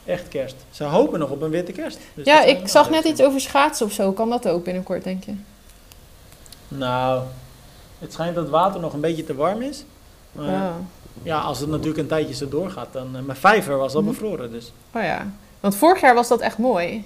echt 0.06 0.28
kerst. 0.28 0.56
Ze 0.72 0.84
hopen 0.84 1.20
nog 1.20 1.30
op 1.30 1.42
een 1.42 1.50
witte 1.50 1.72
kerst. 1.72 2.00
Dus 2.14 2.26
ja, 2.26 2.44
ik 2.44 2.68
zag 2.68 2.90
net 2.90 3.04
iets 3.04 3.22
over 3.22 3.42
schaatsen 3.42 3.86
of 3.86 3.92
zo. 3.92 4.12
Kan 4.12 4.30
dat 4.30 4.48
ook 4.48 4.64
binnenkort, 4.64 5.04
denk 5.04 5.24
je? 5.24 5.34
Nou, 6.68 7.22
het 8.02 8.14
schijnt 8.14 8.36
dat 8.36 8.44
het 8.44 8.52
water 8.54 8.80
nog 8.82 8.94
een 8.94 9.00
beetje 9.02 9.24
te 9.24 9.36
warm 9.36 9.62
is. 9.62 9.84
Maar 10.32 10.46
Oh. 10.70 10.76
ja, 11.24 11.40
als 11.40 11.60
het 11.60 11.70
natuurlijk 11.70 11.98
een 11.98 12.08
tijdje 12.08 12.34
zo 12.34 12.48
doorgaat, 12.50 12.88
dan... 12.92 13.16
eh, 13.16 13.22
mijn 13.22 13.38
vijver 13.38 13.78
was 13.78 13.94
al 13.96 14.02
Mhm. 14.02 14.10
bevroren, 14.12 14.52
dus... 14.52 14.72
oh 14.96 15.02
ja. 15.04 15.28
Want 15.60 15.76
vorig 15.76 16.02
jaar 16.02 16.14
was 16.16 16.28
dat 16.28 16.40
echt 16.40 16.58
mooi. 16.58 17.06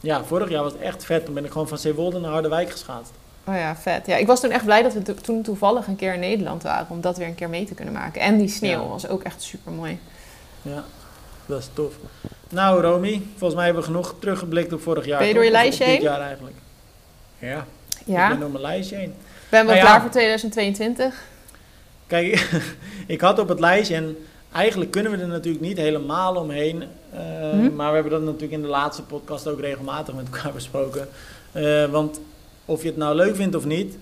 Ja, 0.00 0.24
vorig 0.24 0.48
jaar 0.48 0.62
was 0.62 0.72
het 0.72 0.80
echt 0.80 1.04
vet. 1.04 1.24
Toen 1.24 1.34
ben 1.34 1.44
ik 1.44 1.50
gewoon 1.52 1.68
van 1.68 1.78
Zeewolde 1.78 2.18
naar 2.18 2.30
Harderwijk 2.30 2.70
geschaatst. 2.70 3.12
Oh 3.46 3.54
ja, 3.54 3.76
vet. 3.76 4.06
Ja, 4.06 4.16
ik 4.16 4.26
was 4.26 4.40
toen 4.40 4.50
echt 4.50 4.64
blij 4.64 4.82
dat 4.82 4.92
we 4.92 5.02
to- 5.02 5.14
toen 5.14 5.42
toevallig 5.42 5.86
een 5.86 5.96
keer 5.96 6.14
in 6.14 6.20
Nederland 6.20 6.62
waren 6.62 6.86
om 6.90 7.00
dat 7.00 7.16
weer 7.16 7.26
een 7.26 7.34
keer 7.34 7.48
mee 7.48 7.64
te 7.64 7.74
kunnen 7.74 7.94
maken. 7.94 8.20
En 8.20 8.38
die 8.38 8.48
sneeuw 8.48 8.82
Ja. 8.82 8.88
was 8.88 9.08
ook 9.08 9.22
echt 9.22 9.42
super 9.42 9.72
mooi. 9.72 9.98
Ja, 10.62 10.84
dat 11.46 11.58
is 11.60 11.68
tof. 11.72 11.94
Nou, 12.48 12.80
Romy, 12.80 13.22
volgens 13.30 13.54
mij 13.54 13.64
hebben 13.64 13.82
we 13.82 13.88
genoeg 13.88 14.14
teruggeblikt 14.18 14.72
op 14.72 14.80
vorig 14.82 15.04
jaar. 15.06 15.18
Ben 15.18 15.28
je 15.28 15.34
door 15.34 15.44
je 15.44 15.50
lijstje 15.50 15.84
op 15.84 15.90
dit 15.90 15.98
heen? 16.00 16.08
jaar 16.10 16.20
eigenlijk. 16.20 16.56
Ja, 17.38 17.66
Ja, 18.06 18.22
ik 18.24 18.28
ben 18.30 18.40
door 18.40 18.50
mijn 18.50 18.62
lijstje 18.62 18.96
heen. 18.96 19.14
Ben 19.48 19.64
wel 19.66 19.74
Nou 19.74 19.76
ja. 19.76 19.82
klaar 19.84 20.00
voor 20.00 20.10
2022. 20.10 21.22
Kijk, 22.06 22.50
ik 23.06 23.20
had 23.20 23.38
op 23.38 23.48
het 23.48 23.60
lijstje 23.60 23.94
en 23.94 24.16
eigenlijk 24.52 24.90
kunnen 24.90 25.12
we 25.12 25.18
er 25.18 25.26
natuurlijk 25.28 25.64
niet 25.64 25.76
helemaal 25.76 26.34
omheen. 26.36 26.82
eh, 27.12 27.20
Hm? 27.50 27.74
Maar 27.74 27.88
we 27.88 27.94
hebben 27.94 28.12
dat 28.12 28.22
natuurlijk 28.22 28.52
in 28.52 28.62
de 28.62 28.68
laatste 28.68 29.02
podcast 29.02 29.46
ook 29.48 29.60
regelmatig 29.60 30.14
met 30.14 30.24
elkaar 30.32 30.52
besproken. 30.60 31.08
Eh, 31.52 31.84
want 31.84 32.20
of 32.64 32.82
je 32.82 32.88
het 32.88 32.96
nou 32.96 33.14
leuk 33.14 33.36
vindt 33.36 33.54
of 33.54 33.64
niet, 33.64 33.96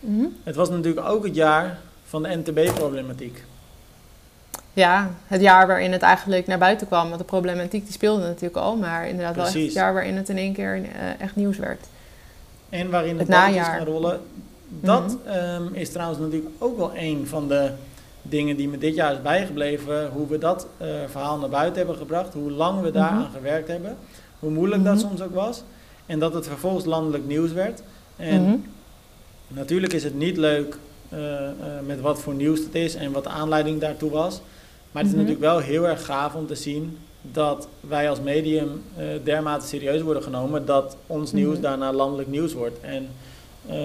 Mhm. 0.00 0.24
het 0.44 0.54
was 0.56 0.68
natuurlijk 0.70 1.06
ook 1.08 1.24
het 1.24 1.34
jaar 1.34 1.78
van 2.04 2.22
de 2.22 2.28
NTB-problematiek. 2.36 3.44
Ja, 4.72 5.10
het 5.26 5.40
jaar 5.40 5.66
waarin 5.66 5.92
het 5.92 6.02
eigenlijk 6.02 6.46
naar 6.46 6.58
buiten 6.58 6.86
kwam. 6.86 7.06
Want 7.06 7.18
de 7.18 7.24
problematiek 7.26 7.84
die 7.84 7.92
speelde 7.92 8.22
natuurlijk 8.22 8.56
al. 8.56 8.76
Maar 8.76 9.08
inderdaad 9.08 9.34
wel 9.34 9.44
echt 9.44 9.54
het 9.54 9.72
jaar 9.72 9.92
waarin 9.92 10.16
het 10.16 10.28
in 10.28 10.36
één 10.38 10.52
keer 10.52 10.74
eh, 10.84 11.20
echt 11.20 11.36
nieuws 11.36 11.56
werd. 11.58 11.86
En 12.68 12.90
waarin 12.90 13.10
Het 13.18 13.18
het 13.18 13.28
najaar. 13.28 13.84
rollen. 13.84 14.20
Dat 14.80 15.02
Mhm. 15.24 15.28
ehm, 15.36 15.62
is 15.74 15.90
trouwens 15.90 16.20
natuurlijk 16.20 16.50
ook 16.58 16.76
wel 16.76 16.90
een 16.96 17.26
van 17.26 17.48
de 17.48 17.70
dingen 18.22 18.56
die 18.56 18.68
me 18.68 18.78
dit 18.78 18.94
jaar 18.94 19.12
is 19.12 19.22
bijgebleven. 19.22 20.08
Hoe 20.10 20.26
we 20.28 20.38
dat 20.38 20.66
eh, 20.76 20.88
verhaal 21.10 21.38
naar 21.38 21.48
buiten 21.48 21.76
hebben 21.76 21.96
gebracht. 21.96 22.34
Hoe 22.34 22.50
lang 22.50 22.80
we 22.80 22.90
daar 22.90 23.14
Mhm. 23.14 23.30
gewerkt 23.32 23.68
hebben. 23.68 23.96
Hoe 24.38 24.50
moeilijk 24.50 24.84
dat 24.84 24.94
Mhm. 24.94 25.02
soms 25.06 25.20
ook 25.22 25.34
was. 25.34 25.62
En 26.06 26.18
dat 26.18 26.34
het 26.34 26.46
vervolgens 26.46 26.84
landelijk 26.84 27.26
nieuws 27.26 27.52
werd. 27.52 27.82
En 28.16 28.64
natuurlijk 29.48 29.92
is 29.92 30.04
het 30.04 30.14
niet 30.18 30.36
leuk 30.36 30.76
eh, 31.08 31.46
eh, 31.48 31.52
met 31.86 32.00
wat 32.00 32.20
voor 32.20 32.34
nieuws 32.34 32.58
het 32.60 32.74
is 32.74 32.94
en 32.94 33.12
wat 33.12 33.22
de 33.24 33.28
aanleiding 33.30 33.80
daartoe 33.80 34.10
was. 34.10 34.40
Maar 34.92 35.02
het 35.02 35.10
is 35.12 35.16
natuurlijk 35.18 35.44
wel 35.44 35.58
heel 35.58 35.88
erg 35.88 36.04
gaaf 36.04 36.34
om 36.34 36.46
te 36.46 36.54
zien 36.54 36.98
dat 37.22 37.68
wij 37.80 38.08
als 38.10 38.20
medium 38.20 38.82
dermate 39.24 39.66
serieus 39.66 40.00
worden 40.02 40.22
genomen 40.22 40.66
dat 40.66 40.96
ons 41.06 41.32
nieuws 41.32 41.60
daarna 41.60 41.92
landelijk 41.92 42.28
nieuws 42.28 42.52
wordt. 42.52 42.80
En, 42.80 43.08
ehm, 43.68 43.76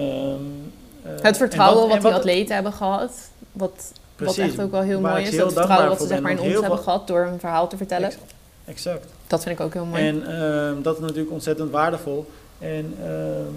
eh, 1.02 1.10
Het 1.22 1.36
vertrouwen 1.36 1.82
en 1.82 1.88
wat, 1.88 2.02
die 2.02 2.12
atleten 2.12 2.54
hebben 2.54 2.72
gehad. 2.72 3.12
Wat, 3.52 3.92
wat 4.16 4.38
echt 4.38 4.60
ook 4.60 4.70
wel 4.70 4.80
heel 4.82 5.00
mooi 5.00 5.22
is. 5.22 5.30
heel 5.30 5.44
Dat 5.44 5.52
vertrouwen 5.52 5.88
wat 5.88 6.00
ze 6.00 6.06
zeg 6.06 6.20
maar 6.20 6.30
in 6.30 6.40
ons 6.40 6.60
hebben 6.60 6.78
gehad 6.78 7.06
door 7.06 7.26
een 7.26 7.40
verhaal 7.40 7.68
te 7.68 7.76
vertellen. 7.76 8.08
Ex- 8.08 8.16
Exact. 8.64 9.06
Dat 9.26 9.42
vind 9.42 9.58
ik 9.58 9.64
ook 9.64 9.72
heel 9.72 9.84
mooi. 9.84 10.08
En 10.08 10.26
ehm, 10.40 10.82
dat 10.82 10.94
is 10.94 11.00
natuurlijk 11.00 11.30
ontzettend 11.30 11.70
waardevol. 11.70 12.30
En 12.58 12.94
ehm, 13.02 13.52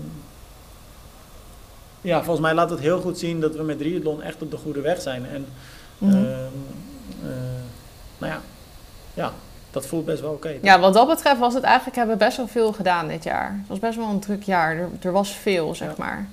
ja, 2.02 2.18
volgens 2.24 2.46
mij 2.46 2.54
laat 2.54 2.70
het 2.70 2.80
heel 2.80 3.02
goed 3.02 3.20
zien 3.20 3.40
dat 3.42 3.56
we 3.56 3.64
met 3.64 3.78
triathlon 3.78 4.22
echt 4.22 4.42
op 4.42 4.52
de 4.52 4.58
goede 4.58 4.82
weg 4.82 5.02
zijn. 5.02 5.26
En 5.26 5.46
Mhm. 5.98 6.16
eh, 6.16 6.22
nou 8.18 8.32
ja, 8.34 8.42
ja, 9.14 9.32
dat 9.72 9.86
voelt 9.86 10.06
best 10.06 10.22
wel 10.22 10.32
oké. 10.32 10.54
Ja, 10.62 10.80
wat 10.80 10.94
dat 10.94 11.08
betreft 11.08 11.40
was 11.40 11.54
het 11.54 11.64
eigenlijk, 11.64 11.96
hebben 11.96 12.18
we 12.18 12.26
best 12.26 12.38
wel 12.38 12.48
veel 12.48 12.74
gedaan 12.74 13.08
dit 13.08 13.24
jaar. 13.24 13.56
Het 13.60 13.68
was 13.68 13.80
best 13.80 13.98
wel 13.98 14.08
een 14.10 14.20
druk 14.20 14.44
jaar. 14.44 14.76
Er, 14.76 14.90
er 15.02 15.12
was 15.12 15.30
veel, 15.32 15.76
zeg 15.76 15.88
Ja. 15.88 15.94
maar. 15.98 16.28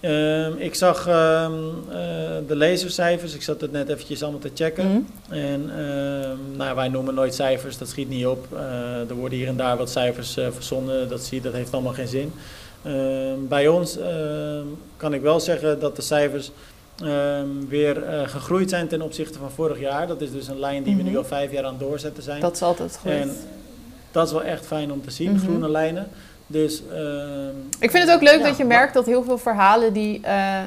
Ehm, 0.00 0.52
ik 0.56 0.74
zag 0.74 1.06
ehm, 1.06 1.52
eh, 1.88 1.98
de 2.46 2.56
lasercijfers, 2.56 3.34
ik 3.34 3.42
zat 3.42 3.60
het 3.60 3.72
net 3.72 3.88
eventjes 3.88 4.22
allemaal 4.22 4.40
te 4.40 4.50
checken. 4.54 4.86
Mhm. 4.88 5.34
En 5.34 5.70
ehm, 5.76 6.56
nou, 6.56 6.76
wij 6.76 6.88
noemen 6.88 7.14
nooit 7.14 7.34
cijfers, 7.34 7.78
dat 7.78 7.88
schiet 7.88 8.08
niet 8.08 8.26
op. 8.26 8.46
Eh, 8.52 9.08
er 9.10 9.14
worden 9.14 9.38
hier 9.38 9.48
en 9.48 9.56
daar 9.56 9.76
wat 9.76 9.90
cijfers 9.90 10.36
eh, 10.36 10.46
verzonnen, 10.50 11.08
dat, 11.08 11.20
zie, 11.20 11.40
dat 11.40 11.52
heeft 11.52 11.72
allemaal 11.72 11.92
geen 11.92 12.08
zin. 12.08 12.32
Bij 13.48 13.68
ons 13.68 13.98
kan 14.96 15.14
ik 15.14 15.22
wel 15.22 15.40
zeggen 15.40 15.80
dat 15.80 15.96
de 15.96 16.02
cijfers 16.02 16.50
ehm, 17.02 17.46
weer 17.68 18.02
eh, 18.04 18.28
gegroeid 18.28 18.70
zijn 18.70 18.88
ten 18.88 19.02
opzichte 19.02 19.38
van 19.38 19.50
vorig 19.50 19.80
jaar. 19.80 20.06
Dat 20.06 20.20
is 20.20 20.32
dus 20.32 20.48
een 20.48 20.58
lijn 20.58 20.82
die 20.82 20.96
we 20.96 21.02
Mhm. 21.02 21.10
nu 21.10 21.16
al 21.18 21.24
vijf 21.24 21.52
jaar 21.52 21.64
aan 21.64 21.70
het 21.70 21.80
doorzetten 21.80 22.22
zijn. 22.22 22.40
Dat 22.40 22.54
is 22.54 22.62
altijd 22.62 22.98
goed. 23.02 23.10
en 23.10 23.36
dat 24.10 24.26
is 24.26 24.32
wel 24.32 24.42
echt 24.42 24.66
fijn 24.66 24.92
om 24.92 25.02
te 25.02 25.10
zien, 25.10 25.32
Mhm. 25.32 25.40
groene 25.40 25.68
lijnen. 25.70 26.08
Dus, 26.46 26.82
ehm, 26.92 27.48
Ik 27.78 27.90
vind 27.90 28.04
het 28.04 28.12
ook 28.12 28.22
leuk 28.22 28.38
ja, 28.38 28.46
dat 28.46 28.56
je 28.56 28.64
merkt 28.64 28.94
dat 28.94 29.06
heel 29.06 29.22
veel 29.22 29.38
verhalen 29.38 29.92
die 29.92 30.20
eh, 30.22 30.58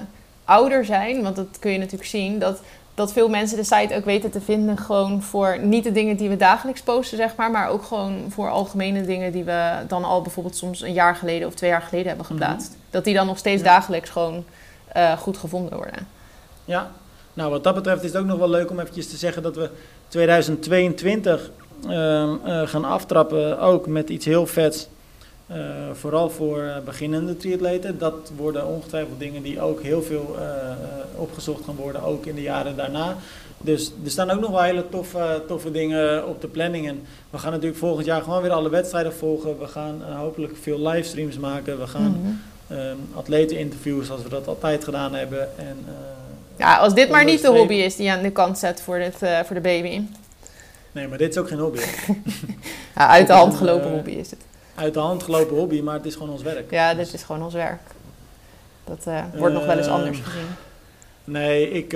ouder 0.46 0.86
zijn, 0.86 1.22
want 1.24 1.36
dat 1.36 1.48
kun 1.60 1.72
je 1.72 1.78
natuurlijk 1.78 2.10
zien, 2.10 2.40
dat, 2.40 2.62
dat 2.96 3.14
veel 3.14 3.30
mensen 3.30 3.58
de 3.58 3.64
site 3.64 3.96
ook 3.96 4.06
weten 4.06 4.30
te 4.32 4.42
vinden 4.42 4.78
gewoon 4.78 5.22
voor 5.22 5.58
niet 5.62 5.84
de 5.84 5.92
dingen 5.92 6.16
die 6.18 6.30
we 6.30 6.38
dagelijks 6.38 6.82
posten, 6.82 7.18
zeg 7.18 7.36
maar, 7.36 7.52
maar 7.52 7.70
ook 7.70 7.84
gewoon 7.84 8.26
voor 8.30 8.50
algemene 8.50 9.06
dingen 9.06 9.32
die 9.32 9.44
we 9.44 9.72
dan 9.88 10.04
al 10.04 10.22
bijvoorbeeld 10.22 10.56
soms 10.58 10.82
een 10.82 10.94
jaar 10.94 11.16
geleden 11.16 11.48
of 11.48 11.54
twee 11.54 11.70
jaar 11.70 11.82
geleden 11.82 12.08
hebben 12.08 12.26
geplaatst. 12.26 12.78
Dat 12.90 13.04
die 13.04 13.14
dan 13.14 13.26
nog 13.26 13.38
steeds 13.38 13.62
Mhm. 13.62 13.70
Ja. 13.70 13.76
dagelijks 13.76 14.10
gewoon 14.10 14.44
eh, 14.88 15.18
goed 15.18 15.38
gevonden 15.38 15.78
worden. 15.78 16.08
Ja, 16.66 16.92
nou 17.34 17.52
wat 17.52 17.64
dat 17.64 17.76
betreft 17.76 18.04
is 18.04 18.12
het 18.14 18.22
ook 18.22 18.28
nog 18.28 18.38
wel 18.38 18.50
leuk 18.50 18.70
om 18.70 18.80
eventjes 18.80 19.08
te 19.10 19.18
zeggen 19.18 19.44
dat 19.44 19.56
we 19.56 19.70
2022 20.08 21.52
ehm, 21.90 22.36
eh, 22.46 22.68
gaan 22.68 22.86
aftrappen 22.86 23.60
ook 23.60 23.88
met 23.88 24.10
iets 24.10 24.26
heel 24.26 24.46
vets. 24.48 24.88
Eh, 25.48 25.60
vooral 25.94 26.30
voor 26.30 26.62
eh, 26.62 26.76
beginnende 26.86 27.38
triatleten. 27.38 27.98
Dat 27.98 28.32
worden 28.38 28.68
ongetwijfeld 28.68 29.20
dingen 29.20 29.42
die 29.44 29.62
ook 29.62 29.82
heel 29.82 30.02
veel 30.02 30.36
opgezocht 31.16 31.64
gaan 31.66 31.76
worden, 31.76 32.04
ook 32.04 32.26
in 32.26 32.36
de 32.36 32.42
jaren 32.42 32.76
daarna. 32.76 33.16
Dus 33.58 33.92
er 34.04 34.12
staan 34.12 34.30
ook 34.32 34.40
nog 34.40 34.52
wel 34.52 34.62
hele 34.62 34.90
toffe, 34.90 35.42
toffe 35.48 35.72
dingen 35.72 36.28
op 36.28 36.42
de 36.42 36.48
planning. 36.48 36.88
En 36.88 37.02
we 37.30 37.38
gaan 37.38 37.52
natuurlijk 37.52 37.80
volgend 37.80 38.06
jaar 38.06 38.22
gewoon 38.22 38.42
weer 38.42 38.52
alle 38.52 38.70
wedstrijden 38.70 39.14
volgen. 39.14 39.60
We 39.60 39.68
gaan 39.68 40.02
hopelijk 40.02 40.56
veel 40.62 40.88
livestreams 40.88 41.38
maken. 41.38 41.80
We 41.80 41.88
gaan 41.88 42.18
Mhm. 42.22 42.80
ehm, 42.80 42.98
atleten 43.14 43.58
interviewen 43.60 44.06
zoals 44.06 44.24
we 44.24 44.30
dat 44.30 44.48
altijd 44.48 44.84
gedaan 44.84 45.14
hebben. 45.14 45.58
En, 45.58 45.78
Ja, 46.58 46.78
als 46.78 46.94
dit 46.94 47.10
maar 47.10 47.24
niet 47.24 47.42
de 47.42 47.48
hobby 47.48 47.74
is 47.74 47.96
die 47.96 48.06
je 48.06 48.12
aan 48.12 48.22
de 48.22 48.32
kant 48.32 48.58
zet 48.58 48.82
voor, 48.82 48.98
dit, 49.00 49.22
eh, 49.22 49.40
voor 49.44 49.56
de 49.56 49.62
baby. 49.62 50.02
nee, 50.92 51.08
maar 51.08 51.18
dit 51.18 51.30
is 51.30 51.38
ook 51.38 51.48
geen 51.48 51.60
hobby. 51.60 51.80
Ja, 52.96 53.08
uit 53.08 53.28
de 53.28 53.34
hand 53.34 53.56
gelopen 53.56 53.88
eh, 53.88 53.94
hobby 53.94 54.12
is 54.12 54.30
het. 54.32 54.40
Uit 54.76 54.94
de 54.94 55.00
hand 55.00 55.24
gelopen 55.24 55.56
hobby, 55.56 55.82
maar 55.82 55.94
het 55.96 56.06
is 56.06 56.14
gewoon 56.14 56.30
ons 56.30 56.42
werk. 56.42 56.72
Ja, 56.72 56.94
dit 56.94 57.14
is 57.14 57.24
gewoon 57.24 57.44
ons 57.44 57.54
werk. 57.54 57.82
Dat 58.84 59.00
eh, 59.06 59.24
wordt 59.36 59.54
nog 59.54 59.66
wel 59.66 59.78
eens 59.78 59.88
anders 59.88 60.20
gezien. 60.20 60.48
Nee, 61.24 61.72
ik, 61.72 61.96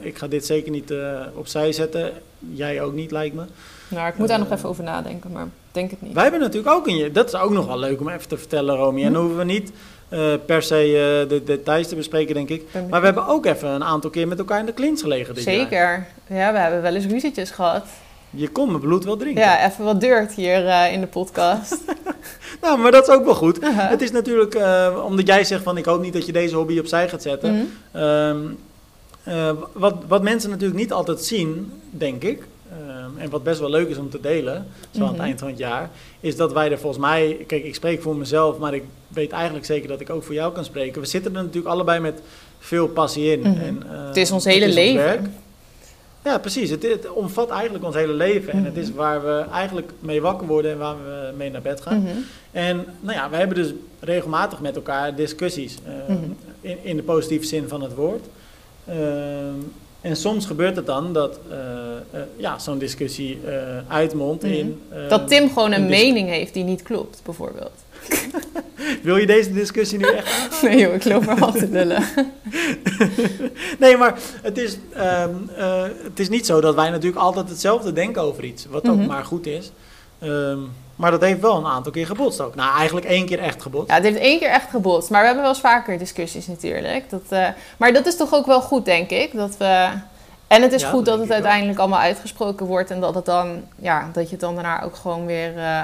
ik 0.00 0.18
ga 0.18 0.26
dit 0.26 0.46
zeker 0.46 0.70
niet 0.70 0.90
eh, 0.90 1.20
opzij 1.34 1.72
zetten. 1.72 2.12
Jij 2.38 2.82
ook 2.82 2.92
niet, 2.92 3.10
lijkt 3.10 3.34
me. 3.34 3.44
Nou, 3.88 4.08
ik 4.08 4.18
moet 4.18 4.28
daar 4.28 4.38
nog 4.38 4.50
even 4.50 4.68
over 4.68 4.84
nadenken, 4.84 5.32
maar 5.32 5.46
denk 5.72 5.90
het 5.90 6.02
niet. 6.02 6.12
Wij 6.12 6.22
hebben 6.22 6.40
natuurlijk 6.40 6.74
ook 6.74 6.86
een... 6.88 7.12
Dat 7.12 7.26
is 7.26 7.34
ook 7.34 7.50
nog 7.50 7.66
wel 7.66 7.78
leuk 7.78 8.00
om 8.00 8.08
even 8.08 8.28
te 8.28 8.38
vertellen, 8.38 8.76
Romy. 8.76 9.00
En 9.00 9.06
Hm? 9.06 9.12
dan 9.12 9.20
hoeven 9.22 9.38
we 9.38 9.44
niet 9.44 9.72
eh, 10.12 10.32
per 10.46 10.62
se 10.62 10.76
eh, 10.76 11.28
de 11.28 11.42
details 11.44 11.88
te 11.88 11.96
bespreken, 11.96 12.34
denk 12.34 12.48
ik. 12.48 12.64
Maar 12.90 13.00
we 13.00 13.06
hebben 13.06 13.26
ook 13.26 13.46
even 13.46 13.68
een 13.68 13.84
aantal 13.84 14.10
keer 14.10 14.28
met 14.28 14.38
elkaar 14.38 14.58
in 14.58 14.66
de 14.66 14.74
clinch 14.74 15.00
gelegen 15.00 15.34
dit 15.34 15.44
jaar. 15.44 15.54
Zeker. 15.54 16.06
Ja, 16.26 16.52
we 16.52 16.58
hebben 16.58 16.82
wel 16.82 16.94
eens 16.94 17.06
ruzietjes 17.06 17.50
gehad. 17.50 17.86
Je 18.30 18.48
kon 18.48 18.68
mijn 18.68 18.80
bloed 18.80 19.04
wel 19.04 19.16
drinken. 19.16 19.42
Ja, 19.42 19.66
even 19.66 19.84
wat 19.84 20.00
dirt 20.00 20.32
hier 20.32 20.66
eh, 20.66 20.92
in 20.92 21.00
de 21.00 21.06
podcast. 21.06 21.78
Nou, 22.60 22.78
maar 22.78 22.90
dat 22.90 23.08
is 23.08 23.14
ook 23.14 23.24
wel 23.24 23.34
goed. 23.34 23.64
Aha. 23.64 23.88
Het 23.88 24.02
is 24.02 24.10
natuurlijk, 24.10 24.58
omdat 25.06 25.26
jij 25.26 25.44
zegt 25.44 25.62
van 25.62 25.76
ik 25.76 25.84
hoop 25.84 26.02
niet 26.02 26.12
dat 26.12 26.26
je 26.26 26.32
deze 26.32 26.56
hobby 26.56 26.78
opzij 26.78 27.08
gaat 27.08 27.22
zetten. 27.22 27.52
Mhm. 27.54 28.02
Ehm, 28.02 28.38
eh, 29.24 29.50
wat, 29.72 29.94
wat 30.08 30.22
mensen 30.22 30.50
natuurlijk 30.50 30.80
niet 30.80 30.92
altijd 30.92 31.24
zien, 31.24 31.72
denk 31.90 32.22
ik, 32.22 32.42
ehm, 32.78 33.18
en 33.18 33.30
wat 33.30 33.42
best 33.42 33.60
wel 33.60 33.70
leuk 33.70 33.88
is 33.88 33.96
om 33.96 34.10
te 34.10 34.20
delen, 34.20 34.66
zo 34.90 35.00
aan 35.00 35.06
het 35.06 35.16
Mhm. 35.16 35.24
eind 35.24 35.38
van 35.38 35.48
het 35.48 35.58
jaar, 35.58 35.90
is 36.20 36.36
dat 36.36 36.52
wij 36.52 36.70
er 36.70 36.78
volgens 36.78 37.02
mij, 37.02 37.44
kijk, 37.46 37.64
ik 37.64 37.74
spreek 37.74 38.02
voor 38.02 38.16
mezelf, 38.16 38.58
maar 38.58 38.74
ik 38.74 38.84
weet 39.08 39.32
eigenlijk 39.32 39.64
zeker 39.64 39.88
dat 39.88 40.00
ik 40.00 40.10
ook 40.10 40.22
voor 40.22 40.34
jou 40.34 40.52
kan 40.52 40.64
spreken. 40.64 41.00
We 41.00 41.06
zitten 41.08 41.36
er 41.36 41.42
natuurlijk 41.42 41.74
allebei 41.74 42.00
met 42.00 42.20
veel 42.58 42.88
passie 42.88 43.32
in. 43.32 43.40
Mhm. 43.40 43.60
en, 43.60 43.82
eh, 43.92 44.06
Het 44.06 44.16
is 44.16 44.30
ons 44.30 44.44
hele 44.44 44.68
leven. 44.68 45.02
werk. 45.04 45.26
Ja, 46.24 46.38
precies. 46.38 46.70
Het, 46.70 46.82
het 46.82 47.10
omvat 47.10 47.50
eigenlijk 47.50 47.84
ons 47.84 47.94
hele 47.94 48.12
leven. 48.12 48.52
En 48.52 48.64
het 48.64 48.76
is 48.76 48.88
Mhm. 48.88 48.96
waar 48.96 49.24
we 49.24 49.44
eigenlijk 49.52 49.92
mee 50.00 50.20
wakker 50.20 50.46
worden 50.46 50.70
en 50.70 50.78
waar 50.78 50.96
we 51.04 51.30
mee 51.36 51.50
naar 51.50 51.62
bed 51.62 51.80
gaan. 51.80 52.06
En 52.50 52.84
nou 53.00 53.16
ja, 53.16 53.30
we 53.30 53.36
hebben 53.36 53.56
dus 53.56 53.72
regelmatig 54.00 54.60
met 54.60 54.76
elkaar 54.76 55.14
discussies. 55.14 55.78
eh, 55.86 56.14
Mhm. 56.14 56.22
in, 56.60 56.76
in 56.82 56.96
de 56.96 57.02
positieve 57.02 57.46
zin 57.46 57.68
van 57.68 57.82
het 57.82 57.94
woord. 57.94 58.24
Ehm, 58.86 58.98
en 60.02 60.16
soms 60.16 60.46
gebeurt 60.46 60.76
het 60.76 60.86
dan 60.86 61.12
dat 61.12 61.38
eh, 61.50 61.56
eh, 62.10 62.20
ja, 62.36 62.58
zo'n 62.58 62.78
discussie 62.78 63.38
eh, 63.46 63.54
uitmondt 63.88 64.42
Mhm. 64.42 64.52
in... 64.52 64.80
Dat 65.08 65.28
Tim 65.28 65.48
gewoon 65.48 65.72
een 65.72 65.82
een 65.82 65.88
dis- 65.88 66.00
mening 66.02 66.28
heeft 66.28 66.54
die 66.54 66.64
niet 66.64 66.82
klopt, 66.82 67.20
bijvoorbeeld. 67.24 67.70
Wil 69.02 69.16
je 69.16 69.26
deze 69.26 69.52
discussie 69.52 69.98
nu 69.98 70.04
echt? 70.04 70.48
Nee 70.62 70.78
joh, 70.78 70.94
ik 70.94 71.04
loop 71.04 71.24
maar 71.26 71.38
wat 71.38 71.58
te 71.58 71.68
lullen. 71.68 72.02
Nee, 73.78 73.96
maar 73.96 74.18
het 74.42 74.58
is, 74.58 74.76
ehm, 74.94 75.30
eh, 75.56 75.82
het 76.02 76.18
is 76.20 76.28
niet 76.28 76.46
zo 76.46 76.60
dat 76.60 76.74
wij 76.74 76.90
natuurlijk 76.90 77.22
altijd 77.22 77.48
hetzelfde 77.48 77.92
denken 77.92 78.22
over 78.22 78.44
iets. 78.44 78.66
Wat 78.70 78.88
ook 78.88 78.96
Mhm. 78.96 79.06
maar 79.06 79.24
goed 79.24 79.46
is. 79.46 79.72
Ehm, 80.18 80.58
maar 80.96 81.10
dat 81.10 81.20
heeft 81.20 81.40
wel 81.40 81.56
een 81.56 81.66
aantal 81.66 81.92
keer 81.92 82.06
gebotst 82.06 82.40
ook. 82.40 82.54
Nou, 82.54 82.76
eigenlijk 82.76 83.06
één 83.06 83.26
keer 83.26 83.38
echt 83.38 83.62
gebotst. 83.62 83.88
Ja, 83.88 83.94
het 83.94 84.04
heeft 84.04 84.18
één 84.18 84.38
keer 84.38 84.48
echt 84.48 84.70
gebotst. 84.70 85.10
Maar 85.10 85.20
we 85.20 85.26
hebben 85.26 85.44
wel 85.44 85.52
eens 85.52 85.62
vaker 85.62 85.98
discussies 85.98 86.46
natuurlijk. 86.46 87.10
Dat, 87.10 87.22
eh, 87.28 87.46
maar 87.76 87.92
dat 87.92 88.06
is 88.06 88.16
toch 88.16 88.34
ook 88.34 88.46
wel 88.46 88.60
goed, 88.60 88.84
denk 88.84 89.10
ik. 89.10 89.32
Dat 89.34 89.56
we... 89.56 89.88
En 90.46 90.62
het 90.62 90.72
is 90.72 90.82
Ja, 90.82 90.88
goed 90.90 91.04
dat 91.04 91.18
het 91.18 91.30
uiteindelijk 91.32 91.78
allemaal 91.78 91.98
uitgesproken 91.98 92.66
wordt. 92.66 92.90
En 92.90 93.00
dat, 93.00 93.14
het 93.14 93.24
dan, 93.24 93.62
ja, 93.78 94.08
dat 94.12 94.24
je 94.24 94.30
het 94.30 94.40
dan 94.40 94.54
daarna 94.54 94.82
ook 94.82 94.96
gewoon 94.96 95.26
weer 95.26 95.58
eh, 95.58 95.80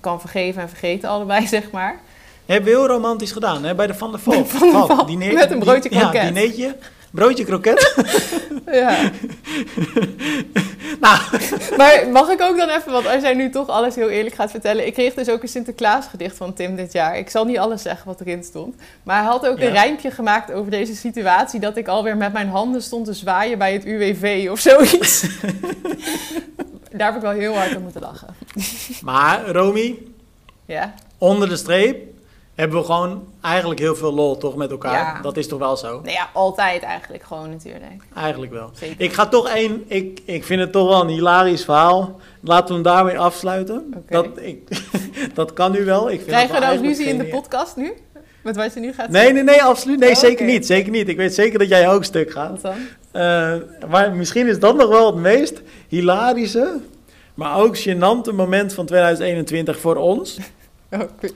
kan 0.00 0.20
vergeven 0.20 0.62
en 0.62 0.68
vergeten 0.68 1.08
allebei, 1.08 1.46
zeg 1.56 1.70
maar. 1.70 2.00
Hebben 2.46 2.72
we 2.72 2.76
heel 2.78 2.86
romantisch 2.86 3.32
gedaan, 3.32 3.64
hè? 3.64 3.74
Bij 3.74 3.86
de 3.86 3.94
Van 3.94 4.10
der 4.10 4.20
Valk. 4.20 4.46
Van 4.46 4.60
der 4.60 4.70
Valk, 4.70 4.86
Valk, 4.86 5.06
diner- 5.06 5.32
met 5.34 5.50
een 5.50 5.58
broodje 5.58 5.88
kroket. 5.88 6.12
Ja, 6.12 6.26
dineetje. 6.26 6.76
Broodje 7.14 7.44
kroket. 7.44 7.94
Ja. 8.72 8.96
nou, 11.00 11.18
Maar 11.76 12.08
mag 12.12 12.28
ik 12.28 12.40
ook 12.42 12.56
dan 12.56 12.68
even, 12.68 12.92
want 12.92 13.06
als 13.06 13.22
jij 13.22 13.34
nu 13.34 13.50
toch 13.50 13.68
alles 13.68 13.94
heel 13.94 14.08
eerlijk 14.08 14.34
gaat 14.34 14.50
vertellen. 14.50 14.86
Ik 14.86 14.92
kreeg 14.92 15.14
dus 15.14 15.28
ook 15.28 15.42
een 15.42 15.48
Sinterklaasgedicht 15.48 16.36
van 16.36 16.52
Tim 16.54 16.76
dit 16.76 16.92
jaar. 16.92 17.18
Ik 17.18 17.30
zal 17.30 17.44
niet 17.44 17.58
alles 17.58 17.82
zeggen 17.82 18.06
wat 18.06 18.20
erin 18.20 18.44
stond. 18.44 18.74
Maar 19.02 19.16
hij 19.16 19.26
had 19.26 19.46
ook 19.46 19.58
Ja. 19.58 19.66
een 19.66 19.72
rijmpje 19.72 20.10
gemaakt 20.10 20.52
over 20.52 20.70
deze 20.70 20.94
situatie. 20.96 21.60
Dat 21.60 21.76
ik 21.76 21.88
alweer 21.88 22.16
met 22.16 22.32
mijn 22.32 22.48
handen 22.48 22.82
stond 22.82 23.04
te 23.06 23.12
zwaaien 23.12 23.58
bij 23.58 23.72
het 23.72 23.84
UWV 23.84 24.48
of 24.50 24.60
zoiets. 24.60 25.26
Daar 26.92 27.06
heb 27.06 27.14
ik 27.16 27.22
wel 27.22 27.30
heel 27.32 27.54
hard 27.56 27.76
om 27.76 27.82
moeten 27.82 28.00
lachen. 28.00 28.28
maar 29.02 29.46
Romy, 29.50 29.98
Ja, 30.66 30.94
onder 31.18 31.48
de 31.48 31.56
streep 31.56 32.02
hebben 32.54 32.78
we 32.78 32.84
gewoon 32.84 33.24
eigenlijk 33.40 33.80
heel 33.80 33.96
veel 33.96 34.12
lol 34.14 34.36
toch 34.38 34.56
met 34.56 34.70
elkaar. 34.70 34.92
Ja. 35.16 35.20
Dat 35.22 35.36
is 35.36 35.48
toch 35.48 35.58
wel 35.58 35.76
zo? 35.76 35.88
nou 35.88 36.10
ja, 36.10 36.28
altijd 36.32 36.82
eigenlijk 36.82 37.22
gewoon 37.22 37.50
natuurlijk. 37.50 38.02
Eigenlijk 38.14 38.52
wel. 38.52 38.70
Zeker. 38.74 39.00
Ik 39.04 39.12
ga 39.12 39.26
toch 39.26 39.48
één, 39.48 39.84
ik, 39.86 40.20
ik 40.24 40.44
vind 40.44 40.60
het 40.60 40.72
toch 40.72 40.88
wel 40.88 41.00
een 41.00 41.08
hilarisch 41.08 41.64
verhaal. 41.64 42.20
Laten 42.40 42.66
we 42.68 42.72
hem 42.74 42.82
daarmee 42.82 43.18
afsluiten. 43.18 43.94
Oké. 43.96 44.12
Dat, 44.12 44.26
ik, 44.40 44.68
dat 45.34 45.52
kan 45.52 45.72
nu 45.72 45.84
wel. 45.84 46.10
Ik 46.10 46.16
vind 46.16 46.26
Krijgen 46.30 46.46
we 46.48 46.52
dat 46.52 46.62
dan 46.62 46.70
eigenlijk 46.70 46.98
ruzie 46.98 47.12
in 47.12 47.18
de 47.18 47.24
podcast 47.36 47.76
nu? 47.76 47.92
Met 48.42 48.56
wat 48.56 48.74
je 48.74 48.80
nu 48.80 48.92
gaat 48.92 49.08
Nee, 49.08 49.32
nee, 49.32 49.42
nee, 49.42 49.62
absoluut. 49.62 49.98
Nee, 49.98 50.10
Oh, 50.10 50.16
zeker 50.16 50.44
oké. 50.44 50.52
niet. 50.52 50.66
Zeker 50.66 50.90
niet. 50.90 51.08
Ik 51.08 51.16
weet 51.16 51.34
zeker 51.34 51.58
dat 51.58 51.68
jij 51.68 51.88
ook 51.90 52.04
stuk 52.04 52.30
gaat. 52.32 52.50
Wat 52.50 52.62
dan? 52.62 52.74
Eh, 53.22 53.54
maar 53.90 54.12
misschien 54.14 54.46
is 54.48 54.58
dat 54.58 54.76
nog 54.76 54.88
wel 54.88 55.06
het 55.06 55.14
meest 55.14 55.62
hilarische, 55.88 56.80
maar 57.34 57.56
ook 57.58 57.76
gênante 57.78 58.34
moment 58.34 58.74
van 58.74 58.86
2021 58.86 59.78
voor 59.80 59.96
ons. 59.96 60.36
Oh, 60.90 61.00
ik- 61.20 61.34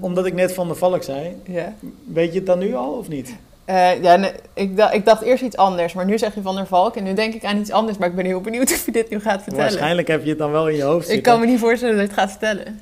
Omdat 0.00 0.26
ik 0.26 0.34
net 0.34 0.54
van 0.54 0.68
de 0.68 0.74
valk 0.74 1.02
zei. 1.02 1.36
ja. 1.46 1.74
Weet 2.12 2.32
je 2.32 2.38
het 2.38 2.46
dan 2.46 2.58
nu 2.58 2.74
al 2.74 2.92
of 2.92 3.08
niet? 3.08 3.34
Eh, 3.64 4.02
ja, 4.02 4.16
nee, 4.16 4.32
ik, 4.54 4.76
dacht, 4.76 4.94
ik 4.94 5.04
dacht 5.04 5.22
eerst 5.22 5.42
iets 5.42 5.56
anders, 5.56 5.92
maar 5.92 6.04
nu 6.04 6.18
zeg 6.18 6.34
je 6.34 6.42
Van 6.42 6.54
der 6.54 6.66
Valk 6.66 6.96
en 6.96 7.04
nu 7.04 7.14
denk 7.14 7.34
ik 7.34 7.44
aan 7.44 7.58
iets 7.58 7.70
anders. 7.70 7.98
Maar 7.98 8.08
ik 8.08 8.14
ben 8.14 8.24
heel 8.24 8.40
benieuwd 8.40 8.72
of 8.72 8.86
je 8.86 8.92
dit 8.92 9.10
nu 9.10 9.20
gaat 9.20 9.42
vertellen. 9.42 9.64
Waarschijnlijk 9.64 10.08
heb 10.08 10.22
je 10.22 10.28
het 10.28 10.38
dan 10.38 10.50
wel 10.50 10.68
in 10.68 10.76
je 10.76 10.82
hoofd 10.82 11.04
Ik 11.04 11.12
zitten. 11.14 11.32
kan 11.32 11.40
me 11.40 11.46
niet 11.46 11.58
voorstellen 11.58 11.96
dat 11.96 12.04
je 12.04 12.10
het 12.10 12.20
gaat 12.20 12.30
vertellen. 12.30 12.80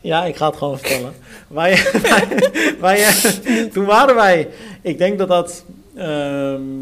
Ja, 0.00 0.24
ik 0.24 0.36
ga 0.36 0.46
het 0.46 0.56
gewoon 0.56 0.78
vertellen. 0.78 1.14
wij, 1.48 1.82
wij, 2.02 2.26
wij, 2.80 3.04
eh, 3.04 3.14
toen 3.72 3.84
waren 3.84 4.14
wij, 4.14 4.48
ik 4.82 4.98
denk 4.98 5.18
dat 5.18 5.28
dat, 5.28 5.64
ehm, 5.96 6.80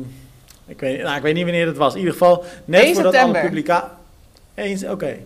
ik, 0.66 0.80
weet, 0.80 1.02
nou, 1.02 1.16
ik 1.16 1.22
weet 1.22 1.34
niet 1.34 1.44
wanneer 1.44 1.66
het 1.66 1.76
was. 1.76 1.92
In 1.92 1.98
ieder 1.98 2.12
geval 2.14 2.44
net 2.64 2.82
1 2.82 2.94
voordat 2.94 3.12
september. 3.12 3.40
alle 3.40 3.48
publicatie... 3.48 4.90
Oké. 4.90 5.16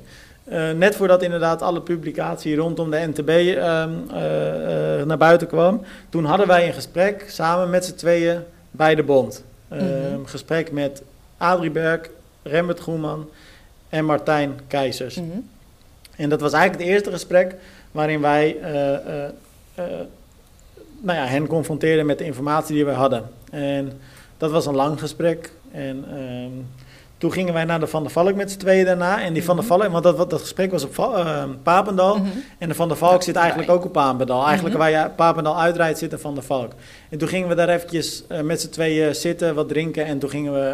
Eh, 0.50 0.70
net 0.70 0.96
voordat 0.96 1.22
inderdaad 1.22 1.62
alle 1.62 1.80
publicatie 1.80 2.56
rondom 2.56 2.90
de 2.90 3.06
NTB 3.06 3.28
ehm, 3.28 3.90
eh, 4.10 5.00
eh, 5.00 5.06
naar 5.06 5.16
buiten 5.16 5.46
kwam. 5.46 5.82
Toen 6.08 6.24
hadden 6.24 6.46
wij 6.46 6.66
een 6.66 6.72
gesprek 6.72 7.24
samen 7.28 7.70
met 7.70 7.84
z'n 7.84 7.94
tweeën 7.94 8.40
bij 8.70 8.94
de 8.94 9.02
bond. 9.02 9.44
Mhm. 9.68 10.24
Gesprek 10.24 10.72
met 10.72 11.02
Adrie 11.36 11.70
Berg, 11.70 12.08
Rembert 12.42 12.80
Groenman 12.80 13.28
en 13.88 14.04
Martijn 14.04 14.60
Keizers. 14.66 15.14
Mhm. 15.14 15.38
En 16.16 16.28
dat 16.28 16.40
was 16.40 16.52
eigenlijk 16.52 16.82
het 16.82 16.92
eerste 16.92 17.10
gesprek 17.10 17.54
waarin 17.90 18.20
wij 18.20 18.56
nou 21.02 21.18
ja, 21.18 21.24
hen 21.24 21.46
confronteerden 21.46 22.06
met 22.06 22.18
de 22.18 22.24
informatie 22.24 22.74
die 22.74 22.84
we 22.84 22.90
hadden. 22.90 23.24
En 23.50 23.92
dat 24.38 24.50
was 24.50 24.66
een 24.66 24.74
lang 24.74 25.00
gesprek. 25.00 25.52
En 25.72 26.04
ehm, 26.10 26.52
toen 27.20 27.32
gingen 27.32 27.52
wij 27.54 27.64
naar 27.64 27.80
de 27.80 27.86
Van 27.86 28.02
der 28.02 28.12
Valk 28.12 28.34
met 28.34 28.50
z'n 28.50 28.58
tweeën 28.58 28.84
daarna. 28.84 29.22
En 29.22 29.32
die 29.32 29.44
Van 29.44 29.56
der 29.56 29.64
Mhm. 29.64 29.74
Valk, 29.78 29.88
want 29.92 30.04
dat, 30.04 30.30
dat 30.30 30.40
gesprek 30.40 30.70
was 30.70 30.84
op 30.84 30.98
eh, 30.98 31.44
Papendal. 31.62 32.16
Mhm. 32.16 32.26
En 32.58 32.68
de 32.68 32.74
Van 32.74 32.88
der 32.88 32.96
Valk 32.96 33.22
zit 33.22 33.36
eigenlijk 33.36 33.70
ook 33.70 33.84
op 33.84 33.92
Papendal. 33.92 34.44
Eigenlijk 34.46 34.74
Mhm. 34.78 34.82
waar 34.82 34.90
je 35.02 35.10
Papendal 35.16 35.60
uitrijdt 35.60 35.98
zit 35.98 36.10
de 36.10 36.18
Van 36.18 36.34
der 36.34 36.42
Valk. 36.42 36.72
En 37.08 37.18
toen 37.18 37.28
gingen 37.28 37.48
we 37.48 37.54
daar 37.54 37.68
eventjes 37.68 38.22
eh, 38.28 38.40
met 38.40 38.60
z'n 38.60 38.68
tweeën 38.68 39.14
zitten, 39.14 39.54
wat 39.54 39.68
drinken. 39.68 40.04
En 40.04 40.18
toen 40.18 40.30
gingen 40.30 40.52
we, 40.52 40.68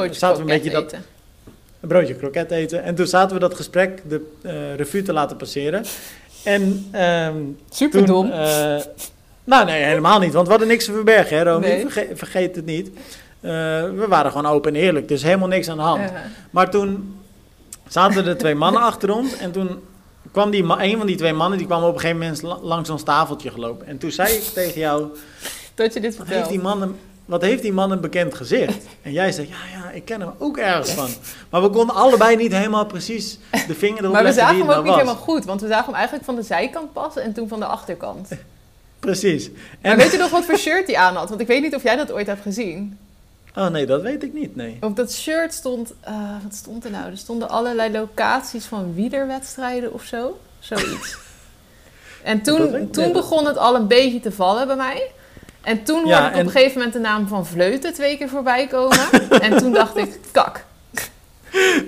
eh, 0.00 0.08
zaten 0.12 0.36
we 0.44 0.52
een 0.52 0.58
beetje 0.58 0.70
dat, 0.70 0.84
eten. 0.84 1.04
een 1.80 1.88
broodje 1.88 2.14
kroket 2.14 2.50
eten. 2.50 2.82
En 2.82 2.94
toen 2.94 3.06
zaten 3.06 3.34
we 3.34 3.40
dat 3.40 3.54
gesprek 3.54 4.02
de 4.08 4.20
revue 4.76 5.02
te 5.02 5.12
laten 5.12 5.36
passeren. 5.36 5.84
En 6.44 6.88
ehm, 6.90 7.36
Super 7.70 7.98
toen... 7.98 8.06
dom. 8.06 8.28
nou, 9.44 9.64
nee, 9.64 9.82
helemaal 9.84 10.18
niet. 10.18 10.32
Want 10.32 10.44
we 10.44 10.50
hadden 10.50 10.68
niks 10.68 10.84
te 10.84 10.92
verbergen, 10.92 11.36
hè, 11.36 11.42
Romy? 11.42 11.66
Nee. 11.66 11.86
Vergeet 12.14 12.56
het 12.56 12.64
niet. 12.66 12.90
Eh, 13.44 13.50
we 13.90 14.04
waren 14.08 14.30
gewoon 14.30 14.46
open 14.52 14.74
en 14.74 14.80
eerlijk. 14.80 15.08
Dus 15.08 15.22
helemaal 15.22 15.48
niks 15.48 15.68
aan 15.68 15.76
de 15.76 15.82
hand. 15.82 16.10
Maar 16.50 16.70
toen 16.70 17.20
zaten 17.88 18.26
er 18.26 18.36
twee 18.38 18.54
mannen 18.54 18.82
achter 18.82 19.14
ons. 19.14 19.36
En 19.36 19.52
toen 19.52 19.80
kwam 20.32 20.50
die 20.50 20.64
een 20.78 20.96
van 20.98 21.06
die 21.06 21.16
twee 21.16 21.32
mannen... 21.32 21.58
die 21.58 21.66
kwam 21.66 21.82
op 21.82 21.94
een 21.94 22.00
gegeven 22.00 22.18
moment 22.18 22.42
la- 22.42 22.58
langs 22.62 22.90
ons 22.90 23.02
tafeltje 23.02 23.50
gelopen. 23.50 23.86
En 23.86 23.98
toen 23.98 24.10
zei 24.10 24.34
ik 24.34 24.42
tegen 24.42 24.80
jou... 24.80 25.06
dat 25.74 25.94
je 25.94 26.00
dit 26.00 26.18
Heeft 26.24 26.48
die 26.48 26.60
man 26.60 26.82
een, 26.82 26.96
wat 27.24 27.42
heeft 27.42 27.62
die 27.62 27.72
man 27.72 27.90
een 27.90 28.00
bekend 28.00 28.34
gezicht? 28.34 28.86
En 29.02 29.12
jij 29.12 29.32
zegt, 29.32 29.48
ja, 29.48 29.54
ja, 29.78 29.90
ik 29.90 30.04
ken 30.04 30.20
hem 30.20 30.30
ook 30.38 30.58
ergens 30.58 30.90
van. 30.90 31.08
Maar 31.50 31.62
we 31.62 31.70
konden 31.70 31.94
allebei 31.94 32.36
niet 32.36 32.52
helemaal 32.52 32.86
precies 32.86 33.38
de 33.66 33.74
vinger 33.74 33.98
erop 34.00 34.12
Maar 34.12 34.24
we 34.24 34.32
zagen 34.32 34.56
hem 34.58 34.70
ook 34.70 34.76
niet 34.76 34.86
was. 34.86 34.94
helemaal 35.00 35.22
goed, 35.22 35.44
want 35.44 35.60
we 35.60 35.68
zagen 35.68 35.84
hem 35.84 35.94
eigenlijk 35.94 36.24
van 36.24 36.34
de 36.36 36.42
zijkant 36.42 36.92
pas 36.92 37.16
en 37.16 37.32
toen 37.32 37.48
van 37.48 37.58
de 37.60 37.66
achterkant. 37.66 38.28
Precies. 39.00 39.46
En 39.80 39.90
En, 39.90 39.96
weet 39.96 40.12
je 40.12 40.18
nog 40.18 40.30
wat 40.30 40.44
voor 40.44 40.56
shirt 40.56 40.86
hij 40.86 40.96
aan 40.96 41.16
had? 41.16 41.28
Want 41.28 41.40
ik 41.40 41.46
weet 41.46 41.62
niet 41.62 41.74
of 41.74 41.82
jij 41.82 41.96
dat 41.96 42.12
ooit 42.12 42.26
hebt 42.26 42.42
gezien. 42.42 42.98
Oh 43.56 43.66
nee, 43.68 43.86
dat 43.86 44.02
weet 44.02 44.22
ik 44.22 44.32
niet, 44.32 44.56
nee. 44.56 44.76
Op 44.80 44.96
dat 44.96 45.12
shirt 45.12 45.52
stond, 45.54 45.92
eh, 46.00 46.14
wat 46.42 46.54
stond 46.54 46.84
er 46.84 46.90
nou? 46.90 47.10
Er 47.10 47.16
stonden 47.18 47.48
allerlei 47.48 47.92
locaties 47.92 48.64
van 48.64 48.94
wielerwedstrijden 48.94 49.92
of 49.92 50.02
zo. 50.02 50.40
Zoiets. 50.58 51.16
En 52.22 52.42
toen, 52.42 52.74
ik 52.74 52.92
toen 52.92 53.12
begon 53.12 53.46
het 53.46 53.56
al 53.56 53.74
een 53.74 53.86
beetje 53.86 54.20
te 54.20 54.32
vallen 54.32 54.66
bij 54.66 54.76
mij. 54.76 55.10
En 55.62 55.82
toen 55.84 56.06
Ja, 56.06 56.20
hoorde 56.20 56.24
ik 56.26 56.32
op 56.32 56.38
en- 56.38 56.46
een 56.46 56.50
gegeven 56.52 56.74
moment 56.76 56.92
de 56.92 56.98
naam 57.00 57.28
van 57.28 57.46
Vleuten 57.46 57.92
twee 57.94 58.16
keer 58.16 58.28
voorbij 58.28 58.66
komen. 58.66 58.98
en 59.40 59.56
toen 59.56 59.72
dacht 59.72 59.96
ik, 59.96 60.18
kak. 60.30 60.64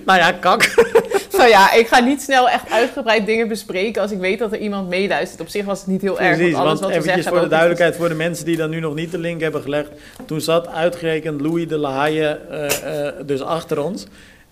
Nou 0.05 0.19
ja, 0.19 0.33
kak. 0.33 0.62
Nou 1.37 1.49
ja, 1.49 1.72
ik 1.72 1.87
ga 1.89 2.01
niet 2.01 2.22
snel 2.22 2.49
echt 2.49 2.70
uitgebreid 2.70 3.26
dingen 3.26 3.49
bespreken 3.49 4.03
als 4.03 4.11
ik 4.11 4.18
weet 4.18 4.39
dat 4.39 4.53
er 4.53 4.59
iemand 4.59 4.89
meeluistert. 4.89 5.41
Op 5.41 5.49
zich 5.49 5.64
was 5.64 5.78
het 5.78 5.89
niet 5.89 6.03
heel 6.03 6.20
erg, 6.20 6.37
Precies, 6.37 6.53
want 6.55 6.66
alles 6.66 6.80
want 6.80 6.80
wat 6.80 6.89
we 6.91 6.97
eventjes 6.97 7.14
zeggen... 7.14 7.32
voor 7.32 7.43
de 7.43 7.49
duidelijkheid, 7.55 7.97
voor 7.97 8.09
de 8.09 8.14
mensen 8.14 8.45
die 8.45 8.57
dan 8.57 8.70
nu 8.70 8.80
nog 8.80 8.95
niet 8.95 9.11
de 9.11 9.18
link 9.18 9.41
hebben 9.41 9.62
gelegd. 9.62 9.91
Toen 10.26 10.41
zat 10.41 10.68
uitgerekend 10.68 11.41
Louis 11.41 11.68
de 11.68 11.76
La 11.78 11.91
Haye 11.91 12.26
eh, 12.51 13.07
eh, 13.07 13.14
dus 13.26 13.43
achter 13.43 13.82
ons. 13.84 14.07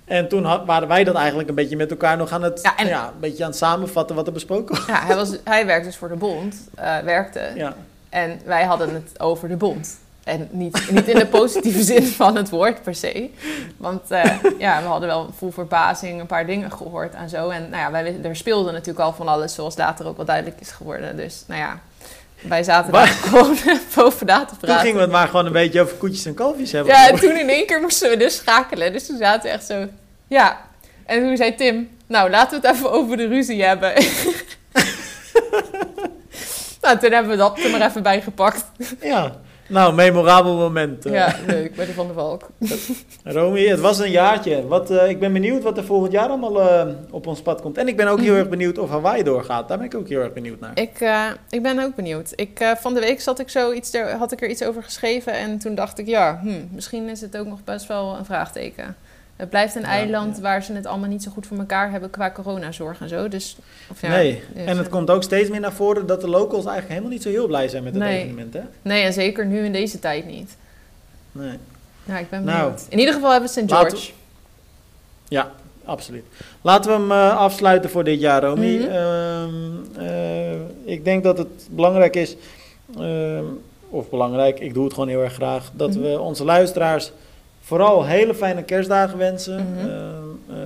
En 0.04 0.28
toen 0.28 0.44
had- 0.44 0.62
waren 0.66 0.88
wij 0.88 1.04
dat 1.04 1.14
eigenlijk 1.14 1.48
een 1.48 1.54
beetje 1.54 1.76
met 1.76 1.90
elkaar 1.90 2.16
nog 2.16 2.32
aan 2.32 2.42
het, 2.42 2.60
Ja, 2.62 2.76
en- 2.76 2.86
ja, 2.86 3.04
een 3.06 3.20
beetje 3.20 3.44
aan 3.44 3.50
het 3.50 3.58
samenvatten 3.58 4.16
wat 4.16 4.26
er 4.26 4.32
besproken 4.32 4.74
was. 4.76 4.86
Ja, 4.86 5.00
hij, 5.06 5.16
was, 5.16 5.30
hij 5.44 5.66
werkt 5.66 5.84
dus 5.84 5.96
voor 5.96 6.08
de 6.08 6.16
bond, 6.16 6.56
eh, 6.74 6.98
werkte. 6.98 7.40
Ja. 7.54 7.74
En 8.08 8.40
wij 8.44 8.64
hadden 8.64 8.94
het 8.94 9.20
over 9.20 9.48
de 9.48 9.56
bond. 9.56 9.96
En 10.24 10.48
niet, 10.50 10.90
niet 10.90 11.08
in 11.08 11.18
de 11.18 11.26
positieve 11.26 11.82
zin 11.92 12.06
van 12.06 12.36
het 12.36 12.50
woord 12.50 12.82
per 12.82 12.94
se. 12.94 13.30
Want 13.76 14.10
eh, 14.10 14.24
ja, 14.58 14.82
we 14.82 14.88
hadden 14.88 15.08
wel 15.08 15.30
vol 15.36 15.50
verbazing 15.50 16.20
een 16.20 16.26
paar 16.26 16.46
dingen 16.46 16.72
gehoord 16.72 17.14
en 17.14 17.28
zo. 17.28 17.48
En 17.48 17.68
nou 17.70 17.82
ja, 17.82 17.90
wij, 17.90 18.16
er 18.22 18.36
speelde 18.36 18.70
natuurlijk 18.70 18.98
al 18.98 19.12
van 19.12 19.28
alles, 19.28 19.54
zoals 19.54 19.76
later 19.76 20.06
ook 20.06 20.16
wel 20.16 20.24
duidelijk 20.26 20.60
is 20.60 20.70
geworden. 20.70 21.16
Dus 21.16 21.44
nou 21.46 21.60
ja, 21.60 21.80
wij 22.40 22.62
zaten 22.62 22.92
daar 22.92 23.06
gewoon 23.28 23.56
boven 23.94 24.26
na 24.26 24.38
te 24.38 24.46
Toen 24.46 24.58
praten. 24.58 24.80
gingen 24.80 24.96
we 24.96 25.02
het 25.02 25.10
maar 25.10 25.28
gewoon 25.28 25.46
een 25.46 25.52
beetje 25.52 25.80
over 25.80 25.96
koetjes 25.96 26.24
en 26.24 26.34
kalfjes 26.34 26.72
hebben. 26.72 26.92
Ja, 26.92 27.08
en 27.08 27.16
toen 27.16 27.36
in 27.36 27.48
één 27.48 27.66
keer 27.66 27.80
moesten 27.80 28.10
we 28.10 28.16
dus 28.16 28.36
schakelen. 28.36 28.92
Dus 28.92 29.06
toen 29.06 29.18
zaten 29.18 29.42
we 29.42 29.48
echt 29.48 29.64
zo, 29.64 29.86
ja. 30.26 30.60
En 31.06 31.22
toen 31.22 31.36
zei 31.36 31.54
Tim, 31.54 31.90
nou 32.06 32.30
laten 32.30 32.60
we 32.60 32.66
het 32.66 32.76
even 32.76 32.92
over 32.92 33.16
de 33.16 33.26
ruzie 33.26 33.64
hebben. 33.64 33.92
nou, 36.82 36.98
toen 36.98 37.12
hebben 37.12 37.30
we 37.30 37.36
dat 37.36 37.58
er 37.58 37.70
maar 37.70 37.88
even 37.88 38.02
bij 38.02 38.20
gepakt. 38.20 38.64
Ja. 39.00 39.42
Nou, 39.68 39.94
memorabel 39.94 40.56
moment. 40.56 41.06
eh. 41.06 41.12
Ja, 41.12 41.34
leuk, 41.46 41.74
bij 41.76 41.86
de 41.86 41.92
Van 41.92 42.06
der 42.06 42.14
Valk. 42.14 42.48
Romy, 43.24 43.66
het 43.66 43.80
was 43.80 43.98
een 43.98 44.10
jaartje. 44.10 44.66
Wat, 44.66 44.90
eh, 44.90 45.08
ik 45.08 45.20
ben 45.20 45.32
benieuwd 45.32 45.62
wat 45.62 45.76
er 45.76 45.84
volgend 45.84 46.12
jaar 46.12 46.28
allemaal 46.28 46.60
eh, 46.60 46.86
op 47.10 47.26
ons 47.26 47.42
pad 47.42 47.60
komt. 47.60 47.78
En 47.78 47.88
ik 47.88 47.96
ben 47.96 48.08
ook 48.08 48.20
heel 48.28 48.34
erg 48.34 48.48
benieuwd 48.48 48.78
of 48.78 48.90
Hawaii 48.90 49.22
doorgaat. 49.22 49.68
Daar 49.68 49.78
ben 49.78 49.86
ik 49.86 49.94
ook 49.94 50.08
heel 50.08 50.20
erg 50.20 50.32
benieuwd 50.32 50.60
naar. 50.60 50.70
Ik, 50.74 51.10
ik 51.50 51.62
ben 51.62 51.78
ook 51.78 51.94
benieuwd. 51.94 52.32
Ik, 52.34 52.74
van 52.80 52.94
de 52.94 53.00
week 53.00 53.20
zat 53.20 53.38
ik 53.38 53.48
zo 53.48 53.72
iets 53.72 53.94
er, 53.94 54.10
had 54.16 54.32
ik 54.32 54.42
er 54.42 54.48
iets 54.48 54.62
over 54.64 54.82
geschreven 54.82 55.32
en 55.32 55.58
toen 55.58 55.74
dacht 55.74 55.98
ik, 55.98 56.06
ja, 56.06 56.38
hm, 56.42 56.64
misschien 56.70 57.08
is 57.08 57.20
het 57.20 57.36
ook 57.36 57.46
nog 57.46 57.64
best 57.64 57.86
wel 57.86 58.16
een 58.18 58.24
vraagteken. 58.24 58.96
Het 59.36 59.50
blijft 59.50 59.74
een 59.74 59.80
Ja, 59.82 59.88
eiland 59.88 60.36
ja. 60.36 60.42
waar 60.42 60.62
ze 60.62 60.72
het 60.72 60.86
allemaal 60.86 61.08
niet 61.08 61.22
zo 61.22 61.30
goed 61.30 61.46
voor 61.46 61.58
elkaar 61.58 61.90
hebben 61.90 62.10
qua 62.10 62.30
coronazorg 62.30 63.00
en 63.00 63.08
zo. 63.08 63.28
Dus, 63.28 63.56
of 63.90 64.00
ja, 64.00 64.08
nee, 64.08 64.42
dus, 64.54 64.64
en 64.64 64.78
het 64.78 64.88
komt 64.88 65.10
ook 65.10 65.22
steeds 65.22 65.48
meer 65.50 65.60
naar 65.60 65.72
voren 65.72 66.06
dat 66.06 66.20
de 66.20 66.28
locals 66.28 66.64
eigenlijk 66.64 66.88
helemaal 66.88 67.10
niet 67.10 67.22
zo 67.22 67.28
heel 67.28 67.46
blij 67.46 67.68
zijn 67.68 67.82
met 67.82 67.94
het 67.94 68.02
Nee. 68.02 68.18
evenement. 68.22 68.54
Hè? 68.54 68.60
Nee, 68.82 69.02
en 69.02 69.12
zeker 69.12 69.46
nu 69.46 69.64
in 69.64 69.72
deze 69.72 69.98
tijd 69.98 70.26
niet. 70.26 70.56
Nee, 71.32 71.58
Nou, 72.04 72.20
ik 72.20 72.30
ben 72.30 72.44
Nou, 72.44 72.60
benieuwd. 72.62 72.86
in 72.88 72.98
ieder 72.98 73.14
geval 73.14 73.30
hebben 73.30 73.50
we 73.54 73.60
St. 73.60 73.72
George. 73.72 74.10
absoluut. 75.84 76.24
Laten 76.60 76.90
we 76.90 76.96
hem 76.98 77.10
eh, 77.10 77.36
afsluiten 77.36 77.90
voor 77.90 78.04
dit 78.04 78.20
jaar, 78.20 78.42
Romy. 78.42 78.76
Mhm. 78.78 78.88
Ehm, 78.90 79.52
eh, 79.98 80.52
ik 80.84 81.04
denk 81.04 81.22
dat 81.24 81.38
het 81.38 81.68
belangrijk 81.70 82.16
is, 82.16 82.36
ehm, 82.98 83.44
of 83.88 84.10
belangrijk, 84.10 84.60
ik 84.60 84.74
doe 84.74 84.84
het 84.84 84.92
gewoon 84.94 85.08
heel 85.08 85.22
erg 85.22 85.32
graag, 85.32 85.70
dat 85.72 85.90
Mhm. 85.90 86.00
we 86.00 86.20
onze 86.20 86.44
luisteraars 86.44 87.12
vooral 87.64 88.04
hele 88.04 88.34
fijne 88.34 88.62
kerstdagen 88.62 89.18
wensen. 89.18 89.66
Eh, 89.78 90.56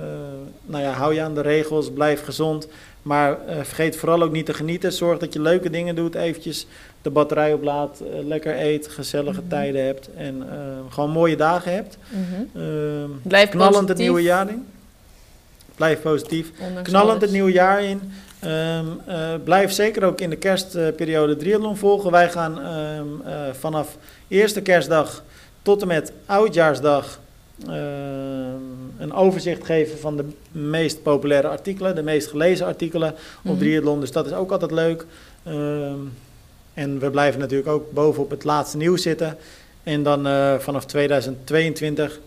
nou 0.65 0.83
ja, 0.83 0.91
hou 0.91 1.13
je 1.13 1.21
aan 1.21 1.33
de 1.35 1.41
regels, 1.41 1.91
blijf 1.91 2.23
gezond. 2.23 2.67
Maar 3.01 3.37
eh, 3.47 3.55
vergeet 3.63 3.97
vooral 3.97 4.21
ook 4.23 4.31
niet 4.31 4.45
te 4.45 4.53
genieten. 4.53 4.93
Zorg 4.93 5.19
dat 5.19 5.33
je 5.33 5.41
leuke 5.41 5.69
dingen 5.69 5.95
doet. 5.95 6.15
Eventjes 6.15 6.67
de 7.01 7.09
batterij 7.09 7.53
oplaadt. 7.53 8.01
lekker 8.27 8.59
eet. 8.59 8.87
Gezellige 8.87 9.39
Mhm. 9.39 9.49
tijden 9.49 9.85
hebt. 9.85 10.09
En 10.15 10.43
gewoon 10.89 11.09
mooie 11.09 11.35
dagen 11.35 11.73
hebt. 11.73 11.97
Ehm, 12.55 13.09
Blijf 13.21 13.49
knallend 13.49 13.71
positief, 13.73 13.87
het 13.87 13.97
nieuwe 13.97 14.21
jaar 14.21 14.49
in. 14.49 14.65
Blijf 15.75 16.01
positief. 16.01 16.51
ondanks 16.67 16.89
Knallend 16.89 17.09
alles. 17.11 17.21
het 17.23 17.31
nieuwe 17.31 17.51
jaar 17.51 17.83
in. 17.83 18.01
Ehm, 18.39 18.85
eh, 19.05 19.29
blijf 19.43 19.71
zeker 19.71 20.03
ook 20.03 20.21
in 20.21 20.29
de 20.29 20.35
kerstperiode 20.35 21.35
triathlon 21.37 21.77
volgen. 21.77 22.11
Wij 22.11 22.29
gaan 22.29 22.61
ehm, 22.61 23.05
eh, 23.25 23.33
vanaf 23.59 23.97
eerste 24.27 24.61
kerstdag 24.61 25.23
tot 25.61 25.81
en 25.81 25.87
met 25.87 26.11
oudjaarsdag 26.25 27.19
ehm, 27.67 27.73
een 28.97 29.13
overzicht 29.13 29.65
geven 29.65 29.99
van 29.99 30.17
de 30.17 30.25
meest 30.51 31.03
populaire 31.03 31.47
artikelen, 31.47 31.95
de 31.95 32.03
meest 32.03 32.27
gelezen 32.27 32.65
artikelen 32.65 33.09
op 33.11 33.51
Mhm. 33.51 33.57
triathlon. 33.57 33.99
Dus 33.99 34.11
dat 34.11 34.25
is 34.25 34.31
ook 34.33 34.51
altijd 34.51 34.71
leuk. 34.71 35.05
Ehm, 35.43 35.95
en 36.73 36.99
we 36.99 37.09
blijven 37.09 37.39
natuurlijk 37.39 37.69
ook 37.69 37.91
bovenop 37.91 38.29
het 38.29 38.43
laatste 38.43 38.77
nieuws 38.77 39.01
zitten. 39.01 39.37
En 39.83 40.03
dan 40.03 40.27
eh, 40.27 40.55
vanaf 40.59 40.85
2022 40.85 42.19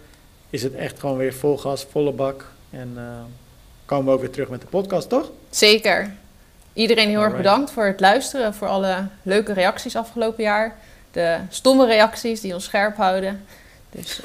is 0.51 0.63
het 0.63 0.75
echt 0.75 1.01
gewoon 1.01 1.17
weer 1.17 1.33
vol 1.35 1.59
gas, 1.59 1.87
volle 1.91 2.13
bak. 2.13 2.47
En 2.71 2.93
eh, 2.97 3.03
komen 3.85 4.07
we 4.07 4.13
ook 4.13 4.21
weer 4.21 4.31
terug 4.31 4.49
met 4.49 4.61
de 4.61 4.67
podcast, 4.67 5.09
toch? 5.09 5.31
Zeker. 5.51 6.13
Iedereen 6.73 7.09
heel 7.09 7.23
erg 7.23 7.37
bedankt 7.37 7.71
voor 7.71 7.85
het 7.85 8.01
luisteren, 8.01 8.55
voor 8.55 8.69
alle 8.69 9.07
leuke 9.23 9.53
reacties 9.53 9.97
afgelopen 9.97 10.43
jaar. 10.45 10.77
De 11.13 11.39
stomme 11.49 11.87
reacties 11.87 12.41
die 12.41 12.55
ons 12.55 12.65
scherp 12.65 12.97
houden. 12.97 13.45
Dus 13.91 14.21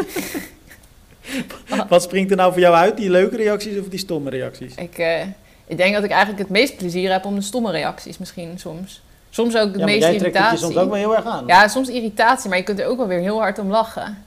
Wat 1.90 2.04
springt 2.04 2.32
er 2.32 2.38
nou 2.38 2.52
voor 2.52 2.62
jou 2.62 2.76
uit? 2.76 2.98
Die 2.98 3.10
leuke 3.10 3.36
reacties 3.36 3.80
of 3.80 3.88
die 3.88 4.00
stomme 4.00 4.30
reacties? 4.30 4.76
ik, 4.76 4.98
eh, 4.98 5.22
ik 5.68 5.78
denk 5.78 5.94
dat 5.94 6.04
ik 6.04 6.10
eigenlijk 6.10 6.40
het 6.40 6.50
meest 6.50 6.78
plezier 6.78 7.12
heb 7.12 7.26
om 7.26 7.36
de 7.36 7.42
stomme 7.42 7.72
reacties 7.72 8.18
misschien 8.18 8.60
soms. 8.60 9.02
Soms 9.30 9.56
ook 9.56 9.62
het 9.64 9.72
Ja, 9.72 9.78
maar 9.78 9.86
meest 9.86 10.00
jij 10.08 10.18
trekt 10.18 10.24
het 10.24 10.34
je 10.34 10.40
irritatie. 10.40 10.66
soms 10.66 10.78
ook 10.78 10.90
wel 10.90 11.00
heel 11.00 11.16
erg 11.16 11.26
aan. 11.26 11.44
Ja, 11.48 11.68
soms 11.68 11.90
irritatie, 11.90 12.50
maar 12.50 12.58
je 12.58 12.64
kunt 12.64 12.80
er 12.80 12.86
ook 12.86 12.98
wel 12.98 13.08
weer 13.08 13.20
heel 13.20 13.40
hard 13.40 13.60
om 13.60 13.70
lachen. 13.70 14.24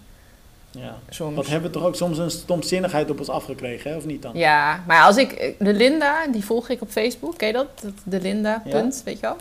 Ja. 0.70 0.96
Soms. 1.08 1.36
Wat 1.36 1.46
hebben 1.46 1.70
we 1.70 1.76
toch 1.78 1.86
ook 1.86 1.96
soms 1.96 2.18
een 2.18 2.30
stomzinnigheid 2.30 3.10
op 3.10 3.18
ons 3.18 3.28
afgekregen, 3.28 3.90
hè? 3.90 3.96
of 3.96 4.04
niet 4.04 4.22
dan? 4.22 4.30
Ja, 4.34 4.84
maar 4.86 5.02
als 5.04 5.16
ik... 5.16 5.54
De 5.58 5.72
Linda, 5.74 6.26
die 6.26 6.44
volg 6.44 6.68
ik 6.68 6.80
op 6.80 6.90
Facebook. 6.90 7.38
Ken 7.38 7.46
je 7.48 7.52
dat? 7.54 7.66
Dat- 7.82 7.92
De 8.04 8.20
Linda, 8.20 8.62
Ja. 8.64 8.70
punt, 8.70 9.02
weet 9.04 9.14
je 9.14 9.20
wel? 9.20 9.36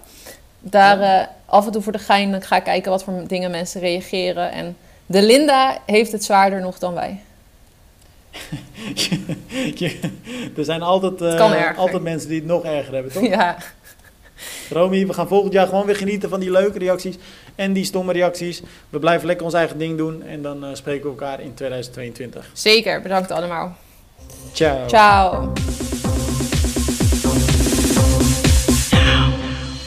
Daar 0.60 1.02
eh, 1.02 1.28
af 1.46 1.66
en 1.66 1.72
toe 1.72 1.82
voor 1.82 1.92
de 1.92 2.00
gein 2.00 2.32
dan 2.32 2.42
ga 2.42 2.56
ik 2.56 2.64
kijken 2.64 2.92
wat 2.92 3.04
voor 3.04 3.28
dingen 3.28 3.52
mensen 3.52 3.82
reageren. 3.82 4.52
En 4.52 4.78
de 5.06 5.22
Linda 5.22 5.78
heeft 5.86 6.12
het 6.12 6.24
zwaarder 6.24 6.62
nog 6.62 6.80
dan 6.80 6.94
wij. 6.94 7.20
Je- 9.76 10.00
er 10.58 10.64
zijn 10.66 10.82
altijd, 10.82 11.22
eh, 11.22 11.78
altijd 11.78 12.02
mensen 12.04 12.30
die 12.30 12.38
het 12.40 12.48
nog 12.48 12.64
erger 12.64 12.94
hebben, 12.94 13.12
toch? 13.12 13.26
Ja, 13.38 13.58
Romy, 14.70 15.08
we 15.08 15.14
gaan 15.14 15.28
volgend 15.28 15.54
jaar 15.54 15.68
gewoon 15.68 15.86
weer 15.86 15.96
genieten 15.96 16.30
van 16.30 16.40
die 16.40 16.52
leuke 16.52 16.80
reacties 16.80 17.16
en 17.56 17.74
die 17.74 17.86
stomme 17.86 18.14
reacties. 18.14 18.62
We 18.90 19.00
blijven 19.00 19.28
lekker 19.28 19.46
ons 19.46 19.54
eigen 19.56 19.78
ding 19.78 19.98
doen 19.98 20.24
en 20.24 20.42
dan 20.42 20.64
eh, 20.64 20.70
spreken 20.74 21.04
we 21.04 21.10
elkaar 21.10 21.40
in 21.42 21.54
2022. 21.54 22.50
zeker. 22.54 23.02
Bedankt 23.02 23.32
allemaal. 23.32 23.76
Ciao. 24.54 24.88
Ciao. 24.88 25.54